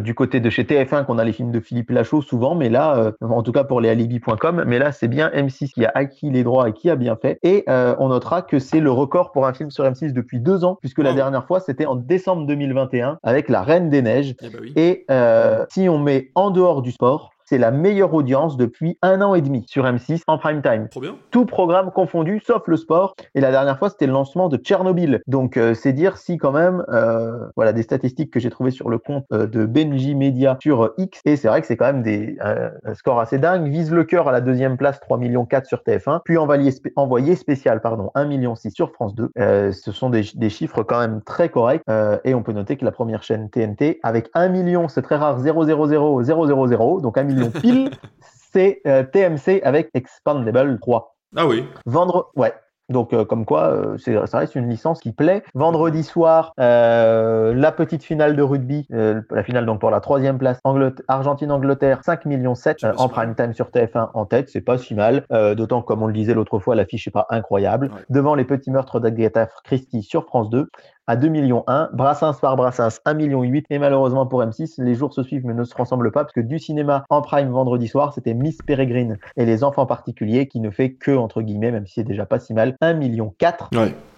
du 0.00 0.14
côté 0.14 0.40
de 0.40 0.50
chez 0.50 0.64
TF1 0.64 1.06
qu'on 1.06 1.18
a 1.18 1.24
les 1.24 1.32
films 1.32 1.50
de 1.50 1.60
Philippe 1.60 1.90
Lachaud 1.90 2.20
souvent, 2.20 2.54
mais 2.54 2.68
là, 2.68 3.12
en 3.22 3.42
tout 3.42 3.52
cas 3.52 3.64
pour 3.64 3.80
les 3.80 3.88
alibi.com, 3.88 4.64
mais 4.66 4.78
là 4.78 4.92
c'est 4.92 5.08
bien 5.08 5.30
M6 5.30 5.72
qui 5.72 5.86
a 5.86 5.92
acquis 5.94 6.30
les 6.30 6.44
droits 6.44 6.68
et 6.68 6.74
qui 6.74 6.90
a 6.90 6.96
bien 6.96 7.16
fait. 7.16 7.38
Et 7.42 7.64
on 7.66 8.08
notera 8.08 8.42
que 8.42 8.58
c'est 8.58 8.80
le 8.80 8.90
record 8.90 9.32
pour 9.32 9.46
un 9.46 9.54
film 9.54 9.70
sur 9.70 9.84
M6 9.84 10.12
depuis 10.12 10.38
deux 10.38 10.64
ans, 10.64 10.76
puisque 10.78 10.98
la 10.98 11.14
dernière 11.14 11.46
fois 11.46 11.60
c'était 11.60 11.86
en 11.86 11.94
décembre 11.94 12.46
2021 12.46 13.20
avec 13.22 13.48
La 13.48 13.62
Reine 13.62 13.88
des 13.88 14.02
Neiges. 14.02 14.34
Eh 14.42 14.48
ben 14.50 14.60
et 14.76 15.06
si 15.70 15.88
on 15.88 15.98
met 15.98 16.30
en 16.34 16.50
dehors 16.50 16.82
du 16.82 16.92
sport, 16.92 17.30
c'est 17.50 17.58
la 17.58 17.72
meilleure 17.72 18.14
audience 18.14 18.56
depuis 18.56 18.96
un 19.02 19.20
an 19.22 19.34
et 19.34 19.42
demi 19.42 19.64
sur 19.66 19.84
M6 19.84 20.22
en 20.28 20.38
prime 20.38 20.62
time. 20.62 20.86
Tout 21.32 21.46
programme 21.46 21.90
confondu, 21.90 22.40
sauf 22.46 22.62
le 22.68 22.76
sport. 22.76 23.16
Et 23.34 23.40
la 23.40 23.50
dernière 23.50 23.76
fois, 23.76 23.90
c'était 23.90 24.06
le 24.06 24.12
lancement 24.12 24.48
de 24.48 24.56
Tchernobyl. 24.56 25.20
Donc, 25.26 25.56
euh, 25.56 25.74
c'est 25.74 25.92
dire 25.92 26.16
si 26.16 26.38
quand 26.38 26.52
même, 26.52 26.84
euh, 26.90 27.48
voilà, 27.56 27.72
des 27.72 27.82
statistiques 27.82 28.32
que 28.32 28.38
j'ai 28.38 28.50
trouvées 28.50 28.70
sur 28.70 28.88
le 28.88 28.98
compte 28.98 29.24
euh, 29.32 29.48
de 29.48 29.66
Benji 29.66 30.14
Media 30.14 30.58
sur 30.62 30.92
X. 30.96 31.20
Et 31.24 31.34
c'est 31.34 31.48
vrai 31.48 31.60
que 31.60 31.66
c'est 31.66 31.76
quand 31.76 31.86
même 31.86 32.04
des 32.04 32.36
scores 32.94 33.18
assez 33.18 33.38
dingues. 33.38 33.66
Vise 33.66 33.90
le 33.90 34.04
cœur 34.04 34.28
à 34.28 34.32
la 34.32 34.40
deuxième 34.40 34.76
place, 34.76 35.00
3 35.00 35.18
millions 35.18 35.44
4 35.44 35.66
sur 35.66 35.78
TF1. 35.78 36.20
Puis 36.24 36.38
envoyé, 36.38 36.72
envoyé 36.94 37.34
spécial, 37.34 37.80
pardon, 37.80 38.12
1 38.14 38.26
million 38.26 38.54
6 38.54 38.70
sur 38.70 38.92
France 38.92 39.16
2. 39.16 39.32
ce 39.36 39.90
sont 39.90 40.08
des, 40.08 40.22
des, 40.36 40.50
chiffres 40.50 40.84
quand 40.84 41.00
même 41.00 41.20
très 41.22 41.48
corrects. 41.48 41.82
et 42.24 42.32
on 42.32 42.44
peut 42.44 42.52
noter 42.52 42.76
que 42.76 42.84
la 42.84 42.92
première 42.92 43.24
chaîne 43.24 43.50
TNT, 43.50 43.98
avec 44.04 44.30
1 44.34 44.48
million, 44.50 44.86
c'est 44.86 45.02
très 45.02 45.16
rare, 45.16 45.40
000 45.40 45.64
000, 45.64 47.00
donc 47.00 47.18
1 47.18 47.22
million 47.24 47.39
pile, 47.48 47.90
c'est 48.52 48.80
euh, 48.86 49.04
TMC 49.04 49.60
avec 49.62 49.90
Expandable 49.94 50.78
3. 50.80 51.16
Ah 51.36 51.46
oui. 51.46 51.64
Vendre, 51.86 52.30
ouais. 52.36 52.52
Donc, 52.88 53.12
euh, 53.12 53.24
comme 53.24 53.44
quoi, 53.44 53.68
euh, 53.68 54.26
ça 54.26 54.38
reste 54.38 54.56
une 54.56 54.68
licence 54.68 54.98
qui 54.98 55.12
plaît. 55.12 55.44
Vendredi 55.54 56.02
soir, 56.02 56.52
la 56.58 57.72
petite 57.72 58.02
finale 58.02 58.34
de 58.34 58.42
rugby, 58.42 58.88
la 58.90 59.44
finale 59.44 59.64
donc 59.64 59.78
pour 59.78 59.92
la 59.92 60.00
troisième 60.00 60.38
place, 60.38 60.58
Argentine-Angleterre, 61.06 62.00
5 62.02 62.24
millions 62.24 62.56
7 62.56 62.78
en 62.96 63.08
prime 63.08 63.36
time 63.36 63.54
sur 63.54 63.68
TF1 63.68 64.10
en 64.12 64.26
tête, 64.26 64.48
c'est 64.48 64.60
pas 64.60 64.76
si 64.76 64.96
mal. 64.96 65.24
D'autant 65.30 65.82
que, 65.82 65.86
comme 65.86 66.02
on 66.02 66.08
le 66.08 66.12
disait 66.12 66.34
l'autre 66.34 66.58
fois, 66.58 66.74
l'affiche 66.74 67.06
est 67.06 67.12
pas 67.12 67.26
incroyable. 67.30 67.90
Devant 68.08 68.34
les 68.34 68.44
petits 68.44 68.72
meurtres 68.72 68.98
d'Agatha 68.98 69.48
Christie 69.62 70.02
sur 70.02 70.24
France 70.24 70.50
2, 70.50 70.68
à 71.10 71.16
2 71.16 71.26
millions 71.26 71.64
1, 71.66 71.90
Brassens 71.92 72.34
par 72.40 72.54
Brassens 72.54 73.00
1 73.04 73.14
million 73.14 73.42
8 73.42 73.66
et 73.70 73.80
malheureusement 73.80 74.26
pour 74.26 74.44
M6 74.44 74.80
les 74.80 74.94
jours 74.94 75.12
se 75.12 75.24
suivent 75.24 75.44
mais 75.44 75.54
ne 75.54 75.64
se 75.64 75.74
ressemblent 75.74 76.12
pas 76.12 76.22
parce 76.22 76.32
que 76.32 76.40
du 76.40 76.60
cinéma 76.60 77.04
en 77.10 77.20
prime 77.20 77.50
vendredi 77.50 77.88
soir 77.88 78.12
c'était 78.14 78.32
Miss 78.32 78.58
Peregrine 78.64 79.18
et 79.36 79.44
les 79.44 79.64
enfants 79.64 79.86
particuliers 79.86 80.46
qui 80.46 80.60
ne 80.60 80.70
fait 80.70 80.92
que 80.92 81.10
entre 81.10 81.42
guillemets 81.42 81.72
même 81.72 81.84
si 81.84 81.94
c'est 81.94 82.04
déjà 82.04 82.26
pas 82.26 82.38
si 82.38 82.54
mal 82.54 82.76
1 82.80 82.94
million 82.94 83.34
4 83.38 83.70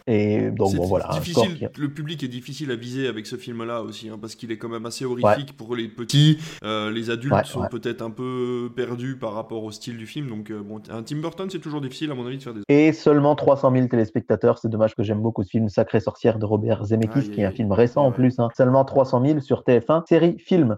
et 0.07 0.51
donc 0.51 0.75
bon 0.75 0.85
voilà. 0.85 1.11
Le 1.79 1.89
public 1.89 2.23
est 2.23 2.29
difficile 2.29 2.71
à 2.71 2.77
viser 2.77 3.07
avec 3.07 3.27
ce 3.27 3.37
film-là 3.37 3.83
aussi, 3.83 4.09
hein, 4.09 4.19
parce 4.21 4.35
qu'il 4.35 4.51
est 4.51 4.59
quand 4.59 4.69
même 4.69 4.87
assez 4.87 5.05
horrifique 5.05 5.57
pour 5.57 5.75
les 5.77 5.89
petits. 5.89 6.39
Euh, 6.65 6.91
les 6.91 7.11
adultes 7.11 7.47
sont 7.47 7.67
peut-être 7.71 8.03
un 8.03 8.11
peu 8.11 8.71
perdus 8.75 9.17
par 9.17 9.35
rapport 9.35 9.65
au 9.65 9.71
style 9.71 9.97
du 9.97 10.07
film. 10.07 10.29
Donc 10.29 10.51
euh, 10.51 10.63
bon, 10.63 10.81
un 10.91 11.03
Tim 11.03 11.17
Burton, 11.17 11.49
c'est 11.51 11.61
toujours 11.61 11.81
difficile 11.81 12.11
à 12.11 12.15
mon 12.15 12.27
avis 12.27 12.39
de 12.39 12.43
faire 12.43 12.55
des. 12.55 12.63
Et 12.69 12.93
seulement 12.93 13.35
300 13.35 13.73
000 13.73 13.87
téléspectateurs. 13.89 14.59
C'est 14.59 14.69
dommage 14.69 14.95
que 14.95 15.03
j'aime 15.03 15.21
beaucoup 15.21 15.43
ce 15.43 15.51
film 15.51 15.69
Sacré 15.69 16.01
sorcière 16.01 16.39
de 16.39 16.45
Robert 16.45 16.85
Zemeckis, 16.85 17.31
qui 17.31 17.41
est 17.41 17.45
un 17.45 17.53
film 17.53 17.73
récent 17.73 18.05
en 18.05 18.13
plus. 18.13 18.39
Hein. 18.39 18.49
Seulement 18.57 18.85
300 18.85 19.25
000 19.25 19.41
sur 19.41 19.63
TF1, 19.63 20.07
série 20.07 20.37
film. 20.39 20.77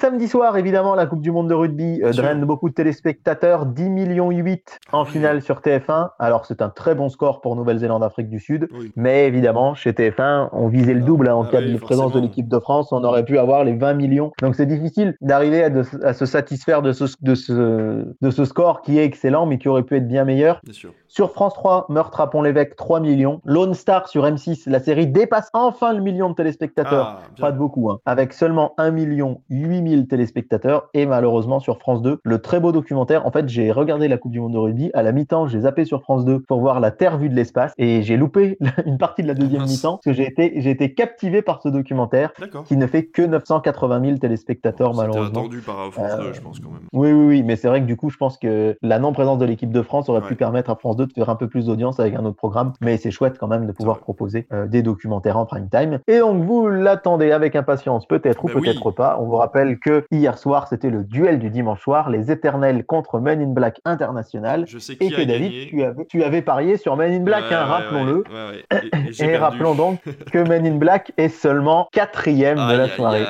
Samedi 0.00 0.28
soir, 0.28 0.56
évidemment, 0.56 0.94
la 0.94 1.06
Coupe 1.06 1.22
du 1.22 1.32
Monde 1.32 1.48
de 1.48 1.54
rugby 1.54 2.00
euh, 2.04 2.12
draine 2.12 2.44
beaucoup 2.44 2.68
de 2.68 2.74
téléspectateurs, 2.74 3.66
10 3.66 3.90
millions 3.90 4.30
8 4.30 4.78
en 4.92 5.04
finale 5.04 5.42
sur 5.42 5.58
TF1. 5.58 6.10
Alors 6.20 6.46
c'est 6.46 6.62
un 6.62 6.68
très 6.68 6.94
bon 6.94 7.08
score 7.08 7.40
pour 7.40 7.56
Nouvelle-Zélande, 7.56 8.04
Afrique 8.04 8.30
du 8.30 8.38
Sud, 8.38 8.68
mais 8.94 9.26
évidemment 9.26 9.74
chez 9.74 9.90
TF1, 9.90 10.50
on 10.52 10.68
visait 10.68 10.94
le 10.94 11.00
double 11.00 11.28
hein, 11.28 11.34
en 11.34 11.42
ah 11.42 11.50
cas 11.50 11.62
de 11.62 11.76
présence 11.78 12.12
de 12.12 12.20
l'équipe 12.20 12.46
de 12.46 12.60
France, 12.60 12.92
on 12.92 13.02
aurait 13.02 13.24
pu 13.24 13.38
avoir 13.38 13.64
les 13.64 13.72
20 13.72 13.94
millions. 13.94 14.30
Donc 14.40 14.54
c'est 14.54 14.66
difficile 14.66 15.16
d'arriver 15.20 15.64
à, 15.64 16.12
se 16.14 16.26
satisfaire 16.26 16.80
de 16.80 16.92
ce, 16.92 17.06
de, 17.20 17.34
ce, 17.34 18.06
de 18.22 18.30
ce 18.30 18.44
score 18.44 18.82
qui 18.82 19.00
est 19.00 19.04
excellent, 19.04 19.46
mais 19.46 19.58
qui 19.58 19.66
aurait 19.68 19.82
pu 19.82 19.96
être 19.96 20.06
bien 20.06 20.24
meilleur. 20.24 20.60
Sur 21.10 21.32
France 21.32 21.54
3, 21.54 21.86
Meurtre 21.88 22.20
à 22.20 22.28
Pont-l'Évêque, 22.28 22.76
3 22.76 23.00
millions. 23.00 23.40
Lone 23.46 23.72
Star 23.72 24.08
sur 24.08 24.24
M6, 24.26 24.68
la 24.68 24.78
série 24.78 25.06
dépasse 25.06 25.48
enfin 25.54 25.94
le 25.94 26.02
million 26.02 26.28
de 26.28 26.34
téléspectateurs. 26.34 27.16
Ah, 27.18 27.40
Pas 27.40 27.50
de 27.50 27.56
beaucoup, 27.56 27.90
hein. 27.90 27.98
avec 28.04 28.34
seulement 28.34 28.74
1 28.76 28.90
million 28.90 29.40
8000 29.48 30.06
téléspectateurs. 30.06 30.90
Et 30.92 31.06
malheureusement, 31.06 31.60
sur 31.60 31.78
France 31.78 32.02
2, 32.02 32.20
le 32.22 32.38
très 32.40 32.60
beau 32.60 32.72
documentaire. 32.72 33.26
En 33.26 33.30
fait, 33.30 33.48
j'ai 33.48 33.72
regardé 33.72 34.06
la 34.06 34.18
Coupe 34.18 34.32
du 34.32 34.40
Monde 34.40 34.52
de 34.52 34.58
rugby. 34.58 34.90
À 34.92 35.02
la 35.02 35.12
mi-temps, 35.12 35.46
j'ai 35.46 35.60
zappé 35.60 35.86
sur 35.86 36.02
France 36.02 36.26
2 36.26 36.40
pour 36.40 36.60
voir 36.60 36.78
la 36.78 36.90
Terre 36.90 37.16
vue 37.16 37.30
de 37.30 37.34
l'espace. 37.34 37.72
Et 37.78 38.02
j'ai 38.02 38.18
loupé 38.18 38.58
une 38.84 38.98
partie 38.98 39.22
de 39.22 39.28
la 39.28 39.34
deuxième 39.34 39.62
mi-temps. 39.62 39.92
Parce 39.96 40.04
que 40.04 40.12
j'ai 40.12 40.28
été, 40.28 40.60
j'ai 40.60 40.70
été 40.70 40.92
captivé 40.92 41.40
par 41.40 41.62
ce 41.62 41.70
documentaire 41.70 42.32
D'accord. 42.38 42.64
qui 42.64 42.76
ne 42.76 42.86
fait 42.86 43.06
que 43.06 43.22
980 43.22 44.02
000 44.04 44.18
téléspectateurs, 44.18 44.92
malheureusement. 44.94 45.40
attendu 45.40 45.62
par 45.62 45.90
France 45.90 46.12
Euh, 46.18 46.24
2, 46.28 46.32
je 46.34 46.40
pense 46.42 46.60
quand 46.60 46.70
même. 46.70 46.82
Oui, 46.92 47.12
oui, 47.12 47.26
oui, 47.26 47.42
mais 47.42 47.56
c'est 47.56 47.68
vrai 47.68 47.80
que 47.80 47.86
du 47.86 47.96
coup, 47.96 48.10
je 48.10 48.18
pense 48.18 48.36
que 48.36 48.76
la 48.82 48.98
non-présence 48.98 49.38
de 49.38 49.46
l'équipe 49.46 49.72
de 49.72 49.80
France 49.80 50.10
aurait 50.10 50.18
Ouais. 50.20 50.26
pu 50.28 50.34
permettre 50.34 50.68
à 50.70 50.74
France 50.76 50.96
2 50.98 51.06
de 51.06 51.12
faire 51.14 51.30
un 51.30 51.36
peu 51.36 51.48
plus 51.48 51.66
d'audience 51.66 51.98
avec 52.00 52.14
un 52.14 52.24
autre 52.26 52.36
programme, 52.36 52.72
mais 52.82 52.96
c'est 52.98 53.10
chouette 53.10 53.38
quand 53.38 53.46
même 53.48 53.66
de 53.66 53.72
pouvoir 53.72 53.98
proposer 54.00 54.46
euh, 54.52 54.66
des 54.66 54.82
documentaires 54.82 55.38
en 55.38 55.46
prime 55.46 55.68
time. 55.70 55.98
Et 56.06 56.18
donc, 56.18 56.44
vous 56.44 56.68
l'attendez 56.68 57.32
avec 57.32 57.56
impatience, 57.56 58.06
peut-être 58.06 58.44
ou 58.44 58.48
Ben 58.48 58.54
oui. 58.56 58.62
peut-être 58.62 58.90
pas. 58.90 59.16
On 59.20 59.24
vous 59.24 59.36
rappelle 59.36 59.78
que 59.78 60.04
hier 60.10 60.36
soir, 60.36 60.68
c'était 60.68 60.90
le 60.90 61.04
duel 61.04 61.38
du 61.38 61.48
dimanche 61.50 61.80
soir, 61.80 62.10
les 62.10 62.30
éternels 62.30 62.84
contre 62.84 63.20
Men 63.20 63.40
in 63.40 63.52
Black 63.52 63.80
International. 63.86 64.64
Je 64.66 64.78
sais 64.78 64.94
Et 64.94 64.96
qui 64.96 65.10
que 65.10 65.22
a 65.22 65.24
David, 65.24 65.50
gagné. 65.52 65.66
tu 65.68 65.82
avais, 65.82 66.04
tu 66.06 66.22
avais 66.24 66.42
parié 66.42 66.76
sur 66.76 66.96
Men 66.96 67.12
in 67.12 67.20
Black, 67.24 67.44
Ouais, 67.48 67.54
hein, 67.54 67.64
ouais, 67.64 67.70
rappelons-le. 67.70 68.24
ouais. 68.28 68.80
Et, 69.18 69.22
et 69.24 69.26
Et 69.30 69.36
rappelons 69.36 69.74
donc 69.74 70.00
que 70.32 70.38
Men 70.38 70.66
in 70.66 70.76
Black 70.76 71.12
est 71.16 71.28
seulement 71.28 71.88
quatrième 71.92 72.56
de 72.56 72.76
la 72.76 72.88
soirée. 72.88 73.24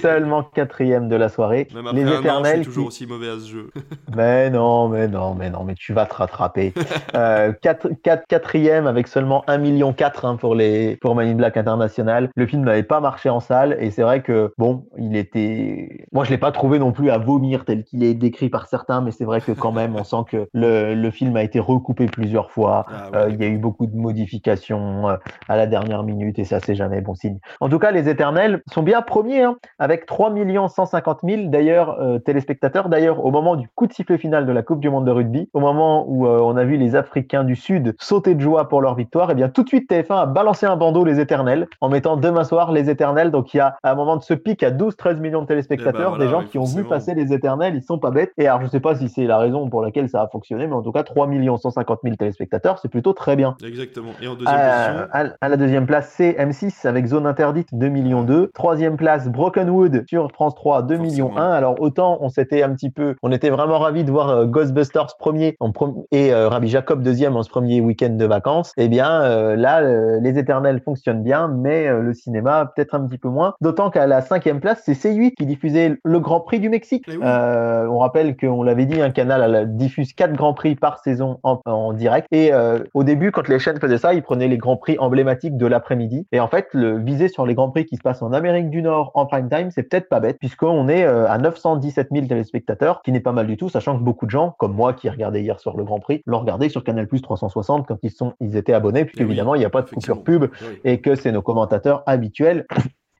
Seulement 0.00 0.42
quatrième 0.42 1.08
de 1.08 1.16
la 1.16 1.28
soirée. 1.28 1.68
Même 1.74 1.86
après 1.86 2.00
les 2.00 2.04
un 2.04 2.08
an, 2.08 2.12
je 2.14 2.20
éternels 2.20 2.56
suis 2.56 2.64
toujours 2.66 2.84
qui- 2.84 2.88
aussi 2.88 3.06
mauvais 3.06 3.28
à 3.28 3.38
ce 3.38 3.46
jeu. 3.48 3.70
Mais 4.16 4.48
non, 4.50 4.88
mais 4.88 5.08
non, 5.08 5.34
mais 5.34 5.50
non, 5.50 5.64
mais 5.64 5.74
tu 5.74 5.92
vas 5.92 6.06
te 6.06 6.14
rattraper. 6.14 6.72
Euh, 7.14 7.52
quatre- 7.62 7.88
quatre- 8.02 8.26
quatrième 8.26 8.86
avec 8.86 9.08
seulement 9.08 9.44
1 9.46 9.58
million 9.58 9.92
4 9.92 10.24
hein, 10.24 10.36
pour 10.36 10.54
les 10.54 10.96
pour 10.96 11.14
Man 11.14 11.28
in 11.28 11.34
Black 11.34 11.56
International. 11.56 12.28
Le 12.34 12.46
film 12.46 12.64
n'avait 12.64 12.82
pas 12.82 13.00
marché 13.00 13.28
en 13.30 13.40
salle 13.40 13.76
et 13.80 13.90
c'est 13.90 14.02
vrai 14.02 14.22
que 14.22 14.52
bon, 14.58 14.86
il 14.98 15.16
était. 15.16 16.06
Moi, 16.12 16.24
je 16.24 16.30
l'ai 16.30 16.38
pas 16.38 16.52
trouvé 16.52 16.78
non 16.78 16.92
plus 16.92 17.10
à 17.10 17.18
vomir 17.18 17.64
tel 17.64 17.84
qu'il 17.84 18.02
est 18.02 18.14
décrit 18.14 18.48
par 18.48 18.66
certains, 18.66 19.00
mais 19.00 19.10
c'est 19.10 19.24
vrai 19.24 19.40
que 19.40 19.52
quand 19.52 19.72
même, 19.72 19.94
on 19.96 20.04
sent 20.04 20.24
que 20.28 20.48
le, 20.52 20.94
le 20.94 21.10
film 21.10 21.36
a 21.36 21.42
été 21.42 21.60
recoupé 21.60 22.06
plusieurs 22.06 22.50
fois. 22.50 22.86
Ah, 22.88 23.10
ouais, 23.10 23.18
Euh, 23.18 23.30
il 23.30 23.40
y 23.40 23.44
a 23.44 23.48
eu 23.48 23.58
beaucoup 23.58 23.86
de 23.86 23.96
modifications 23.96 25.08
euh, 25.08 25.16
à 25.48 25.56
la 25.56 25.66
dernière 25.66 26.02
minute 26.02 26.38
et 26.38 26.44
ça, 26.44 26.60
c'est 26.60 26.74
jamais 26.74 27.00
bon 27.00 27.14
signe. 27.14 27.38
En 27.60 27.68
tout 27.68 27.78
cas, 27.78 27.90
les 27.90 28.08
Éternels 28.08 28.62
sont 28.72 28.82
bien 28.82 29.02
premiers 29.02 29.42
hein, 29.42 29.56
avec 29.78 30.06
3 30.06 30.32
150 30.68 31.20
000 31.24 31.42
d'ailleurs 31.48 32.00
euh, 32.00 32.18
téléspectateurs. 32.18 32.88
D'ailleurs, 32.88 33.24
au 33.24 33.30
moment 33.30 33.56
du 33.56 33.68
coup 33.74 33.86
de 33.86 33.92
sifflet 33.92 34.18
final 34.18 34.46
de 34.46 34.52
la 34.52 34.62
Coupe 34.62 34.80
du 34.80 34.90
Monde 34.90 35.06
de 35.06 35.10
rugby, 35.10 35.48
au 35.52 35.60
moment 35.60 36.04
où 36.08 36.26
euh, 36.26 36.38
on 36.42 36.56
a 36.56 36.64
vu 36.64 36.76
les 36.76 36.83
Africains 36.94 37.44
du 37.44 37.56
Sud 37.56 37.94
sauter 37.98 38.34
de 38.34 38.40
joie 38.40 38.68
pour 38.68 38.80
leur 38.82 38.94
victoire, 38.94 39.30
et 39.30 39.34
bien 39.34 39.48
tout 39.48 39.62
de 39.62 39.68
suite 39.68 39.90
TF1 39.90 40.14
a 40.22 40.26
balancé 40.26 40.66
un 40.66 40.76
bandeau 40.76 41.04
les 41.04 41.20
Éternels 41.20 41.66
en 41.80 41.88
mettant 41.88 42.16
demain 42.16 42.44
soir 42.44 42.72
les 42.72 42.90
Éternels. 42.90 43.30
Donc 43.30 43.54
il 43.54 43.58
y 43.58 43.60
a 43.60 43.76
à 43.82 43.92
un 43.92 43.94
moment 43.94 44.16
de 44.16 44.22
ce 44.22 44.34
pic 44.34 44.62
à 44.62 44.70
12-13 44.70 45.18
millions 45.20 45.42
de 45.42 45.46
téléspectateurs, 45.46 45.94
Eh 45.94 46.02
ben 46.02 46.08
voilà, 46.08 46.24
des 46.24 46.30
gens 46.30 46.38
oui, 46.40 46.46
qui 46.48 46.58
ont 46.58 46.64
vu 46.64 46.84
passer 46.84 47.14
les 47.14 47.32
Éternels, 47.32 47.74
ils 47.76 47.82
sont 47.82 47.98
pas 47.98 48.10
bêtes. 48.10 48.32
Et 48.38 48.46
alors 48.46 48.60
je 48.62 48.66
sais 48.68 48.80
pas 48.80 48.94
si 48.96 49.08
c'est 49.08 49.26
la 49.26 49.38
raison 49.38 49.68
pour 49.68 49.82
laquelle 49.82 50.08
ça 50.08 50.22
a 50.22 50.28
fonctionné, 50.28 50.66
mais 50.66 50.74
en 50.74 50.82
tout 50.82 50.92
cas 50.92 51.02
3 51.02 51.28
150 51.58 52.00
000 52.04 52.16
téléspectateurs, 52.16 52.78
c'est 52.78 52.88
plutôt 52.88 53.12
très 53.12 53.36
bien. 53.36 53.56
Exactement. 53.66 54.10
Et 54.20 54.28
en 54.28 54.34
deuxième 54.34 54.54
Euh, 54.58 55.06
position, 55.06 55.34
à, 55.40 55.48
la 55.48 55.56
deuxième 55.56 55.86
place, 55.86 56.12
c'est 56.16 56.32
M6 56.32 56.86
avec 56.86 57.06
Zone 57.06 57.26
Interdite 57.26 57.68
2 57.72 57.88
millions 57.88 58.22
2. 58.22 58.50
Troisième 58.54 58.96
place, 58.96 59.28
Brokenwood 59.28 60.04
sur 60.08 60.30
France 60.32 60.54
3 60.54 60.82
2 60.82 60.96
millions 60.96 61.28
Forcément. 61.28 61.46
1. 61.50 61.52
Alors 61.52 61.80
autant 61.80 62.18
on 62.20 62.28
s'était 62.28 62.62
un 62.62 62.70
petit 62.74 62.90
peu, 62.90 63.14
on 63.22 63.30
était 63.32 63.50
vraiment 63.50 63.78
ravis 63.78 64.04
de 64.04 64.10
voir 64.10 64.28
euh, 64.30 64.44
Ghostbusters 64.46 65.16
premier 65.18 65.56
en 65.60 65.70
prom- 65.70 66.04
et 66.10 66.32
euh, 66.32 66.48
Rabbi 66.48 66.68
Jacob 66.74 67.04
deuxième 67.04 67.36
en 67.36 67.44
ce 67.44 67.50
premier 67.50 67.80
week-end 67.80 68.10
de 68.10 68.24
vacances. 68.24 68.72
Eh 68.76 68.88
bien 68.88 69.22
euh, 69.22 69.54
là, 69.54 69.80
euh, 69.82 70.18
les 70.20 70.40
Éternels 70.40 70.80
fonctionnent 70.84 71.22
bien, 71.22 71.46
mais 71.46 71.86
euh, 71.86 72.00
le 72.00 72.12
cinéma 72.14 72.72
peut-être 72.74 72.96
un 72.96 73.06
petit 73.06 73.16
peu 73.16 73.28
moins. 73.28 73.54
D'autant 73.60 73.90
qu'à 73.90 74.08
la 74.08 74.22
cinquième 74.22 74.58
place, 74.58 74.82
c'est 74.84 74.94
C8 74.94 75.34
qui 75.36 75.46
diffusait 75.46 75.96
le 76.02 76.18
Grand 76.18 76.40
Prix 76.40 76.58
du 76.58 76.68
Mexique. 76.68 77.04
Oui. 77.06 77.18
On 77.22 77.98
rappelle 77.98 78.36
qu'on 78.36 78.64
l'avait 78.64 78.86
dit, 78.86 79.00
un 79.00 79.10
canal 79.10 79.76
diffuse 79.76 80.14
quatre 80.14 80.32
Grands 80.32 80.52
Prix 80.52 80.74
par 80.74 80.98
saison 80.98 81.38
en, 81.44 81.60
en 81.64 81.92
direct. 81.92 82.26
Et 82.32 82.50
au 82.92 83.04
début, 83.04 83.30
quand 83.30 83.46
les 83.46 83.60
chaînes 83.60 83.78
faisaient 83.78 83.98
ça, 83.98 84.12
ils 84.12 84.22
prenaient 84.22 84.48
les 84.48 84.58
Grands 84.58 84.76
Prix 84.76 84.96
emblématiques 84.98 85.56
de 85.56 85.66
l'après-midi. 85.66 86.26
Et 86.32 86.40
en 86.40 86.48
fait, 86.48 86.66
le 86.72 86.98
viser 86.98 87.28
sur 87.28 87.46
les 87.46 87.54
Grands 87.54 87.70
Prix 87.70 87.86
qui 87.86 87.96
se 87.96 88.02
passent 88.02 88.22
en 88.22 88.32
Amérique 88.32 88.70
du 88.70 88.82
Nord 88.82 89.12
en 89.14 89.26
prime 89.26 89.48
time, 89.48 89.70
c'est 89.70 89.84
peut-être 89.84 90.08
pas 90.08 90.18
bête, 90.18 90.38
puisqu'on 90.40 90.88
est 90.88 91.04
à 91.04 91.38
917 91.38 92.08
000 92.10 92.26
téléspectateurs, 92.26 93.02
qui 93.02 93.12
n'est 93.12 93.20
pas 93.20 93.32
mal 93.32 93.46
du 93.46 93.56
tout, 93.56 93.68
sachant 93.68 93.96
que 93.96 94.02
beaucoup 94.02 94.26
de 94.26 94.30
gens, 94.30 94.56
comme 94.58 94.74
moi 94.74 94.92
qui 94.92 95.08
regardais 95.08 95.42
hier 95.42 95.60
sur 95.60 95.76
le 95.76 95.84
Grand 95.84 96.00
Prix, 96.00 96.22
l'ont 96.26 96.40
regardé 96.40 96.63
sur 96.68 96.84
Canal 96.84 97.06
Plus 97.06 97.20
360 97.22 97.86
quand 97.86 97.98
ils 98.02 98.10
sont, 98.10 98.34
ils 98.40 98.56
étaient 98.56 98.72
abonnés, 98.72 99.04
puisque 99.04 99.20
Eh 99.20 99.24
oui, 99.24 99.30
évidemment, 99.30 99.54
il 99.54 99.58
n'y 99.60 99.64
a 99.64 99.70
pas 99.70 99.82
de 99.82 99.90
coupure 99.90 100.22
pub 100.24 100.44
Oui. 100.44 100.80
et 100.84 101.00
que 101.00 101.14
c'est 101.14 101.32
nos 101.32 101.42
commentateurs 101.42 102.02
habituels. 102.06 102.66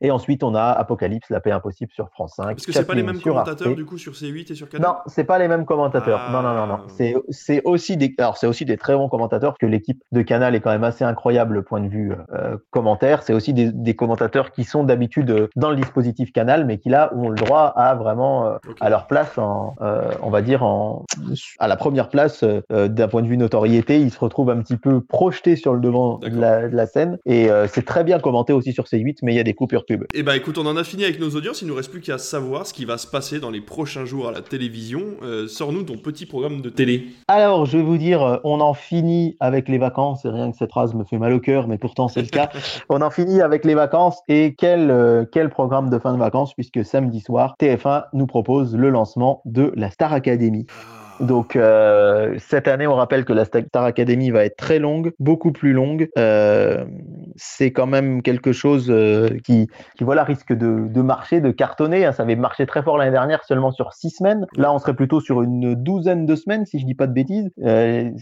Et 0.00 0.10
ensuite, 0.10 0.42
on 0.42 0.54
a 0.54 0.64
Apocalypse, 0.64 1.30
la 1.30 1.40
paix 1.40 1.52
impossible 1.52 1.92
sur 1.92 2.08
France 2.10 2.34
5. 2.36 2.44
Parce 2.44 2.66
que 2.66 2.72
c'est 2.72 2.86
pas 2.86 2.94
les 2.94 3.02
mêmes 3.02 3.16
Arte. 3.16 3.24
commentateurs 3.24 3.74
du 3.74 3.84
coup 3.84 3.98
sur 3.98 4.12
C8 4.12 4.52
et 4.52 4.54
sur 4.54 4.68
Canal? 4.68 4.88
Non, 4.88 4.96
c'est 5.06 5.24
pas 5.24 5.38
les 5.38 5.48
mêmes 5.48 5.64
commentateurs. 5.64 6.20
Ah. 6.28 6.32
Non, 6.32 6.42
non, 6.42 6.54
non, 6.54 6.66
non. 6.66 6.78
C'est, 6.88 7.14
c'est 7.30 7.62
aussi 7.64 7.96
des, 7.96 8.14
alors 8.18 8.36
c'est 8.36 8.46
aussi 8.46 8.64
des 8.64 8.76
très 8.76 8.94
bons 8.96 9.08
commentateurs 9.08 9.52
parce 9.52 9.58
que 9.58 9.66
l'équipe 9.66 10.02
de 10.12 10.22
Canal 10.22 10.54
est 10.54 10.60
quand 10.60 10.70
même 10.70 10.84
assez 10.84 11.04
incroyable 11.04 11.62
point 11.64 11.80
de 11.80 11.88
vue 11.88 12.12
euh, 12.32 12.56
commentaire. 12.70 13.22
C'est 13.22 13.32
aussi 13.34 13.52
des, 13.52 13.72
des 13.72 13.94
commentateurs 13.94 14.50
qui 14.50 14.64
sont 14.64 14.84
d'habitude 14.84 15.30
euh, 15.30 15.48
dans 15.56 15.70
le 15.70 15.76
dispositif 15.76 16.32
Canal, 16.32 16.64
mais 16.66 16.78
qui 16.78 16.88
là 16.88 17.12
ont 17.14 17.28
le 17.28 17.36
droit 17.36 17.72
à 17.76 17.94
vraiment 17.94 18.46
euh, 18.46 18.56
à 18.80 18.90
leur 18.90 19.06
place 19.06 19.38
en, 19.38 19.74
euh, 19.80 20.10
on 20.22 20.30
va 20.30 20.42
dire 20.42 20.64
en, 20.64 21.04
à 21.58 21.68
la 21.68 21.76
première 21.76 22.08
place 22.08 22.44
euh, 22.44 22.88
d'un 22.88 23.08
point 23.08 23.22
de 23.22 23.28
vue 23.28 23.36
notoriété. 23.36 24.00
Ils 24.00 24.10
se 24.10 24.18
retrouvent 24.18 24.50
un 24.50 24.60
petit 24.60 24.76
peu 24.76 25.00
projetés 25.00 25.56
sur 25.56 25.72
le 25.74 25.80
devant 25.80 26.18
de 26.18 26.40
la, 26.40 26.68
de 26.68 26.76
la 26.76 26.86
scène 26.86 27.18
et 27.24 27.50
euh, 27.50 27.66
c'est 27.68 27.84
très 27.84 28.04
bien 28.04 28.18
commenté 28.18 28.52
aussi 28.52 28.72
sur 28.72 28.84
C8, 28.84 29.18
mais 29.22 29.32
il 29.32 29.36
y 29.36 29.40
a 29.40 29.44
des 29.44 29.54
coupures 29.54 29.83
pub. 29.86 30.04
Eh 30.14 30.22
ben 30.22 30.34
écoute, 30.34 30.58
on 30.58 30.66
en 30.66 30.76
a 30.76 30.84
fini 30.84 31.04
avec 31.04 31.20
nos 31.20 31.30
audiences, 31.30 31.62
il 31.62 31.68
nous 31.68 31.74
reste 31.74 31.90
plus 31.90 32.00
qu'à 32.00 32.18
savoir 32.18 32.66
ce 32.66 32.74
qui 32.74 32.84
va 32.84 32.98
se 32.98 33.06
passer 33.06 33.40
dans 33.40 33.50
les 33.50 33.60
prochains 33.60 34.04
jours 34.04 34.28
à 34.28 34.32
la 34.32 34.42
télévision. 34.42 35.02
Euh, 35.22 35.48
Sors-nous 35.48 35.84
ton 35.84 35.96
petit 35.96 36.26
programme 36.26 36.60
de 36.60 36.70
télé. 36.70 37.08
Alors, 37.28 37.66
je 37.66 37.76
vais 37.76 37.82
vous 37.82 37.98
dire, 37.98 38.22
euh, 38.22 38.36
on 38.44 38.60
en 38.60 38.74
finit 38.74 39.36
avec 39.40 39.68
les 39.68 39.78
vacances, 39.78 40.24
et 40.24 40.28
rien 40.28 40.50
que 40.50 40.56
cette 40.56 40.70
phrase 40.70 40.94
me 40.94 41.04
fait 41.04 41.18
mal 41.18 41.32
au 41.32 41.40
cœur, 41.40 41.68
mais 41.68 41.78
pourtant 41.78 42.08
c'est 42.08 42.22
le 42.22 42.28
cas. 42.28 42.50
on 42.88 43.02
en 43.02 43.10
finit 43.10 43.40
avec 43.40 43.64
les 43.64 43.74
vacances, 43.74 44.18
et 44.28 44.54
quel, 44.56 44.90
euh, 44.90 45.24
quel 45.30 45.50
programme 45.50 45.90
de 45.90 45.98
fin 45.98 46.12
de 46.12 46.18
vacances, 46.18 46.54
puisque 46.54 46.84
samedi 46.84 47.20
soir, 47.20 47.54
TF1 47.60 48.04
nous 48.12 48.26
propose 48.26 48.74
le 48.74 48.90
lancement 48.90 49.42
de 49.44 49.72
la 49.76 49.90
Star 49.90 50.12
Academy. 50.12 50.66
Donc 51.20 51.56
euh, 51.56 52.34
cette 52.38 52.68
année, 52.68 52.86
on 52.86 52.94
rappelle 52.94 53.24
que 53.24 53.32
la 53.32 53.44
Star 53.44 53.84
Academy 53.84 54.30
va 54.30 54.44
être 54.44 54.56
très 54.56 54.78
longue, 54.78 55.12
beaucoup 55.18 55.52
plus 55.52 55.72
longue. 55.72 56.08
Euh, 56.18 56.84
c'est 57.36 57.72
quand 57.72 57.86
même 57.86 58.22
quelque 58.22 58.52
chose 58.52 58.86
euh, 58.90 59.28
qui, 59.44 59.68
voilà 60.00 60.24
risque 60.24 60.52
de, 60.52 61.00
marcher, 61.00 61.40
de 61.40 61.50
cartonner. 61.50 62.04
hein. 62.04 62.12
Ça 62.12 62.22
avait 62.22 62.36
marché 62.36 62.66
très 62.66 62.82
fort 62.82 62.98
l'année 62.98 63.10
dernière, 63.10 63.44
seulement 63.44 63.72
sur 63.72 63.92
six 63.92 64.10
semaines. 64.10 64.46
Là, 64.56 64.72
on 64.72 64.78
serait 64.78 64.94
plutôt 64.94 65.20
sur 65.20 65.42
une 65.42 65.74
douzaine 65.74 66.26
de 66.26 66.34
semaines, 66.34 66.66
si 66.66 66.78
je 66.78 66.86
dis 66.86 66.94
pas 66.94 67.06
de 67.06 67.12
bêtises. 67.12 67.50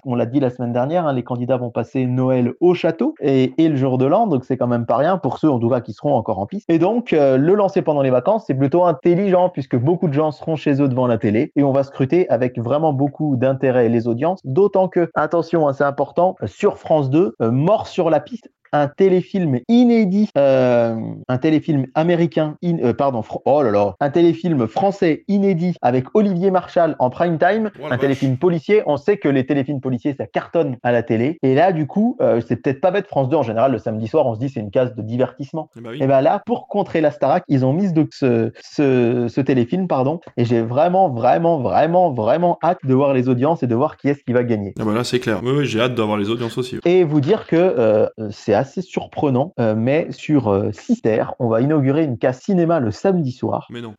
On 0.04 0.14
l'a 0.14 0.26
dit 0.26 0.40
la 0.40 0.50
semaine 0.50 0.72
dernière, 0.72 1.06
hein, 1.06 1.12
les 1.12 1.22
candidats 1.22 1.56
vont 1.56 1.70
passer 1.70 2.06
Noël 2.06 2.52
au 2.60 2.74
château 2.74 3.14
et, 3.20 3.52
et 3.58 3.68
le 3.68 3.76
jour 3.76 3.98
de 3.98 4.06
l'an, 4.06 4.26
donc 4.26 4.44
c'est 4.44 4.56
quand 4.56 4.66
même 4.66 4.86
pas 4.86 4.96
rien 4.96 5.18
pour 5.18 5.38
ceux 5.38 5.50
en 5.50 5.58
tout 5.58 5.68
cas 5.68 5.80
qui 5.80 5.92
seront 5.92 6.14
encore 6.14 6.38
en 6.38 6.46
piste. 6.46 6.68
Et 6.68 6.78
donc 6.78 7.12
le 7.12 7.54
lancer 7.54 7.82
pendant 7.82 8.02
les 8.02 8.10
vacances, 8.10 8.44
c'est 8.46 8.54
plutôt 8.54 8.84
intelligent 8.84 9.48
puisque 9.48 9.76
beaucoup 9.76 10.08
de 10.08 10.14
gens 10.14 10.30
seront 10.32 10.56
chez 10.56 10.80
eux 10.82 10.88
devant 10.88 11.06
la 11.06 11.18
télé 11.18 11.52
et 11.56 11.62
on 11.62 11.72
va 11.72 11.82
scruter 11.82 12.28
avec 12.28 12.58
vraiment 12.58 12.81
beaucoup 12.90 13.36
d'intérêt 13.36 13.88
les 13.88 14.08
audiences. 14.08 14.40
D'autant 14.44 14.88
que, 14.88 15.10
attention, 15.14 15.68
hein, 15.68 15.72
c'est 15.72 15.84
important, 15.84 16.36
sur 16.46 16.78
France 16.78 17.10
2, 17.10 17.34
euh, 17.40 17.50
Mort 17.50 17.86
sur 17.86 18.10
la 18.10 18.18
piste 18.18 18.48
un 18.72 18.88
téléfilm 18.88 19.60
inédit, 19.68 20.28
euh, 20.38 20.96
un 21.28 21.38
téléfilm 21.38 21.86
américain, 21.94 22.56
in- 22.64 22.78
euh, 22.82 22.92
pardon, 22.92 23.22
oh 23.44 23.62
là 23.62 23.70
là, 23.70 23.94
un 24.00 24.10
téléfilm 24.10 24.66
français 24.66 25.24
inédit 25.28 25.74
avec 25.82 26.06
Olivier 26.14 26.50
Marchal 26.50 26.96
en 26.98 27.10
prime 27.10 27.38
time, 27.38 27.70
Oh 27.82 27.86
un 27.90 27.98
téléfilm 27.98 28.36
policier. 28.38 28.82
On 28.86 28.96
sait 28.96 29.16
que 29.18 29.28
les 29.28 29.44
téléfilms 29.46 29.80
policiers 29.80 30.14
ça 30.16 30.26
cartonne 30.26 30.76
à 30.82 30.92
la 30.92 31.02
télé, 31.02 31.38
et 31.42 31.54
là 31.54 31.72
du 31.72 31.86
coup, 31.86 32.16
euh, 32.20 32.40
c'est 32.46 32.56
peut-être 32.56 32.80
pas 32.80 32.90
bête 32.90 33.06
France 33.06 33.28
2 33.28 33.36
en 33.36 33.42
général 33.42 33.72
le 33.72 33.78
samedi 33.78 34.08
soir, 34.08 34.26
on 34.26 34.34
se 34.34 34.40
dit 34.40 34.48
c'est 34.48 34.60
une 34.60 34.70
case 34.70 34.94
de 34.94 35.02
divertissement. 35.02 35.68
Eh 35.76 35.88
oui. 35.88 35.98
Et 36.02 36.06
ben 36.06 36.20
là, 36.20 36.42
pour 36.46 36.68
contrer 36.68 37.00
la 37.00 37.10
Starac, 37.10 37.44
ils 37.48 37.64
ont 37.64 37.72
mis 37.72 37.92
donc 37.92 38.08
ce, 38.12 38.52
ce, 38.62 39.26
ce 39.28 39.40
téléfilm, 39.40 39.86
pardon, 39.88 40.20
et 40.36 40.44
j'ai 40.44 40.62
vraiment, 40.62 41.08
vraiment, 41.10 41.60
vraiment, 41.60 42.12
vraiment 42.12 42.58
hâte 42.62 42.78
de 42.84 42.94
voir 42.94 43.12
les 43.12 43.28
audiences 43.28 43.62
et 43.62 43.66
de 43.66 43.74
voir 43.74 43.96
qui 43.96 44.08
est-ce 44.08 44.22
qui 44.24 44.32
va 44.32 44.44
gagner. 44.44 44.74
Ah 44.80 44.84
bah 44.84 44.92
là 44.94 45.04
c'est 45.04 45.18
clair. 45.20 45.40
Oui, 45.44 45.52
oui, 45.58 45.66
j'ai 45.66 45.80
hâte 45.80 45.94
d'avoir 45.94 46.16
les 46.16 46.30
audiences 46.30 46.56
aussi. 46.58 46.78
Et 46.84 47.04
vous 47.04 47.20
dire 47.20 47.46
que 47.46 48.08
c'est 48.30 48.54
assez 48.62 48.82
surprenant, 48.82 49.52
mais 49.58 50.08
sur 50.10 50.70
Sister, 50.72 51.24
on 51.38 51.48
va 51.48 51.60
inaugurer 51.60 52.04
une 52.04 52.18
case 52.18 52.40
cinéma 52.40 52.80
le 52.80 52.90
samedi 52.90 53.32
soir. 53.32 53.66
Mais 53.70 53.80
non. 53.80 53.94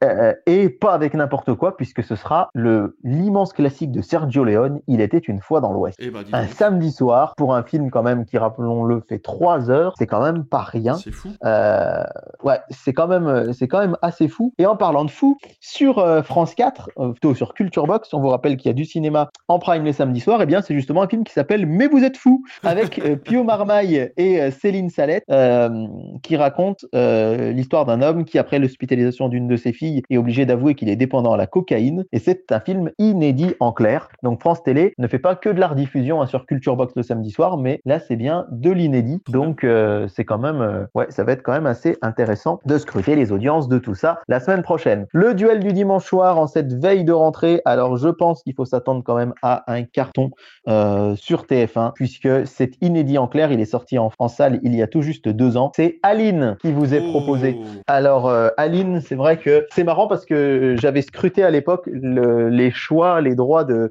et 0.46 0.70
pas 0.70 0.94
avec 0.94 1.14
n'importe 1.14 1.54
quoi, 1.54 1.78
puisque 1.78 2.04
ce 2.04 2.16
sera 2.16 2.50
le 2.54 2.98
l'immense 3.04 3.54
classique 3.54 3.92
de 3.92 4.02
Sergio 4.02 4.44
Leone, 4.44 4.80
Il 4.88 5.02
était 5.02 5.18
une 5.18 5.42
fois 5.42 5.62
dans 5.62 5.74
l'Ouest. 5.74 5.98
Eh 6.02 6.10
ben, 6.10 6.24
un 6.32 6.48
samedi 6.48 6.92
soir, 6.92 7.34
pour 7.36 7.56
un 7.56 7.64
film 7.64 7.92
quand 7.92 8.04
même 8.04 8.26
qui, 8.26 8.38
rappelons-le, 8.38 9.02
fait 9.08 9.20
trois 9.20 9.70
heures, 9.70 9.94
c'est 9.98 10.08
quand 10.08 10.24
même 10.24 10.46
pas 10.46 10.62
rien. 10.62 10.96
C'est 10.96 11.12
fou. 11.12 11.30
Euh, 11.44 12.04
ouais, 12.44 12.60
c'est 12.70 12.94
quand 12.94 13.08
même, 13.08 13.52
quand 13.70 13.80
même 13.80 13.98
assez 14.02 14.28
fou. 14.28 14.54
Et 14.58 14.66
en 14.66 14.76
parlant 14.76 15.06
de 15.06 15.12
fou, 15.12 15.38
sur 15.60 16.00
euh, 16.00 16.22
France 16.22 16.56
4, 16.56 16.90
euh, 16.98 17.12
plutôt 17.12 17.36
sur 17.36 17.54
Culture 17.54 17.88
Box, 17.88 18.14
on 18.14 18.20
vous 18.20 18.30
rappelle 18.30 18.58
qu'il 18.58 18.68
y 18.68 18.72
a 18.72 18.74
du 18.74 18.86
cinéma 18.86 19.30
en 19.48 19.60
prime 19.60 19.84
les 19.84 19.94
samedis 19.94 20.20
soirs. 20.20 20.42
Et 20.42 20.46
bien, 20.46 20.62
c'est 20.62 20.74
justement 20.74 21.02
un 21.02 21.08
film 21.08 21.24
qui 21.24 21.34
s'appelle 21.34 21.66
Mais 21.66 21.88
vous 21.88 22.04
êtes 22.04 22.18
fou 22.18 22.44
avec 22.64 23.00
euh, 23.00 23.16
Pio 23.16 23.44
Marmaille 23.44 24.12
et 24.18 24.42
euh, 24.42 24.52
Céline 24.54 24.90
Salette, 24.90 25.24
euh, 25.30 25.88
qui 26.22 26.38
raconte 26.38 26.86
euh, 26.96 27.52
l'histoire 27.52 27.86
d'un 27.86 28.02
homme 28.02 28.24
qui, 28.24 28.40
après 28.40 28.60
l'hospitalisation 28.60 29.28
d'une 29.28 29.48
de 29.48 29.58
ses 29.58 29.74
filles, 29.74 30.02
est 30.10 30.18
obligé 30.18 30.46
d'avouer 30.46 30.76
qu'il 30.76 30.90
est 30.90 30.96
dépendant 30.96 31.34
à 31.34 31.38
la 31.38 31.48
cocaïne. 31.48 32.06
Et 32.12 32.20
c'est 32.20 32.52
un 32.52 32.60
film 32.60 32.92
inédit 33.00 33.56
en 33.60 33.72
clair. 33.72 34.10
Donc 34.24 34.40
France 34.40 34.64
Télé 34.64 34.94
ne 34.98 35.08
fait 35.08 35.20
pas 35.20 35.36
que 35.36 35.50
de 35.50 35.60
la 35.60 35.68
rediffusion 35.68 36.22
hein, 36.22 36.28
sur 36.28 36.46
Culture 36.46 36.76
Box 36.76 36.94
le 36.96 37.04
samedi 37.04 37.32
soir, 37.32 37.58
mais 37.58 37.82
là 37.86 38.00
c'est 38.00 38.16
bien 38.16 38.46
de 38.52 38.72
l'inédit. 38.72 39.22
Donc 39.30 39.64
euh, 39.64 40.08
c'est 40.08 40.26
quand 40.26 40.38
même, 40.38 40.62
euh, 40.62 40.86
ouais, 40.94 41.08
ça 41.10 41.24
va 41.24 41.32
être 41.32 41.44
quand 41.44 41.54
même 41.54 41.66
assez 41.66 41.98
intéressant 42.02 42.60
de 42.66 42.78
scruter 42.78 43.16
les 43.16 43.32
audiences 43.32 43.68
de 43.68 43.78
tout 43.78 43.96
ça 43.96 44.22
la 44.28 44.40
semaine 44.40 44.64
prochaine. 44.64 45.08
Le 45.12 45.34
duel 45.34 45.60
du 45.60 45.74
dimanche 45.74 46.06
soir 46.06 46.38
en 46.38 46.48
cette 46.48 46.74
veille 46.74 47.04
de 47.04 47.14
rentrée. 47.14 47.62
Alors 47.66 47.98
je 47.98 48.10
pense 48.10 48.44
qu'il 48.44 48.54
faut 48.54 48.66
s'attendre 48.66 49.04
quand 49.04 49.16
même 49.16 49.34
à 49.42 49.64
un 49.72 49.84
carton 49.84 50.32
euh, 50.68 51.16
sur 51.16 51.44
TF1 51.44 51.94
puisque 51.94 52.46
c'est 52.46 52.72
inédit 52.82 53.18
en 53.18 53.28
clair. 53.28 53.52
Il 53.52 53.60
est 53.60 53.66
sorti 53.66 53.98
en, 53.98 54.12
en 54.20 54.28
salle 54.28 54.43
il 54.64 54.76
y 54.76 54.82
a 54.82 54.88
tout 54.88 55.02
juste 55.02 55.28
deux 55.30 55.58
ans. 55.58 55.72
C'est 55.76 56.00
Aline 56.04 56.58
qui 56.62 56.72
vous 56.72 56.94
est. 56.94 57.02
Oh. 57.04 57.64
Alors, 57.88 58.30
euh, 58.30 58.50
Aline, 58.58 59.02
c'est 59.02 59.16
vrai 59.16 59.38
que 59.38 59.66
c'est 59.72 59.84
marrant 59.84 60.08
parce 60.08 60.26
que 60.26 60.76
j'avais 60.80 61.02
scruté 61.02 61.44
à 61.44 61.50
l'époque 61.52 61.88
le- 61.92 62.50
les 62.50 62.72
choix, 62.72 63.22
les 63.22 63.36
droits 63.36 63.64
de 63.64 63.90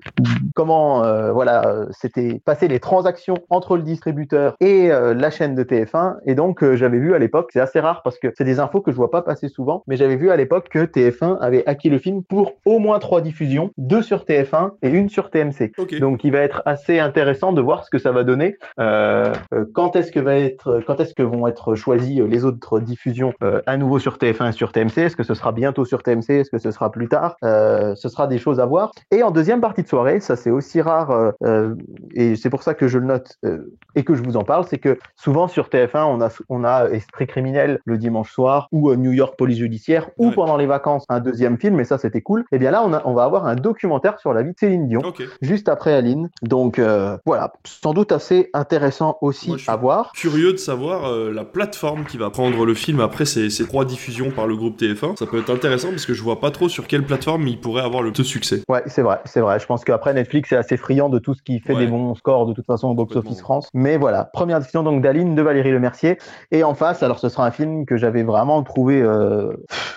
comment, 0.55 1.05
euh, 1.05 1.33
voilà, 1.33 1.67
euh, 1.67 1.87
c'était 1.91 2.41
passer 2.45 2.69
les 2.69 2.81
transactions 2.81 3.37
entre 3.51 3.77
le 3.77 3.83
distributeur 3.83 4.55
et 4.61 4.91
euh, 4.91 5.15
la 5.15 5.31
chaîne 5.31 5.55
de 5.55 5.63
TF1. 5.63 6.17
Et 6.27 6.35
donc, 6.35 6.63
euh, 6.63 6.77
j'avais 6.77 6.99
vu 6.99 7.15
à 7.15 7.19
l'époque, 7.19 7.51
c'est 7.53 7.61
assez 7.61 7.81
rare 7.81 8.03
parce 8.03 8.19
que 8.19 8.29
c'est 8.37 8.45
des 8.45 8.61
infos 8.61 8.81
que 8.81 8.91
je 8.91 8.97
vois 8.97 9.11
pas 9.11 9.23
passer 9.23 9.49
souvent, 9.49 9.83
mais 9.87 9.97
j'avais 9.97 10.17
vu 10.17 10.31
à 10.31 10.37
l'époque 10.37 10.69
que 10.71 10.85
TF1 10.85 11.39
avait 11.41 11.63
acquis 11.67 11.91
le 11.91 11.99
film 11.99 12.23
pour 12.23 12.53
au 12.65 12.79
moins 12.79 12.99
trois 12.99 13.21
diffusions, 13.21 13.71
deux 13.79 14.03
sur 14.03 14.25
TF1 14.25 14.73
et 14.83 14.89
une 14.91 15.09
sur 15.09 15.31
TMC. 15.31 15.73
Donc, 16.01 16.25
il 16.25 16.33
va 16.33 16.41
être 16.41 16.63
assez 16.67 16.99
intéressant 16.99 17.53
de 17.53 17.61
voir 17.61 17.85
ce 17.85 17.91
que 17.91 17.99
ça 17.99 18.13
va 18.13 18.25
donner. 18.25 18.57
Euh, 18.81 19.33
euh, 19.55 19.65
quand 19.75 19.97
est-ce 19.97 20.13
que 20.13 20.21
va 20.21 20.37
être, 20.45 20.83
quand 20.87 21.01
est-ce 21.01 21.15
que 21.15 21.23
vont 21.23 21.47
être 21.47 21.75
choisies 21.75 22.21
euh, 22.21 22.27
les 22.27 22.45
autres 22.45 22.81
diffusions 22.81 23.33
euh, 23.43 23.61
à 23.67 23.77
nouveau 23.77 23.99
sur 23.99 24.17
TF1 24.17 24.49
et 24.51 24.53
sur 24.53 24.73
TMC 24.73 24.99
Est-ce 24.99 25.17
que 25.17 25.23
ce 25.23 25.35
sera 25.35 25.53
bientôt 25.53 25.85
sur 25.85 26.03
TMC 26.03 26.31
Est-ce 26.31 26.51
que 26.51 26.59
ce 26.59 26.71
sera 26.71 26.91
plus 26.91 27.09
tard? 27.09 27.37
Euh, 27.45 27.95
Ce 27.95 28.09
sera 28.09 28.27
des 28.27 28.39
choses 28.39 28.61
à 28.61 28.67
voir. 28.67 28.93
Et 29.11 29.23
en 29.23 29.31
deuxième 29.31 29.61
partie 29.61 29.83
de 29.83 29.89
soirée, 29.89 30.21
ça 30.21 30.37
c'est 30.37 30.51
aussi 30.51 30.81
rare 30.81 31.33
et 32.15 32.37
c'est 32.37 32.51
pour 32.51 32.63
ça 32.63 32.75
que 32.75 32.89
je 32.89 32.99
le 32.99 33.07
note 33.07 33.39
et 33.95 34.05
que 34.05 34.15
je 34.15 34.23
vous 34.23 34.37
en 34.37 34.45
parle, 34.45 34.65
c'est 34.65 34.79
que 34.79 34.99
souvent 35.17 35.49
sur 35.49 35.69
TF1 35.69 36.05
on 36.05 36.21
a 36.21 36.29
on 36.49 36.65
a 36.65 36.89
Esprit 36.91 37.27
criminel 37.27 37.81
le 37.85 37.99
dimanche 37.99 38.33
soir 38.33 38.69
ou 38.73 38.95
New 38.95 39.13
York 39.13 39.35
police 39.37 39.59
judiciaire 39.59 40.09
ou 40.19 40.29
Ouais. 40.29 40.35
pendant 40.35 40.57
les 40.57 40.67
vacances 40.67 41.05
un 41.09 41.21
deuxième 41.21 41.59
film 41.59 41.79
et 41.81 41.85
ça 41.85 41.99
c'était 41.99 42.21
cool. 42.23 42.45
Et 42.53 42.59
bien 42.59 42.71
là 42.71 42.83
on 42.85 42.93
a 42.93 43.03
on 43.05 43.13
va 43.15 43.25
avoir 43.25 43.47
un 43.47 43.55
documentaire 43.57 44.19
sur 44.19 44.33
la 44.33 44.43
vie 44.43 44.53
de 44.53 44.59
Céline 44.59 44.87
Dion 44.89 45.03
juste 45.41 45.69
après 45.69 45.93
Aline. 45.93 46.31
Donc 46.43 46.79
euh, 46.79 47.17
voilà, 47.27 47.53
sans 47.65 47.93
doute 47.93 48.13
assez 48.13 48.51
intéressant 48.55 49.19
aussi 49.21 49.49
Moi, 49.49 49.57
je 49.59 49.63
suis- 49.65 49.71
à 49.73 49.77
voir. 49.77 50.13
Curieux 50.23 50.53
de 50.53 50.57
savoir 50.57 51.07
euh, 51.07 51.33
la 51.33 51.43
plateforme 51.45 52.05
qui 52.05 52.17
va 52.17 52.31
prendre 52.31 52.65
le 52.65 52.75
film 52.75 53.01
après 53.01 53.25
ces, 53.25 53.51
ces 53.51 53.67
trois 53.67 53.85
diffusions 53.85 54.31
par 54.31 54.47
le 54.47 54.55
groupe 54.55 54.81
TF1. 54.81 55.17
Ça 55.17 55.27
peut 55.27 55.41
être 55.41 55.51
intéressant 55.51 55.89
parce 55.91 56.07
que 56.07 56.15
je 56.15 56.23
vois 56.23 56.39
pas 56.39 56.53
trop 56.53 56.69
sur 56.69 56.87
quelle 56.87 57.03
plateforme 57.05 57.49
il 57.49 57.59
pourrait 57.59 57.83
avoir 57.83 58.03
le 58.03 58.13
succès. 58.23 58.63
Ouais, 58.69 58.85
c'est 58.87 59.03
vrai, 59.03 59.19
c'est 59.25 59.41
vrai. 59.41 59.59
Je 59.59 59.67
pense 59.67 59.85
qu'après 59.85 60.15
Netflix 60.15 60.53
est 60.53 60.57
assez 60.57 60.77
friand 60.77 61.09
de 61.09 61.19
tout 61.19 61.35
ce 61.35 61.43
qui 61.43 61.59
fait 61.59 61.73
Ouais. 61.75 61.81
des 61.81 61.87
bons 61.89 62.15
scores 62.15 62.47
de 62.47 62.53
toute 62.53 62.67
façon 62.67 62.87
au 62.91 62.95
box 62.95 63.17
office 63.17 63.41
France. 63.41 63.69
Mais 63.75 63.97
voilà, 63.97 64.31
première 64.33 64.59
discussion 64.61 64.85
donc 64.85 65.03
d'Aline 65.03 65.35
de 65.35 65.43
Valérie 65.43 65.73
Lemercier 65.73 66.19
et 66.53 66.63
en 66.63 66.75
face, 66.75 67.03
alors 67.03 67.19
ce 67.19 67.29
sera 67.29 67.45
un 67.45 67.51
film 67.51 67.85
que 67.85 67.97
j'avais 67.97 68.23
vraiment 68.23 68.63
trouvé 68.63 69.03
euh, 69.03 69.51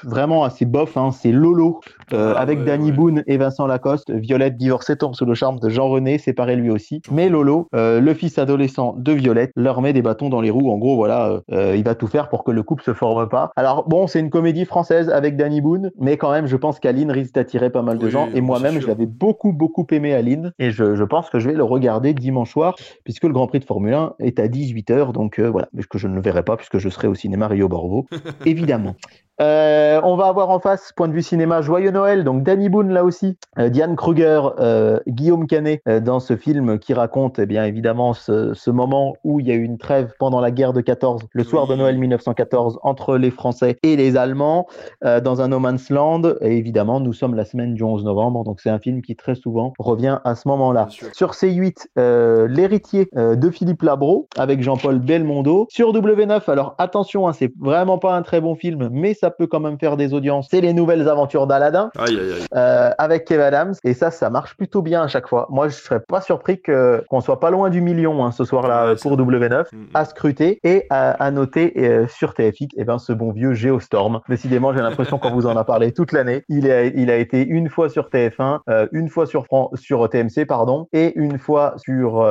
vraiment 0.05 0.43
assez 0.43 0.65
bof. 0.65 0.97
Hein, 0.97 1.11
c'est 1.11 1.31
Lolo 1.31 1.81
euh, 2.13 2.33
Ah, 2.35 2.39
avec 2.39 2.57
ouais, 2.59 2.65
Danny 2.65 2.89
ouais. 2.89 2.97
Boone 2.97 3.23
et 3.27 3.37
Vincent 3.37 3.67
Lacoste. 3.67 4.09
Violette 4.09 4.57
divorcée 4.57 4.95
tombe 4.95 5.13
sous 5.13 5.25
le 5.25 5.35
charme 5.35 5.59
de 5.59 5.69
Jean 5.69 5.87
René, 5.87 6.17
séparé 6.17 6.55
lui 6.55 6.71
aussi. 6.71 7.03
Mais 7.11 7.29
Lolo, 7.29 7.67
euh, 7.75 7.99
le 7.99 8.13
fils 8.15 8.39
adolescent 8.39 8.95
de 8.97 9.11
Violette, 9.11 9.51
leur 9.55 9.83
met 9.83 9.93
des 9.93 10.01
bâtons 10.01 10.14
dans 10.29 10.41
les 10.41 10.49
roues. 10.49 10.71
En 10.71 10.77
gros, 10.77 10.95
voilà, 10.95 11.41
euh, 11.51 11.75
il 11.75 11.83
va 11.83 11.95
tout 11.95 12.07
faire 12.07 12.29
pour 12.29 12.43
que 12.43 12.51
le 12.51 12.63
couple 12.63 12.83
se 12.83 12.93
forme 12.93 13.27
pas. 13.29 13.51
Alors 13.55 13.87
bon, 13.87 14.07
c'est 14.07 14.19
une 14.19 14.29
comédie 14.29 14.65
française 14.65 15.09
avec 15.09 15.37
Danny 15.37 15.61
Boone, 15.61 15.91
mais 15.99 16.17
quand 16.17 16.31
même, 16.31 16.47
je 16.47 16.55
pense 16.55 16.79
qu'Aline 16.79 17.11
risque 17.11 17.33
d'attirer 17.33 17.69
pas 17.69 17.81
mal 17.81 17.97
de 17.97 18.05
Oui, 18.05 18.11
gens. 18.11 18.27
Et 18.33 18.41
moi-même, 18.41 18.79
je 18.79 18.87
l'avais 18.87 19.05
beaucoup, 19.05 19.53
beaucoup 19.53 19.85
aimé 19.91 20.13
Aline. 20.13 20.51
Et 20.59 20.71
je, 20.71 20.95
je 20.95 21.03
pense 21.03 21.29
que 21.29 21.39
je 21.39 21.49
vais 21.49 21.55
le 21.55 21.63
regarder 21.63 22.13
dimanche 22.13 22.51
soir, 22.51 22.75
puisque 23.03 23.23
le 23.23 23.33
Grand 23.33 23.47
Prix 23.47 23.59
de 23.59 23.65
Formule 23.65 23.93
1 23.93 24.13
est 24.19 24.39
à 24.39 24.47
18h. 24.47 25.11
Donc 25.11 25.39
euh, 25.39 25.49
voilà, 25.49 25.67
mais 25.73 25.83
que 25.83 25.97
je 25.97 26.07
ne 26.07 26.15
le 26.15 26.21
verrai 26.21 26.43
pas, 26.43 26.57
puisque 26.57 26.77
je 26.77 26.89
serai 26.89 27.07
au 27.07 27.15
cinéma 27.15 27.47
Rio 27.47 27.67
Borvo, 27.67 28.05
évidemment. 28.45 28.95
Euh, 29.41 29.99
on 30.03 30.15
va 30.15 30.27
avoir 30.27 30.49
en 30.49 30.59
face, 30.59 30.91
point 30.95 31.07
de 31.07 31.13
vue 31.13 31.21
cinéma, 31.21 31.61
Joyeux 31.61 31.91
Noël, 31.91 32.23
donc 32.23 32.43
Danny 32.43 32.69
Boone 32.69 32.91
là 32.91 33.03
aussi, 33.03 33.37
euh, 33.59 33.69
Diane 33.69 33.95
Kruger, 33.95 34.41
euh, 34.59 34.99
Guillaume 35.07 35.45
Canet 35.45 35.81
dans 35.85 36.19
ce 36.19 36.37
film 36.37 36.79
qui 36.79 36.93
raconte 36.93 37.39
eh 37.39 37.45
bien 37.45 37.65
évidemment 37.65 38.13
ce, 38.13 38.53
ce 38.53 38.71
moment 38.71 39.15
où 39.23 39.39
il 39.39 39.47
y 39.47 39.51
a 39.51 39.55
eu 39.55 39.63
une 39.63 39.77
trêve 39.77 40.13
pendant 40.19 40.39
la 40.39 40.51
guerre 40.51 40.73
de 40.73 40.81
14, 40.81 41.23
le 41.31 41.43
soir 41.43 41.67
de. 41.67 41.75
Noël 41.75 41.97
1914, 41.97 42.79
entre 42.83 43.17
les 43.17 43.31
Français 43.31 43.75
et 43.83 43.97
les 43.97 44.15
Allemands, 44.15 44.65
dans 45.01 45.41
un 45.41 45.49
no 45.49 45.59
man's 45.59 45.89
land. 45.89 46.21
Et 46.39 46.55
évidemment, 46.55 47.01
nous 47.01 47.11
sommes 47.11 47.35
la 47.35 47.43
semaine 47.43 47.73
du 47.73 47.83
11 47.83 48.05
novembre, 48.05 48.45
donc 48.45 48.61
c'est 48.61 48.69
un 48.69 48.79
film 48.79 49.01
qui 49.01 49.17
très 49.17 49.35
souvent 49.35 49.73
revient 49.77 50.19
à 50.23 50.35
ce 50.35 50.47
moment-là. 50.47 50.87
Sur 51.11 51.31
C8, 51.31 51.87
euh, 51.99 52.47
L'héritier 52.47 53.09
de 53.13 53.49
Philippe 53.49 53.81
Labro 53.81 54.29
avec 54.37 54.61
Jean-Paul 54.61 54.99
Belmondo. 54.99 55.67
Sur 55.69 55.91
W9, 55.91 56.49
alors 56.49 56.75
attention, 56.77 57.27
hein, 57.27 57.33
c'est 57.33 57.51
vraiment 57.59 57.97
pas 57.97 58.15
un 58.15 58.21
très 58.21 58.39
bon 58.39 58.55
film, 58.55 58.87
mais 58.91 59.13
ça 59.13 59.24
peut 59.31 59.47
quand 59.47 59.59
même 59.59 59.79
faire 59.79 59.97
des 59.97 60.13
audiences. 60.13 60.47
C'est 60.51 60.61
les 60.61 60.73
nouvelles 60.73 61.07
aventures 61.07 61.47
d'Aladin 61.47 61.91
Aïe 61.97 62.17
aïe 62.19 62.31
aïe. 62.31 62.45
euh, 62.55 62.89
avec 62.97 63.25
Kev 63.25 63.41
Adams 63.41 63.73
et 63.83 63.93
ça, 63.93 64.11
ça 64.11 64.29
marche 64.29 64.55
plutôt 64.57 64.81
bien 64.81 65.03
à 65.03 65.07
chaque 65.07 65.27
fois. 65.27 65.47
Moi, 65.49 65.67
je 65.69 65.75
serais 65.75 65.99
pas 65.99 66.21
surpris 66.21 66.61
que 66.61 67.03
qu'on 67.09 67.21
soit 67.21 67.39
pas 67.39 67.49
loin 67.51 67.69
du 67.69 67.81
million 67.81 68.23
hein, 68.25 68.31
ce 68.31 68.43
soir-là 68.45 68.89
Ouais, 68.89 68.95
pour 69.01 69.17
W9 69.17 69.65
Mm, 69.71 69.77
mm. 69.77 69.85
à 69.93 70.05
scruter 70.05 70.59
et 70.63 70.85
à, 70.89 71.11
à 71.11 71.31
noter 71.31 71.73
euh, 71.77 72.07
sur 72.07 72.33
TFX 72.33 72.67
et 72.77 72.83
ben 72.83 72.97
ce 72.99 73.13
bon 73.13 73.31
vieux 73.31 73.53
Geostorm. 73.53 74.21
Décidément, 74.29 74.73
j'ai 74.73 74.81
l'impression 74.81 75.17
qu'on 75.17 75.31
vous 75.31 75.45
en 75.47 75.55
a 75.55 75.63
parlé 75.63 75.91
toute 75.91 76.11
l'année. 76.11 76.43
Il 76.49 76.69
a, 76.71 76.83
il 76.85 77.09
a 77.09 77.15
été 77.17 77.45
une 77.45 77.69
fois 77.69 77.89
sur 77.89 78.09
TF1, 78.09 78.59
euh, 78.69 78.87
une 78.91 79.09
fois 79.09 79.25
sur 79.25 79.45
Fran- 79.45 79.71
sur 79.75 80.07
TMC 80.09 80.45
pardon, 80.47 80.87
et 80.93 81.13
une 81.17 81.37
fois 81.39 81.73
sur 81.77 82.25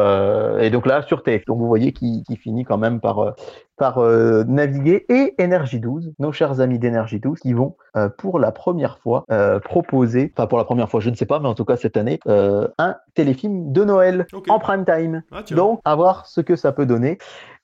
et 0.61 0.71
donc 0.71 0.87
là 0.87 1.03
sur 1.03 1.23
TF. 1.23 1.45
Donc 1.47 1.59
vous 1.59 1.67
voyez 1.67 1.93
qui 1.93 2.23
qui 2.25 2.37
finit 2.37 2.65
quand 2.65 2.79
même 2.79 3.01
par 3.01 3.35
par 3.77 3.99
euh, 3.99 4.45
naviguer 4.45 5.05
et 5.09 5.35
Énergie 5.39 5.81
12, 5.81 6.13
nos 6.19 6.33
chers 6.33 6.61
amis 6.61 6.79
d'Énergie 6.79 7.21
12 7.21 7.41
qui 7.41 7.53
vont 7.53 7.77
euh, 7.97 8.09
pour 8.09 8.39
la 8.39 8.53
première 8.53 8.99
fois 8.99 9.25
euh, 9.31 9.61
proposer, 9.61 10.33
enfin 10.37 10.47
pour 10.47 10.59
la 10.59 10.65
première 10.65 10.91
fois, 10.91 11.01
je 11.01 11.11
ne 11.11 11.15
sais 11.15 11.27
pas, 11.27 11.39
mais 11.39 11.49
en 11.49 11.55
tout 11.55 11.65
cas 11.65 11.77
cette 11.77 11.97
année, 11.97 12.19
euh, 12.27 12.69
un 12.79 12.97
téléfilm 13.15 13.73
de 13.73 13.85
Noël 13.85 14.27
en 14.49 14.59
prime 14.59 14.85
time. 14.85 15.23
Ah. 15.33 15.43
Donc, 15.51 15.81
à 15.85 15.95
voir 15.95 16.27
ce 16.27 16.41
que 16.41 16.57
ça 16.57 16.73
peut 16.73 16.87
donner. 16.87 17.19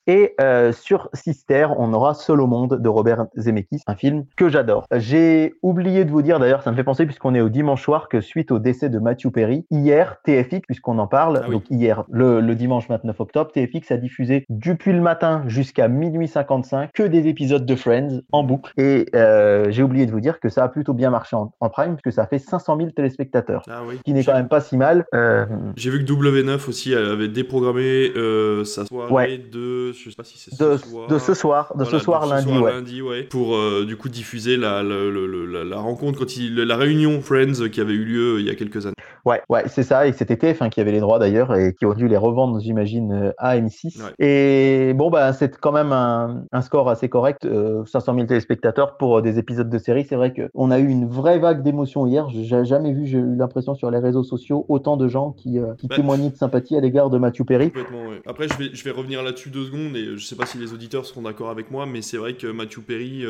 Et 0.07 0.33
euh, 0.41 0.71
sur 0.71 1.09
Sister, 1.13 1.67
on 1.77 1.93
aura 1.93 2.13
Seul 2.13 2.41
au 2.41 2.47
monde 2.47 2.79
de 2.81 2.89
Robert 2.89 3.25
Zemeckis, 3.37 3.81
un 3.87 3.95
film 3.95 4.25
que 4.35 4.49
j'adore. 4.49 4.85
J'ai 4.95 5.53
oublié 5.61 6.05
de 6.05 6.11
vous 6.11 6.21
dire, 6.21 6.39
d'ailleurs, 6.39 6.63
ça 6.63 6.71
me 6.71 6.75
fait 6.75 6.83
penser, 6.83 7.05
puisqu'on 7.05 7.35
est 7.35 7.41
au 7.41 7.49
dimanche 7.49 7.83
soir, 7.83 8.09
que 8.09 8.19
suite 8.21 8.51
au 8.51 8.59
décès 8.59 8.89
de 8.89 8.99
Matthew 8.99 9.29
Perry, 9.31 9.65
hier, 9.69 10.17
TFX, 10.25 10.61
puisqu'on 10.67 10.97
en 10.97 11.07
parle, 11.07 11.39
Ah 11.43 11.45
oui. 11.47 11.53
donc 11.55 11.63
hier, 11.69 12.03
le, 12.11 12.41
le 12.41 12.55
dimanche 12.55 12.87
29 12.89 13.19
octobre, 13.19 13.51
TFX 13.51 13.91
a 13.91 13.97
diffusé 13.97 14.45
depuis 14.49 14.91
le 14.91 15.01
matin 15.01 15.43
jusqu'à 15.47 15.87
minuit 15.87 16.27
55 16.27 16.89
que 16.93 17.03
des 17.03 17.27
épisodes 17.27 17.65
de 17.65 17.75
Friends 17.75 18.21
en 18.31 18.43
boucle. 18.43 18.73
Et 18.77 19.05
euh, 19.15 19.67
j'ai 19.69 19.83
oublié 19.83 20.05
de 20.05 20.11
vous 20.11 20.19
dire 20.19 20.39
que 20.39 20.49
ça 20.49 20.63
a 20.63 20.67
plutôt 20.69 20.93
bien 20.93 21.09
marché 21.11 21.35
en, 21.35 21.53
en 21.59 21.69
prime, 21.69 21.95
puisque 21.95 22.15
ça 22.15 22.25
fait 22.27 22.39
500 22.39 22.77
000 22.77 22.89
téléspectateurs, 22.91 23.63
Ah 23.69 23.81
oui. 23.87 23.97
ce 23.97 24.01
qui 24.03 24.13
n'est 24.13 24.23
quand 24.23 24.33
même 24.33 24.47
pas 24.49 24.61
si 24.61 24.77
mal. 24.77 25.05
Euh, 25.13 25.45
J'ai 25.75 25.89
vu 25.91 26.03
que 26.03 26.11
W9 26.11 26.67
aussi 26.67 26.95
avait 26.95 27.27
déprogrammé 27.27 28.11
euh, 28.15 28.63
sa 28.65 28.85
soirée 28.85 29.11
Ouais. 29.13 29.37
de. 29.37 29.90
Je 29.93 30.09
sais 30.09 30.15
pas 30.15 30.23
si 30.23 30.37
c'est 30.37 30.51
de, 30.59 30.77
ce 30.77 30.87
soir. 30.89 31.07
de 31.07 31.17
ce 31.19 31.33
soir, 31.33 31.71
de 31.75 31.83
Voilà, 31.83 31.97
ce 31.99 32.03
soir 32.03 32.25
lundi, 32.27 32.57
ouais. 32.57 32.71
lundi, 32.71 33.01
ouais. 33.01 33.23
Pour 33.23 33.55
euh, 33.55 33.85
du 33.85 33.97
coup 33.97 34.09
diffuser 34.09 34.57
la, 34.57 34.83
la, 34.83 34.95
la, 35.05 35.47
la- 35.51 35.63
la 35.63 35.77
rencontre, 35.79 36.19
quand 36.19 36.35
il, 36.37 36.55
la 36.55 36.75
réunion 36.77 37.21
Friends 37.21 37.69
qui 37.71 37.79
avait 37.81 37.93
eu 37.93 38.03
lieu 38.05 38.39
il 38.39 38.45
y 38.45 38.49
a 38.49 38.55
quelques 38.55 38.85
années. 38.85 38.95
Ouais, 39.25 39.41
ouais, 39.49 39.63
c'est 39.67 39.83
ça. 39.83 40.07
Et 40.07 40.13
c'était 40.13 40.35
TF1 40.35 40.69
qui 40.69 40.81
avait 40.81 40.91
les 40.91 40.99
droits 40.99 41.19
d'ailleurs 41.19 41.55
et 41.55 41.73
qui 41.73 41.85
ont 41.85 41.93
dû 41.93 42.07
les 42.07 42.17
revendre, 42.17 42.59
j'imagine, 42.59 43.11
euh, 43.13 43.31
à 43.37 43.57
M6. 43.57 44.01
Ouais. 44.01 44.11
Et 44.19 44.93
bon, 44.93 45.09
bah, 45.11 45.33
c'est 45.33 45.55
quand 45.57 45.71
même 45.71 45.91
un, 45.91 46.43
un 46.51 46.61
score 46.61 46.89
assez 46.89 47.09
correct. 47.09 47.45
euh, 47.45 47.85
500 47.85 48.15
000 48.15 48.25
téléspectateurs 48.27 48.97
pour 48.97 49.17
euh, 49.17 49.21
des 49.21 49.37
épisodes 49.39 49.69
de 49.69 49.77
série. 49.77 50.05
C'est 50.07 50.15
vrai 50.15 50.33
qu'on 50.33 50.71
a 50.71 50.79
eu 50.79 50.87
une 50.87 51.07
vraie 51.07 51.39
vague 51.39 51.61
d'émotion 51.63 52.07
hier. 52.07 52.27
J'ai 52.29 52.65
jamais 52.65 52.93
vu, 52.93 53.05
j'ai 53.05 53.19
eu 53.19 53.35
l'impression 53.35 53.75
sur 53.75 53.91
les 53.91 53.99
réseaux 53.99 54.23
sociaux, 54.23 54.65
autant 54.69 54.97
de 54.97 55.07
gens 55.07 55.31
qui, 55.31 55.59
euh, 55.59 55.73
qui 55.77 55.87
Bah, 55.87 55.95
témoignaient 55.95 56.29
de 56.29 56.35
sympathie 56.35 56.75
à 56.75 56.79
l'égard 56.81 57.09
de 57.09 57.17
Matthew 57.17 57.43
Perry. 57.45 57.67
Complètement, 57.71 58.07
ouais. 58.09 58.21
Après, 58.25 58.47
je 58.47 58.57
vais, 58.57 58.69
je 58.73 58.83
vais 58.83 58.91
revenir 58.91 59.21
là-dessus 59.23 59.49
deux 59.49 59.65
secondes. 59.65 59.80
Monde, 59.81 59.97
et 59.97 60.17
je 60.17 60.23
sais 60.23 60.35
pas 60.35 60.45
si 60.45 60.57
les 60.57 60.73
auditeurs 60.73 61.05
seront 61.05 61.21
d'accord 61.23 61.49
avec 61.49 61.71
moi, 61.71 61.85
mais 61.85 62.01
c'est 62.01 62.17
vrai 62.17 62.33
que 62.33 62.47
Matthew 62.47 62.79
Perry, 62.81 63.23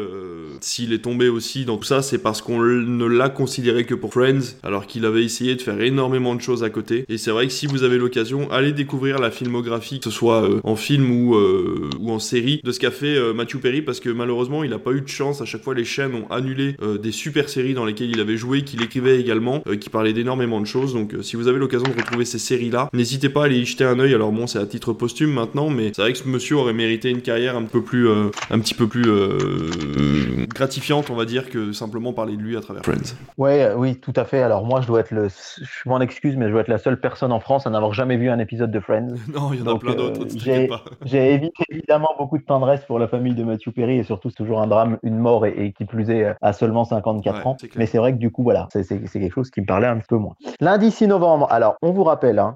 s'il 0.60 0.94
est 0.94 1.00
tombé 1.04 1.30
aussi 1.30 1.66
dans 1.66 1.78
tout 1.78 1.86
ça, 1.86 2.02
c'est 2.02 2.18
parce 2.18 2.42
qu'on 2.42 2.62
ne 2.62 3.06
l'a 3.06 3.30
considéré 3.30 3.86
que 3.86 3.96
pour 3.96 4.12
Friends, 4.12 4.58
alors 4.64 4.88
qu'il 4.88 5.06
avait 5.06 5.24
essayé 5.24 5.56
de 5.56 5.62
faire 5.62 5.80
énormément 5.82 6.36
de 6.36 6.42
choses 6.42 6.64
à 6.64 6.70
côté. 6.70 7.06
Et 7.10 7.18
c'est 7.18 7.32
vrai 7.32 7.48
que 7.48 7.54
si 7.54 7.68
vous 7.68 7.84
avez 7.84 7.98
l'occasion, 7.98 8.52
allez 8.52 8.72
découvrir 8.72 9.20
la 9.20 9.32
filmographie, 9.32 10.00
que 10.00 10.06
ce 10.06 10.12
soit 10.12 10.48
en 10.64 10.76
film 10.76 11.12
ou, 11.12 11.36
ou 11.36 12.12
en 12.12 12.20
série, 12.20 12.62
de 12.64 12.72
ce 12.72 12.80
qu'a 12.80 12.92
fait 12.92 13.18
Matthew 13.34 13.58
Perry, 13.58 13.82
parce 13.82 14.00
que 14.00 14.10
malheureusement, 14.10 14.64
il 14.64 14.74
a 14.74 14.80
pas 14.80 14.92
eu 14.92 15.02
de 15.02 15.08
chance. 15.08 15.42
À 15.42 15.46
chaque 15.46 15.64
fois, 15.64 15.74
les 15.74 15.86
chaînes 15.86 16.16
ont 16.16 16.28
annulé 16.30 16.76
des 17.02 17.12
super 17.12 17.50
séries 17.50 17.74
dans 17.74 17.86
lesquelles 17.86 18.12
il 18.12 18.20
avait 18.20 18.38
joué, 18.38 18.64
qu'il 18.64 18.82
écrivait 18.82 19.20
également, 19.20 19.64
qui 19.80 19.90
parlaient 19.90 20.14
d'énormément 20.14 20.62
de 20.62 20.68
choses. 20.68 20.94
Donc, 20.94 21.16
si 21.22 21.36
vous 21.36 21.48
avez 21.48 21.60
l'occasion 21.60 21.88
de 21.88 21.98
retrouver 21.98 22.26
ces 22.26 22.40
séries-là, 22.40 22.90
n'hésitez 22.94 23.30
pas 23.30 23.44
à 23.44 23.46
aller 23.46 23.60
y 23.60 23.66
jeter 23.66 23.84
un 23.84 24.00
œil. 24.00 24.14
Alors 24.14 24.32
bon, 24.32 24.48
c'est 24.48 24.60
à 24.60 24.66
titre 24.66 24.94
posthume 24.94 25.32
maintenant, 25.32 25.70
mais 25.70 25.92
c'est 25.96 26.02
vrai 26.02 26.14
que 26.14 26.20
ce 26.20 26.28
monsieur 26.42 26.58
aurait 26.58 26.74
mérité 26.74 27.12
une 27.12 27.22
carrière 27.22 27.56
un 27.56 27.66
peu 27.66 27.84
plus, 27.84 28.10
euh, 28.10 28.32
un 28.50 28.58
petit 28.58 28.74
peu 28.74 28.88
plus 28.88 29.08
euh, 29.08 30.48
gratifiante, 30.48 31.12
on 31.12 31.16
va 31.16 31.26
dire, 31.26 31.52
que 31.52 31.72
simplement 31.72 32.14
parler 32.14 32.36
de 32.36 32.42
lui 32.42 32.58
à 32.58 32.62
travers 32.62 32.82
Friends. 32.82 33.16
Ouais, 33.38 33.62
euh, 33.62 33.76
oui, 33.76 33.98
tout 33.98 34.14
à 34.16 34.26
fait. 34.26 34.42
Alors 34.42 34.66
moi, 34.66 34.82
je 34.82 34.88
dois 34.88 35.02
être 35.02 35.12
le, 35.12 35.28
je 35.30 35.88
m'en 35.90 36.02
excuse, 36.02 36.36
mais 36.38 36.48
je 36.48 36.52
dois 36.52 36.62
être 36.62 36.68
la 36.68 36.80
seule 36.80 37.00
personne 37.00 37.32
en 37.32 37.40
France 37.40 37.68
à 37.68 37.70
n'avoir 37.70 37.94
jamais 37.94 38.18
vu 38.18 38.32
un 38.32 38.40
épisode 38.40 38.72
de 38.72 38.80
Friends. 38.80 39.14
non, 39.32 39.54
il 39.54 39.60
y 39.60 39.62
en 39.62 39.76
a 39.76 39.78
plein 39.78 39.94
d'autres. 39.94 40.26
J'ai 41.06 41.34
évité 41.34 41.64
évidemment 41.70 42.10
beaucoup 42.18 42.40
de 42.40 42.44
tendresse 42.44 42.84
pour 42.86 42.98
la 42.98 43.08
famille 43.08 43.36
de 43.36 43.44
Matthew 43.44 43.70
Perry 43.76 44.00
et 44.00 44.04
surtout 44.04 44.32
c'est 44.32 44.38
toujours 44.38 44.62
un 44.62 44.68
drame, 44.68 44.98
une 45.04 45.20
mort 45.20 45.46
et, 45.46 45.74
qui 45.78 45.86
plus 45.86 46.10
est 46.10 46.34
à 46.42 46.54
seulement 46.54 46.86
54 46.86 47.46
ans. 47.46 47.58
Mais 47.76 47.86
c'est 47.86 48.00
vrai 48.00 48.14
que 48.14 48.18
du 48.18 48.32
coup, 48.32 48.42
voilà, 48.42 48.68
c'est 48.72 48.88
quelque 48.88 49.32
chose 49.32 49.52
qui 49.52 49.62
me 49.62 49.68
parlait 49.68 49.86
un 49.86 49.98
petit 49.98 50.08
peu 50.08 50.18
moins. 50.18 50.34
Lundi 50.60 50.90
6 50.90 51.08
novembre. 51.08 51.46
Alors, 51.52 51.76
on 51.84 51.92
vous 51.92 52.04
rappelle 52.04 52.40
hein, 52.40 52.56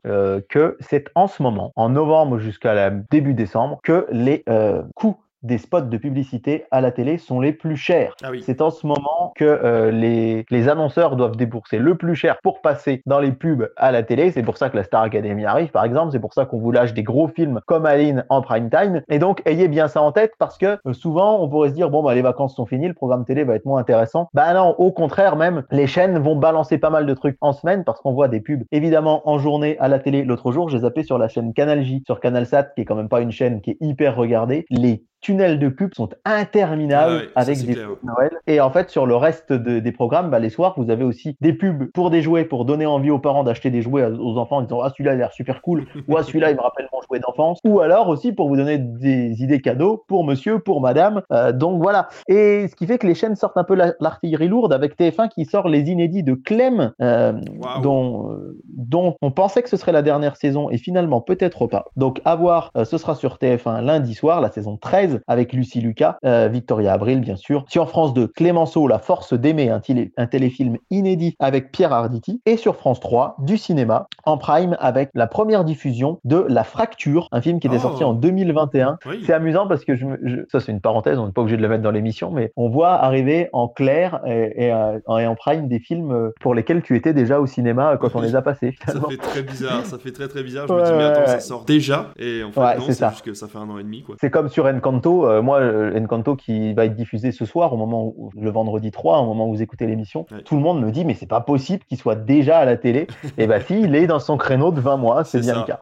que 0.50 0.76
c'est 0.80 1.06
en 1.14 1.28
ce 1.28 1.44
moment, 1.44 1.72
en 1.76 1.90
novembre 1.90 2.40
jusqu'à 2.40 2.90
début 2.90 3.36
décembre, 3.36 3.75
que 3.84 4.08
les 4.12 4.44
euh, 4.50 4.84
coûts 4.96 5.18
des 5.46 5.58
spots 5.58 5.82
de 5.82 5.98
publicité 5.98 6.66
à 6.72 6.82
la 6.82 6.92
télé 6.92 7.18
sont 7.18 7.40
les 7.40 7.54
plus 7.54 7.78
chers. 7.78 8.16
Ah 8.24 8.30
c'est 8.42 8.62
en 8.62 8.72
ce 8.72 8.86
moment 8.88 9.34
que 9.36 9.46
euh, 9.46 9.92
les, 9.92 10.46
les, 10.50 10.68
annonceurs 10.68 11.16
doivent 11.16 11.38
débourser 11.38 11.78
le 11.78 11.96
plus 11.96 12.16
cher 12.16 12.38
pour 12.42 12.62
passer 12.62 13.02
dans 13.06 13.20
les 13.20 13.32
pubs 13.32 13.70
à 13.78 13.92
la 13.92 14.04
télé. 14.04 14.32
C'est 14.32 14.44
pour 14.44 14.58
ça 14.58 14.70
que 14.70 14.78
la 14.78 14.84
Star 14.84 15.04
Academy 15.04 15.46
arrive, 15.46 15.70
par 15.70 15.86
exemple. 15.86 16.12
C'est 16.12 16.20
pour 16.20 16.34
ça 16.34 16.46
qu'on 16.46 16.58
vous 16.58 16.72
lâche 16.72 16.94
des 16.94 17.04
gros 17.04 17.28
films 17.28 17.62
comme 17.66 17.86
Aline 17.86 18.26
en 18.30 18.42
prime 18.42 18.70
time. 18.70 19.04
Et 19.10 19.20
donc, 19.20 19.42
ayez 19.46 19.68
bien 19.68 19.88
ça 19.88 20.02
en 20.02 20.12
tête 20.12 20.34
parce 20.40 20.58
que 20.58 20.78
euh, 20.88 20.94
souvent, 20.94 21.42
on 21.42 21.48
pourrait 21.48 21.70
se 21.70 21.76
dire, 21.76 21.90
bon, 21.90 22.02
bah, 22.02 22.16
les 22.16 22.22
vacances 22.22 22.56
sont 22.56 22.66
finies, 22.66 22.88
le 22.88 22.94
programme 22.94 23.26
télé 23.26 23.44
va 23.44 23.56
être 23.56 23.66
moins 23.66 23.80
intéressant. 23.80 24.30
Bah 24.34 24.54
non, 24.54 24.76
au 24.80 24.92
contraire, 24.92 25.36
même, 25.36 25.64
les 25.72 25.88
chaînes 25.88 26.18
vont 26.18 26.36
balancer 26.36 26.78
pas 26.78 26.90
mal 26.90 27.06
de 27.06 27.14
trucs 27.14 27.38
en 27.42 27.54
semaine 27.54 27.84
parce 27.84 28.02
qu'on 28.02 28.14
voit 28.14 28.28
des 28.28 28.40
pubs, 28.40 28.64
évidemment, 28.72 29.28
en 29.30 29.38
journée 29.38 29.78
à 29.80 29.88
la 29.88 30.00
télé. 30.00 30.24
L'autre 30.24 30.52
jour, 30.52 30.70
j'ai 30.70 30.80
zappé 30.80 31.04
sur 31.04 31.18
la 31.18 31.28
chaîne 31.28 31.54
Canal 31.54 31.84
J, 31.84 32.04
sur 32.06 32.20
Canal 32.20 32.46
Sat, 32.46 32.64
qui 32.76 32.82
est 32.82 32.86
quand 32.86 32.96
même 32.96 33.10
pas 33.10 33.22
une 33.22 33.32
chaîne 33.32 33.62
qui 33.62 33.72
est 33.72 33.78
hyper 33.82 34.16
regardée. 34.16 34.66
Les 34.70 35.04
tunnels 35.26 35.58
de 35.58 35.70
pubs 35.70 35.96
sont 35.96 36.10
interminables 36.24 37.30
ah 37.36 37.42
avec 37.42 37.58
des 37.66 37.74
pubs 37.74 37.98
Noël. 38.04 38.30
Et 38.46 38.62
en 38.62 38.70
fait, 38.70 38.92
sur 38.92 39.08
le 39.08 39.16
reste 39.16 39.52
des 39.52 39.92
programmes, 39.92 40.30
bah, 40.30 40.38
les 40.38 40.52
soirs, 40.52 40.76
vous 40.78 40.92
avez 40.92 41.04
aussi 41.04 41.36
des 41.42 41.52
pubs 41.52 41.90
pour 41.94 42.12
des 42.12 42.22
jouets, 42.22 42.46
pour 42.46 42.64
donner 42.64 42.86
envie 42.86 43.10
aux 43.10 43.18
parents 43.18 43.44
d'acheter 43.44 43.72
des 43.72 43.82
jouets 43.82 44.06
aux 44.06 44.38
enfants 44.38 44.58
en 44.58 44.62
disant 44.62 44.82
Ah, 44.82 44.92
celui-là, 44.92 45.14
il 45.14 45.16
a 45.16 45.18
l'air 45.18 45.34
super 45.34 45.64
cool, 45.64 45.88
ou 46.08 46.16
Ah, 46.16 46.22
celui-là, 46.22 46.52
il 46.52 46.58
me 46.58 46.62
rappelle 46.62 46.88
mon 46.94 47.02
jouet 47.02 47.20
d'enfance, 47.20 47.60
ou 47.66 47.80
alors 47.80 48.08
aussi 48.08 48.34
pour 48.34 48.50
vous 48.50 48.56
donner 48.56 48.78
des 48.78 49.42
idées 49.42 49.62
cadeaux 49.62 50.04
pour 50.08 50.24
monsieur, 50.24 50.60
pour 50.60 50.80
madame. 50.80 51.24
Euh, 51.32 51.52
donc 51.52 51.82
voilà. 51.82 52.08
Et 52.28 52.68
ce 52.68 52.76
qui 52.76 52.86
fait 52.86 53.00
que 53.00 53.08
les 53.08 53.16
chaînes 53.16 53.36
sortent 53.36 53.58
un 53.58 53.64
peu 53.64 53.76
l'artillerie 54.00 54.48
lourde 54.48 54.74
avec 54.74 54.96
TF1 54.96 55.30
qui 55.30 55.46
sort 55.46 55.68
les 55.68 55.90
inédits 55.90 56.24
de 56.24 56.36
Clem, 56.36 56.92
euh, 57.02 57.34
dont, 57.82 58.32
euh, 58.32 58.60
dont 58.68 59.16
on 59.24 59.32
pensait 59.32 59.64
que 59.64 59.70
ce 59.70 59.78
serait 59.78 59.92
la 59.92 60.04
dernière 60.04 60.36
saison 60.36 60.70
et 60.70 60.78
finalement 60.78 61.20
peut-être 61.20 61.66
pas. 61.66 61.86
Donc 61.96 62.22
à 62.26 62.36
voir, 62.36 62.72
ce 62.84 62.98
sera 63.00 63.16
sur 63.16 63.38
TF1 63.38 63.82
lundi 63.82 64.14
soir, 64.14 64.40
la 64.40 64.52
saison 64.52 64.78
13 64.78 65.15
avec 65.28 65.54
Lucie 65.54 65.82
Lucas, 65.82 66.18
euh, 66.26 66.48
Victoria 66.48 66.94
Abril 66.94 67.22
bien 67.22 67.36
sûr. 67.36 67.66
Sur 67.68 67.90
France 67.90 68.14
2, 68.14 68.28
Clémenceau, 68.28 68.88
La 68.88 69.00
Force 69.00 69.34
d'aimer, 69.34 69.70
un, 69.70 69.82
un, 70.18 70.28
téléfilm 70.28 70.78
inédit 70.90 71.36
avec 71.40 71.72
Pierre 71.72 71.94
Arditi. 71.94 72.42
Et 72.46 72.58
sur 72.58 72.76
France 72.76 73.00
3, 73.00 73.38
du 73.40 73.58
cinéma 73.58 74.08
en 74.26 74.38
prime 74.38 74.76
avec 74.80 75.10
la 75.14 75.28
première 75.28 75.64
diffusion 75.64 76.20
de 76.24 76.46
La 76.50 76.64
Fracture, 76.64 77.28
un 77.32 77.42
film 77.42 77.60
qui 77.60 77.68
était 77.68 77.80
sorti 77.80 78.04
oh. 78.04 78.10
en 78.10 78.14
2021. 78.14 78.98
C'est 79.26 79.34
amusant 79.34 79.68
parce 79.68 79.86
que 79.86 79.96
je, 79.96 80.06
ça 80.52 80.60
c'est 80.60 80.72
une 80.72 80.82
parenthèse, 80.82 81.18
on 81.18 81.28
n'est 81.28 81.32
pas 81.32 81.42
obligé 81.42 81.58
de 81.58 81.62
le 81.62 81.70
mettre 81.70 81.84
dans 81.84 81.92
l'émission, 81.92 82.32
mais 82.32 82.52
on 82.56 82.70
voit 82.70 82.94
arriver 82.94 83.50
en 83.54 83.68
clair 83.68 84.22
et, 84.26 84.72
euh, 84.72 85.00
en 85.08 85.36
prime 85.36 85.68
des 85.68 85.80
films 85.80 86.12
euh, 86.12 86.34
pour 86.40 86.54
lesquels 86.54 86.82
tu 86.82 86.96
étais 86.96 87.14
déjà 87.14 87.40
au 87.40 87.46
cinéma 87.46 87.98
quand 88.00 88.16
on 88.16 88.22
les 88.22 88.36
a 88.36 88.42
passés. 88.42 88.76
ça 88.88 88.94
fait 89.10 89.18
très 89.18 89.44
bizarre, 89.44 89.86
ça 89.86 89.98
fait 89.98 90.12
très 90.12 90.28
très 90.28 90.44
bizarre. 90.44 90.68
Je 90.68 90.74
me 90.74 90.84
dis 90.84 90.92
mais 90.92 91.04
attends, 91.04 91.28
ça 91.28 91.40
sort 91.40 91.66
déjà 91.66 92.12
et 92.18 92.44
en 92.44 92.52
fait 92.52 92.78
non, 92.78 92.86
c'est 92.90 93.10
juste 93.10 93.26
que 93.26 93.34
ça 93.34 93.48
fait 93.48 93.58
un 93.58 93.70
an 93.70 93.78
et 93.78 93.84
demi 93.84 94.04
quoi. 94.04 94.16
C'est 94.20 94.30
comme 94.30 94.50
sur 94.50 94.66
Encanto 94.66 95.05
euh, 95.06 95.42
moi, 95.42 95.60
euh, 95.60 96.00
Encanto 96.00 96.36
qui 96.36 96.74
va 96.74 96.86
être 96.86 96.96
diffusé 96.96 97.32
ce 97.32 97.46
soir, 97.46 97.74
au 97.74 97.78
moment 97.78 98.06
où, 98.06 98.32
le 98.40 98.50
vendredi 98.50 98.92
3, 98.92 99.20
au 99.20 99.26
moment 99.26 99.48
où 99.48 99.54
vous 99.54 99.62
écoutez 99.62 99.86
l'émission, 99.86 100.26
tout 100.46 100.56
le 100.56 100.62
monde 100.62 100.82
me 100.82 100.92
dit, 100.92 101.06
mais 101.06 101.14
c'est 101.14 101.26
pas 101.26 101.42
possible 101.42 101.84
qu'il 101.88 101.98
soit 101.98 102.16
déjà 102.16 102.58
à 102.58 102.66
la 102.66 102.78
télé. 102.78 103.02
et 103.02 103.08
eh 103.38 103.48
bah 103.48 103.60
ben, 103.60 103.66
si, 103.66 103.82
il 103.82 103.96
est 103.96 104.08
dans 104.08 104.20
son 104.20 104.38
créneau 104.38 104.72
de 104.72 104.80
20 104.80 104.98
mois, 104.98 105.24
c'est 105.24 105.40
bien 105.40 105.60
le 105.60 105.66
cas. 105.66 105.80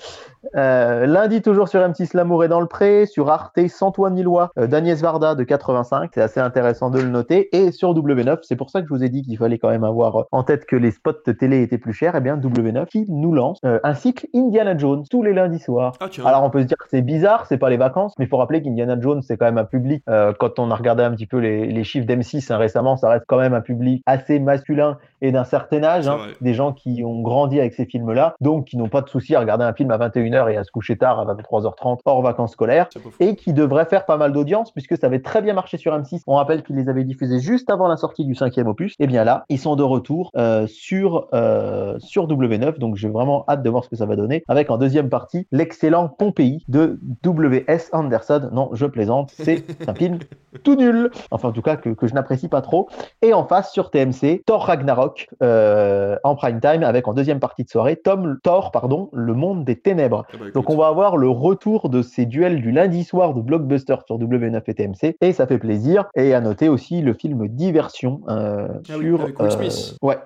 Euh, 0.55 1.05
lundi, 1.05 1.41
toujours 1.41 1.67
sur 1.67 1.79
M6, 1.81 2.15
L'amour 2.15 2.43
est 2.43 2.47
dans 2.47 2.59
le 2.59 2.67
pré. 2.67 3.05
Sur 3.05 3.29
Arte, 3.29 3.67
Santoine 3.67 4.15
Nilois, 4.15 4.51
euh, 4.57 4.67
d'Agnès 4.67 5.01
Varda 5.01 5.35
de 5.35 5.43
85. 5.43 6.11
C'est 6.13 6.21
assez 6.21 6.39
intéressant 6.39 6.89
de 6.89 6.99
le 6.99 7.09
noter. 7.09 7.55
Et 7.55 7.71
sur 7.71 7.93
W9, 7.93 8.39
c'est 8.43 8.55
pour 8.55 8.69
ça 8.69 8.81
que 8.81 8.87
je 8.87 8.93
vous 8.93 9.03
ai 9.03 9.09
dit 9.09 9.21
qu'il 9.21 9.37
fallait 9.37 9.57
quand 9.57 9.69
même 9.69 9.83
avoir 9.83 10.25
en 10.31 10.43
tête 10.43 10.65
que 10.65 10.75
les 10.75 10.91
spots 10.91 11.11
de 11.25 11.31
télé 11.31 11.61
étaient 11.61 11.77
plus 11.77 11.93
chers. 11.93 12.15
Et 12.15 12.19
eh 12.19 12.21
bien, 12.21 12.37
W9 12.37 12.85
qui 12.87 13.05
nous 13.09 13.33
lance 13.33 13.59
euh, 13.65 13.79
un 13.83 13.93
cycle 13.93 14.27
Indiana 14.33 14.77
Jones 14.77 15.03
tous 15.09 15.23
les 15.23 15.33
lundis 15.33 15.59
soirs. 15.59 15.93
Ah, 15.99 16.07
Alors, 16.25 16.43
on 16.43 16.49
peut 16.49 16.61
se 16.61 16.67
dire 16.67 16.77
que 16.77 16.85
c'est 16.89 17.01
bizarre, 17.01 17.45
c'est 17.47 17.57
pas 17.57 17.69
les 17.69 17.77
vacances, 17.77 18.13
mais 18.17 18.25
il 18.25 18.27
faut 18.27 18.37
rappeler 18.37 18.61
qu'Indiana 18.61 18.99
Jones, 18.99 19.21
c'est 19.21 19.37
quand 19.37 19.45
même 19.45 19.57
un 19.57 19.65
public, 19.65 20.03
quand 20.39 20.59
on 20.59 20.71
a 20.71 20.75
regardé 20.75 21.03
un 21.03 21.11
petit 21.11 21.27
peu 21.27 21.37
les, 21.37 21.83
chiffres 21.83 22.07
d'M6 22.07 22.51
hein, 22.51 22.57
récemment, 22.57 22.95
ça 22.95 23.09
reste 23.09 23.25
quand 23.27 23.37
même 23.37 23.53
un 23.53 23.61
public 23.61 24.01
assez 24.05 24.39
masculin 24.39 24.97
et 25.21 25.31
d'un 25.31 25.43
certain 25.43 25.83
âge. 25.83 26.07
Hein. 26.07 26.17
des 26.41 26.53
gens 26.53 26.73
qui 26.73 27.03
ont 27.05 27.21
grandi 27.21 27.59
avec 27.59 27.73
ces 27.73 27.85
films-là, 27.85 28.35
donc 28.41 28.65
qui 28.65 28.77
n'ont 28.77 28.89
pas 28.89 29.01
de 29.01 29.09
souci 29.09 29.35
à 29.35 29.39
regarder 29.39 29.63
un 29.63 29.73
film 29.73 29.91
à 29.91 29.97
21 29.97 30.32
et 30.33 30.57
à 30.57 30.63
se 30.63 30.71
coucher 30.71 30.97
tard 30.97 31.19
à 31.19 31.33
23h30 31.33 31.99
hors 32.05 32.21
vacances 32.21 32.53
scolaires 32.53 32.89
et 33.19 33.35
qui 33.35 33.53
devrait 33.53 33.85
faire 33.85 34.05
pas 34.05 34.17
mal 34.17 34.33
d'audience 34.33 34.71
puisque 34.71 34.97
ça 34.97 35.07
avait 35.07 35.21
très 35.21 35.41
bien 35.41 35.53
marché 35.53 35.77
sur 35.77 35.97
M6. 35.97 36.21
On 36.27 36.35
rappelle 36.35 36.63
qu'ils 36.63 36.75
les 36.75 36.89
avaient 36.89 37.03
diffusés 37.03 37.39
juste 37.39 37.69
avant 37.69 37.87
la 37.87 37.97
sortie 37.97 38.25
du 38.25 38.35
cinquième 38.35 38.67
opus. 38.67 38.95
Et 38.99 39.07
bien 39.07 39.23
là, 39.23 39.45
ils 39.49 39.59
sont 39.59 39.75
de 39.75 39.83
retour 39.83 40.31
euh, 40.35 40.67
sur, 40.67 41.27
euh, 41.33 41.97
sur 41.99 42.27
W9. 42.27 42.79
Donc 42.79 42.95
j'ai 42.95 43.09
vraiment 43.09 43.45
hâte 43.47 43.63
de 43.63 43.69
voir 43.69 43.83
ce 43.83 43.89
que 43.89 43.95
ça 43.95 44.05
va 44.05 44.15
donner 44.15 44.43
avec 44.47 44.69
en 44.69 44.77
deuxième 44.77 45.09
partie 45.09 45.47
l'excellent 45.51 46.09
Pompéi 46.09 46.63
de 46.67 46.99
W.S. 47.23 47.89
Anderson. 47.93 48.49
Non, 48.51 48.69
je 48.73 48.85
plaisante, 48.85 49.31
c'est 49.33 49.63
un 49.87 49.93
film 49.93 50.19
tout 50.63 50.75
nul. 50.75 51.11
Enfin, 51.31 51.49
en 51.49 51.51
tout 51.51 51.61
cas, 51.61 51.75
que, 51.75 51.89
que 51.89 52.07
je 52.07 52.13
n'apprécie 52.13 52.47
pas 52.47 52.61
trop. 52.61 52.89
Et 53.21 53.33
en 53.33 53.45
face, 53.45 53.71
sur 53.71 53.91
TMC, 53.91 54.43
Thor 54.45 54.65
Ragnarok 54.65 55.27
euh, 55.41 56.17
en 56.23 56.35
prime 56.35 56.59
time 56.59 56.83
avec 56.83 57.07
en 57.07 57.13
deuxième 57.13 57.39
partie 57.39 57.63
de 57.63 57.69
soirée 57.69 57.95
Tom 57.95 58.39
Thor, 58.43 58.71
pardon, 58.71 59.09
le 59.13 59.33
monde 59.33 59.65
des 59.65 59.79
ténèbres. 59.79 60.22
Ah 60.33 60.37
bah, 60.39 60.45
Donc 60.53 60.69
on 60.69 60.77
va 60.77 60.87
avoir 60.87 61.17
le 61.17 61.29
retour 61.29 61.89
de 61.89 62.01
ces 62.01 62.25
duels 62.25 62.61
du 62.61 62.71
lundi 62.71 63.03
soir 63.03 63.33
de 63.33 63.41
blockbuster 63.41 63.95
sur 64.05 64.19
W9 64.19 64.61
et 64.67 64.73
TMC 64.73 65.15
et 65.21 65.33
ça 65.33 65.47
fait 65.47 65.59
plaisir. 65.59 66.05
Et 66.15 66.33
à 66.33 66.41
noter 66.41 66.69
aussi 66.69 67.01
le 67.01 67.13
film 67.13 67.47
Diversion 67.47 68.21
euh, 68.29 68.67
ah 68.89 68.93
sur 68.93 69.21
euh, 69.39 69.69
ouais 70.01 70.17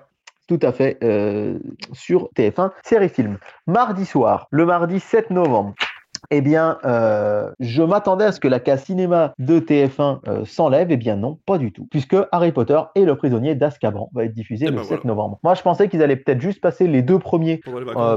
tout 0.48 0.58
à 0.62 0.72
fait, 0.72 0.96
euh, 1.04 1.58
sur 1.92 2.30
TF1 2.34 2.70
série 2.82 3.10
film. 3.10 3.36
Mardi 3.66 4.06
soir, 4.06 4.48
le 4.50 4.64
mardi 4.64 4.98
7 4.98 5.30
novembre, 5.30 5.74
eh 6.30 6.40
bien, 6.40 6.78
euh, 6.84 7.50
je 7.58 7.82
m'attendais 7.82 8.26
à 8.26 8.32
ce 8.32 8.40
que 8.40 8.48
la 8.48 8.60
case 8.60 8.84
cinéma 8.84 9.32
de 9.38 9.60
TF1 9.60 10.18
euh, 10.28 10.44
s'enlève. 10.44 10.88
Eh 10.90 10.96
bien, 10.96 11.16
non, 11.16 11.38
pas 11.46 11.58
du 11.58 11.72
tout. 11.72 11.86
Puisque 11.90 12.16
Harry 12.32 12.52
Potter 12.52 12.78
et 12.94 13.04
le 13.04 13.16
prisonnier 13.16 13.54
d'Azkaban 13.54 14.10
va 14.12 14.24
être 14.24 14.34
diffusé 14.34 14.66
eh 14.68 14.70
le 14.70 14.82
7 14.82 15.00
ben 15.02 15.08
novembre. 15.08 15.38
Moi, 15.42 15.54
je 15.54 15.62
pensais 15.62 15.88
qu'ils 15.88 16.02
allaient 16.02 16.16
peut-être 16.16 16.40
juste 16.40 16.60
passer 16.60 16.86
les 16.86 17.02
deux 17.02 17.18
premiers 17.18 17.60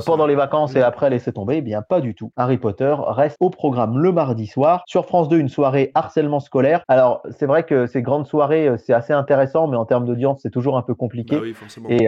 pendant 0.05 0.25
les 0.25 0.35
vacances, 0.35 0.75
euh, 0.75 0.79
et 0.79 0.83
après 0.83 1.09
laisser 1.09 1.31
tomber. 1.31 1.57
Eh 1.57 1.61
bien, 1.61 1.81
pas 1.81 2.01
du 2.01 2.13
tout. 2.13 2.31
Harry 2.35 2.57
Potter 2.57 2.93
reste 2.99 3.37
au 3.39 3.49
programme 3.49 3.97
le 3.97 4.11
mardi 4.11 4.47
soir. 4.47 4.83
Sur 4.87 5.05
France 5.05 5.29
2, 5.29 5.37
une 5.37 5.49
soirée 5.49 5.91
harcèlement 5.95 6.41
scolaire. 6.41 6.83
Alors, 6.89 7.21
c'est 7.29 7.45
vrai 7.45 7.63
que 7.63 7.87
ces 7.87 8.01
grandes 8.01 8.27
soirées, 8.27 8.71
c'est 8.77 8.93
assez 8.93 9.13
intéressant, 9.13 9.67
mais 9.67 9.77
en 9.77 9.85
termes 9.85 10.05
d'audience, 10.05 10.39
c'est 10.41 10.51
toujours 10.51 10.77
un 10.77 10.81
peu 10.81 10.95
compliqué. 10.95 11.37
Bah 11.37 11.41
oui, 11.43 11.53
forcément. 11.53 11.87
Et, 11.89 12.07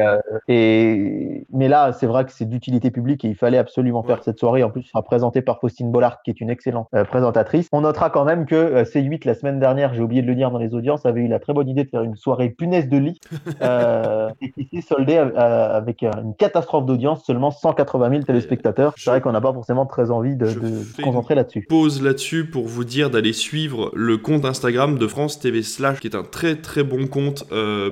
et... 0.49 1.45
Mais 1.53 1.69
là, 1.69 1.93
c'est 1.93 2.07
vrai 2.07 2.25
que 2.25 2.31
c'est 2.31 2.45
d'utilité 2.45 2.91
publique 2.91 3.23
et 3.23 3.29
il 3.29 3.35
fallait 3.35 3.57
absolument 3.57 4.03
faire 4.03 4.21
cette 4.23 4.39
soirée. 4.39 4.63
En 4.63 4.69
plus, 4.69 4.83
sera 4.83 5.01
présentée 5.01 5.41
par 5.41 5.59
Faustine 5.59 5.92
Bollard, 5.93 6.21
qui 6.23 6.31
est 6.31 6.41
une 6.41 6.49
excellente 6.49 6.87
euh, 6.93 7.05
présentatrice. 7.05 7.69
On 7.71 7.81
notera 7.81 8.09
quand 8.09 8.25
même 8.25 8.45
que 8.45 8.55
euh, 8.55 8.83
C8, 8.83 9.25
la 9.25 9.35
semaine 9.35 9.59
dernière, 9.59 9.93
j'ai 9.93 10.01
oublié 10.01 10.21
de 10.21 10.27
le 10.27 10.35
dire 10.35 10.51
dans 10.51 10.57
les 10.57 10.73
audiences, 10.73 11.05
avait 11.05 11.21
eu 11.21 11.27
la 11.29 11.39
très 11.39 11.53
bonne 11.53 11.69
idée 11.69 11.85
de 11.85 11.89
faire 11.89 12.03
une 12.03 12.17
soirée 12.17 12.49
punaise 12.49 12.89
de 12.89 12.97
lit 12.97 13.19
euh, 13.61 14.29
et 14.41 14.51
qui 14.51 14.67
s'est 14.73 14.81
soldée 14.81 15.15
avec 15.15 16.01
une 16.01 16.35
catastrophe 16.35 16.85
d'audience, 16.85 17.23
seulement 17.25 17.51
180 17.51 18.09
000 18.09 18.23
téléspectateurs. 18.23 18.93
C'est 18.97 19.09
vrai 19.09 19.21
qu'on 19.21 19.31
n'a 19.31 19.39
pas 19.39 19.53
forcément 19.53 19.85
très 19.85 20.11
envie 20.11 20.35
de, 20.35 20.45
se 20.47 21.01
concentrer 21.01 21.35
là-dessus. 21.35 21.65
Pause 21.69 22.01
là-dessus 22.01 22.45
pour 22.45 22.67
vous 22.67 22.83
dire 22.83 23.11
d'aller 23.11 23.31
suivre 23.31 23.91
le 23.93 24.17
compte 24.17 24.45
Instagram 24.45 24.97
de 24.97 25.07
France 25.07 25.39
TV 25.39 25.61
Slash, 25.61 25.99
qui 25.99 26.07
est 26.07 26.15
un 26.15 26.23
très 26.23 26.55
très 26.55 26.83
bon 26.83 27.07
compte 27.07 27.45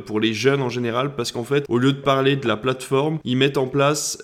pour 0.07 0.19
les 0.19 0.33
jeunes 0.33 0.61
en 0.61 0.69
général, 0.69 1.15
parce 1.15 1.31
qu'en 1.31 1.43
fait, 1.43 1.65
au 1.69 1.77
lieu 1.77 1.93
de 1.93 1.99
parler 2.01 2.35
de 2.35 2.47
la 2.47 2.57
plateforme, 2.57 3.19
ils 3.23 3.37
mettent 3.37 3.57
en 3.57 3.67
place 3.67 4.17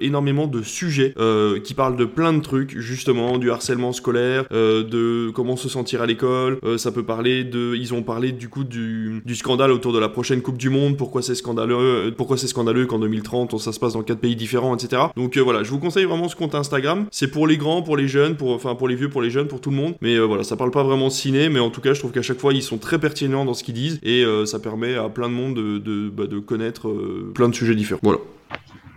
énormément 0.00 0.48
de 0.48 0.62
sujets 0.62 1.14
qui 1.62 1.74
parlent 1.74 1.96
de 1.96 2.04
plein 2.04 2.32
de 2.32 2.40
trucs, 2.40 2.78
justement 3.02 3.38
du 3.38 3.50
harcèlement 3.50 3.92
scolaire, 3.92 4.44
de 4.50 5.30
comment 5.30 5.56
se 5.56 5.68
sentir 5.68 6.02
à 6.02 6.06
l'école. 6.06 6.60
ça 6.76 6.92
peut 6.92 7.02
parler 7.02 7.42
de, 7.42 7.74
ils 7.74 7.92
ont 7.94 8.04
parlé 8.04 8.30
du 8.30 8.48
coup 8.48 8.62
du, 8.62 9.22
scandale 9.34 9.72
autour 9.72 9.92
de 9.92 9.98
la 9.98 10.08
prochaine 10.08 10.40
Coupe 10.40 10.56
du 10.56 10.70
Monde, 10.70 10.96
pourquoi 10.96 11.20
c'est 11.20 11.34
scandaleux, 11.34 12.14
pourquoi 12.16 12.36
c'est 12.36 12.46
scandaleux 12.46 12.86
qu'en 12.86 13.00
2030 13.00 13.58
ça 13.58 13.72
se 13.72 13.80
passe 13.80 13.94
dans 13.94 14.02
quatre 14.02 14.20
pays 14.20 14.36
différents, 14.36 14.76
etc. 14.76 15.02
Donc 15.16 15.36
voilà, 15.36 15.64
je 15.64 15.70
vous 15.70 15.80
conseille 15.80 16.04
vraiment 16.04 16.28
ce 16.28 16.36
compte 16.36 16.54
Instagram. 16.54 17.06
C'est 17.10 17.26
pour 17.26 17.48
les 17.48 17.56
grands, 17.56 17.82
pour 17.82 17.96
les 17.96 18.06
jeunes, 18.06 18.36
pour 18.36 18.52
enfin 18.52 18.76
pour 18.76 18.86
les 18.86 18.94
vieux, 18.94 19.08
pour 19.08 19.20
les 19.20 19.30
jeunes, 19.30 19.48
pour 19.48 19.60
tout 19.60 19.70
le 19.70 19.76
monde. 19.76 19.94
Mais 20.00 20.16
voilà, 20.20 20.44
ça 20.44 20.56
parle 20.56 20.70
pas 20.70 20.84
vraiment 20.84 21.10
ciné, 21.10 21.48
mais 21.48 21.58
en 21.58 21.70
tout 21.70 21.80
cas, 21.80 21.94
je 21.94 21.98
trouve 21.98 22.12
qu'à 22.12 22.22
chaque 22.22 22.38
fois 22.38 22.52
ils 22.52 22.62
sont 22.62 22.78
très 22.78 23.00
pertinents 23.00 23.44
dans 23.44 23.54
ce 23.54 23.64
qu'ils 23.64 23.74
disent 23.74 23.98
et 24.04 24.24
ça 24.46 24.60
permet 24.60 24.94
à 24.94 25.08
plein 25.08 25.28
de 25.28 25.34
monde 25.34 25.56
de, 25.56 25.78
de, 25.78 26.08
bah, 26.08 26.28
de 26.28 26.38
connaître 26.38 26.88
plein 27.34 27.48
de 27.48 27.54
sujets 27.54 27.74
différents. 27.74 28.00
Voilà. 28.04 28.18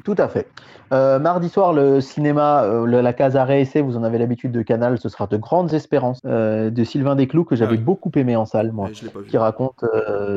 Tout 0.03 0.15
à 0.19 0.27
fait. 0.27 0.47
Euh, 0.93 1.17
mardi 1.19 1.49
soir, 1.49 1.73
le 1.73 1.99
cinéma, 1.99 2.63
euh, 2.63 3.01
la 3.01 3.13
Casa 3.13 3.43
Reese, 3.43 3.77
vous 3.77 3.97
en 3.97 4.03
avez 4.03 4.17
l'habitude 4.17 4.51
de 4.51 4.61
Canal, 4.61 4.99
ce 4.99 5.09
sera 5.09 5.25
de 5.25 5.37
grandes 5.37 5.73
espérances 5.73 6.19
euh, 6.25 6.69
de 6.69 6.83
Sylvain 6.83 7.15
Desclous 7.15 7.43
que 7.43 7.55
j'avais 7.55 7.77
ah 7.77 7.81
beaucoup 7.81 8.11
aimé 8.15 8.35
en 8.35 8.45
salle, 8.45 8.71
moi, 8.71 8.89
qui 9.27 9.37
raconte 9.37 9.83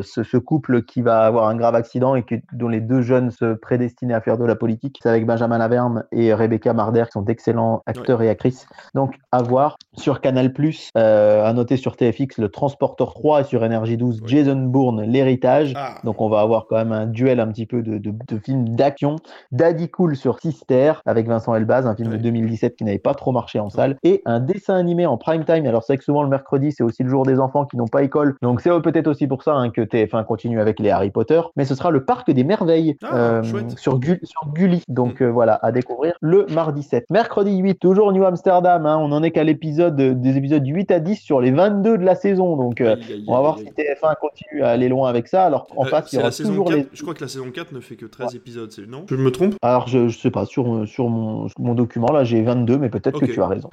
ce, 0.03 0.39
couple 0.39 0.83
qui 0.83 1.03
va 1.03 1.27
avoir 1.27 1.49
un 1.49 1.57
grave 1.57 1.75
accident 1.75 2.15
et 2.15 2.25
dont 2.53 2.69
les 2.69 2.81
deux 2.81 3.03
jeunes 3.03 3.31
se 3.31 3.55
prédestinaient 3.55 4.15
à 4.15 4.21
faire 4.21 4.39
de 4.39 4.45
la 4.45 4.55
politique. 4.55 4.99
C'est 5.03 5.09
avec 5.09 5.27
Benjamin 5.27 5.59
Laverne 5.59 6.05
et 6.13 6.33
Rebecca 6.33 6.73
Marder, 6.73 7.05
qui 7.07 7.13
sont 7.13 7.23
d'excellents 7.23 7.83
acteurs 7.87 8.23
et 8.23 8.31
actrices. 8.31 8.67
Donc, 8.95 9.17
à 9.33 9.43
voir 9.43 9.77
sur 9.95 10.21
Canal+, 10.21 10.53
à 10.95 11.53
noter 11.53 11.77
sur 11.77 11.97
TFX, 11.97 12.39
le 12.39 12.49
Transporteur 12.49 13.15
3 13.15 13.41
et 13.41 13.45
sur 13.45 13.65
Énergie 13.65 13.97
12, 13.97 14.23
Jason 14.25 14.57
Bourne, 14.57 15.03
L'Héritage. 15.03 15.75
Ah. 15.77 15.97
Donc, 16.05 16.21
on 16.21 16.29
va 16.29 16.41
avoir 16.41 16.67
quand 16.67 16.77
même 16.77 16.93
un 16.93 17.07
duel 17.07 17.41
un 17.41 17.49
petit 17.49 17.67
peu 17.67 17.83
de, 17.83 17.99
de 17.99 18.39
films 18.39 18.77
d'action. 18.77 19.17
Daddy 19.53 19.91
Cool 19.91 20.17
sur 20.17 20.38
Sister 20.41 20.95
avec 21.07 21.27
Vincent 21.27 21.55
Elbaz, 21.55 21.87
un 21.87 21.95
film 21.95 22.11
de 22.11 22.17
2017 22.17 22.77
qui 22.77 22.85
n'avait 22.85 22.99
pas 22.99 23.15
trop 23.15 23.33
marché 23.33 23.59
en 23.61 23.71
salle, 23.71 23.97
et 24.03 24.23
un 24.25 24.41
dessin 24.41 24.77
animé 24.77 25.07
en 25.07 25.17
prime 25.17 25.45
time. 25.45 25.67
Alors 25.67 25.85
c'est 25.85 25.97
que 25.97 26.05
souvent 26.05 26.23
le 26.23 26.29
mercredi, 26.29 26.73
c'est 26.73 26.83
aussi 26.83 27.03
le 27.03 27.09
jour 27.09 27.25
des 27.25 27.39
enfants 27.41 27.65
qui 27.65 27.77
n'ont 27.77 27.87
pas 27.87 28.03
école, 28.03 28.37
donc 28.43 28.61
c'est 28.61 28.71
peut-être 28.81 29.07
aussi 29.07 29.27
pour 29.27 29.43
ça 29.43 29.55
hein, 29.55 29.71
que 29.71 29.81
TF1 29.81 30.25
continue 30.25 30.61
avec 30.61 30.79
les 30.79 30.91
Harry 30.91 31.11
Potter, 31.11 31.41
mais 31.57 31.65
ce 31.65 31.75
sera 31.75 31.91
le 31.91 32.05
parc 32.05 32.31
des 32.31 32.45
merveilles 32.45 32.97
ah, 33.03 33.41
euh, 33.43 33.43
sur, 33.77 33.99
Gulli. 33.99 34.83
Donc 34.89 35.21
mm. 35.21 35.25
euh, 35.25 35.31
voilà, 35.31 35.59
à 35.63 35.73
découvrir 35.73 36.15
le 36.21 36.47
mardi 36.51 36.83
7. 36.83 37.07
Mercredi 37.11 37.57
8, 37.57 37.77
toujours 37.77 38.13
New 38.13 38.25
Amsterdam, 38.25 38.87
hein, 38.87 38.99
on 39.01 39.13
en 39.13 39.23
est 39.23 39.31
qu'à 39.31 39.45
l'épisode 39.45 39.97
des 39.97 40.37
épisodes 40.37 40.67
8 40.67 40.91
à 40.91 41.01
10 41.01 41.17
sur 41.17 41.41
les 41.41 41.51
22 41.51 41.99
de 41.99 42.05
la 42.05 42.15
saison, 42.15 42.57
donc 42.57 42.81
euh, 42.81 42.97
on 43.27 43.35
va 43.35 43.41
voir 43.41 43.59
si 43.59 43.65
TF1 43.65 44.15
continue 44.21 44.63
à 44.63 44.69
aller 44.69 44.89
loin 44.89 45.09
avec 45.09 45.29
ça. 45.29 45.45
Alors 45.45 45.67
en 45.77 45.85
face, 45.85 46.13
il 46.13 46.17
y 46.17 46.19
aura 46.19 46.31
toujours 46.31 46.71
les... 46.71 46.87
Je 46.93 47.03
crois 47.03 47.15
que 47.15 47.23
la 47.23 47.29
saison 47.29 47.51
4 47.51 47.73
ne 47.73 47.81
fait 47.81 47.97
que 47.97 48.07
13 48.07 48.35
épisodes, 48.35 48.73
non? 48.89 49.05
Je 49.09 49.17
me 49.17 49.31
trompe? 49.31 49.55
Alors 49.63 49.89
je, 49.89 50.09
je 50.09 50.28
pas, 50.31 50.45
sur, 50.45 50.87
sur, 50.87 51.09
mon, 51.09 51.47
mon 51.59 51.75
document, 51.75 52.09
là 52.13 52.25
j'ai 52.25 52.43
22, 52.43 52.79
mais 52.79 52.89
peut-être 52.89 53.21
que 53.21 53.27
tu 53.27 53.41
as 53.43 53.47
raison. 53.47 53.71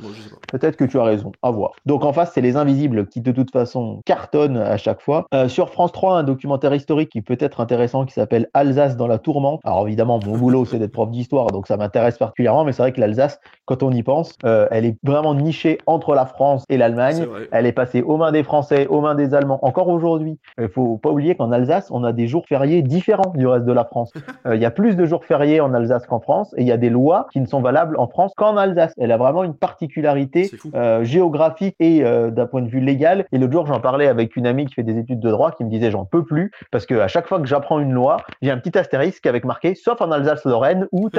peut-être 0.52 0.76
que 0.76 0.86
tu 0.86 1.00
as 1.00 1.04
raison, 1.04 1.32
à 1.42 1.52
voir. 1.52 1.72
Donc 1.86 2.04
en 2.04 2.14
face, 2.14 2.32
c'est 2.34 2.42
Les 2.42 2.58
Invisibles 2.58 3.08
qui 3.08 3.22
de 3.22 3.32
toute 3.32 3.52
façon 3.52 4.02
cartonnent 4.06 4.58
à 4.58 4.78
chaque 4.78 5.02
fois. 5.02 5.26
Euh, 5.34 5.48
sur 5.48 5.70
France 5.70 5.92
3, 5.92 6.18
un 6.18 6.24
documentaire 6.24 6.74
historique 6.74 7.10
qui 7.10 7.22
peut 7.22 7.38
être 7.40 7.62
intéressant 7.62 8.06
qui 8.06 8.14
s'appelle 8.14 8.50
Alsace 8.54 8.98
dans 8.98 9.08
la 9.08 9.18
tourmente. 9.18 9.62
Alors 9.64 9.88
évidemment, 9.88 10.20
mon 10.26 10.38
boulot 10.38 10.66
c'est 10.66 10.80
d'être 10.80 10.92
prof 10.92 11.10
d'histoire, 11.10 11.48
donc 11.48 11.68
ça 11.68 11.78
m'intéresse 11.78 12.18
particulièrement, 12.18 12.66
mais 12.66 12.72
c'est 12.72 12.82
vrai 12.82 12.92
que 12.92 13.00
l'Alsace, 13.00 13.40
quand 13.66 13.84
on 13.84 13.92
y 13.92 14.04
pense, 14.04 14.38
euh, 14.46 14.68
elle 14.72 14.86
est 14.86 14.98
vraiment 15.04 15.34
nichée 15.34 15.80
entre 15.86 16.16
la 16.16 16.26
France 16.26 16.64
et 16.70 16.78
l'Allemagne. 16.78 17.26
Elle 17.52 17.66
est 17.66 17.72
passée 17.72 18.02
aux 18.02 18.18
mains 18.18 18.32
des 18.32 18.44
Français, 18.44 18.88
aux 18.88 19.02
mains 19.02 19.16
des 19.16 19.34
Allemands. 19.34 19.60
Encore 19.62 19.88
aujourd'hui, 19.90 20.38
il 20.60 20.70
faut 20.70 20.98
pas 20.98 21.10
oublier 21.10 21.36
qu'en 21.36 21.52
Alsace, 21.52 21.90
on 21.92 22.04
a 22.04 22.14
des 22.14 22.28
jours 22.28 22.46
fériés 22.48 22.82
différents 22.82 23.34
du 23.36 23.48
reste 23.48 23.66
de 23.66 23.74
la 23.74 23.86
France. 23.86 24.12
Euh, 24.46 24.56
il 24.56 24.62
y 24.62 24.66
a 24.66 24.72
plus 24.72 24.96
de 24.96 25.06
jours 25.06 25.24
fériés 25.26 25.60
en 25.60 25.74
Alsace 25.74 26.06
qu'en 26.06 26.20
France 26.20 26.45
et 26.58 26.62
il 26.62 26.68
y 26.68 26.72
a 26.72 26.78
des 26.78 26.90
lois 26.90 27.28
qui 27.32 27.40
ne 27.40 27.46
sont 27.46 27.62
valables 27.62 27.98
en 27.98 28.08
France 28.08 28.34
qu'en 28.36 28.58
Alsace. 28.58 28.94
Elle 28.98 29.12
a 29.12 29.18
vraiment 29.18 29.44
une 29.44 29.56
particularité 29.56 30.52
euh, 30.76 31.04
géographique 31.04 31.76
et 31.80 32.04
euh, 32.04 32.32
d'un 32.32 32.46
point 32.46 32.62
de 32.62 32.70
vue 32.70 32.80
légal. 32.80 33.26
Et 33.32 33.38
l'autre 33.38 33.54
jour, 33.54 33.66
j'en 33.66 33.80
parlais 33.80 34.08
avec 34.08 34.36
une 34.36 34.48
amie 34.48 34.66
qui 34.66 34.74
fait 34.74 34.84
des 34.84 34.98
études 34.98 35.20
de 35.20 35.30
droit 35.30 35.52
qui 35.52 35.64
me 35.64 35.70
disait 35.70 35.92
j'en 35.92 36.06
peux 36.06 36.24
plus 36.24 36.52
parce 36.72 36.86
que 36.86 36.96
à 36.96 37.08
chaque 37.08 37.28
fois 37.28 37.40
que 37.40 37.48
j'apprends 37.48 37.80
une 37.80 37.94
loi, 37.94 38.18
j'ai 38.42 38.52
un 38.52 38.58
petit 38.58 38.78
astérisque 38.78 39.26
avec 39.26 39.46
marqué 39.46 39.76
sauf 39.76 40.02
en 40.02 40.12
Alsace-Lorraine 40.12 40.88
ou 40.92 41.10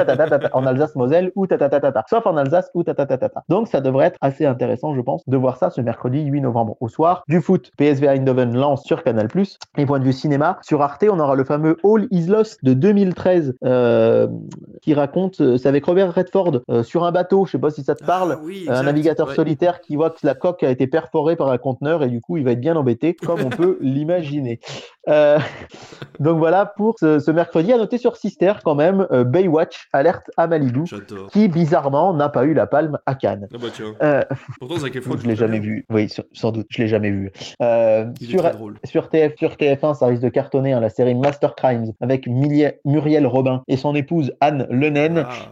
en 0.53 0.67
Alsace-Moselle 0.67 1.33
ou 1.35 1.47
tata 1.47 2.05
sauf 2.09 2.27
en 2.27 2.37
Alsace 2.37 2.71
ou 2.75 2.83
tata 2.83 3.07
Donc 3.49 3.69
ça 3.69 3.81
devrait 3.81 4.07
être 4.07 4.19
assez 4.21 4.47
intéressant, 4.47 4.95
je 4.95 5.01
pense, 5.01 5.23
de 5.27 5.37
voir 5.37 5.57
ça 5.57 5.71
ce 5.71 5.81
mercredi 5.81 6.25
8 6.25 6.41
novembre 6.41 6.77
au 6.81 6.89
soir. 6.89 7.23
Du 7.29 7.41
foot, 7.41 7.71
PSV 7.77 8.09
Eindhoven 8.09 8.57
lance 8.57 8.85
sur 8.85 9.03
Canal+. 9.03 9.29
Et 9.79 9.87
point 9.87 9.99
de 9.99 10.05
vue 10.05 10.13
cinéma, 10.13 10.59
sur 10.63 10.83
Arte, 10.83 11.05
on 11.11 11.19
aura 11.19 11.35
le 11.35 11.45
fameux 11.45 11.77
All 11.85 12.07
Is 12.11 12.27
Lost 12.27 12.65
de 12.65 12.73
2013 12.75 13.57
euh, 13.65 14.29
qui 14.83 14.95
raconte 14.95 15.16
c'est 15.33 15.67
avec 15.67 15.85
Robert 15.85 16.15
Redford 16.15 16.63
euh, 16.71 16.83
sur 16.83 17.05
un 17.05 17.13
bateau, 17.13 17.47
je 17.47 17.53
sais 17.53 17.59
pas 17.59 17.71
si 17.71 17.83
ça 17.83 17.95
te 17.95 18.05
ah 18.05 18.07
parle, 18.07 18.39
un 18.69 18.83
navigateur 18.83 19.33
solitaire 19.33 19.81
qui 19.81 19.97
voit 19.97 20.11
que 20.11 20.19
la 20.25 20.35
coque 20.35 20.63
a 20.63 20.71
été 20.71 20.87
perforée 20.87 21.37
par 21.37 21.51
un 21.51 21.59
conteneur 21.59 22.03
et 22.03 22.09
du 22.09 22.21
coup 22.21 22.37
il 22.37 22.45
va 22.45 22.53
être 22.53 22.61
bien 22.61 22.77
embêté, 22.77 23.15
comme 23.15 23.41
on 23.41 23.51
peut 23.51 23.79
l'imaginer. 23.81 24.61
Euh, 25.09 25.39
donc 26.19 26.39
voilà 26.39 26.67
pour 26.67 26.97
ce, 26.99 27.31
mercredi. 27.31 27.73
À 27.73 27.79
noter 27.79 27.99
sur 27.99 28.17
Sister 28.17 28.55
quand 28.65 28.75
même, 28.75 29.07
euh, 29.13 29.25
Baywatch 29.25 29.89
alerte 29.93 30.31
à 30.37 30.47
Malibu, 30.47 30.85
qui 31.33 31.49
bizarrement 31.49 32.13
n'a 32.15 32.29
pas 32.29 32.45
eu 32.45 32.55
la 32.55 32.67
palme 32.67 32.99
à 33.07 33.15
Cannes. 33.15 33.49
Ah 33.55 33.59
bah 33.61 33.69
tiens. 33.73 33.95
Euh, 34.03 34.23
Pourtant 34.59 34.79
Zac 34.79 34.97
Efron. 34.97 35.17
Je 35.23 35.27
l'ai 35.27 35.37
jamais 35.37 35.61
vu. 35.61 35.87
Oui, 35.91 36.09
sans 36.33 36.53
doute, 36.53 36.67
je 36.71 36.83
l'ai 36.83 36.89
jamais 36.89 37.11
vu. 37.11 37.33
sur, 38.21 38.51
sur, 38.85 39.09
TF, 39.09 39.37
sur 39.37 39.55
TF1, 39.55 39.95
ça 39.95 40.07
risque 40.07 40.23
de 40.23 40.29
cartonner 40.29 40.73
hein, 40.73 40.81
la 40.81 40.91
série 40.91 41.15
Master 41.15 41.55
Crimes 41.55 41.93
avec 42.01 42.27
Muriel 42.27 43.27
Robin 43.27 43.63
et 43.69 43.77
son 43.77 43.95
épouse 43.95 44.33
Anne 44.41 44.67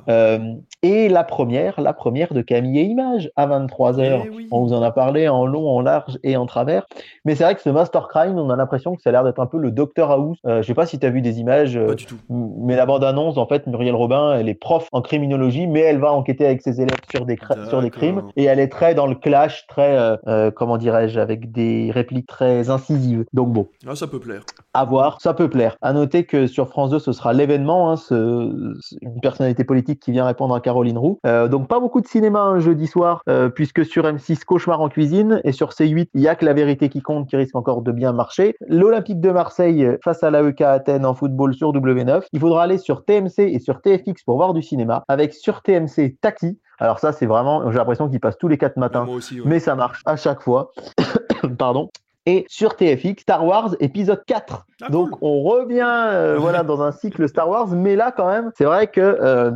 Ah. 0.09 0.39
et 0.83 1.09
la 1.09 1.25
première, 1.25 1.81
la 1.81 1.93
première 1.93 2.35
de 2.35 2.43
Camille 2.43 2.81
et 2.81 2.85
Images 2.85 3.31
à 3.37 3.47
23h. 3.47 4.23
Eh 4.27 4.47
on 4.51 4.65
vous 4.65 4.73
en 4.73 4.83
a 4.83 4.91
parlé 4.91 5.29
en 5.29 5.47
long, 5.47 5.69
en 5.69 5.81
large 5.81 6.19
et 6.23 6.37
en 6.37 6.47
travers. 6.47 6.87
Mais 7.25 7.35
c'est 7.35 7.45
vrai 7.45 7.55
que 7.55 7.61
ce 7.63 7.71
Master 7.71 8.09
Crime, 8.09 8.39
on 8.39 8.51
a 8.51 8.57
l'impression 8.57 8.95
que 8.95 9.03
ça 9.03 9.11
a 9.11 9.13
l'air 9.13 9.25
d'être 9.25 9.41
un 9.41 9.47
peu 9.47 9.59
le 9.59 9.71
Docteur 9.71 10.11
House. 10.11 10.39
Euh, 10.47 10.63
je 10.63 10.67
sais 10.67 10.75
pas 10.75 10.87
si 10.87 10.99
tu 10.99 11.07
as 11.07 11.11
vu 11.11 11.21
des 11.21 11.41
images. 11.41 11.77
Euh, 11.77 11.89
pas 11.89 11.95
du 11.95 12.07
tout. 12.07 12.19
Mais 12.29 12.77
la 12.77 12.87
bande-annonce, 12.87 13.37
en 13.37 13.47
fait, 13.47 13.67
Muriel 13.67 13.95
Robin, 13.95 14.35
elle 14.39 14.49
est 14.49 14.55
prof 14.55 14.89
en 14.93 15.03
criminologie, 15.03 15.67
mais 15.67 15.81
elle 15.81 15.99
va 15.99 16.13
enquêter 16.13 16.47
avec 16.47 16.63
ses 16.63 16.81
élèves 16.81 16.99
sur 17.11 17.27
des, 17.27 17.39
sur 17.69 17.83
des 17.83 17.91
crimes. 17.91 18.23
Et 18.37 18.45
elle 18.45 18.61
est 18.61 18.69
très 18.69 18.95
dans 18.95 19.07
le 19.07 19.15
clash, 19.15 19.67
très, 19.67 19.97
euh, 20.27 20.51
comment 20.51 20.77
dirais-je, 20.77 21.19
avec 21.19 21.53
des 21.53 21.91
répliques 21.93 22.27
très 22.27 22.71
incisives. 22.71 23.25
Donc 23.33 23.53
bon. 23.53 23.69
Ah, 23.87 23.95
ça 23.95 24.07
peut 24.07 24.21
plaire. 24.21 24.43
À 24.73 24.85
voir, 24.85 25.21
ça 25.21 25.35
peut 25.35 25.49
plaire. 25.49 25.77
À 25.83 25.93
noter 25.93 26.25
que 26.25 26.47
sur 26.47 26.69
France 26.69 26.91
2, 26.91 26.99
ce 26.99 27.13
sera 27.13 27.33
l'événement, 27.33 27.91
hein, 27.91 27.97
ce, 27.97 28.75
une 29.03 29.21
personnalité 29.45 29.65
politique 29.65 30.01
qui 30.01 30.13
vient 30.13 30.25
répondre 30.25 30.55
à 30.55 30.61
Caroline 30.61 30.97
Roux. 30.97 31.19
donc 31.25 31.69
pas 31.69 31.81
beaucoup 31.81 32.01
de 32.01 32.07
cinéma 32.07 32.41
un 32.41 32.61
jeudi 32.61 32.87
soir, 32.87 33.23
puisque 33.55 33.85
sur 33.85 34.05
M6, 34.05 34.45
Cauchemar 34.45 34.81
en 34.81 34.89
cuisine, 34.89 35.41
et 35.45 35.53
sur 35.53 35.71
C8, 35.71 36.09
il 36.15 36.21
y 36.21 36.29
a 36.29 36.35
que 36.35 36.45
la 36.45 36.53
vérité 36.53 36.89
qui 36.89 37.03
compte, 37.03 37.29
qui 37.29 37.37
risque 37.37 37.57
encore 37.57 37.83
de 37.83 37.93
bien 37.93 38.13
marcher. 38.13 38.55
L'Olympique 38.69 39.21
de 39.21 39.31
Marseille 39.31 39.87
face 40.03 40.23
à 40.23 40.31
l'AEK 40.31 40.63
Athènes 40.63 41.05
en 41.05 41.15
football 41.15 41.55
sur 41.55 41.73
W9. 41.73 42.23
Il 42.33 42.41
faudra 42.41 42.63
aller 42.63 42.79
sur 42.79 43.05
TMC 43.05 43.39
et 43.39 43.59
sur 43.59 43.81
TFX 43.81 44.23
pour 44.25 44.37
voir 44.37 44.55
du 44.55 44.63
cinéma, 44.63 45.05
avec 45.09 45.35
sur 45.35 45.63
TMC 45.63 46.17
Taxi. 46.21 46.59
Alors 46.79 46.99
ça, 46.99 47.13
c'est 47.13 47.27
vraiment, 47.27 47.71
j'ai 47.71 47.79
l'impression 47.79 48.09
qu'il 48.09 48.21
passe 48.21 48.39
tous 48.39 48.49
les 48.49 48.59
quatre 48.59 48.77
matins, 48.77 49.07
mais 49.45 49.61
ça 49.61 49.75
marche 49.75 50.03
à 50.07 50.17
chaque 50.17 50.43
fois. 50.43 50.73
Pardon 51.59 51.91
et 52.27 52.45
sur 52.49 52.77
TFX 52.77 53.23
Star 53.23 53.45
Wars 53.45 53.75
épisode 53.81 54.25
4. 54.27 54.67
Ah, 54.83 54.89
Donc 54.89 55.11
on 55.23 55.43
revient 55.43 55.83
euh, 55.85 56.37
voilà 56.39 56.65
dans 56.65 56.83
un 56.83 56.91
cycle 56.91 57.29
Star 57.29 57.49
Wars, 57.49 57.69
mais 57.69 57.95
là 57.95 58.11
quand 58.11 58.27
même 58.27 58.51
c'est 58.57 58.65
vrai 58.65 58.89
que 58.89 59.01
euh, 59.01 59.53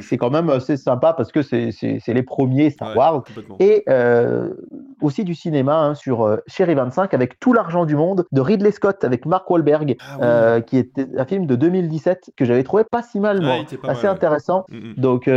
c'est 0.00 0.18
quand 0.18 0.30
même 0.30 0.50
assez 0.50 0.76
sympa 0.76 1.12
parce 1.12 1.32
que 1.32 1.42
c'est 1.42 2.00
les 2.06 2.22
premiers 2.22 2.70
Star 2.70 2.96
Wars 2.96 3.24
et 3.58 3.82
euh, 3.88 4.50
aussi 5.02 5.24
du 5.24 5.34
cinéma 5.34 5.78
hein, 5.78 5.94
sur 5.96 6.38
Chéri 6.46 6.74
25 6.74 7.12
avec 7.12 7.40
tout 7.40 7.52
l'argent 7.52 7.86
du 7.86 7.96
monde 7.96 8.24
de 8.30 8.40
Ridley 8.40 8.70
Scott 8.70 9.02
avec 9.02 9.26
Mark 9.26 9.50
Wahlberg 9.50 9.96
ah 10.20 10.60
qui 10.60 10.78
était 10.78 11.08
un 11.18 11.24
film 11.24 11.46
de 11.46 11.56
2017 11.56 12.30
que 12.36 12.44
j'avais 12.44 12.62
trouvé 12.62 12.84
pas 12.84 13.02
si 13.02 13.18
mal, 13.18 13.42
moi, 13.42 13.56
assez 13.88 14.06
intéressant. 14.06 14.64
Mm, 14.68 14.76
mm. 14.76 14.94
Donc 14.96 15.30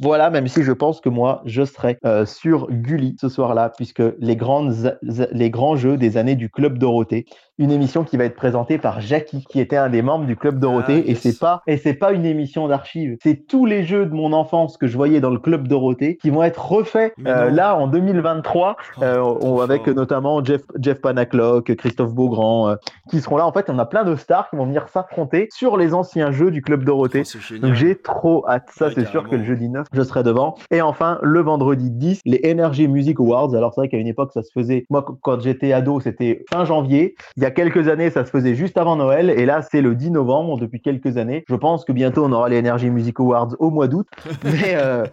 voilà 0.00 0.30
même 0.30 0.46
si 0.46 0.62
je 0.62 0.72
pense 0.72 1.00
que 1.00 1.08
moi 1.08 1.42
je 1.46 1.64
serai 1.64 1.98
sur 2.26 2.70
Gulli 2.70 3.16
ce 3.20 3.28
soir-là 3.28 3.72
puisque 3.76 4.02
les 4.20 4.36
grandes 4.36 4.96
les 5.02 5.50
grands 5.50 5.74
jeux 5.74 5.96
des 5.96 6.16
années 6.16 6.36
du 6.36 6.48
Club 6.48 6.78
Dorothée 6.78 7.26
une 7.58 7.70
émission 7.70 8.04
qui 8.04 8.16
va 8.16 8.24
être 8.24 8.34
présentée 8.34 8.78
par 8.78 9.00
Jackie, 9.00 9.44
qui 9.48 9.60
était 9.60 9.76
un 9.76 9.90
des 9.90 10.02
membres 10.02 10.24
du 10.24 10.36
club 10.36 10.58
Dorothée. 10.58 11.04
Ah, 11.06 11.10
et 11.10 11.14
c'est 11.14 11.38
pas 11.38 11.62
et 11.66 11.76
c'est 11.76 11.94
pas 11.94 12.12
une 12.12 12.24
émission 12.24 12.66
d'archives. 12.66 13.16
C'est 13.22 13.46
tous 13.46 13.66
les 13.66 13.84
jeux 13.84 14.06
de 14.06 14.14
mon 14.14 14.32
enfance 14.32 14.76
que 14.76 14.86
je 14.86 14.96
voyais 14.96 15.20
dans 15.20 15.30
le 15.30 15.38
club 15.38 15.68
Dorothée 15.68 16.16
qui 16.16 16.30
vont 16.30 16.42
être 16.42 16.64
refaits 16.64 17.12
euh, 17.26 17.50
là 17.50 17.76
en 17.76 17.88
2023, 17.88 18.76
euh, 19.02 19.58
avec 19.58 19.86
notamment 19.86 20.42
Jeff 20.42 20.62
Jeff 20.78 21.00
Panaclock, 21.00 21.74
Christophe 21.76 22.14
Beaugrand, 22.14 22.70
euh, 22.70 22.76
qui 23.10 23.20
seront 23.20 23.36
là. 23.36 23.46
En 23.46 23.52
fait, 23.52 23.68
on 23.68 23.78
a 23.78 23.86
plein 23.86 24.04
de 24.04 24.16
stars 24.16 24.48
qui 24.48 24.56
vont 24.56 24.66
venir 24.66 24.88
s'affronter 24.88 25.48
sur 25.52 25.76
les 25.76 25.94
anciens 25.94 26.30
jeux 26.30 26.50
du 26.50 26.62
club 26.62 26.84
Dorothée. 26.84 27.22
Oh, 27.34 27.54
Donc 27.58 27.74
j'ai 27.74 27.96
trop 27.96 28.48
hâte. 28.48 28.70
Ça, 28.74 28.90
c'est 28.90 29.06
sûr 29.06 29.28
que 29.28 29.36
le 29.36 29.44
jeudi 29.44 29.68
9, 29.68 29.86
je 29.92 30.02
serai 30.02 30.22
devant. 30.22 30.54
Et 30.70 30.80
enfin, 30.80 31.18
le 31.22 31.40
vendredi 31.40 31.90
10, 31.90 32.20
les 32.24 32.40
Energy 32.50 32.88
Music 32.88 33.20
Awards. 33.20 33.54
Alors 33.54 33.74
c'est 33.74 33.82
vrai 33.82 33.88
qu'à 33.88 33.98
une 33.98 34.06
époque, 34.06 34.32
ça 34.32 34.42
se 34.42 34.50
faisait. 34.52 34.86
Moi, 34.88 35.04
quand 35.20 35.40
j'étais 35.40 35.72
ado, 35.72 36.00
c'était 36.00 36.44
fin 36.50 36.64
janvier 36.64 37.14
Il 37.42 37.44
y 37.44 37.48
a 37.48 37.50
quelques 37.50 37.88
années, 37.88 38.08
ça 38.08 38.24
se 38.24 38.30
faisait 38.30 38.54
juste 38.54 38.78
avant 38.78 38.94
Noël, 38.94 39.28
et 39.28 39.46
là, 39.46 39.62
c'est 39.62 39.80
le 39.80 39.96
10 39.96 40.12
novembre 40.12 40.60
depuis 40.60 40.80
quelques 40.80 41.16
années. 41.16 41.44
Je 41.48 41.56
pense 41.56 41.84
que 41.84 41.90
bientôt, 41.90 42.24
on 42.24 42.30
aura 42.30 42.48
les 42.48 42.60
Energy 42.60 42.88
Music 42.88 43.18
Awards 43.18 43.56
au 43.58 43.70
mois 43.70 43.88
d'août. 43.88 44.06
mais, 44.44 44.76
euh, 44.76 45.04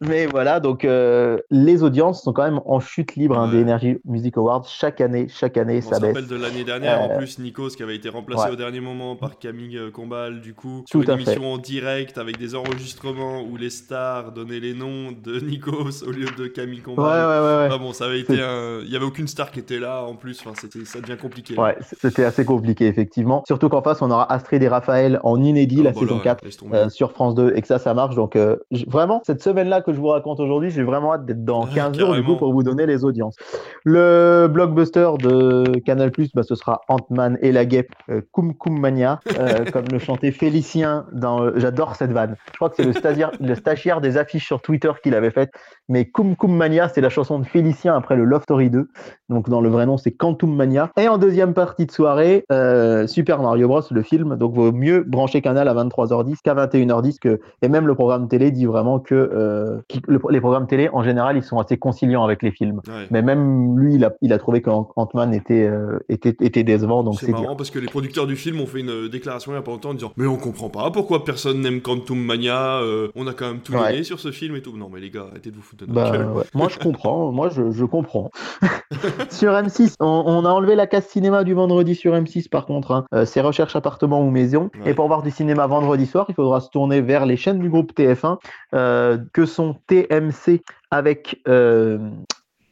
mais 0.00 0.24
voilà, 0.24 0.58
donc 0.58 0.86
euh, 0.86 1.36
les 1.50 1.82
audiences 1.82 2.22
sont 2.22 2.32
quand 2.32 2.44
même 2.44 2.62
en 2.64 2.80
chute 2.80 3.14
libre 3.16 3.38
hein, 3.38 3.48
des 3.48 3.60
Energy 3.60 3.98
Music 4.06 4.38
Awards. 4.38 4.64
Chaque 4.66 5.02
année, 5.02 5.26
chaque 5.28 5.58
année, 5.58 5.82
ça 5.82 6.00
baisse. 6.00 6.14
rappelle 6.14 6.28
de 6.28 6.36
l'année 6.36 6.64
dernière, 6.64 7.02
en 7.02 7.18
plus, 7.18 7.38
Nikos 7.38 7.68
qui 7.76 7.82
avait 7.82 7.96
été 7.96 8.08
remplacé 8.08 8.48
au 8.50 8.56
dernier 8.56 8.80
moment 8.80 9.14
par 9.14 9.38
Camille 9.38 9.78
Combal, 9.92 10.40
du 10.40 10.54
coup, 10.54 10.82
sur 10.86 11.02
une 11.02 11.10
émission 11.10 11.52
en 11.52 11.58
direct 11.58 12.16
avec 12.16 12.38
des 12.38 12.54
enregistrements 12.54 13.42
où 13.42 13.58
les 13.58 13.68
stars 13.68 14.32
donnaient 14.32 14.60
les 14.60 14.72
noms 14.72 15.12
de 15.12 15.40
Nikos 15.44 16.04
au 16.06 16.10
lieu 16.10 16.28
de 16.38 16.46
Camille 16.46 16.80
Combal. 16.80 17.04
Ouais, 17.04 17.68
ouais, 17.68 17.68
ouais. 17.68 17.78
bon, 17.78 17.92
ça 17.92 18.06
avait 18.06 18.20
été 18.20 18.32
Il 18.32 18.90
y 18.90 18.96
avait 18.96 19.04
aucune 19.04 19.28
star 19.28 19.50
qui 19.50 19.58
était 19.58 19.78
là 19.78 20.04
en 20.04 20.14
plus, 20.14 20.40
enfin, 20.40 20.54
ça 20.54 21.00
devient 21.02 21.18
compliqué. 21.20 21.54
Ouais, 21.66 21.76
c'était 21.80 22.24
assez 22.24 22.44
compliqué, 22.44 22.86
effectivement. 22.86 23.42
Surtout 23.46 23.68
qu'en 23.68 23.82
face, 23.82 24.00
on 24.00 24.10
aura 24.10 24.30
Astrid 24.32 24.62
et 24.62 24.68
Raphaël 24.68 25.18
en 25.24 25.42
inédit, 25.42 25.82
la 25.82 25.92
saison 25.92 26.20
4, 26.20 26.44
euh, 26.72 26.88
sur 26.88 27.10
France 27.10 27.34
2, 27.34 27.54
et 27.56 27.60
que 27.60 27.66
ça, 27.66 27.78
ça 27.78 27.92
marche. 27.92 28.14
Donc, 28.14 28.36
euh, 28.36 28.56
vraiment, 28.86 29.20
cette 29.26 29.42
semaine-là 29.42 29.80
que 29.80 29.92
je 29.92 29.98
vous 29.98 30.08
raconte 30.08 30.38
aujourd'hui, 30.38 30.70
j'ai 30.70 30.84
vraiment 30.84 31.14
hâte 31.14 31.26
d'être 31.26 31.44
dans 31.44 31.66
15 31.66 31.98
jours, 31.98 32.14
du 32.14 32.22
coup, 32.22 32.36
pour 32.36 32.52
vous 32.52 32.62
donner 32.62 32.86
les 32.86 33.04
audiences. 33.04 33.36
Le 33.84 34.48
blockbuster 34.48 35.10
de 35.18 35.78
Canal+, 35.80 36.12
bah, 36.34 36.42
ce 36.44 36.54
sera 36.54 36.82
Ant-Man 36.88 37.36
et 37.42 37.50
la 37.50 37.64
guêpe, 37.64 37.92
euh, 38.10 38.20
Kum 38.32 38.54
Kum 38.54 38.78
Mania, 38.78 39.20
comme 39.72 39.86
le 39.90 39.98
chantait 39.98 40.30
Félicien 40.30 41.06
dans... 41.12 41.58
J'adore 41.58 41.96
cette 41.96 42.12
vanne. 42.12 42.36
Je 42.52 42.56
crois 42.56 42.70
que 42.70 42.76
c'est 42.76 42.84
le 42.84 42.92
stagiaire, 42.92 43.32
le 43.40 43.54
stagiaire 43.56 44.00
des 44.00 44.18
affiches 44.18 44.46
sur 44.46 44.62
Twitter 44.62 44.92
qui 45.02 45.10
l'avait 45.10 45.30
faite. 45.30 45.50
Mais 45.88 46.04
Kum 46.06 46.34
Kum 46.34 46.56
Mania, 46.56 46.88
c'est 46.88 47.00
la 47.00 47.10
chanson 47.10 47.38
de 47.38 47.44
Félicien 47.44 47.94
après 47.94 48.16
le 48.16 48.24
Love 48.24 48.42
Story 48.42 48.70
2. 48.70 48.88
Donc, 49.28 49.48
dans 49.48 49.60
le 49.60 49.68
vrai 49.68 49.86
nom, 49.86 49.96
c'est 49.96 50.10
Quantum 50.10 50.54
Mania. 50.54 50.90
Et 50.98 51.06
en 51.06 51.18
deuxième 51.18 51.54
partie 51.54 51.86
de 51.86 51.92
soirée, 51.92 52.44
euh, 52.50 53.06
Super 53.06 53.40
Mario 53.40 53.68
Bros, 53.68 53.82
le 53.90 54.02
film. 54.02 54.36
Donc, 54.36 54.54
vaut 54.54 54.72
mieux 54.72 55.04
brancher 55.06 55.42
Canal 55.42 55.68
à 55.68 55.74
23h10 55.74 56.38
qu'à 56.42 56.54
21h10. 56.54 57.18
Que, 57.20 57.40
et 57.62 57.68
même 57.68 57.86
le 57.86 57.94
programme 57.94 58.26
télé 58.28 58.50
dit 58.50 58.66
vraiment 58.66 58.98
que 58.98 59.14
euh, 59.14 59.78
les 60.08 60.40
programmes 60.40 60.66
télé, 60.66 60.88
en 60.92 61.04
général, 61.04 61.36
ils 61.36 61.44
sont 61.44 61.58
assez 61.58 61.76
conciliants 61.76 62.24
avec 62.24 62.42
les 62.42 62.50
films. 62.50 62.80
Mais 63.10 63.22
même 63.22 63.78
lui, 63.78 63.94
il 63.94 64.04
a, 64.04 64.12
il 64.22 64.32
a 64.32 64.38
trouvé 64.38 64.62
qu'Ant-Man 64.62 65.34
était, 65.34 65.66
euh, 65.66 65.98
était, 66.08 66.36
était 66.40 66.64
décevant. 66.64 67.04
Donc 67.04 67.20
c'est 67.20 67.30
marrant 67.30 67.54
parce 67.54 67.70
que 67.70 67.78
les 67.78 67.86
producteurs 67.86 68.26
du 68.26 68.36
film 68.36 68.60
ont 68.60 68.66
fait 68.66 68.80
une 68.80 69.08
déclaration 69.08 69.52
il 69.52 69.54
n'y 69.54 69.60
a 69.60 69.62
pas 69.62 69.70
longtemps 69.70 69.90
en 69.90 69.94
disant 69.94 70.12
Mais 70.16 70.26
on 70.26 70.36
comprend 70.36 70.68
pas 70.68 70.90
pourquoi 70.90 71.24
personne 71.24 71.60
n'aime 71.60 71.80
Quantum 71.80 72.18
Mania. 72.18 72.80
on 73.14 73.26
a 73.26 73.34
quand 73.34 73.46
même 73.46 73.60
tout 73.60 73.72
donné 73.72 74.02
sur 74.02 74.18
ce 74.18 74.32
film 74.32 74.56
et 74.56 74.62
tout. 74.62 74.76
Non, 74.76 74.90
mais 74.92 75.00
les 75.00 75.10
gars, 75.10 75.26
arrêtez 75.30 75.50
de 75.50 75.56
vous 75.56 75.62
foutre 75.62 75.75
de 75.76 75.86
notre 75.86 76.34
bah, 76.34 76.42
Moi, 76.54 76.68
je 76.68 76.78
comprends. 76.78 77.32
Moi, 77.32 77.48
je, 77.48 77.70
je 77.70 77.84
comprends. 77.84 78.30
sur 79.30 79.52
M6, 79.52 79.94
on, 80.00 80.44
a 80.44 80.48
enlevé 80.48 80.74
la 80.74 80.86
case 80.86 81.06
cinéma 81.06 81.44
du 81.44 81.54
vendredi 81.54 81.94
sur 81.94 82.14
M6 82.14 82.48
par 82.48 82.66
contre. 82.66 82.92
Hein. 82.92 83.04
Euh, 83.14 83.24
c'est 83.24 83.40
recherche 83.40 83.76
appartement 83.76 84.20
ou 84.22 84.30
maison. 84.30 84.70
Et 84.84 84.94
pour 84.94 85.06
voir 85.06 85.22
du 85.22 85.30
cinéma 85.30 85.66
vendredi 85.66 86.06
soir, 86.06 86.26
il 86.28 86.34
faudra 86.34 86.60
se 86.60 86.70
tourner 86.70 87.00
vers 87.00 87.26
les 87.26 87.36
chaînes 87.36 87.58
du 87.58 87.68
groupe 87.68 87.92
TF1 87.96 88.38
euh, 88.74 89.18
que 89.32 89.46
sont 89.46 89.76
TMC 89.86 90.62
avec 90.90 91.40
euh, 91.48 91.98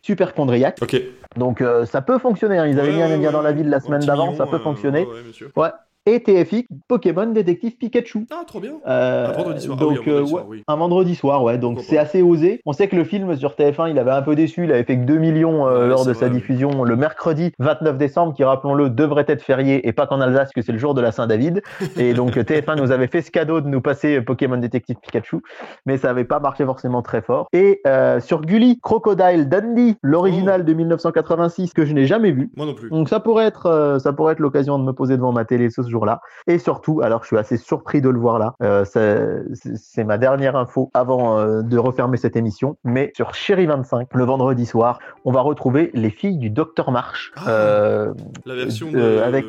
Superchondriac. 0.02 0.78
Ok. 0.82 1.00
Donc 1.36 1.64
ça 1.86 2.00
peut 2.00 2.18
fonctionner. 2.18 2.58
Hein. 2.58 2.68
Ils 2.68 2.78
avaient 2.78 2.92
mis 2.92 3.02
un 3.02 3.16
lien 3.16 3.32
dans 3.32 3.42
la 3.42 3.52
ville 3.52 3.68
la 3.68 3.80
semaine 3.80 4.04
d'avant, 4.04 4.34
ça 4.36 4.46
peut 4.46 4.58
fonctionner. 4.58 5.06
ouais, 5.56 5.70
et 6.06 6.22
TFX 6.22 6.64
Pokémon 6.88 7.26
Détective 7.26 7.76
Pikachu. 7.76 8.26
Ah, 8.30 8.44
trop 8.46 8.60
bien. 8.60 8.74
Euh, 8.86 9.28
un 9.28 9.32
vendredi 9.32 9.64
soir. 9.64 9.76
Donc, 9.78 10.00
ah 10.06 10.10
oui, 10.10 10.12
un, 10.12 10.16
vendredi 10.16 10.28
soir, 10.28 10.44
oui. 10.48 10.62
un 10.66 10.76
vendredi 10.76 11.14
soir, 11.14 11.42
ouais. 11.42 11.58
Donc 11.58 11.80
c'est 11.80 11.98
assez 11.98 12.20
osé. 12.20 12.60
On 12.66 12.72
sait 12.72 12.88
que 12.88 12.96
le 12.96 13.04
film 13.04 13.34
sur 13.36 13.52
TF1, 13.52 13.90
il 13.90 13.98
avait 13.98 14.10
un 14.10 14.22
peu 14.22 14.34
déçu. 14.34 14.64
Il 14.64 14.72
avait 14.72 14.84
fait 14.84 14.98
que 14.98 15.04
2 15.04 15.16
millions 15.16 15.66
euh, 15.66 15.86
lors 15.86 16.04
de 16.04 16.12
sa 16.12 16.28
diffusion 16.28 16.84
le 16.84 16.96
mercredi 16.96 17.52
29 17.58 17.96
décembre, 17.96 18.34
qui, 18.34 18.44
rappelons-le, 18.44 18.90
devrait 18.90 19.24
être 19.28 19.42
férié 19.42 19.86
et 19.88 19.92
pas 19.92 20.06
qu'en 20.06 20.20
Alsace, 20.20 20.50
que 20.54 20.60
c'est 20.60 20.72
le 20.72 20.78
jour 20.78 20.94
de 20.94 21.00
la 21.00 21.12
Saint-David. 21.12 21.62
Et 21.96 22.12
donc 22.12 22.32
TF1 22.36 22.76
nous 22.76 22.90
avait 22.90 23.06
fait 23.06 23.22
ce 23.22 23.30
cadeau 23.30 23.60
de 23.60 23.68
nous 23.68 23.80
passer 23.80 24.20
Pokémon 24.20 24.58
Détective 24.58 24.96
Pikachu, 25.00 25.38
mais 25.86 25.96
ça 25.96 26.08
n'avait 26.08 26.24
pas 26.24 26.38
marché 26.38 26.64
forcément 26.64 27.00
très 27.02 27.22
fort. 27.22 27.46
Et 27.52 27.80
euh, 27.86 28.20
sur 28.20 28.42
Gulli, 28.42 28.78
Crocodile 28.80 29.48
Dundee, 29.48 29.96
l'original 30.02 30.60
oh. 30.62 30.64
de 30.64 30.72
1986 30.74 31.72
que 31.72 31.86
je 31.86 31.94
n'ai 31.94 32.06
jamais 32.06 32.30
vu. 32.30 32.50
Moi 32.56 32.66
non 32.66 32.74
plus. 32.74 32.90
Donc 32.90 33.08
ça 33.08 33.20
pourrait 33.20 33.46
être, 33.46 33.66
euh, 33.66 33.98
ça 33.98 34.12
pourrait 34.12 34.34
être 34.34 34.40
l'occasion 34.40 34.78
de 34.78 34.84
me 34.84 34.92
poser 34.92 35.16
devant 35.16 35.32
ma 35.32 35.46
télé 35.46 35.70
ce 35.70 35.82
jour-là. 35.94 36.20
Et 36.46 36.58
surtout, 36.58 37.00
alors 37.02 37.22
je 37.22 37.28
suis 37.28 37.38
assez 37.38 37.56
surpris 37.56 38.00
de 38.00 38.08
le 38.08 38.18
voir 38.18 38.38
là, 38.38 38.54
euh, 38.62 38.84
c'est 38.84 40.04
ma 40.04 40.18
dernière 40.18 40.56
info 40.56 40.90
avant 40.92 41.38
euh, 41.38 41.62
de 41.62 41.78
refermer 41.78 42.16
cette 42.16 42.36
émission, 42.36 42.76
mais 42.84 43.12
sur 43.16 43.34
Chéri 43.34 43.66
25, 43.66 44.08
le 44.12 44.24
vendredi 44.24 44.66
soir, 44.66 44.98
on 45.24 45.32
va 45.32 45.40
retrouver 45.40 45.90
les 45.94 46.10
filles 46.10 46.38
du 46.38 46.50
Docteur 46.50 46.90
March. 46.90 47.32
Ah, 47.36 47.48
euh, 47.48 48.14
la 48.44 48.54
version 48.56 48.90
de... 48.90 49.20
avec 49.20 49.44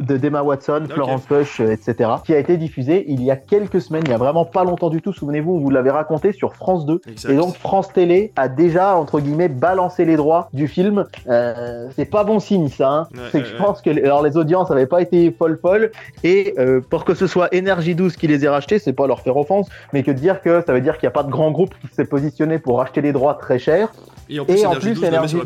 de 0.00 0.16
Dema 0.16 0.42
Watson, 0.42 0.86
Florence 0.90 1.24
Push, 1.26 1.60
etc., 1.60 2.10
qui 2.24 2.34
a 2.34 2.38
été 2.38 2.56
diffusée 2.56 3.04
il 3.08 3.22
y 3.22 3.30
a 3.30 3.36
quelques 3.36 3.80
semaines, 3.80 4.02
il 4.06 4.10
y 4.10 4.14
a 4.14 4.18
vraiment 4.18 4.44
pas 4.44 4.64
longtemps 4.64 4.90
du 4.90 5.00
tout. 5.00 5.12
Souvenez-vous, 5.12 5.60
vous 5.60 5.70
l'avez 5.70 5.90
raconté 5.90 6.32
sur 6.32 6.54
France 6.54 6.86
2. 6.86 7.00
Et 7.28 7.36
donc 7.36 7.54
France 7.56 7.92
Télé 7.92 8.32
a 8.36 8.48
déjà 8.48 8.96
entre 8.96 9.20
guillemets 9.20 9.48
balancé 9.48 10.04
les 10.04 10.16
droits 10.16 10.48
du 10.52 10.66
film. 10.66 11.04
c'est 11.26 12.10
pas 12.10 12.24
bon 12.24 12.40
signe 12.40 12.68
ça. 12.68 12.90
Hein. 12.90 13.08
c'est 13.30 13.40
que 13.40 13.46
je 13.46 13.56
pense 13.56 13.80
que 13.80 13.90
alors 14.04 14.22
les 14.22 14.36
audiences 14.36 14.70
n'avaient 14.70 14.86
pas 14.86 15.00
été 15.00 15.30
folles 15.30 15.58
folles 15.60 15.83
et 16.22 16.54
euh, 16.58 16.80
pour 16.80 17.04
que 17.04 17.14
ce 17.14 17.26
soit 17.26 17.52
Énergie 17.54 17.94
12 17.94 18.16
qui 18.16 18.26
les 18.26 18.44
ait 18.44 18.48
rachetés, 18.48 18.78
c'est 18.78 18.92
pas 18.92 19.06
leur 19.06 19.20
faire 19.20 19.36
offense, 19.36 19.68
mais 19.92 20.02
que 20.02 20.10
dire 20.10 20.42
que 20.42 20.62
ça 20.66 20.72
veut 20.72 20.80
dire 20.80 20.98
qu'il 20.98 21.06
n'y 21.06 21.12
a 21.12 21.12
pas 21.12 21.22
de 21.22 21.30
grand 21.30 21.50
groupe 21.50 21.74
qui 21.80 21.94
s'est 21.94 22.04
positionné 22.04 22.58
pour 22.58 22.78
racheter 22.78 23.00
les 23.00 23.12
droits 23.12 23.34
très 23.34 23.58
chers. 23.58 23.92
Et 24.28 24.40
en 24.40 24.44
plus, 24.44 24.60
et 24.60 24.66
en 24.66 24.74
plus 24.74 25.02
Énergie, 25.02 25.36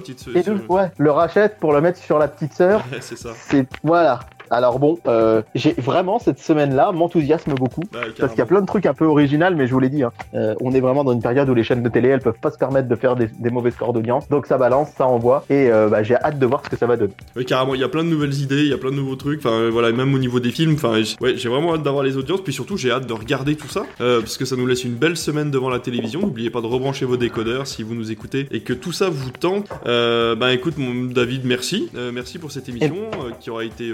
ouais, 0.69 0.91
le 0.97 1.11
rachète 1.11 1.57
pour 1.59 1.73
le 1.73 1.81
mettre 1.81 1.99
sur 1.99 2.19
la 2.19 2.29
petite 2.29 2.53
sœur. 2.53 2.85
c'est 3.01 3.19
ça. 3.19 3.31
C'est 3.35 3.67
voilà. 3.83 4.21
Alors 4.51 4.79
bon, 4.79 4.99
euh, 5.07 5.43
j'ai 5.55 5.73
vraiment 5.73 6.19
cette 6.19 6.39
semaine-là 6.39 6.93
m'enthousiasme 6.93 7.55
beaucoup 7.55 7.83
bah, 7.93 8.01
parce 8.19 8.33
qu'il 8.33 8.39
y 8.39 8.43
a 8.43 8.47
plein 8.47 8.61
de 8.61 8.67
trucs 8.67 8.87
un 8.87 8.95
peu 8.95 9.05
originaux, 9.05 9.55
mais 9.55 9.67
je 9.67 9.73
vous 9.73 9.81
l'ai 9.81 9.89
dit, 9.89 10.03
hein, 10.03 10.13
euh, 10.35 10.55
on 10.61 10.73
est 10.73 10.81
vraiment 10.81 11.05
dans 11.05 11.13
une 11.13 11.23
période 11.23 11.49
où 11.49 11.55
les 11.55 11.65
chaînes 11.65 11.83
de 11.83 11.89
télé 11.89 12.09
elles 12.09 12.21
peuvent 12.21 12.39
pas 12.41 12.51
se 12.51 12.59
permettre 12.59 12.89
de 12.89 12.97
faire 12.97 13.17
des, 13.17 13.29
mauvais 13.51 13.71
scores 13.71 13.93
d'audience, 13.93 14.29
donc 14.29 14.47
ça 14.47 14.59
balance, 14.59 14.91
ça 14.97 15.07
envoie 15.07 15.45
et 15.49 15.71
euh, 15.71 15.89
bah, 15.89 16.03
j'ai 16.03 16.17
hâte 16.17 16.39
de 16.39 16.47
voir 16.47 16.63
ce 16.65 16.71
que 16.71 16.77
ça 16.77 16.87
va 16.87 16.97
donner. 16.97 17.13
Oui, 17.37 17.45
carrément, 17.45 17.75
il 17.75 17.81
y 17.81 17.85
a 17.85 17.89
plein 17.89 18.05
de 18.05 18.09
nouvelles 18.09 18.35
idées, 18.35 18.63
il 18.63 18.69
y 18.69 18.73
a 18.73 18.79
plein 18.79 18.91
de 18.91 18.97
nouveaux 18.97 19.17
trucs, 19.17 19.41
enfin 19.41 19.71
voilà, 19.71 19.93
même 19.93 20.15
au 20.15 20.19
niveau 20.19 20.41
des 20.41 20.51
films, 20.51 20.75
enfin 20.75 21.01
ouais, 21.21 21.37
j'ai 21.37 21.49
vraiment 21.49 21.75
hâte 21.75 21.83
d'avoir 21.83 22.05
les 22.05 22.17
audiences, 22.17 22.43
puis 22.43 22.53
surtout 22.53 22.77
j'ai 22.77 22.91
hâte 22.91 23.07
de 23.07 23.13
regarder 23.13 23.57
tout 23.57 23.69
ça 23.69 23.85
parce 23.99 24.37
que 24.37 24.45
ça 24.45 24.57
nous 24.57 24.67
laisse 24.67 24.85
une 24.85 24.95
belle 24.95 25.17
semaine 25.17 25.51
devant 25.51 25.71
la 25.71 25.79
télévision. 25.79 26.21
N'oubliez 26.21 26.51
pas 26.51 26.61
de 26.61 26.67
rebrancher 26.67 27.05
vos 27.05 27.17
décodeurs 27.17 27.67
si 27.67 27.83
vous 27.83 27.95
nous 27.95 28.11
écoutez 28.11 28.47
et 28.51 28.61
que 28.61 28.73
tout 28.73 28.93
ça 28.93 29.09
vous 29.09 29.31
tente. 29.31 29.69
bah 29.85 30.53
écoute, 30.53 30.79
mon 30.79 31.05
David, 31.05 31.43
merci, 31.45 31.91
merci 32.13 32.39
pour 32.39 32.53
cette 32.53 32.69
émission 32.69 32.97
qui 33.41 33.51
aura 33.51 33.65
été 33.65 33.93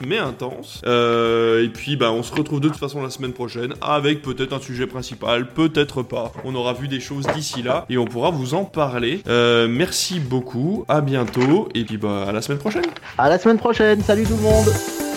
mais 0.00 0.18
intense. 0.18 0.80
Euh, 0.86 1.64
et 1.64 1.68
puis, 1.68 1.96
bah, 1.96 2.12
on 2.12 2.22
se 2.22 2.34
retrouve 2.34 2.60
de 2.60 2.68
toute 2.68 2.78
façon 2.78 3.02
la 3.02 3.10
semaine 3.10 3.32
prochaine 3.32 3.74
avec 3.80 4.22
peut-être 4.22 4.52
un 4.52 4.60
sujet 4.60 4.86
principal, 4.86 5.48
peut-être 5.48 6.02
pas. 6.02 6.32
On 6.44 6.54
aura 6.54 6.72
vu 6.72 6.88
des 6.88 7.00
choses 7.00 7.26
d'ici 7.34 7.62
là 7.62 7.84
et 7.88 7.98
on 7.98 8.04
pourra 8.04 8.30
vous 8.30 8.54
en 8.54 8.64
parler. 8.64 9.22
Euh, 9.28 9.68
merci 9.68 10.20
beaucoup, 10.20 10.84
à 10.88 11.00
bientôt 11.00 11.68
et 11.74 11.84
puis 11.84 11.96
bah, 11.96 12.24
à 12.28 12.32
la 12.32 12.42
semaine 12.42 12.58
prochaine. 12.58 12.84
À 13.18 13.28
la 13.28 13.38
semaine 13.38 13.58
prochaine, 13.58 14.02
salut 14.02 14.24
tout 14.24 14.36
le 14.36 14.42
monde. 14.42 15.11